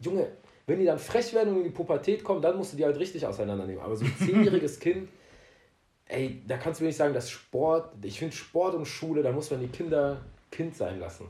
Junge, 0.00 0.26
wenn 0.66 0.80
die 0.80 0.84
dann 0.84 0.98
frech 0.98 1.32
werden 1.32 1.50
und 1.50 1.58
in 1.58 1.64
die 1.64 1.70
Pubertät 1.70 2.24
kommen, 2.24 2.42
dann 2.42 2.56
musst 2.56 2.72
du 2.72 2.76
die 2.76 2.84
halt 2.84 2.98
richtig 2.98 3.24
auseinandernehmen. 3.24 3.82
Aber 3.82 3.96
so 3.96 4.04
ein 4.04 4.14
zehnjähriges 4.18 4.80
Kind, 4.80 5.08
ey, 6.06 6.42
da 6.46 6.56
kannst 6.58 6.80
du 6.80 6.84
mir 6.84 6.88
nicht 6.88 6.96
sagen, 6.96 7.14
dass 7.14 7.30
Sport, 7.30 7.92
ich 8.02 8.18
finde 8.18 8.34
Sport 8.34 8.74
und 8.74 8.86
Schule, 8.86 9.22
da 9.22 9.32
muss 9.32 9.50
man 9.50 9.60
die 9.60 9.68
Kinder 9.68 10.20
Kind 10.50 10.74
sein 10.74 10.98
lassen. 10.98 11.26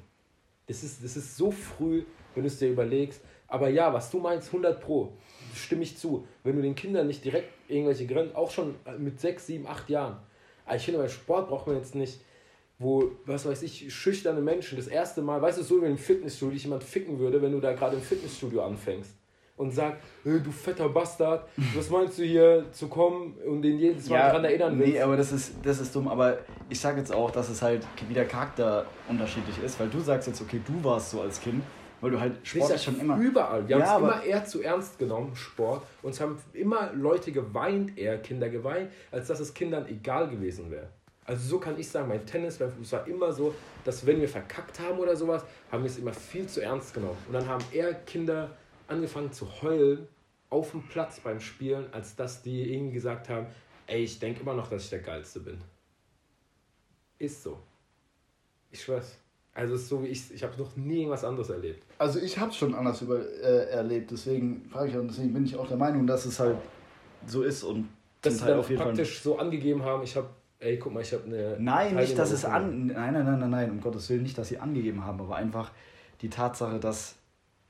Das 0.67 0.83
ist, 0.83 1.03
das 1.03 1.17
ist 1.17 1.37
so 1.37 1.51
früh, 1.51 2.05
wenn 2.35 2.43
du 2.43 2.49
es 2.49 2.59
dir 2.59 2.69
überlegst. 2.69 3.21
Aber 3.49 3.69
ja, 3.71 3.93
was 3.93 4.11
du 4.11 4.19
meinst, 4.19 4.49
100 4.49 4.81
Pro, 4.81 5.13
stimme 5.55 5.83
ich 5.83 5.97
zu. 5.97 6.27
Wenn 6.45 6.57
du 6.57 6.63
den 6.63 6.75
Kindern 6.75 7.07
nicht 7.07 7.25
direkt 7.25 7.49
irgendwelche 7.69 8.07
Grenzen, 8.07 8.37
auch 8.37 8.51
schon 8.51 8.75
mit 8.99 9.19
6, 9.19 9.47
7, 9.47 9.67
8 9.67 9.89
Jahren. 9.91 10.17
Aber 10.67 10.77
ich 10.77 10.85
finde, 10.85 11.01
bei 11.01 11.09
Sport 11.09 11.49
braucht 11.49 11.67
man 11.67 11.77
jetzt 11.77 11.95
nicht, 11.95 12.21
wo, 12.79 13.11
was 13.25 13.47
weiß 13.47 13.63
ich, 13.63 13.93
schüchterne 13.93 14.41
Menschen 14.41 14.77
das 14.77 14.87
erste 14.87 15.23
Mal, 15.23 15.43
weißt 15.43 15.59
du, 15.59 15.63
so 15.63 15.83
wie 15.83 15.87
im 15.87 15.99
Fitnessstudio 15.99 16.53
dich 16.53 16.65
jemand 16.65 16.85
ficken 16.85 17.19
würde, 17.19 17.43
wenn 17.43 17.53
du 17.53 17.61
da 17.61 17.73
gerade 17.73 17.97
im 17.97 18.03
Fitnessstudio 18.03 18.63
anfängst 18.63 19.15
und 19.57 19.73
sagt, 19.73 20.03
hey, 20.23 20.41
du 20.41 20.53
fetter 20.53 20.89
Bastard, 20.89 21.49
was 21.75 21.91
meinst 21.91 22.19
du 22.19 22.23
hier 22.23 22.67
zu 22.71 22.87
kommen 22.87 23.35
und 23.45 23.63
den 23.63 23.79
jedes 23.79 24.09
Mal 24.09 24.19
daran 24.19 24.45
erinnern 24.45 24.79
willst? 24.79 24.93
Nee, 24.93 25.01
aber 25.01 25.17
das 25.17 25.33
ist, 25.33 25.55
das 25.65 25.81
ist 25.81 25.95
dumm. 25.95 26.07
Aber 26.07 26.39
ich 26.69 26.79
sage 26.79 26.99
jetzt 26.99 27.13
auch, 27.13 27.33
dass 27.33 27.49
es 27.49 27.61
halt 27.61 27.85
wieder 28.09 28.25
Charakter 28.25 28.87
unterschiedlich 29.09 29.61
ist, 29.63 29.81
weil 29.81 29.89
du 29.89 29.99
sagst 29.99 30.29
jetzt, 30.29 30.41
okay, 30.41 30.61
du 30.65 30.85
warst 30.85 31.11
so 31.11 31.21
als 31.21 31.41
Kind, 31.41 31.65
weil 32.01 32.11
du 32.11 32.21
halt 32.21 32.35
Sport 32.47 32.71
ist 32.73 32.85
schon 32.85 33.01
immer. 33.01 33.17
überall. 33.19 33.69
Wir 33.69 33.79
Ja, 33.79 33.87
haben 33.87 34.05
es 34.05 34.11
immer 34.15 34.25
eher 34.25 34.45
zu 34.45 34.63
ernst 34.63 34.99
genommen, 34.99 35.35
Sport. 35.35 35.83
Und 36.03 36.11
es 36.11 36.21
haben 36.21 36.39
immer 36.53 36.93
Leute 36.93 37.33
geweint, 37.33 37.99
eher 37.99 38.19
Kinder 38.19 38.49
geweint, 38.49 38.91
als 39.11 39.29
dass 39.29 39.41
es 39.41 39.53
Kindern 39.55 39.87
egal 39.89 40.29
gewesen 40.29 40.71
wäre. 40.71 40.89
Also 41.25 41.47
so 41.47 41.59
kann 41.61 41.79
ich 41.79 41.89
sagen, 41.89 42.09
mein 42.09 42.25
Tennis, 42.25 42.57
beim 42.57 42.71
Fußball 42.73 43.01
war 43.01 43.07
immer 43.09 43.33
so, 43.33 43.55
dass 43.85 44.07
wenn 44.07 44.21
wir 44.21 44.29
verkackt 44.29 44.81
haben 44.81 44.99
oder 44.99 45.15
sowas, 45.15 45.45
haben 45.71 45.83
wir 45.83 45.91
es 45.91 45.99
immer 45.99 46.15
viel 46.15 46.47
zu 46.47 46.63
ernst 46.63 46.95
genommen. 46.95 47.19
Und 47.27 47.35
dann 47.35 47.47
haben 47.47 47.63
eher 47.71 47.93
Kinder 47.93 48.57
angefangen 48.87 49.31
zu 49.31 49.47
heulen 49.61 50.09
auf 50.49 50.71
dem 50.71 50.83
Platz 50.89 51.21
beim 51.21 51.41
Spielen, 51.41 51.93
als 51.93 52.17
dass 52.17 52.43
die 52.43 52.73
irgendwie 52.73 52.95
gesagt 52.95 53.29
haben, 53.29 53.47
ey, 53.87 54.05
ich 54.05 54.19
denke 54.19 54.41
immer 54.41 54.55
noch, 54.55 54.71
dass 54.71 54.85
ich 54.85 54.91
der 54.91 55.01
Geilste 55.01 55.41
bin. 55.41 55.61
Ist 57.19 57.43
so. 57.43 57.59
Ich 58.71 58.83
schwör's. 58.83 59.19
Also 59.59 59.75
ist 59.75 59.89
so 59.89 60.05
wie 60.05 60.07
ich, 60.07 60.33
ich 60.33 60.45
habe 60.45 60.57
noch 60.57 60.77
nie 60.77 61.01
irgendwas 61.01 61.25
anderes 61.25 61.51
erlebt. 61.51 61.83
Also 61.99 62.21
ich 62.21 62.39
habe 62.39 62.53
es 62.53 62.57
schon 62.57 62.77
anders 62.77 63.03
über, 63.03 63.19
äh, 63.19 63.71
erlebt, 63.71 64.13
deswegen 64.13 64.65
frage 64.71 64.91
ich 64.91 64.97
und 64.97 65.09
deswegen 65.09 65.33
bin 65.33 65.45
ich 65.45 65.57
auch 65.57 65.67
der 65.67 65.77
Meinung, 65.77 66.07
dass 66.07 66.27
es 66.27 66.39
halt 66.39 66.59
so 67.27 67.43
ist 67.43 67.65
und 67.65 67.89
sie 68.23 68.37
Teil 68.37 68.51
dann 68.51 68.61
auf 68.61 68.71
jeden 68.71 68.81
Fall. 68.81 68.93
praktisch 68.93 69.21
so 69.21 69.37
angegeben 69.37 69.83
haben, 69.83 70.05
ich 70.05 70.15
habe, 70.15 70.29
ey, 70.61 70.79
guck 70.79 70.95
mal, 70.95 71.01
ich 71.01 71.13
habe 71.13 71.25
eine. 71.25 71.57
Nein, 71.59 71.97
nicht, 71.97 72.17
dass 72.17 72.31
es 72.31 72.45
an. 72.45 72.87
Nein, 72.87 73.13
nein, 73.15 73.25
nein, 73.25 73.39
nein, 73.41 73.51
nein, 73.51 73.71
um 73.73 73.81
Gottes 73.81 74.09
Willen 74.11 74.23
nicht, 74.23 74.39
dass 74.39 74.49
sie 74.49 74.59
angegeben 74.59 75.05
haben, 75.05 75.21
aber 75.21 75.35
einfach 75.35 75.73
die 76.23 76.31
Tatsache, 76.31 76.79
dass 76.79 77.17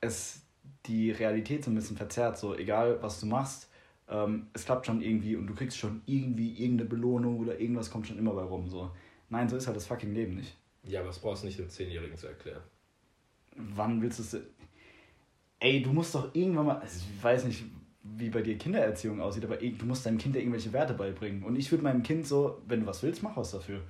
es 0.03 0.43
die 0.85 1.11
Realität 1.11 1.65
so 1.65 1.71
ein 1.71 1.75
bisschen 1.75 1.97
verzerrt. 1.97 2.37
So, 2.37 2.55
egal 2.55 2.99
was 3.01 3.19
du 3.19 3.25
machst, 3.25 3.71
ähm, 4.11 4.49
es 4.53 4.67
klappt 4.67 4.85
schon 4.85 5.01
irgendwie 5.01 5.37
und 5.37 5.47
du 5.47 5.55
kriegst 5.55 5.79
schon 5.79 6.03
irgendwie 6.05 6.53
irgendeine 6.53 6.91
Belohnung 6.91 7.39
oder 7.39 7.59
irgendwas 7.59 7.91
kommt 7.91 8.07
schon 8.07 8.19
immer 8.19 8.35
bei 8.35 8.43
rum. 8.43 8.69
So. 8.69 8.91
Nein, 9.31 9.49
so 9.49 9.57
ist 9.57 9.67
halt 9.67 9.77
das 9.79 9.87
fucking 9.87 10.13
Leben 10.13 10.35
nicht. 10.35 10.55
Ja, 10.85 11.01
aber 11.01 11.09
das 11.09 11.19
brauchst 11.19 11.43
du 11.43 11.47
nicht 11.47 11.59
dem 11.59 11.69
Zehnjährigen 11.69 12.17
zu 12.17 12.27
erklären. 12.29 12.63
Wann 13.57 14.01
willst 14.03 14.19
du 14.19 14.23
es. 14.23 14.37
Ey, 15.61 15.83
du 15.83 15.93
musst 15.93 16.15
doch 16.15 16.35
irgendwann 16.35 16.67
mal. 16.67 16.79
Also 16.79 17.01
ich 17.01 17.23
weiß 17.23 17.45
nicht, 17.45 17.65
wie 18.03 18.31
bei 18.31 18.43
dir 18.43 18.57
Kindererziehung 18.57 19.21
aussieht, 19.21 19.45
aber 19.45 19.57
du 19.57 19.85
musst 19.87 20.07
deinem 20.07 20.19
Kind 20.19 20.35
ja 20.35 20.41
irgendwelche 20.41 20.73
Werte 20.73 20.95
beibringen. 20.95 21.43
Und 21.43 21.57
ich 21.57 21.71
würde 21.71 21.85
meinem 21.85 22.03
Kind 22.03 22.27
so, 22.27 22.63
wenn 22.67 22.81
du 22.81 22.87
was 22.87 23.03
willst, 23.03 23.23
mach 23.23 23.37
was 23.37 23.51
dafür. 23.51 23.81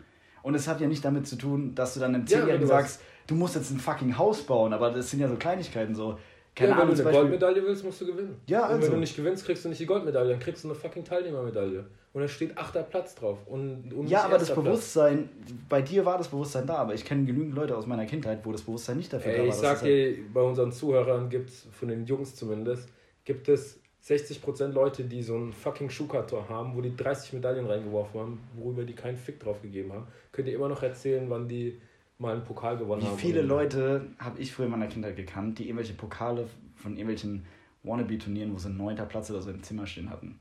Und 0.43 0.55
es 0.55 0.66
hat 0.66 0.80
ja 0.80 0.89
nicht 0.89 1.05
damit 1.05 1.26
zu 1.26 1.36
tun, 1.36 1.74
dass 1.74 1.95
du 1.95 2.01
dann 2.01 2.14
einem 2.14 2.24
Ja, 2.26 2.30
wenn 2.30 2.39
Zehnjährigen 2.41 2.68
was- 2.68 2.84
sagst, 2.84 3.01
du 3.26 3.34
musst 3.34 3.55
jetzt 3.55 3.70
ein 3.70 3.78
fucking 3.78 4.16
Haus 4.16 4.43
bauen, 4.45 4.72
aber 4.72 4.91
das 4.91 5.11
sind 5.11 5.20
ja 5.20 5.28
so 5.28 5.36
Kleinigkeiten 5.36 5.95
so. 5.95 6.18
Keine 6.59 6.70
ja, 6.72 6.76
Ahnung, 6.78 6.88
wenn 6.90 6.96
du 7.04 7.09
eine. 7.09 7.18
Goldmedaille 7.18 7.62
willst, 7.64 7.84
musst 7.84 8.00
du 8.00 8.06
gewinnen. 8.06 8.36
Ja, 8.46 8.66
Und 8.66 8.72
also. 8.72 8.82
wenn 8.86 8.92
du 8.94 9.00
nicht 9.00 9.14
gewinnst, 9.16 9.44
kriegst 9.44 9.64
du 9.64 9.68
nicht 9.68 9.80
die 9.80 9.86
Goldmedaille, 9.86 10.30
dann 10.30 10.40
kriegst 10.40 10.64
du 10.64 10.68
eine 10.68 10.74
fucking 10.74 11.04
Teilnehmermedaille. 11.04 11.84
Und 12.12 12.22
da 12.22 12.26
steht 12.28 12.56
achter 12.59 12.82
Platz 12.82 13.14
drauf. 13.14 13.38
Und, 13.46 13.92
und 13.94 14.09
Ja, 14.09 14.22
aber 14.22 14.32
das 14.38 14.48
erster 14.48 14.54
Platz. 14.54 14.64
Bewusstsein, 14.66 15.28
bei 15.68 15.82
dir 15.82 16.04
war 16.04 16.18
das 16.18 16.28
Bewusstsein 16.28 16.66
da, 16.66 16.76
aber 16.76 16.94
ich 16.94 17.04
kenne 17.04 17.24
genügend 17.24 17.54
Leute 17.54 17.76
aus 17.76 17.86
meiner 17.86 18.06
Kindheit, 18.06 18.40
wo 18.44 18.50
das 18.52 18.62
Bewusstsein 18.62 18.96
nicht 18.96 19.12
dafür 19.12 19.32
da 19.32 19.38
Ey, 19.38 19.42
war. 19.42 19.48
ich 19.48 19.54
sag 19.54 19.76
es 19.76 19.82
halt- 19.82 19.92
dir, 19.92 20.16
bei 20.34 20.40
unseren 20.42 20.72
Zuhörern 20.72 21.28
gibt 21.28 21.50
es, 21.50 21.66
von 21.70 21.88
den 21.88 22.06
Jungs 22.06 22.34
zumindest, 22.34 22.88
gibt 23.24 23.48
es 23.48 23.78
60% 24.02 24.68
Leute, 24.72 25.04
die 25.04 25.22
so 25.22 25.34
einen 25.34 25.52
fucking 25.52 25.90
Schuhkarton 25.90 26.48
haben, 26.48 26.74
wo 26.74 26.80
die 26.80 26.96
30 26.96 27.34
Medaillen 27.34 27.66
reingeworfen 27.66 28.20
haben, 28.20 28.40
worüber 28.56 28.84
die 28.84 28.94
keinen 28.94 29.16
Fick 29.18 29.38
drauf 29.38 29.61
gegeben 29.61 29.92
haben. 29.92 30.06
Könnt 30.32 30.48
ihr 30.48 30.54
immer 30.54 30.68
noch 30.68 30.82
erzählen, 30.82 31.28
wann 31.28 31.46
die 31.46 31.78
mal 32.18 32.34
einen 32.34 32.44
Pokal 32.44 32.76
gewonnen 32.76 33.02
haben? 33.04 33.16
Wie 33.16 33.20
viele 33.20 33.42
Und- 33.42 33.48
Leute 33.48 34.06
habe 34.18 34.38
ich 34.40 34.52
früher 34.52 34.66
in 34.66 34.72
meiner 34.72 34.88
Kindheit 34.88 35.16
gekannt, 35.16 35.58
die 35.58 35.64
irgendwelche 35.68 35.94
Pokale 35.94 36.46
von 36.76 36.92
irgendwelchen 36.92 37.44
Wannabe-Turnieren, 37.84 38.52
wo 38.52 38.58
sie 38.58 38.70
neunter 38.70 39.06
Platz 39.06 39.30
oder 39.30 39.40
so 39.40 39.50
im 39.50 39.62
Zimmer 39.62 39.86
stehen 39.86 40.10
hatten. 40.10 40.38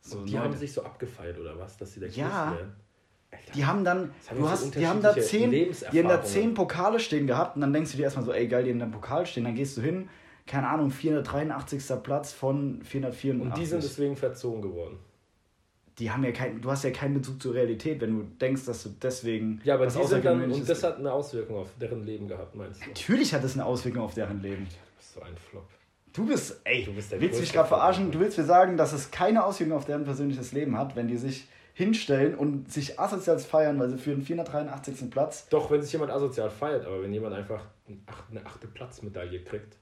So 0.00 0.24
Die 0.24 0.36
haben 0.38 0.44
neunter- 0.44 0.58
sich 0.58 0.72
so 0.72 0.82
abgefeilt 0.84 1.38
oder 1.38 1.58
was, 1.58 1.76
dass 1.76 1.92
sie 1.94 2.00
der 2.00 2.10
Ja. 2.10 2.52
Alter. 2.52 2.66
Die 3.52 3.64
haben 3.66 3.84
dann, 3.84 4.12
haben 4.28 4.38
du 4.38 4.48
hast, 4.48 4.64
so 4.66 4.70
die 4.78 4.86
haben 4.86 5.02
da 5.02 5.12
zehn, 5.16 5.50
die 5.50 5.72
haben 5.98 6.08
da 6.08 6.22
zehn 6.22 6.54
Pokale 6.54 7.00
stehen 7.00 7.26
gehabt 7.26 7.56
und 7.56 7.62
dann 7.62 7.72
denkst 7.72 7.90
du 7.90 7.96
dir 7.96 8.04
erstmal 8.04 8.24
so, 8.24 8.32
ey 8.32 8.46
geil, 8.46 8.62
die 8.62 8.70
haben 8.70 8.78
da 8.78 8.84
einen 8.84 8.92
Pokal 8.94 9.26
stehen, 9.26 9.42
dann 9.42 9.56
gehst 9.56 9.76
du 9.76 9.80
hin, 9.80 10.08
keine 10.46 10.68
Ahnung, 10.68 10.90
483. 10.92 12.00
Platz 12.04 12.32
von 12.32 12.80
484. 12.84 13.40
Und 13.40 13.56
die 13.58 13.66
sind 13.66 13.82
deswegen 13.82 14.14
verzogen 14.14 14.62
geworden. 14.62 14.98
Die 15.98 16.10
haben 16.10 16.24
ja 16.24 16.32
kein, 16.32 16.60
du 16.60 16.70
hast 16.70 16.82
ja 16.84 16.90
keinen 16.90 17.14
Bezug 17.14 17.40
zur 17.40 17.54
Realität, 17.54 18.00
wenn 18.00 18.18
du 18.18 18.24
denkst, 18.40 18.64
dass 18.66 18.82
du 18.82 18.90
deswegen 19.00 19.60
Ja, 19.64 19.74
aber 19.74 19.86
was 19.86 19.96
die 19.96 20.04
sind 20.04 20.24
dann, 20.24 20.50
und 20.50 20.68
das 20.68 20.82
hat 20.82 20.98
eine 20.98 21.12
Auswirkung 21.12 21.56
auf 21.56 21.68
deren 21.80 22.04
Leben 22.04 22.26
gehabt, 22.28 22.54
meinst 22.54 22.82
du? 22.84 22.88
Natürlich 22.88 23.32
hat 23.32 23.44
das 23.44 23.54
eine 23.54 23.64
Auswirkung 23.64 24.02
auf 24.02 24.14
deren 24.14 24.42
Leben. 24.42 24.64
Du 24.64 24.96
bist 24.98 25.14
so 25.14 25.20
ein 25.20 25.36
Flop. 25.36 25.68
Du 26.12 26.26
bist, 26.26 26.60
ey, 26.64 26.84
Du 26.84 26.92
bist 26.92 27.12
der 27.12 27.20
willst 27.20 27.36
du 27.36 27.40
mich 27.40 27.52
gerade 27.52 27.68
verarschen? 27.68 28.10
Du 28.10 28.20
willst 28.20 28.38
mir 28.38 28.44
sagen, 28.44 28.76
dass 28.76 28.92
es 28.92 29.10
keine 29.10 29.44
Auswirkung 29.44 29.76
auf 29.76 29.84
deren 29.84 30.04
persönliches 30.04 30.52
Leben 30.52 30.76
hat, 30.78 30.94
wenn 30.96 31.08
die 31.08 31.16
sich 31.16 31.46
hinstellen 31.74 32.36
und 32.36 32.70
sich 32.72 33.00
asozial 33.00 33.38
feiern, 33.40 33.80
weil 33.80 33.90
sie 33.90 33.98
für 33.98 34.10
den 34.10 34.22
483. 34.22 35.10
Platz. 35.10 35.48
Doch, 35.48 35.70
wenn 35.72 35.82
sich 35.82 35.92
jemand 35.92 36.12
asozial 36.12 36.50
feiert, 36.50 36.86
aber 36.86 37.02
wenn 37.02 37.12
jemand 37.12 37.34
einfach 37.34 37.64
eine 38.30 38.46
achte 38.46 38.68
Platzmedaille 38.68 39.40
kriegt. 39.42 39.76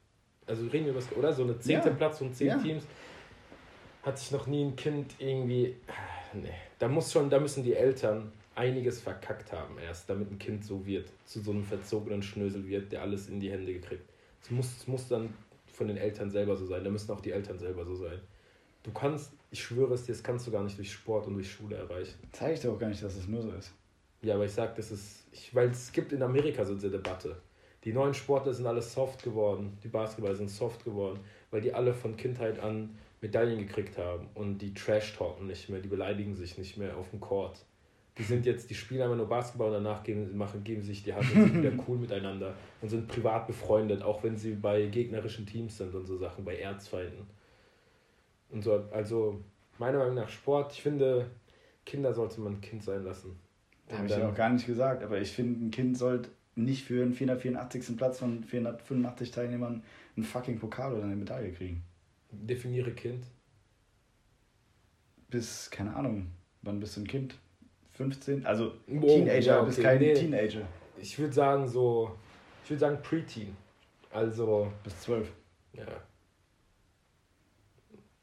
Also 0.47 0.63
reden 0.69 0.87
wir 0.87 0.93
über 0.93 1.01
das, 1.01 1.13
oder? 1.17 1.33
So 1.35 1.43
eine 1.45 1.59
zehnte 1.59 1.91
Ja. 1.91 1.95
Platz 1.95 2.19
von 2.19 2.33
zehn 2.33 2.47
Ja. 2.49 2.57
Teams. 2.59 2.85
Hat 4.03 4.19
sich 4.19 4.31
noch 4.33 4.47
nie 4.47 4.65
ein 4.65 4.77
Kind 4.77 5.15
irgendwie. 5.19 5.77
Nee. 6.35 6.49
Da 6.79 6.89
muss 6.89 7.13
schon, 7.13 7.31
da 7.31 7.39
müssen 7.39 7.63
die 7.63 7.75
Eltern 7.75 8.33
einiges 8.55 9.01
verkackt 9.01 9.53
haben 9.53 9.79
erst, 9.79 10.09
damit 10.11 10.31
ein 10.31 10.39
Kind 10.39 10.65
so 10.65 10.85
wird, 10.85 11.09
zu 11.25 11.41
so 11.41 11.53
einem 11.53 11.65
verzogenen 11.65 12.23
Schnösel 12.23 12.67
wird, 12.67 12.93
der 12.93 13.03
alles 13.03 13.29
in 13.29 13.41
die 13.41 13.51
Hände 13.51 13.73
gekriegt. 13.73 14.05
Es 14.43 14.51
muss, 14.51 14.87
muss 14.87 15.09
dann 15.09 15.33
von 15.67 15.89
den 15.89 15.97
Eltern 15.97 16.31
selber 16.31 16.57
so 16.57 16.67
sein, 16.67 16.85
da 16.85 16.91
müssen 16.91 17.11
auch 17.13 17.21
die 17.21 17.33
Eltern 17.33 17.59
selber 17.59 17.85
so 17.85 17.95
sein. 17.95 18.21
Du 18.83 18.93
kannst, 18.93 19.33
ich 19.51 19.63
schwöre 19.63 19.95
es 19.95 20.05
dir, 20.05 20.13
das 20.13 20.23
kannst 20.23 20.47
du 20.47 20.51
gar 20.51 20.65
nicht 20.65 20.77
durch 20.77 20.93
Sport 20.93 21.27
und 21.29 21.35
durch 21.35 21.51
Schule 21.51 21.77
erreichen. 21.77 22.19
Zeige 22.33 22.55
ich 22.55 22.61
dir 22.61 22.73
auch 22.73 22.79
gar 22.79 22.89
nicht, 22.89 23.03
dass 23.03 23.15
es 23.15 23.29
nur 23.29 23.43
so 23.43 23.53
ist. 23.53 23.73
Ja, 24.23 24.35
aber 24.35 24.45
ich 24.45 24.53
sag, 24.53 24.75
das 24.77 24.91
ist, 24.91 25.25
ich, 25.33 25.55
weil 25.55 25.71
es 25.71 25.93
gibt 25.93 26.13
in 26.13 26.23
Amerika 26.23 26.65
so 26.65 26.75
diese 26.75 26.91
Debatte. 26.91 27.37
Die 27.85 27.93
neuen 27.93 28.15
Sportler 28.15 28.53
sind 28.53 28.67
alle 28.67 28.83
soft 28.83 29.23
geworden, 29.23 29.77
die 29.83 29.89
Basketballer 29.89 30.37
sind 30.37 30.51
soft 30.51 30.85
geworden, 30.85 31.21
weil 31.51 31.61
die 31.61 31.73
alle 31.73 31.95
von 31.95 32.17
Kindheit 32.17 32.61
an 32.61 32.97
Medaillen 33.23 33.59
gekriegt 33.59 33.97
haben 33.99 34.29
und 34.35 34.59
die 34.59 34.75
trash 34.75 35.17
talken 35.17 35.47
nicht 35.47 35.69
mehr, 35.69 35.81
die 35.81 35.89
beleidigen 35.89 36.35
sich 36.35 36.59
nicht 36.59 36.77
mehr 36.77 36.97
auf 36.97 37.09
dem 37.11 37.21
Court. 37.21 37.65
Die 38.19 38.25
sind 38.25 38.45
jetzt, 38.45 38.69
die 38.69 38.75
spielen 38.75 39.01
einfach 39.01 39.17
nur 39.17 39.29
Basketball 39.29 39.69
und 39.69 39.85
danach 39.85 40.03
geben, 40.03 40.37
machen, 40.37 40.63
geben 40.65 40.83
sich 40.83 41.03
die 41.03 41.15
Hand 41.15 41.25
und 41.35 41.43
sind 41.43 41.63
wieder 41.63 41.73
cool 41.89 41.97
miteinander 41.97 42.55
und 42.83 42.91
sind 42.91 43.09
privat 43.09 43.47
befreundet, 43.47 44.03
auch 44.03 44.23
wenn 44.23 44.37
sie 44.37 44.55
bei 44.55 44.87
gegnerischen 44.87 45.47
Teams 45.47 45.79
sind 45.79 45.95
und 45.95 46.05
so 46.05 46.19
Sachen, 46.19 46.45
bei 46.45 46.59
Erzfeinden. 46.59 47.27
Und 48.51 48.63
so, 48.63 48.85
also 48.91 49.41
meiner 49.79 49.99
Meinung 49.99 50.17
nach 50.17 50.29
Sport, 50.29 50.73
ich 50.73 50.83
finde, 50.83 51.31
Kinder 51.87 52.13
sollte 52.13 52.41
man 52.41 52.61
Kind 52.61 52.83
sein 52.83 53.05
lassen. 53.05 53.39
Habe 53.89 54.03
Und 54.03 54.11
ich 54.11 54.17
ja 54.17 54.29
auch 54.29 54.35
gar 54.35 54.51
nicht 54.51 54.67
gesagt, 54.67 55.03
aber 55.03 55.21
ich 55.21 55.31
finde, 55.31 55.65
ein 55.65 55.71
Kind 55.71 55.97
sollte 55.97 56.29
nicht 56.55 56.85
für 56.85 56.99
den 56.99 57.15
484. 57.15 57.97
Platz 57.97 58.19
von 58.19 58.43
485 58.45 59.31
Teilnehmern 59.31 59.83
einen 60.17 60.25
fucking 60.25 60.59
Pokal 60.59 60.93
oder 60.93 61.05
eine 61.05 61.17
Medaille 61.17 61.53
kriegen. 61.53 61.83
Definiere 62.33 62.93
Kind. 62.93 63.27
Bis, 65.29 65.71
keine 65.71 65.95
Ahnung, 65.95 66.31
wann 66.63 66.81
bist 66.81 66.97
du 66.97 67.03
ein 67.03 67.07
Kind? 67.07 67.39
15? 67.93 68.45
Also 68.47 68.73
Oh, 68.89 69.01
Teenager, 69.01 69.41
ja, 69.41 69.61
du 69.61 69.67
bist 69.67 69.79
okay, 69.79 69.89
kein 69.89 69.99
nee. 69.99 70.15
Teenager. 70.15 70.63
Ich 71.01 71.19
würde 71.19 71.33
sagen 71.33 71.69
so, 71.69 72.17
ich 72.65 72.71
würde 72.71 72.81
sagen 72.81 72.99
Preteen. 73.03 73.57
Also, 74.11 74.71
Bis 74.85 75.01
12. 75.01 75.31
ja. 75.75 75.87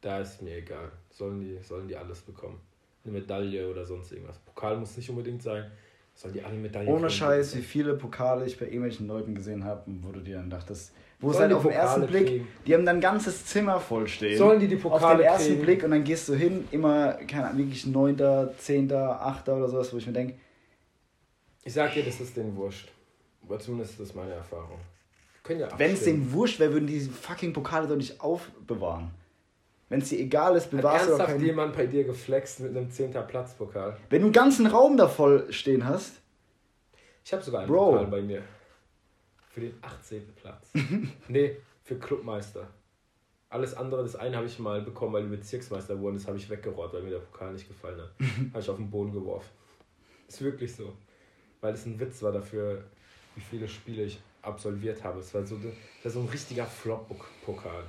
Da 0.01 0.19
ist 0.19 0.41
mir 0.41 0.57
egal. 0.57 0.91
Sollen 1.09 1.41
die, 1.41 1.57
sollen 1.61 1.87
die 1.87 1.95
alles 1.97 2.21
bekommen. 2.21 2.59
Eine 3.03 3.13
Medaille 3.13 3.69
oder 3.69 3.85
sonst 3.85 4.11
irgendwas. 4.11 4.37
Pokal 4.39 4.77
muss 4.77 4.95
nicht 4.95 5.09
unbedingt 5.09 5.41
sein. 5.41 5.69
Sollen 6.15 6.33
die 6.33 6.43
alle 6.43 6.55
Medaillen 6.55 6.89
Ohne? 6.93 7.09
Scheiß, 7.09 7.55
wie 7.57 7.61
viele 7.61 7.95
Pokale 7.95 8.45
ich 8.45 8.57
bei 8.57 8.65
irgendwelchen 8.65 9.07
Leuten 9.07 9.35
gesehen 9.35 9.63
habe, 9.63 9.83
wo 10.01 10.11
du 10.11 10.21
dir 10.21 10.37
dann 10.37 10.49
dachtest, 10.49 10.93
wo 11.19 11.31
es 11.31 11.39
halt 11.39 11.51
auf 11.53 11.63
den 11.63 11.71
ersten 11.71 12.07
Blick, 12.07 12.27
kriegen? 12.27 12.47
die 12.65 12.73
haben 12.73 12.85
dann 12.85 12.97
ein 12.97 13.01
ganzes 13.01 13.45
Zimmer 13.45 13.79
voll 13.79 14.07
stehen. 14.07 14.37
Sollen 14.37 14.59
die 14.59 14.67
die 14.67 14.75
auf 14.75 14.81
Pokale 14.83 15.17
den 15.17 15.25
ersten 15.27 15.47
kriegen? 15.49 15.61
Blick 15.61 15.83
und 15.83 15.91
dann 15.91 16.03
gehst 16.03 16.29
du 16.29 16.33
hin, 16.33 16.67
immer, 16.71 17.13
keine 17.27 17.47
Ahnung, 17.47 17.57
wirklich 17.59 17.85
9., 17.85 18.17
10., 18.57 18.91
8. 18.93 19.49
oder 19.49 19.67
sowas, 19.67 19.91
wo 19.93 19.97
ich 19.97 20.07
mir 20.07 20.13
denke, 20.13 20.35
Ich 21.63 21.73
sag 21.73 21.93
dir, 21.93 22.03
das 22.03 22.19
ist 22.21 22.35
denen 22.37 22.55
wurscht. 22.55 22.89
Aber 23.45 23.59
zumindest 23.59 23.91
ist 23.93 23.99
das 24.09 24.15
meine 24.15 24.33
Erfahrung. 24.33 24.79
Können 25.43 25.61
ja 25.61 25.69
wenn 25.77 25.91
es 25.93 26.03
denen 26.03 26.31
wurscht 26.31 26.59
wäre, 26.59 26.73
würden 26.73 26.87
die 26.87 26.99
fucking 27.01 27.53
Pokale 27.53 27.87
doch 27.87 27.95
nicht 27.95 28.21
aufbewahren. 28.21 29.11
Wenn 29.89 30.01
es 30.01 30.09
dir 30.09 30.19
egal 30.19 30.55
ist, 30.55 30.69
bewahrst 30.69 31.07
du 31.09 31.17
doch 31.17 31.25
keinen. 31.25 31.43
jemand 31.43 31.75
bei 31.75 31.87
dir 31.87 32.03
geflext 32.03 32.59
mit 32.59 32.77
einem 32.77 32.91
10. 32.91 33.11
Platzpokal? 33.27 33.97
Wenn 34.11 34.21
du 34.21 34.27
einen 34.27 34.33
ganzen 34.33 34.67
Raum 34.67 34.97
da 34.97 35.07
voll 35.07 35.51
stehen 35.51 35.85
hast, 35.87 36.13
Ich 37.25 37.33
habe 37.33 37.41
sogar 37.43 37.61
einen 37.61 37.69
Bro. 37.71 37.91
Pokal 37.91 38.05
bei 38.05 38.21
mir. 38.21 38.43
Für 39.59 39.65
den 39.65 39.83
18. 39.83 40.33
Platz. 40.35 40.71
nee, 41.27 41.57
für 41.83 41.99
Clubmeister. 41.99 42.65
Alles 43.49 43.73
andere, 43.73 44.03
das 44.03 44.15
eine 44.15 44.37
habe 44.37 44.47
ich 44.47 44.57
mal 44.57 44.81
bekommen, 44.81 45.11
weil 45.11 45.29
wir 45.29 45.35
Bezirksmeister 45.35 45.99
wurden, 45.99 46.15
das 46.15 46.27
habe 46.27 46.37
ich 46.37 46.49
weggerollt, 46.49 46.93
weil 46.93 47.01
mir 47.01 47.09
der 47.09 47.19
Pokal 47.19 47.51
nicht 47.51 47.67
gefallen 47.67 47.99
hat. 47.99 48.13
habe 48.53 48.61
ich 48.61 48.69
auf 48.69 48.77
den 48.77 48.89
Boden 48.89 49.11
geworfen. 49.11 49.49
Ist 50.29 50.41
wirklich 50.41 50.73
so. 50.73 50.93
Weil 51.59 51.73
es 51.73 51.85
ein 51.85 51.99
Witz 51.99 52.21
war 52.23 52.31
dafür, 52.31 52.85
wie 53.35 53.41
viele 53.41 53.67
Spiele 53.67 54.03
ich 54.03 54.21
absolviert 54.43 55.03
habe. 55.03 55.19
Es 55.19 55.33
war 55.33 55.45
so, 55.45 55.57
das 55.57 56.05
war 56.05 56.11
so 56.11 56.19
ein 56.21 56.29
richtiger 56.29 56.65
Flop-Pokal. 56.65 57.83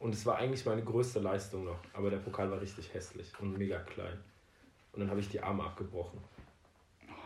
Und 0.00 0.14
es 0.14 0.26
war 0.26 0.36
eigentlich 0.36 0.66
meine 0.66 0.82
größte 0.84 1.20
Leistung 1.20 1.64
noch. 1.64 1.78
Aber 1.94 2.10
der 2.10 2.18
Pokal 2.18 2.50
war 2.50 2.60
richtig 2.60 2.92
hässlich 2.92 3.32
und 3.40 3.56
mega 3.56 3.78
klein. 3.78 4.18
Und 4.92 5.00
dann 5.00 5.08
habe 5.08 5.20
ich 5.20 5.30
die 5.30 5.40
Arme 5.40 5.64
abgebrochen. 5.64 6.20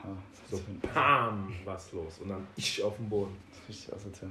Ah, 0.04 0.08
So, 0.50 0.60
pam, 0.92 1.52
was 1.64 1.92
los. 1.92 2.18
Und 2.20 2.28
dann 2.30 2.46
ich 2.56 2.82
auf 2.82 2.96
dem 2.96 3.08
Boden. 3.08 3.36
richtig 3.68 3.92
asozial. 3.94 4.30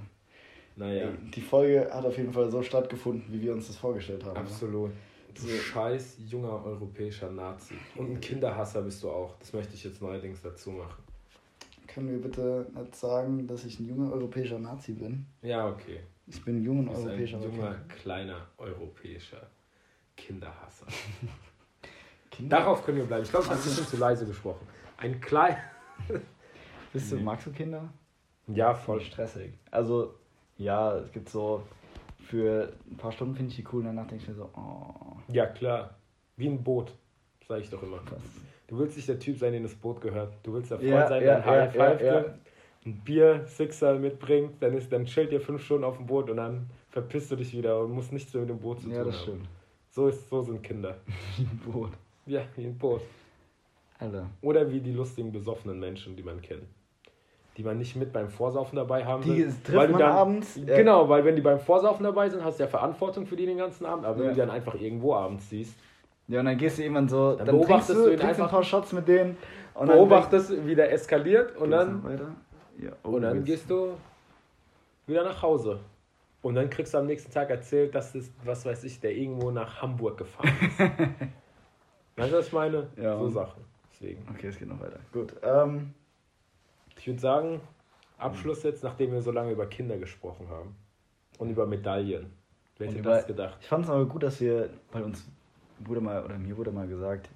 Naja, 0.75 1.09
Die 1.33 1.41
Folge 1.41 1.89
hat 1.91 2.05
auf 2.05 2.17
jeden 2.17 2.31
Fall 2.33 2.49
so 2.49 2.61
stattgefunden, 2.63 3.25
wie 3.31 3.41
wir 3.41 3.53
uns 3.53 3.67
das 3.67 3.77
vorgestellt 3.77 4.23
haben. 4.23 4.31
oder? 4.31 4.39
absolut. 4.41 4.91
Du 5.33 5.41
So. 5.43 5.47
scheiß 5.49 6.17
junger 6.29 6.63
europäischer 6.65 7.31
Nazi. 7.31 7.75
Und 7.95 8.11
ein 8.11 8.19
Kinderhasser 8.21 8.81
bist 8.81 9.01
du 9.03 9.09
auch. 9.09 9.35
Das 9.39 9.53
möchte 9.53 9.73
ich 9.75 9.83
jetzt 9.83 10.01
neuerdings 10.01 10.41
dazu 10.41 10.71
machen. 10.71 11.01
Können 11.87 12.09
wir 12.11 12.21
bitte 12.21 12.65
nicht 12.73 12.95
sagen, 12.95 13.47
dass 13.47 13.63
ich 13.65 13.79
ein 13.79 13.87
junger 13.87 14.11
europäischer 14.13 14.59
Nazi 14.59 14.93
bin? 14.93 15.25
Ja, 15.41 15.67
okay. 15.69 16.01
Ich 16.27 16.43
bin 16.43 16.57
ein 16.57 16.63
junger 16.63 16.89
bist 16.91 17.01
ein 17.03 17.07
europäischer 17.09 17.39
junger, 17.39 17.69
Nazi. 17.71 17.87
kleiner 18.01 18.47
europäischer 18.57 19.47
Kinderhasser. 20.15 20.85
Kinder? 22.31 22.57
Darauf 22.59 22.85
können 22.85 22.97
wir 22.99 23.05
bleiben. 23.05 23.23
Ich 23.23 23.29
glaube, 23.29 23.45
ich 23.45 23.51
habe 23.51 23.59
ein 23.59 23.63
bisschen 23.65 23.87
zu 23.87 23.97
leise 23.97 24.25
gesprochen. 24.25 24.65
Ein 25.01 25.19
klein. 25.21 25.57
Bist 26.93 27.11
du, 27.11 27.17
magst 27.17 27.47
du 27.47 27.51
Kinder? 27.51 27.89
Ja, 28.47 28.73
voll. 28.73 29.01
Stressig. 29.01 29.53
Also, 29.71 30.13
ja, 30.57 30.95
es 30.97 31.11
gibt 31.11 31.29
so, 31.29 31.63
für 32.19 32.73
ein 32.89 32.97
paar 32.97 33.11
Stunden 33.11 33.35
finde 33.35 33.49
ich 33.51 33.55
die 33.57 33.65
cool 33.71 33.79
und 33.81 33.85
danach 33.87 34.07
denke 34.07 34.23
ich 34.23 34.29
mir 34.29 34.35
so, 34.35 34.49
oh, 34.55 35.17
Ja, 35.27 35.45
klar. 35.45 35.95
Wie 36.37 36.47
ein 36.47 36.63
Boot, 36.63 36.93
sage 37.47 37.61
ich 37.61 37.69
doch 37.69 37.81
immer. 37.83 37.97
was. 38.05 38.21
Du 38.67 38.77
willst 38.77 38.95
nicht 38.95 39.07
der 39.09 39.19
Typ 39.19 39.37
sein, 39.37 39.53
den 39.53 39.63
das 39.63 39.75
Boot 39.75 40.01
gehört. 40.01 40.33
Du 40.43 40.53
willst 40.53 40.71
der 40.71 40.77
Freund 40.79 40.89
Ja, 40.91 41.07
sein, 41.07 41.23
ja, 41.23 41.27
der 41.27 41.37
ein 41.37 41.45
High 41.45 41.75
ja, 41.75 41.85
Five 41.89 42.01
ja, 42.01 42.13
ja. 42.13 42.21
gibt, 42.21 42.35
ein 42.85 42.95
Bier, 43.01 43.45
Sixer 43.47 43.99
mitbringt, 43.99 44.53
dann, 44.61 44.73
ist, 44.75 44.91
dann 44.91 45.05
chillt 45.05 45.31
ihr 45.31 45.41
fünf 45.41 45.63
Stunden 45.63 45.83
auf 45.83 45.97
dem 45.97 46.07
Boot 46.07 46.29
und 46.29 46.37
dann 46.37 46.69
verpisst 46.89 47.31
du 47.31 47.35
dich 47.35 47.53
wieder 47.55 47.79
und 47.81 47.91
musst 47.91 48.11
nichts 48.11 48.33
mehr 48.33 48.41
mit 48.41 48.49
dem 48.49 48.59
Boot 48.59 48.79
zu 48.79 48.85
tun 48.87 48.95
Ja, 48.95 49.03
das 49.03 49.15
haben. 49.15 49.23
stimmt. 49.23 49.49
So, 49.89 50.07
ist, 50.07 50.29
so 50.29 50.41
sind 50.41 50.63
Kinder. 50.63 50.97
Ein 51.37 51.61
Boot. 51.71 51.91
Ja, 52.25 52.41
wie 52.55 52.65
ein 52.65 52.77
Boot. 52.77 53.01
Alter. 54.01 54.25
Oder 54.41 54.69
wie 54.71 54.79
die 54.81 54.91
lustigen, 54.93 55.31
besoffenen 55.31 55.79
Menschen, 55.79 56.15
die 56.15 56.23
man 56.23 56.41
kennt. 56.41 56.63
Die 57.57 57.63
man 57.63 57.77
nicht 57.77 57.95
mit 57.95 58.11
beim 58.11 58.29
Vorsaufen 58.29 58.75
dabei 58.77 59.05
haben 59.05 59.21
Die 59.23 59.37
will. 59.37 59.45
trifft 59.47 59.73
weil 59.73 59.89
man 59.89 59.99
dann, 59.99 60.11
abends, 60.11 60.57
äh, 60.57 60.61
Genau, 60.65 61.07
weil 61.07 61.23
wenn 61.25 61.35
die 61.35 61.41
beim 61.41 61.59
Vorsaufen 61.59 62.03
dabei 62.03 62.29
sind, 62.29 62.43
hast 62.43 62.59
du 62.59 62.63
ja 62.63 62.69
Verantwortung 62.69 63.25
für 63.25 63.35
die 63.35 63.45
den 63.45 63.57
ganzen 63.57 63.85
Abend. 63.85 64.05
Aber 64.05 64.15
wenn 64.17 64.23
Ja. 64.23 64.29
du 64.29 64.35
die 64.35 64.39
dann 64.41 64.49
einfach 64.49 64.75
irgendwo 64.75 65.13
abends 65.15 65.49
siehst, 65.49 65.75
Ja, 66.27 66.39
und 66.39 66.45
dann 66.45 66.57
gehst 66.57 66.77
du 66.77 66.83
irgendwann 66.83 67.09
so, 67.09 67.35
Dann 67.35 67.45
dann, 67.45 67.57
beobachtest 67.57 67.89
du, 67.89 67.93
du 67.95 68.03
trinkst 68.09 68.23
ein 68.23 68.29
einfach- 68.29 68.51
paar 68.51 68.63
Shots 68.63 68.93
mit 68.93 69.05
denen. 69.07 69.37
Und 69.73 69.87
beobachtest, 69.87 70.65
wie 70.65 70.75
der 70.75 70.91
eskaliert 70.93 71.55
und 71.57 71.71
dann, 71.71 72.01
dann. 72.03 72.35
Ja, 72.81 72.91
oh, 73.03 73.09
und 73.09 73.21
dann 73.23 73.43
gehst 73.43 73.69
du 73.69 73.93
wieder 75.07 75.23
nach 75.25 75.41
Hause. 75.41 75.79
Und 76.41 76.55
dann 76.55 76.69
kriegst 76.69 76.93
du 76.93 76.97
am 76.99 77.05
nächsten 77.05 77.31
Tag 77.31 77.49
erzählt, 77.49 77.93
dass 77.93 78.13
das, 78.13 78.31
was 78.45 78.65
weiß 78.65 78.83
ich, 78.85 78.99
der 79.01 79.11
irgendwo 79.11 79.51
nach 79.51 79.81
Hamburg 79.81 80.17
gefahren 80.19 80.49
ist. 80.61 80.79
weißt 82.17 82.31
du, 82.33 82.37
was 82.37 82.47
ich 82.47 82.53
meine? 82.53 82.87
Ja. 82.95 83.17
So 83.17 83.27
Sachen. 83.27 83.61
Deswegen. 84.01 84.23
Okay, 84.33 84.47
es 84.47 84.57
geht 84.57 84.67
noch 84.67 84.79
weiter. 84.79 84.99
Gut. 85.11 85.35
Ähm, 85.43 85.93
Ich 86.97 87.07
würde 87.07 87.19
sagen, 87.19 87.61
Abschluss 88.17 88.63
jetzt, 88.63 88.83
nachdem 88.83 89.11
wir 89.11 89.21
so 89.21 89.31
lange 89.31 89.51
über 89.51 89.65
Kinder 89.67 89.97
gesprochen 89.97 90.47
haben. 90.49 90.75
Und 91.39 91.49
über 91.49 91.65
Medaillen. 91.65 92.31
Wer 92.77 92.87
hätte 92.87 92.99
über- 92.99 93.09
das 93.15 93.27
gedacht? 93.27 93.57
ich 93.61 93.67
fand 93.67 93.85
es 93.85 93.89
aber 93.91 94.05
gut, 94.05 94.23
dass 94.23 94.39
wir, 94.41 94.69
weil 94.91 95.03
uns 95.03 95.25
wurde 95.79 96.01
mal, 96.01 96.23
oder 96.23 96.37
mir 96.37 96.55
wurde 96.57 96.71
mal 96.71 96.87
gesagt, 96.87 97.29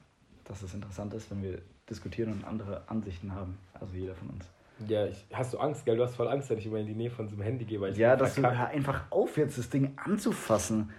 dass 0.44 0.62
es 0.62 0.74
interessant 0.74 1.14
ist, 1.14 1.32
wenn 1.32 1.42
wir 1.42 1.62
diskutieren 1.90 2.32
und 2.34 2.44
andere 2.46 2.84
Ansichten 2.88 3.34
haben. 3.34 3.58
Also 3.74 3.96
jeder 3.96 4.14
von 4.16 4.30
uns. 4.30 4.48
Ja, 4.88 5.06
ich, 5.08 5.26
hast 5.34 5.54
du 5.54 5.58
Angst, 5.60 5.86
gell? 5.86 5.96
Du 5.98 6.04
hast 6.04 6.16
voll 6.16 6.28
Angst, 6.28 6.52
dass 6.52 6.58
ich 6.58 6.66
immer 6.66 6.78
in 6.78 6.86
die 6.88 6.94
Nähe 6.96 7.10
von 7.10 7.28
so 7.28 7.34
einem 7.36 7.44
Handy 7.44 7.66
gehe, 7.66 7.80
weil 7.80 7.94
ich 7.94 7.98
Ja, 7.98 8.16
dass 8.16 8.36
du 8.36 8.42
verkackt. 8.42 8.62
hör 8.62 8.68
einfach 8.70 9.04
auf, 9.12 9.38
jetzt 9.38 9.58
das 9.58 9.70
Ding 9.70 9.94
anzufassen. 9.98 10.92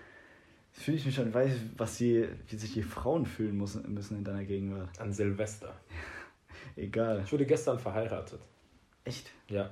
Fühle 0.78 0.98
ich 0.98 1.06
mich 1.06 1.14
schon, 1.14 1.32
weiß, 1.32 1.52
was 1.78 1.96
die, 1.96 2.28
wie 2.48 2.56
sich 2.56 2.74
die 2.74 2.82
Frauen 2.82 3.24
fühlen 3.24 3.56
müssen, 3.56 3.92
müssen 3.92 4.18
in 4.18 4.24
deiner 4.24 4.44
Gegenwart. 4.44 5.00
An 5.00 5.12
Silvester. 5.12 5.74
Egal. 6.76 7.22
Ich 7.24 7.32
wurde 7.32 7.46
gestern 7.46 7.78
verheiratet. 7.78 8.40
Echt? 9.04 9.30
Ja. 9.48 9.70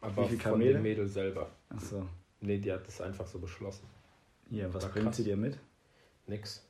Aber 0.00 0.24
Wie 0.24 0.30
viel 0.30 0.40
von 0.40 0.60
dem 0.60 0.82
Mädel 0.82 1.06
selber. 1.06 1.50
Achso. 1.68 2.08
Nee, 2.40 2.58
die 2.58 2.72
hat 2.72 2.86
das 2.86 3.00
einfach 3.00 3.26
so 3.26 3.38
beschlossen. 3.38 3.86
Ja, 4.50 4.72
was 4.72 4.84
War 4.84 4.90
bringt 4.90 5.06
krass. 5.06 5.16
sie 5.16 5.24
dir 5.24 5.36
mit? 5.36 5.58
Nix. 6.26 6.66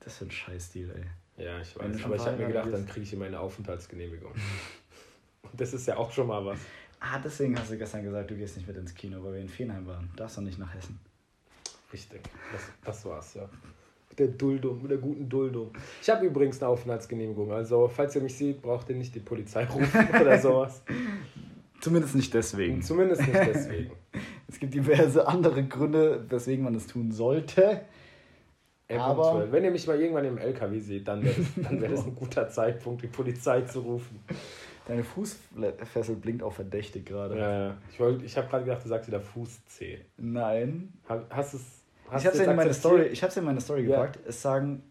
Das 0.00 0.14
ist 0.14 0.22
ein 0.22 0.30
Scheißdeal, 0.30 0.90
ey. 0.90 1.44
Ja, 1.44 1.60
ich 1.60 1.72
du 1.72 1.80
weiß. 1.80 2.04
Aber 2.04 2.16
ich 2.16 2.22
habe 2.24 2.36
mir 2.36 2.46
gedacht, 2.46 2.72
dann 2.72 2.86
kriege 2.86 3.04
ich 3.04 3.12
immer 3.12 3.24
eine 3.24 3.40
Aufenthaltsgenehmigung. 3.40 4.32
Und 5.42 5.60
das 5.60 5.74
ist 5.74 5.86
ja 5.86 5.96
auch 5.96 6.12
schon 6.12 6.28
mal 6.28 6.44
was. 6.44 6.60
Ah, 7.00 7.18
deswegen 7.18 7.58
hast 7.58 7.70
du 7.70 7.78
gestern 7.78 8.04
gesagt, 8.04 8.30
du 8.30 8.36
gehst 8.36 8.56
nicht 8.56 8.66
mit 8.66 8.76
ins 8.76 8.94
Kino, 8.94 9.22
weil 9.24 9.34
wir 9.34 9.40
in 9.40 9.48
Feenheim 9.48 9.86
waren. 9.86 10.10
Darfst 10.16 10.38
doch 10.38 10.42
nicht 10.42 10.58
nach 10.58 10.72
Hessen. 10.72 10.98
Richtig. 11.94 12.20
Das, 12.52 12.62
das 12.84 13.04
war's, 13.06 13.32
ja. 13.34 13.48
Mit 14.10 14.18
der 14.18 14.26
Duldung, 14.28 14.82
mit 14.82 14.90
der 14.90 14.98
guten 14.98 15.28
Duldung. 15.28 15.70
Ich 16.02 16.10
habe 16.10 16.26
übrigens 16.26 16.60
eine 16.62 16.70
Aufenthaltsgenehmigung. 16.70 17.50
Also, 17.52 17.88
falls 17.88 18.14
ihr 18.16 18.20
mich 18.22 18.36
seht, 18.36 18.60
braucht 18.60 18.88
ihr 18.90 18.96
nicht 18.96 19.14
die 19.14 19.20
Polizei 19.20 19.64
rufen 19.64 20.08
oder 20.20 20.38
sowas. 20.38 20.82
Zumindest 21.80 22.14
nicht 22.14 22.34
deswegen. 22.34 22.82
Zumindest 22.82 23.22
nicht 23.22 23.34
deswegen. 23.46 23.92
Es 24.48 24.58
gibt 24.60 24.74
diverse 24.74 25.26
andere 25.26 25.64
Gründe, 25.64 26.24
weswegen 26.28 26.64
man 26.64 26.74
es 26.74 26.86
tun 26.86 27.10
sollte. 27.12 27.82
Aber- 28.88 29.22
Eventuell. 29.30 29.52
Wenn 29.52 29.64
ihr 29.64 29.70
mich 29.70 29.86
mal 29.86 29.98
irgendwann 30.00 30.24
im 30.26 30.38
LKW 30.38 30.78
seht, 30.78 31.08
dann 31.08 31.22
wäre 31.24 31.34
das, 31.36 31.46
dann 31.64 31.80
wär 31.80 31.88
das 31.88 32.04
ein 32.04 32.14
guter 32.14 32.48
Zeitpunkt, 32.48 33.02
die 33.02 33.06
Polizei 33.08 33.62
zu 33.62 33.80
rufen. 33.80 34.20
Deine 34.86 35.02
Fußfessel 35.02 36.16
blinkt 36.16 36.42
auch 36.42 36.52
verdächtig 36.52 37.06
gerade. 37.06 37.38
Ja, 37.38 37.64
ja. 37.68 37.76
Ich, 37.90 37.98
wollt- 37.98 38.22
ich 38.22 38.36
habe 38.36 38.48
gerade 38.48 38.64
gedacht, 38.64 38.84
du 38.84 38.88
sagst 38.88 39.08
wieder 39.08 39.20
Fuß-C. 39.20 40.04
Nein. 40.18 40.92
Hast 41.30 41.54
du 41.54 41.56
es. 41.56 41.83
Hast 42.14 42.22
ich 42.22 42.26
hab's 42.28 42.38
ja 42.38 42.44
in 42.50 42.56
meine? 42.56 42.74
Story, 42.74 43.02
ich 43.06 43.22
hab's 43.22 43.36
in 43.36 43.44
meine 43.44 43.60
Story 43.60 43.82
Ja. 43.82 43.96
gepackt. 44.02 44.18
Es 44.26 44.40
sagen 44.42 44.82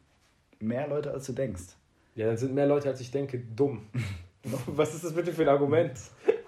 mehr 0.60 0.88
Leute, 0.88 1.12
als 1.12 1.26
du 1.26 1.34
denkst. 1.34 1.64
Ja, 2.16 2.28
dann 2.28 2.38
sind 2.38 2.54
mehr 2.54 2.68
Leute, 2.68 2.90
als 2.90 3.02
ich 3.02 3.12
denke, 3.12 3.40
dumm. 3.40 3.88
Was 4.68 4.94
ist 4.94 5.04
das 5.04 5.14
bitte 5.14 5.32
für 5.34 5.44
ein 5.44 5.50
Argument? 5.50 5.94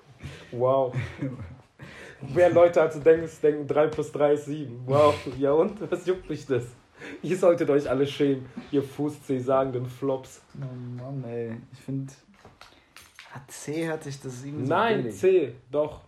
Wow. 0.52 0.96
Mehr 2.34 2.50
Leute, 2.50 2.82
als 2.82 2.96
du 2.96 3.02
denkst, 3.02 3.42
denken 3.42 3.68
3 3.68 3.88
plus 3.88 4.12
3 4.12 4.34
ist 4.34 4.46
7. 4.46 4.82
Wow. 4.86 5.14
Ja 5.38 5.52
und? 5.52 5.92
Was 5.92 6.06
juckt 6.06 6.30
mich 6.30 6.46
das? 6.46 6.64
Ihr 7.22 7.38
solltet 7.38 7.70
euch 7.70 7.90
alle 7.90 8.08
schämen, 8.08 8.46
ihr 8.72 8.82
Fuß-C 8.82 9.40
sagenden 9.40 9.86
Flops. 9.86 10.42
Oh 10.56 10.74
Mann, 11.04 11.24
ey. 11.26 11.58
Ich 11.74 11.80
finde. 11.80 12.12
C 13.48 13.88
hat 13.88 14.04
sich 14.04 14.20
das 14.22 14.44
irgendwie 14.46 14.68
Nein, 14.68 15.04
billig. 15.04 15.18
C, 15.18 15.54
doch. 15.70 16.02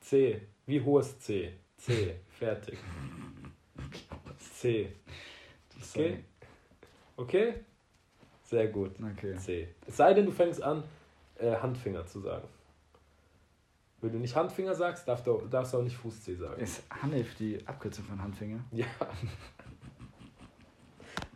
C. 0.00 0.40
Wie 0.66 0.80
hohes 0.80 1.18
C? 1.20 1.52
C. 1.76 2.14
Fertig. 2.42 2.76
C. 4.38 4.92
Okay? 5.80 6.24
Okay? 7.16 7.54
Sehr 8.42 8.66
gut. 8.66 8.96
Okay. 9.12 9.36
C. 9.36 9.68
Es 9.86 9.96
sei 9.96 10.12
denn, 10.12 10.26
du 10.26 10.32
fängst 10.32 10.60
an, 10.60 10.82
äh, 11.38 11.54
Handfinger 11.54 12.04
zu 12.04 12.18
sagen. 12.18 12.48
Wenn 14.00 14.10
du 14.10 14.18
nicht 14.18 14.34
Handfinger 14.34 14.74
sagst, 14.74 15.06
darfst 15.06 15.24
du, 15.24 15.42
darfst 15.48 15.72
du 15.72 15.78
auch 15.78 15.84
nicht 15.84 15.96
Fuß-C 15.96 16.34
sagen. 16.34 16.60
Ist 16.60 16.82
Hanif 16.90 17.36
die 17.36 17.64
Abkürzung 17.64 18.04
von 18.06 18.20
Handfinger? 18.20 18.58
Ja. 18.72 18.86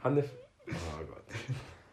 Hanif. 0.03 0.29
Oh 0.67 1.05
Gott. 1.09 1.23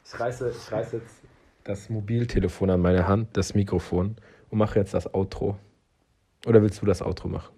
Ich 0.06 0.20
reiße, 0.20 0.50
ich 0.50 0.72
reiße 0.72 0.98
jetzt 0.98 1.22
das 1.64 1.88
Mobiltelefon 1.88 2.72
an 2.72 2.82
meine 2.82 3.08
Hand, 3.08 3.38
das 3.38 3.54
Mikrofon, 3.54 4.16
und 4.50 4.58
mache 4.58 4.80
jetzt 4.80 4.96
das 4.96 5.14
Outro. 5.14 5.60
Oder 6.48 6.64
willst 6.64 6.82
du 6.82 6.88
das 6.88 7.04
Outro 7.04 7.28
machen? 7.28 7.54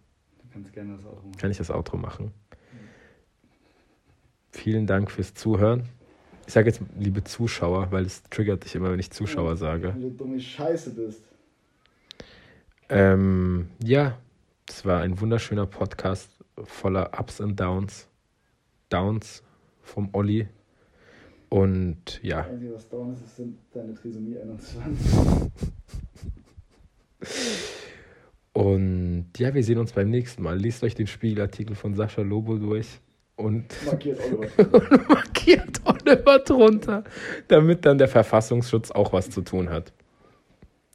Kannst 0.55 0.71
gerne 0.71 0.95
das 0.95 1.05
auch 1.05 1.21
machen. 1.21 1.31
Kann 1.37 1.51
ich 1.51 1.57
das 1.57 1.69
Outro 1.69 1.97
machen? 1.97 2.31
Vielen 4.51 4.87
Dank 4.87 5.11
fürs 5.11 5.33
Zuhören. 5.33 5.83
Ich 6.47 6.53
sage 6.53 6.69
jetzt 6.69 6.79
liebe 6.97 7.25
Zuschauer, 7.25 7.91
weil 7.91 8.05
es 8.05 8.23
triggert 8.23 8.63
dich 8.63 8.73
immer, 8.73 8.89
wenn 8.89 8.99
ich 8.99 9.11
Zuschauer 9.11 9.57
sage. 9.57 9.93
Wie 9.97 10.03
du 10.03 10.11
dumme 10.11 10.39
Scheiße 10.39 10.91
bist. 10.91 11.25
Ähm, 12.87 13.67
ja, 13.83 14.17
es 14.69 14.85
war 14.85 15.01
ein 15.01 15.19
wunderschöner 15.19 15.65
Podcast 15.65 16.29
voller 16.63 17.11
Ups 17.19 17.41
und 17.41 17.59
Downs. 17.59 18.07
Downs 18.87 19.43
vom 19.81 20.07
Olli. 20.13 20.47
Und 21.49 22.23
ja, 22.23 22.43
Das 22.43 22.51
Einzige, 22.51 22.73
was 22.75 22.87
down 22.87 23.11
ist, 23.11 23.25
ist 23.25 23.35
sind 23.35 23.57
deine 23.73 23.93
Trisomie 23.93 24.37
21. 24.37 25.51
und 28.55 29.25
ja, 29.37 29.53
wir 29.53 29.61
sehen 29.65 29.77
uns 29.79 29.91
beim 29.91 30.09
nächsten 30.09 30.41
Mal. 30.41 30.57
Lest 30.57 30.81
euch 30.85 30.95
den 30.95 31.07
Spiegelartikel 31.07 31.75
von 31.75 31.93
Sascha 31.93 32.21
Lobo 32.21 32.55
durch 32.55 32.87
und 33.35 33.65
Markiert 33.85 34.17
Oliver. 34.21 35.03
markiert 35.09 35.81
Oliver 35.83 36.39
drunter, 36.39 37.03
damit 37.49 37.85
dann 37.85 37.97
der 37.97 38.07
Verfassungsschutz 38.07 38.91
auch 38.91 39.11
was 39.11 39.29
zu 39.29 39.41
tun 39.41 39.69
hat. 39.69 39.91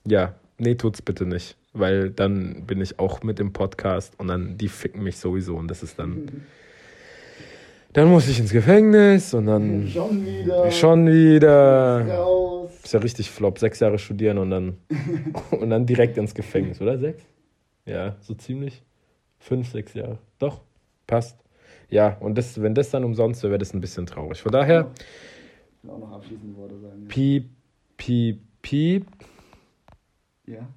Ja, 0.06 0.36
nee, 0.56 0.74
tut's 0.74 1.02
bitte 1.02 1.26
nicht, 1.26 1.58
weil 1.74 2.08
dann 2.08 2.64
bin 2.66 2.80
ich 2.80 2.98
auch 2.98 3.22
mit 3.22 3.38
im 3.40 3.52
Podcast 3.52 4.14
und 4.18 4.28
dann 4.28 4.56
die 4.56 4.68
ficken 4.68 5.02
mich 5.02 5.18
sowieso 5.18 5.56
und 5.56 5.68
das 5.68 5.82
ist 5.82 5.98
dann 5.98 6.46
dann 7.92 8.08
muss 8.08 8.26
ich 8.26 8.38
ins 8.38 8.52
Gefängnis 8.52 9.34
und 9.34 9.44
dann 9.44 9.86
Schon 9.86 10.24
wieder. 10.24 10.70
schon 10.70 11.06
wieder 11.08 12.06
Raus. 12.08 12.70
ist 12.82 12.94
ja 12.94 13.00
richtig 13.00 13.30
flop, 13.30 13.58
sechs 13.58 13.80
Jahre 13.80 13.98
studieren 13.98 14.38
und 14.38 14.48
dann 14.48 14.78
und 15.50 15.68
dann 15.68 15.84
direkt 15.84 16.16
ins 16.16 16.34
Gefängnis, 16.34 16.80
oder 16.80 16.96
sechs? 16.96 17.22
Ja, 17.87 18.16
so 18.20 18.35
ziemlich 18.35 18.83
fünf, 19.39 19.68
sechs 19.70 19.95
Jahre. 19.95 20.18
Doch, 20.39 20.61
passt. 21.07 21.39
Ja, 21.89 22.16
und 22.20 22.37
das, 22.39 22.61
wenn 22.62 22.74
das 22.74 22.91
dann 22.91 23.05
umsonst 23.05 23.43
wäre, 23.43 23.53
wäre 23.53 23.59
das 23.59 23.74
ein 23.74 23.81
bisschen 23.81 24.07
traurig. 24.07 24.41
Von 24.41 24.53
daher, 24.53 24.91
Ich 24.97 25.85
will 25.85 25.91
auch 25.91 25.99
noch 25.99 26.12
abschließende 26.12 26.57
Worte 26.57 26.78
sagen. 26.78 27.07
piep, 27.09 27.49
piep, 27.97 28.41
piep. 28.62 29.07
Ja. 30.47 30.68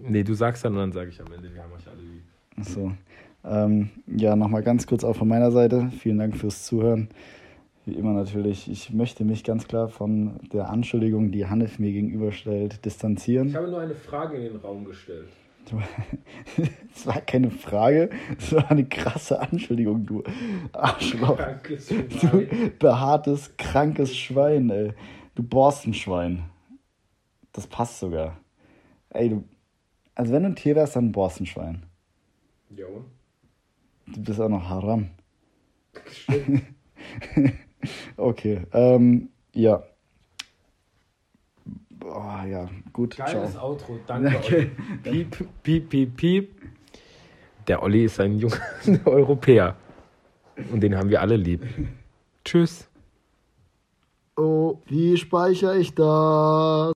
Nee, 0.00 0.22
du 0.22 0.34
sagst 0.34 0.64
dann 0.64 0.72
und 0.74 0.78
dann 0.80 0.92
sage 0.92 1.10
ich 1.10 1.20
am 1.20 1.32
Ende, 1.32 1.52
wir 1.52 1.62
haben 1.62 1.72
euch 1.72 1.86
alle 1.86 2.00
lieb. 2.00 2.22
Achso. 2.58 2.92
Ähm, 3.44 3.90
ja, 4.06 4.36
nochmal 4.36 4.62
ganz 4.62 4.86
kurz 4.86 5.04
auch 5.04 5.16
von 5.16 5.28
meiner 5.28 5.50
Seite. 5.50 5.90
Vielen 6.00 6.18
Dank 6.18 6.36
fürs 6.36 6.64
Zuhören. 6.64 7.08
Wie 7.84 7.92
immer 7.94 8.12
natürlich. 8.14 8.70
Ich 8.70 8.90
möchte 8.92 9.24
mich 9.24 9.44
ganz 9.44 9.68
klar 9.68 9.88
von 9.88 10.38
der 10.52 10.70
Anschuldigung, 10.70 11.30
die 11.32 11.46
Hanif 11.46 11.78
mir 11.78 11.92
gegenüberstellt, 11.92 12.74
Ich 12.74 12.80
distanzieren. 12.80 13.54
habe 13.54 13.68
nur 13.68 13.80
eine 13.80 13.94
Frage 13.94 14.36
in 14.38 14.44
den 14.44 14.56
Raum 14.56 14.84
gestellt. 14.86 15.28
Es 16.94 17.06
war 17.06 17.20
keine 17.20 17.50
Frage, 17.50 18.10
es 18.38 18.52
war 18.52 18.70
eine 18.70 18.84
krasse 18.84 19.40
Anschuldigung, 19.40 20.06
du 20.06 20.22
Arschloch. 20.72 21.36
Krankes 21.36 21.88
Du 21.88 22.46
behaartes, 22.78 23.56
krankes 23.56 24.16
Schwein, 24.16 24.70
ey. 24.70 24.92
Du 25.34 25.42
Borstenschwein. 25.42 26.44
Das 27.52 27.66
passt 27.66 27.98
sogar. 27.98 28.38
Ey, 29.10 29.28
du 29.30 29.44
Also 30.14 30.32
wenn 30.32 30.42
du 30.42 30.50
ein 30.50 30.56
Tier 30.56 30.76
wärst, 30.76 30.96
dann 30.96 31.06
ein 31.06 31.12
Borstenschwein. 31.12 31.84
Ja. 32.70 32.86
Du 34.06 34.22
bist 34.22 34.40
auch 34.40 34.48
noch 34.48 34.68
haram. 34.68 35.10
Okay, 38.16 38.62
ähm, 38.72 39.30
ja. 39.52 39.82
Boah, 42.04 42.44
ja, 42.44 42.68
gut, 42.92 43.16
Geiles 43.16 43.52
ciao. 43.52 43.70
Outro, 43.70 43.98
danke 44.06 44.36
Okay. 44.36 44.70
Olli. 45.06 45.24
Piep, 45.24 45.48
piep, 45.62 45.88
piep, 45.88 46.16
piep. 46.16 46.62
Der 47.66 47.82
Olli 47.82 48.04
ist 48.04 48.20
ein 48.20 48.38
junger 48.38 48.60
Europäer. 49.06 49.74
Und 50.70 50.82
den 50.82 50.94
haben 50.98 51.08
wir 51.08 51.22
alle 51.22 51.36
lieb. 51.36 51.64
Tschüss. 52.44 52.86
Oh, 54.36 54.82
wie 54.84 55.16
speichere 55.16 55.78
ich 55.78 55.94
das? 55.94 56.04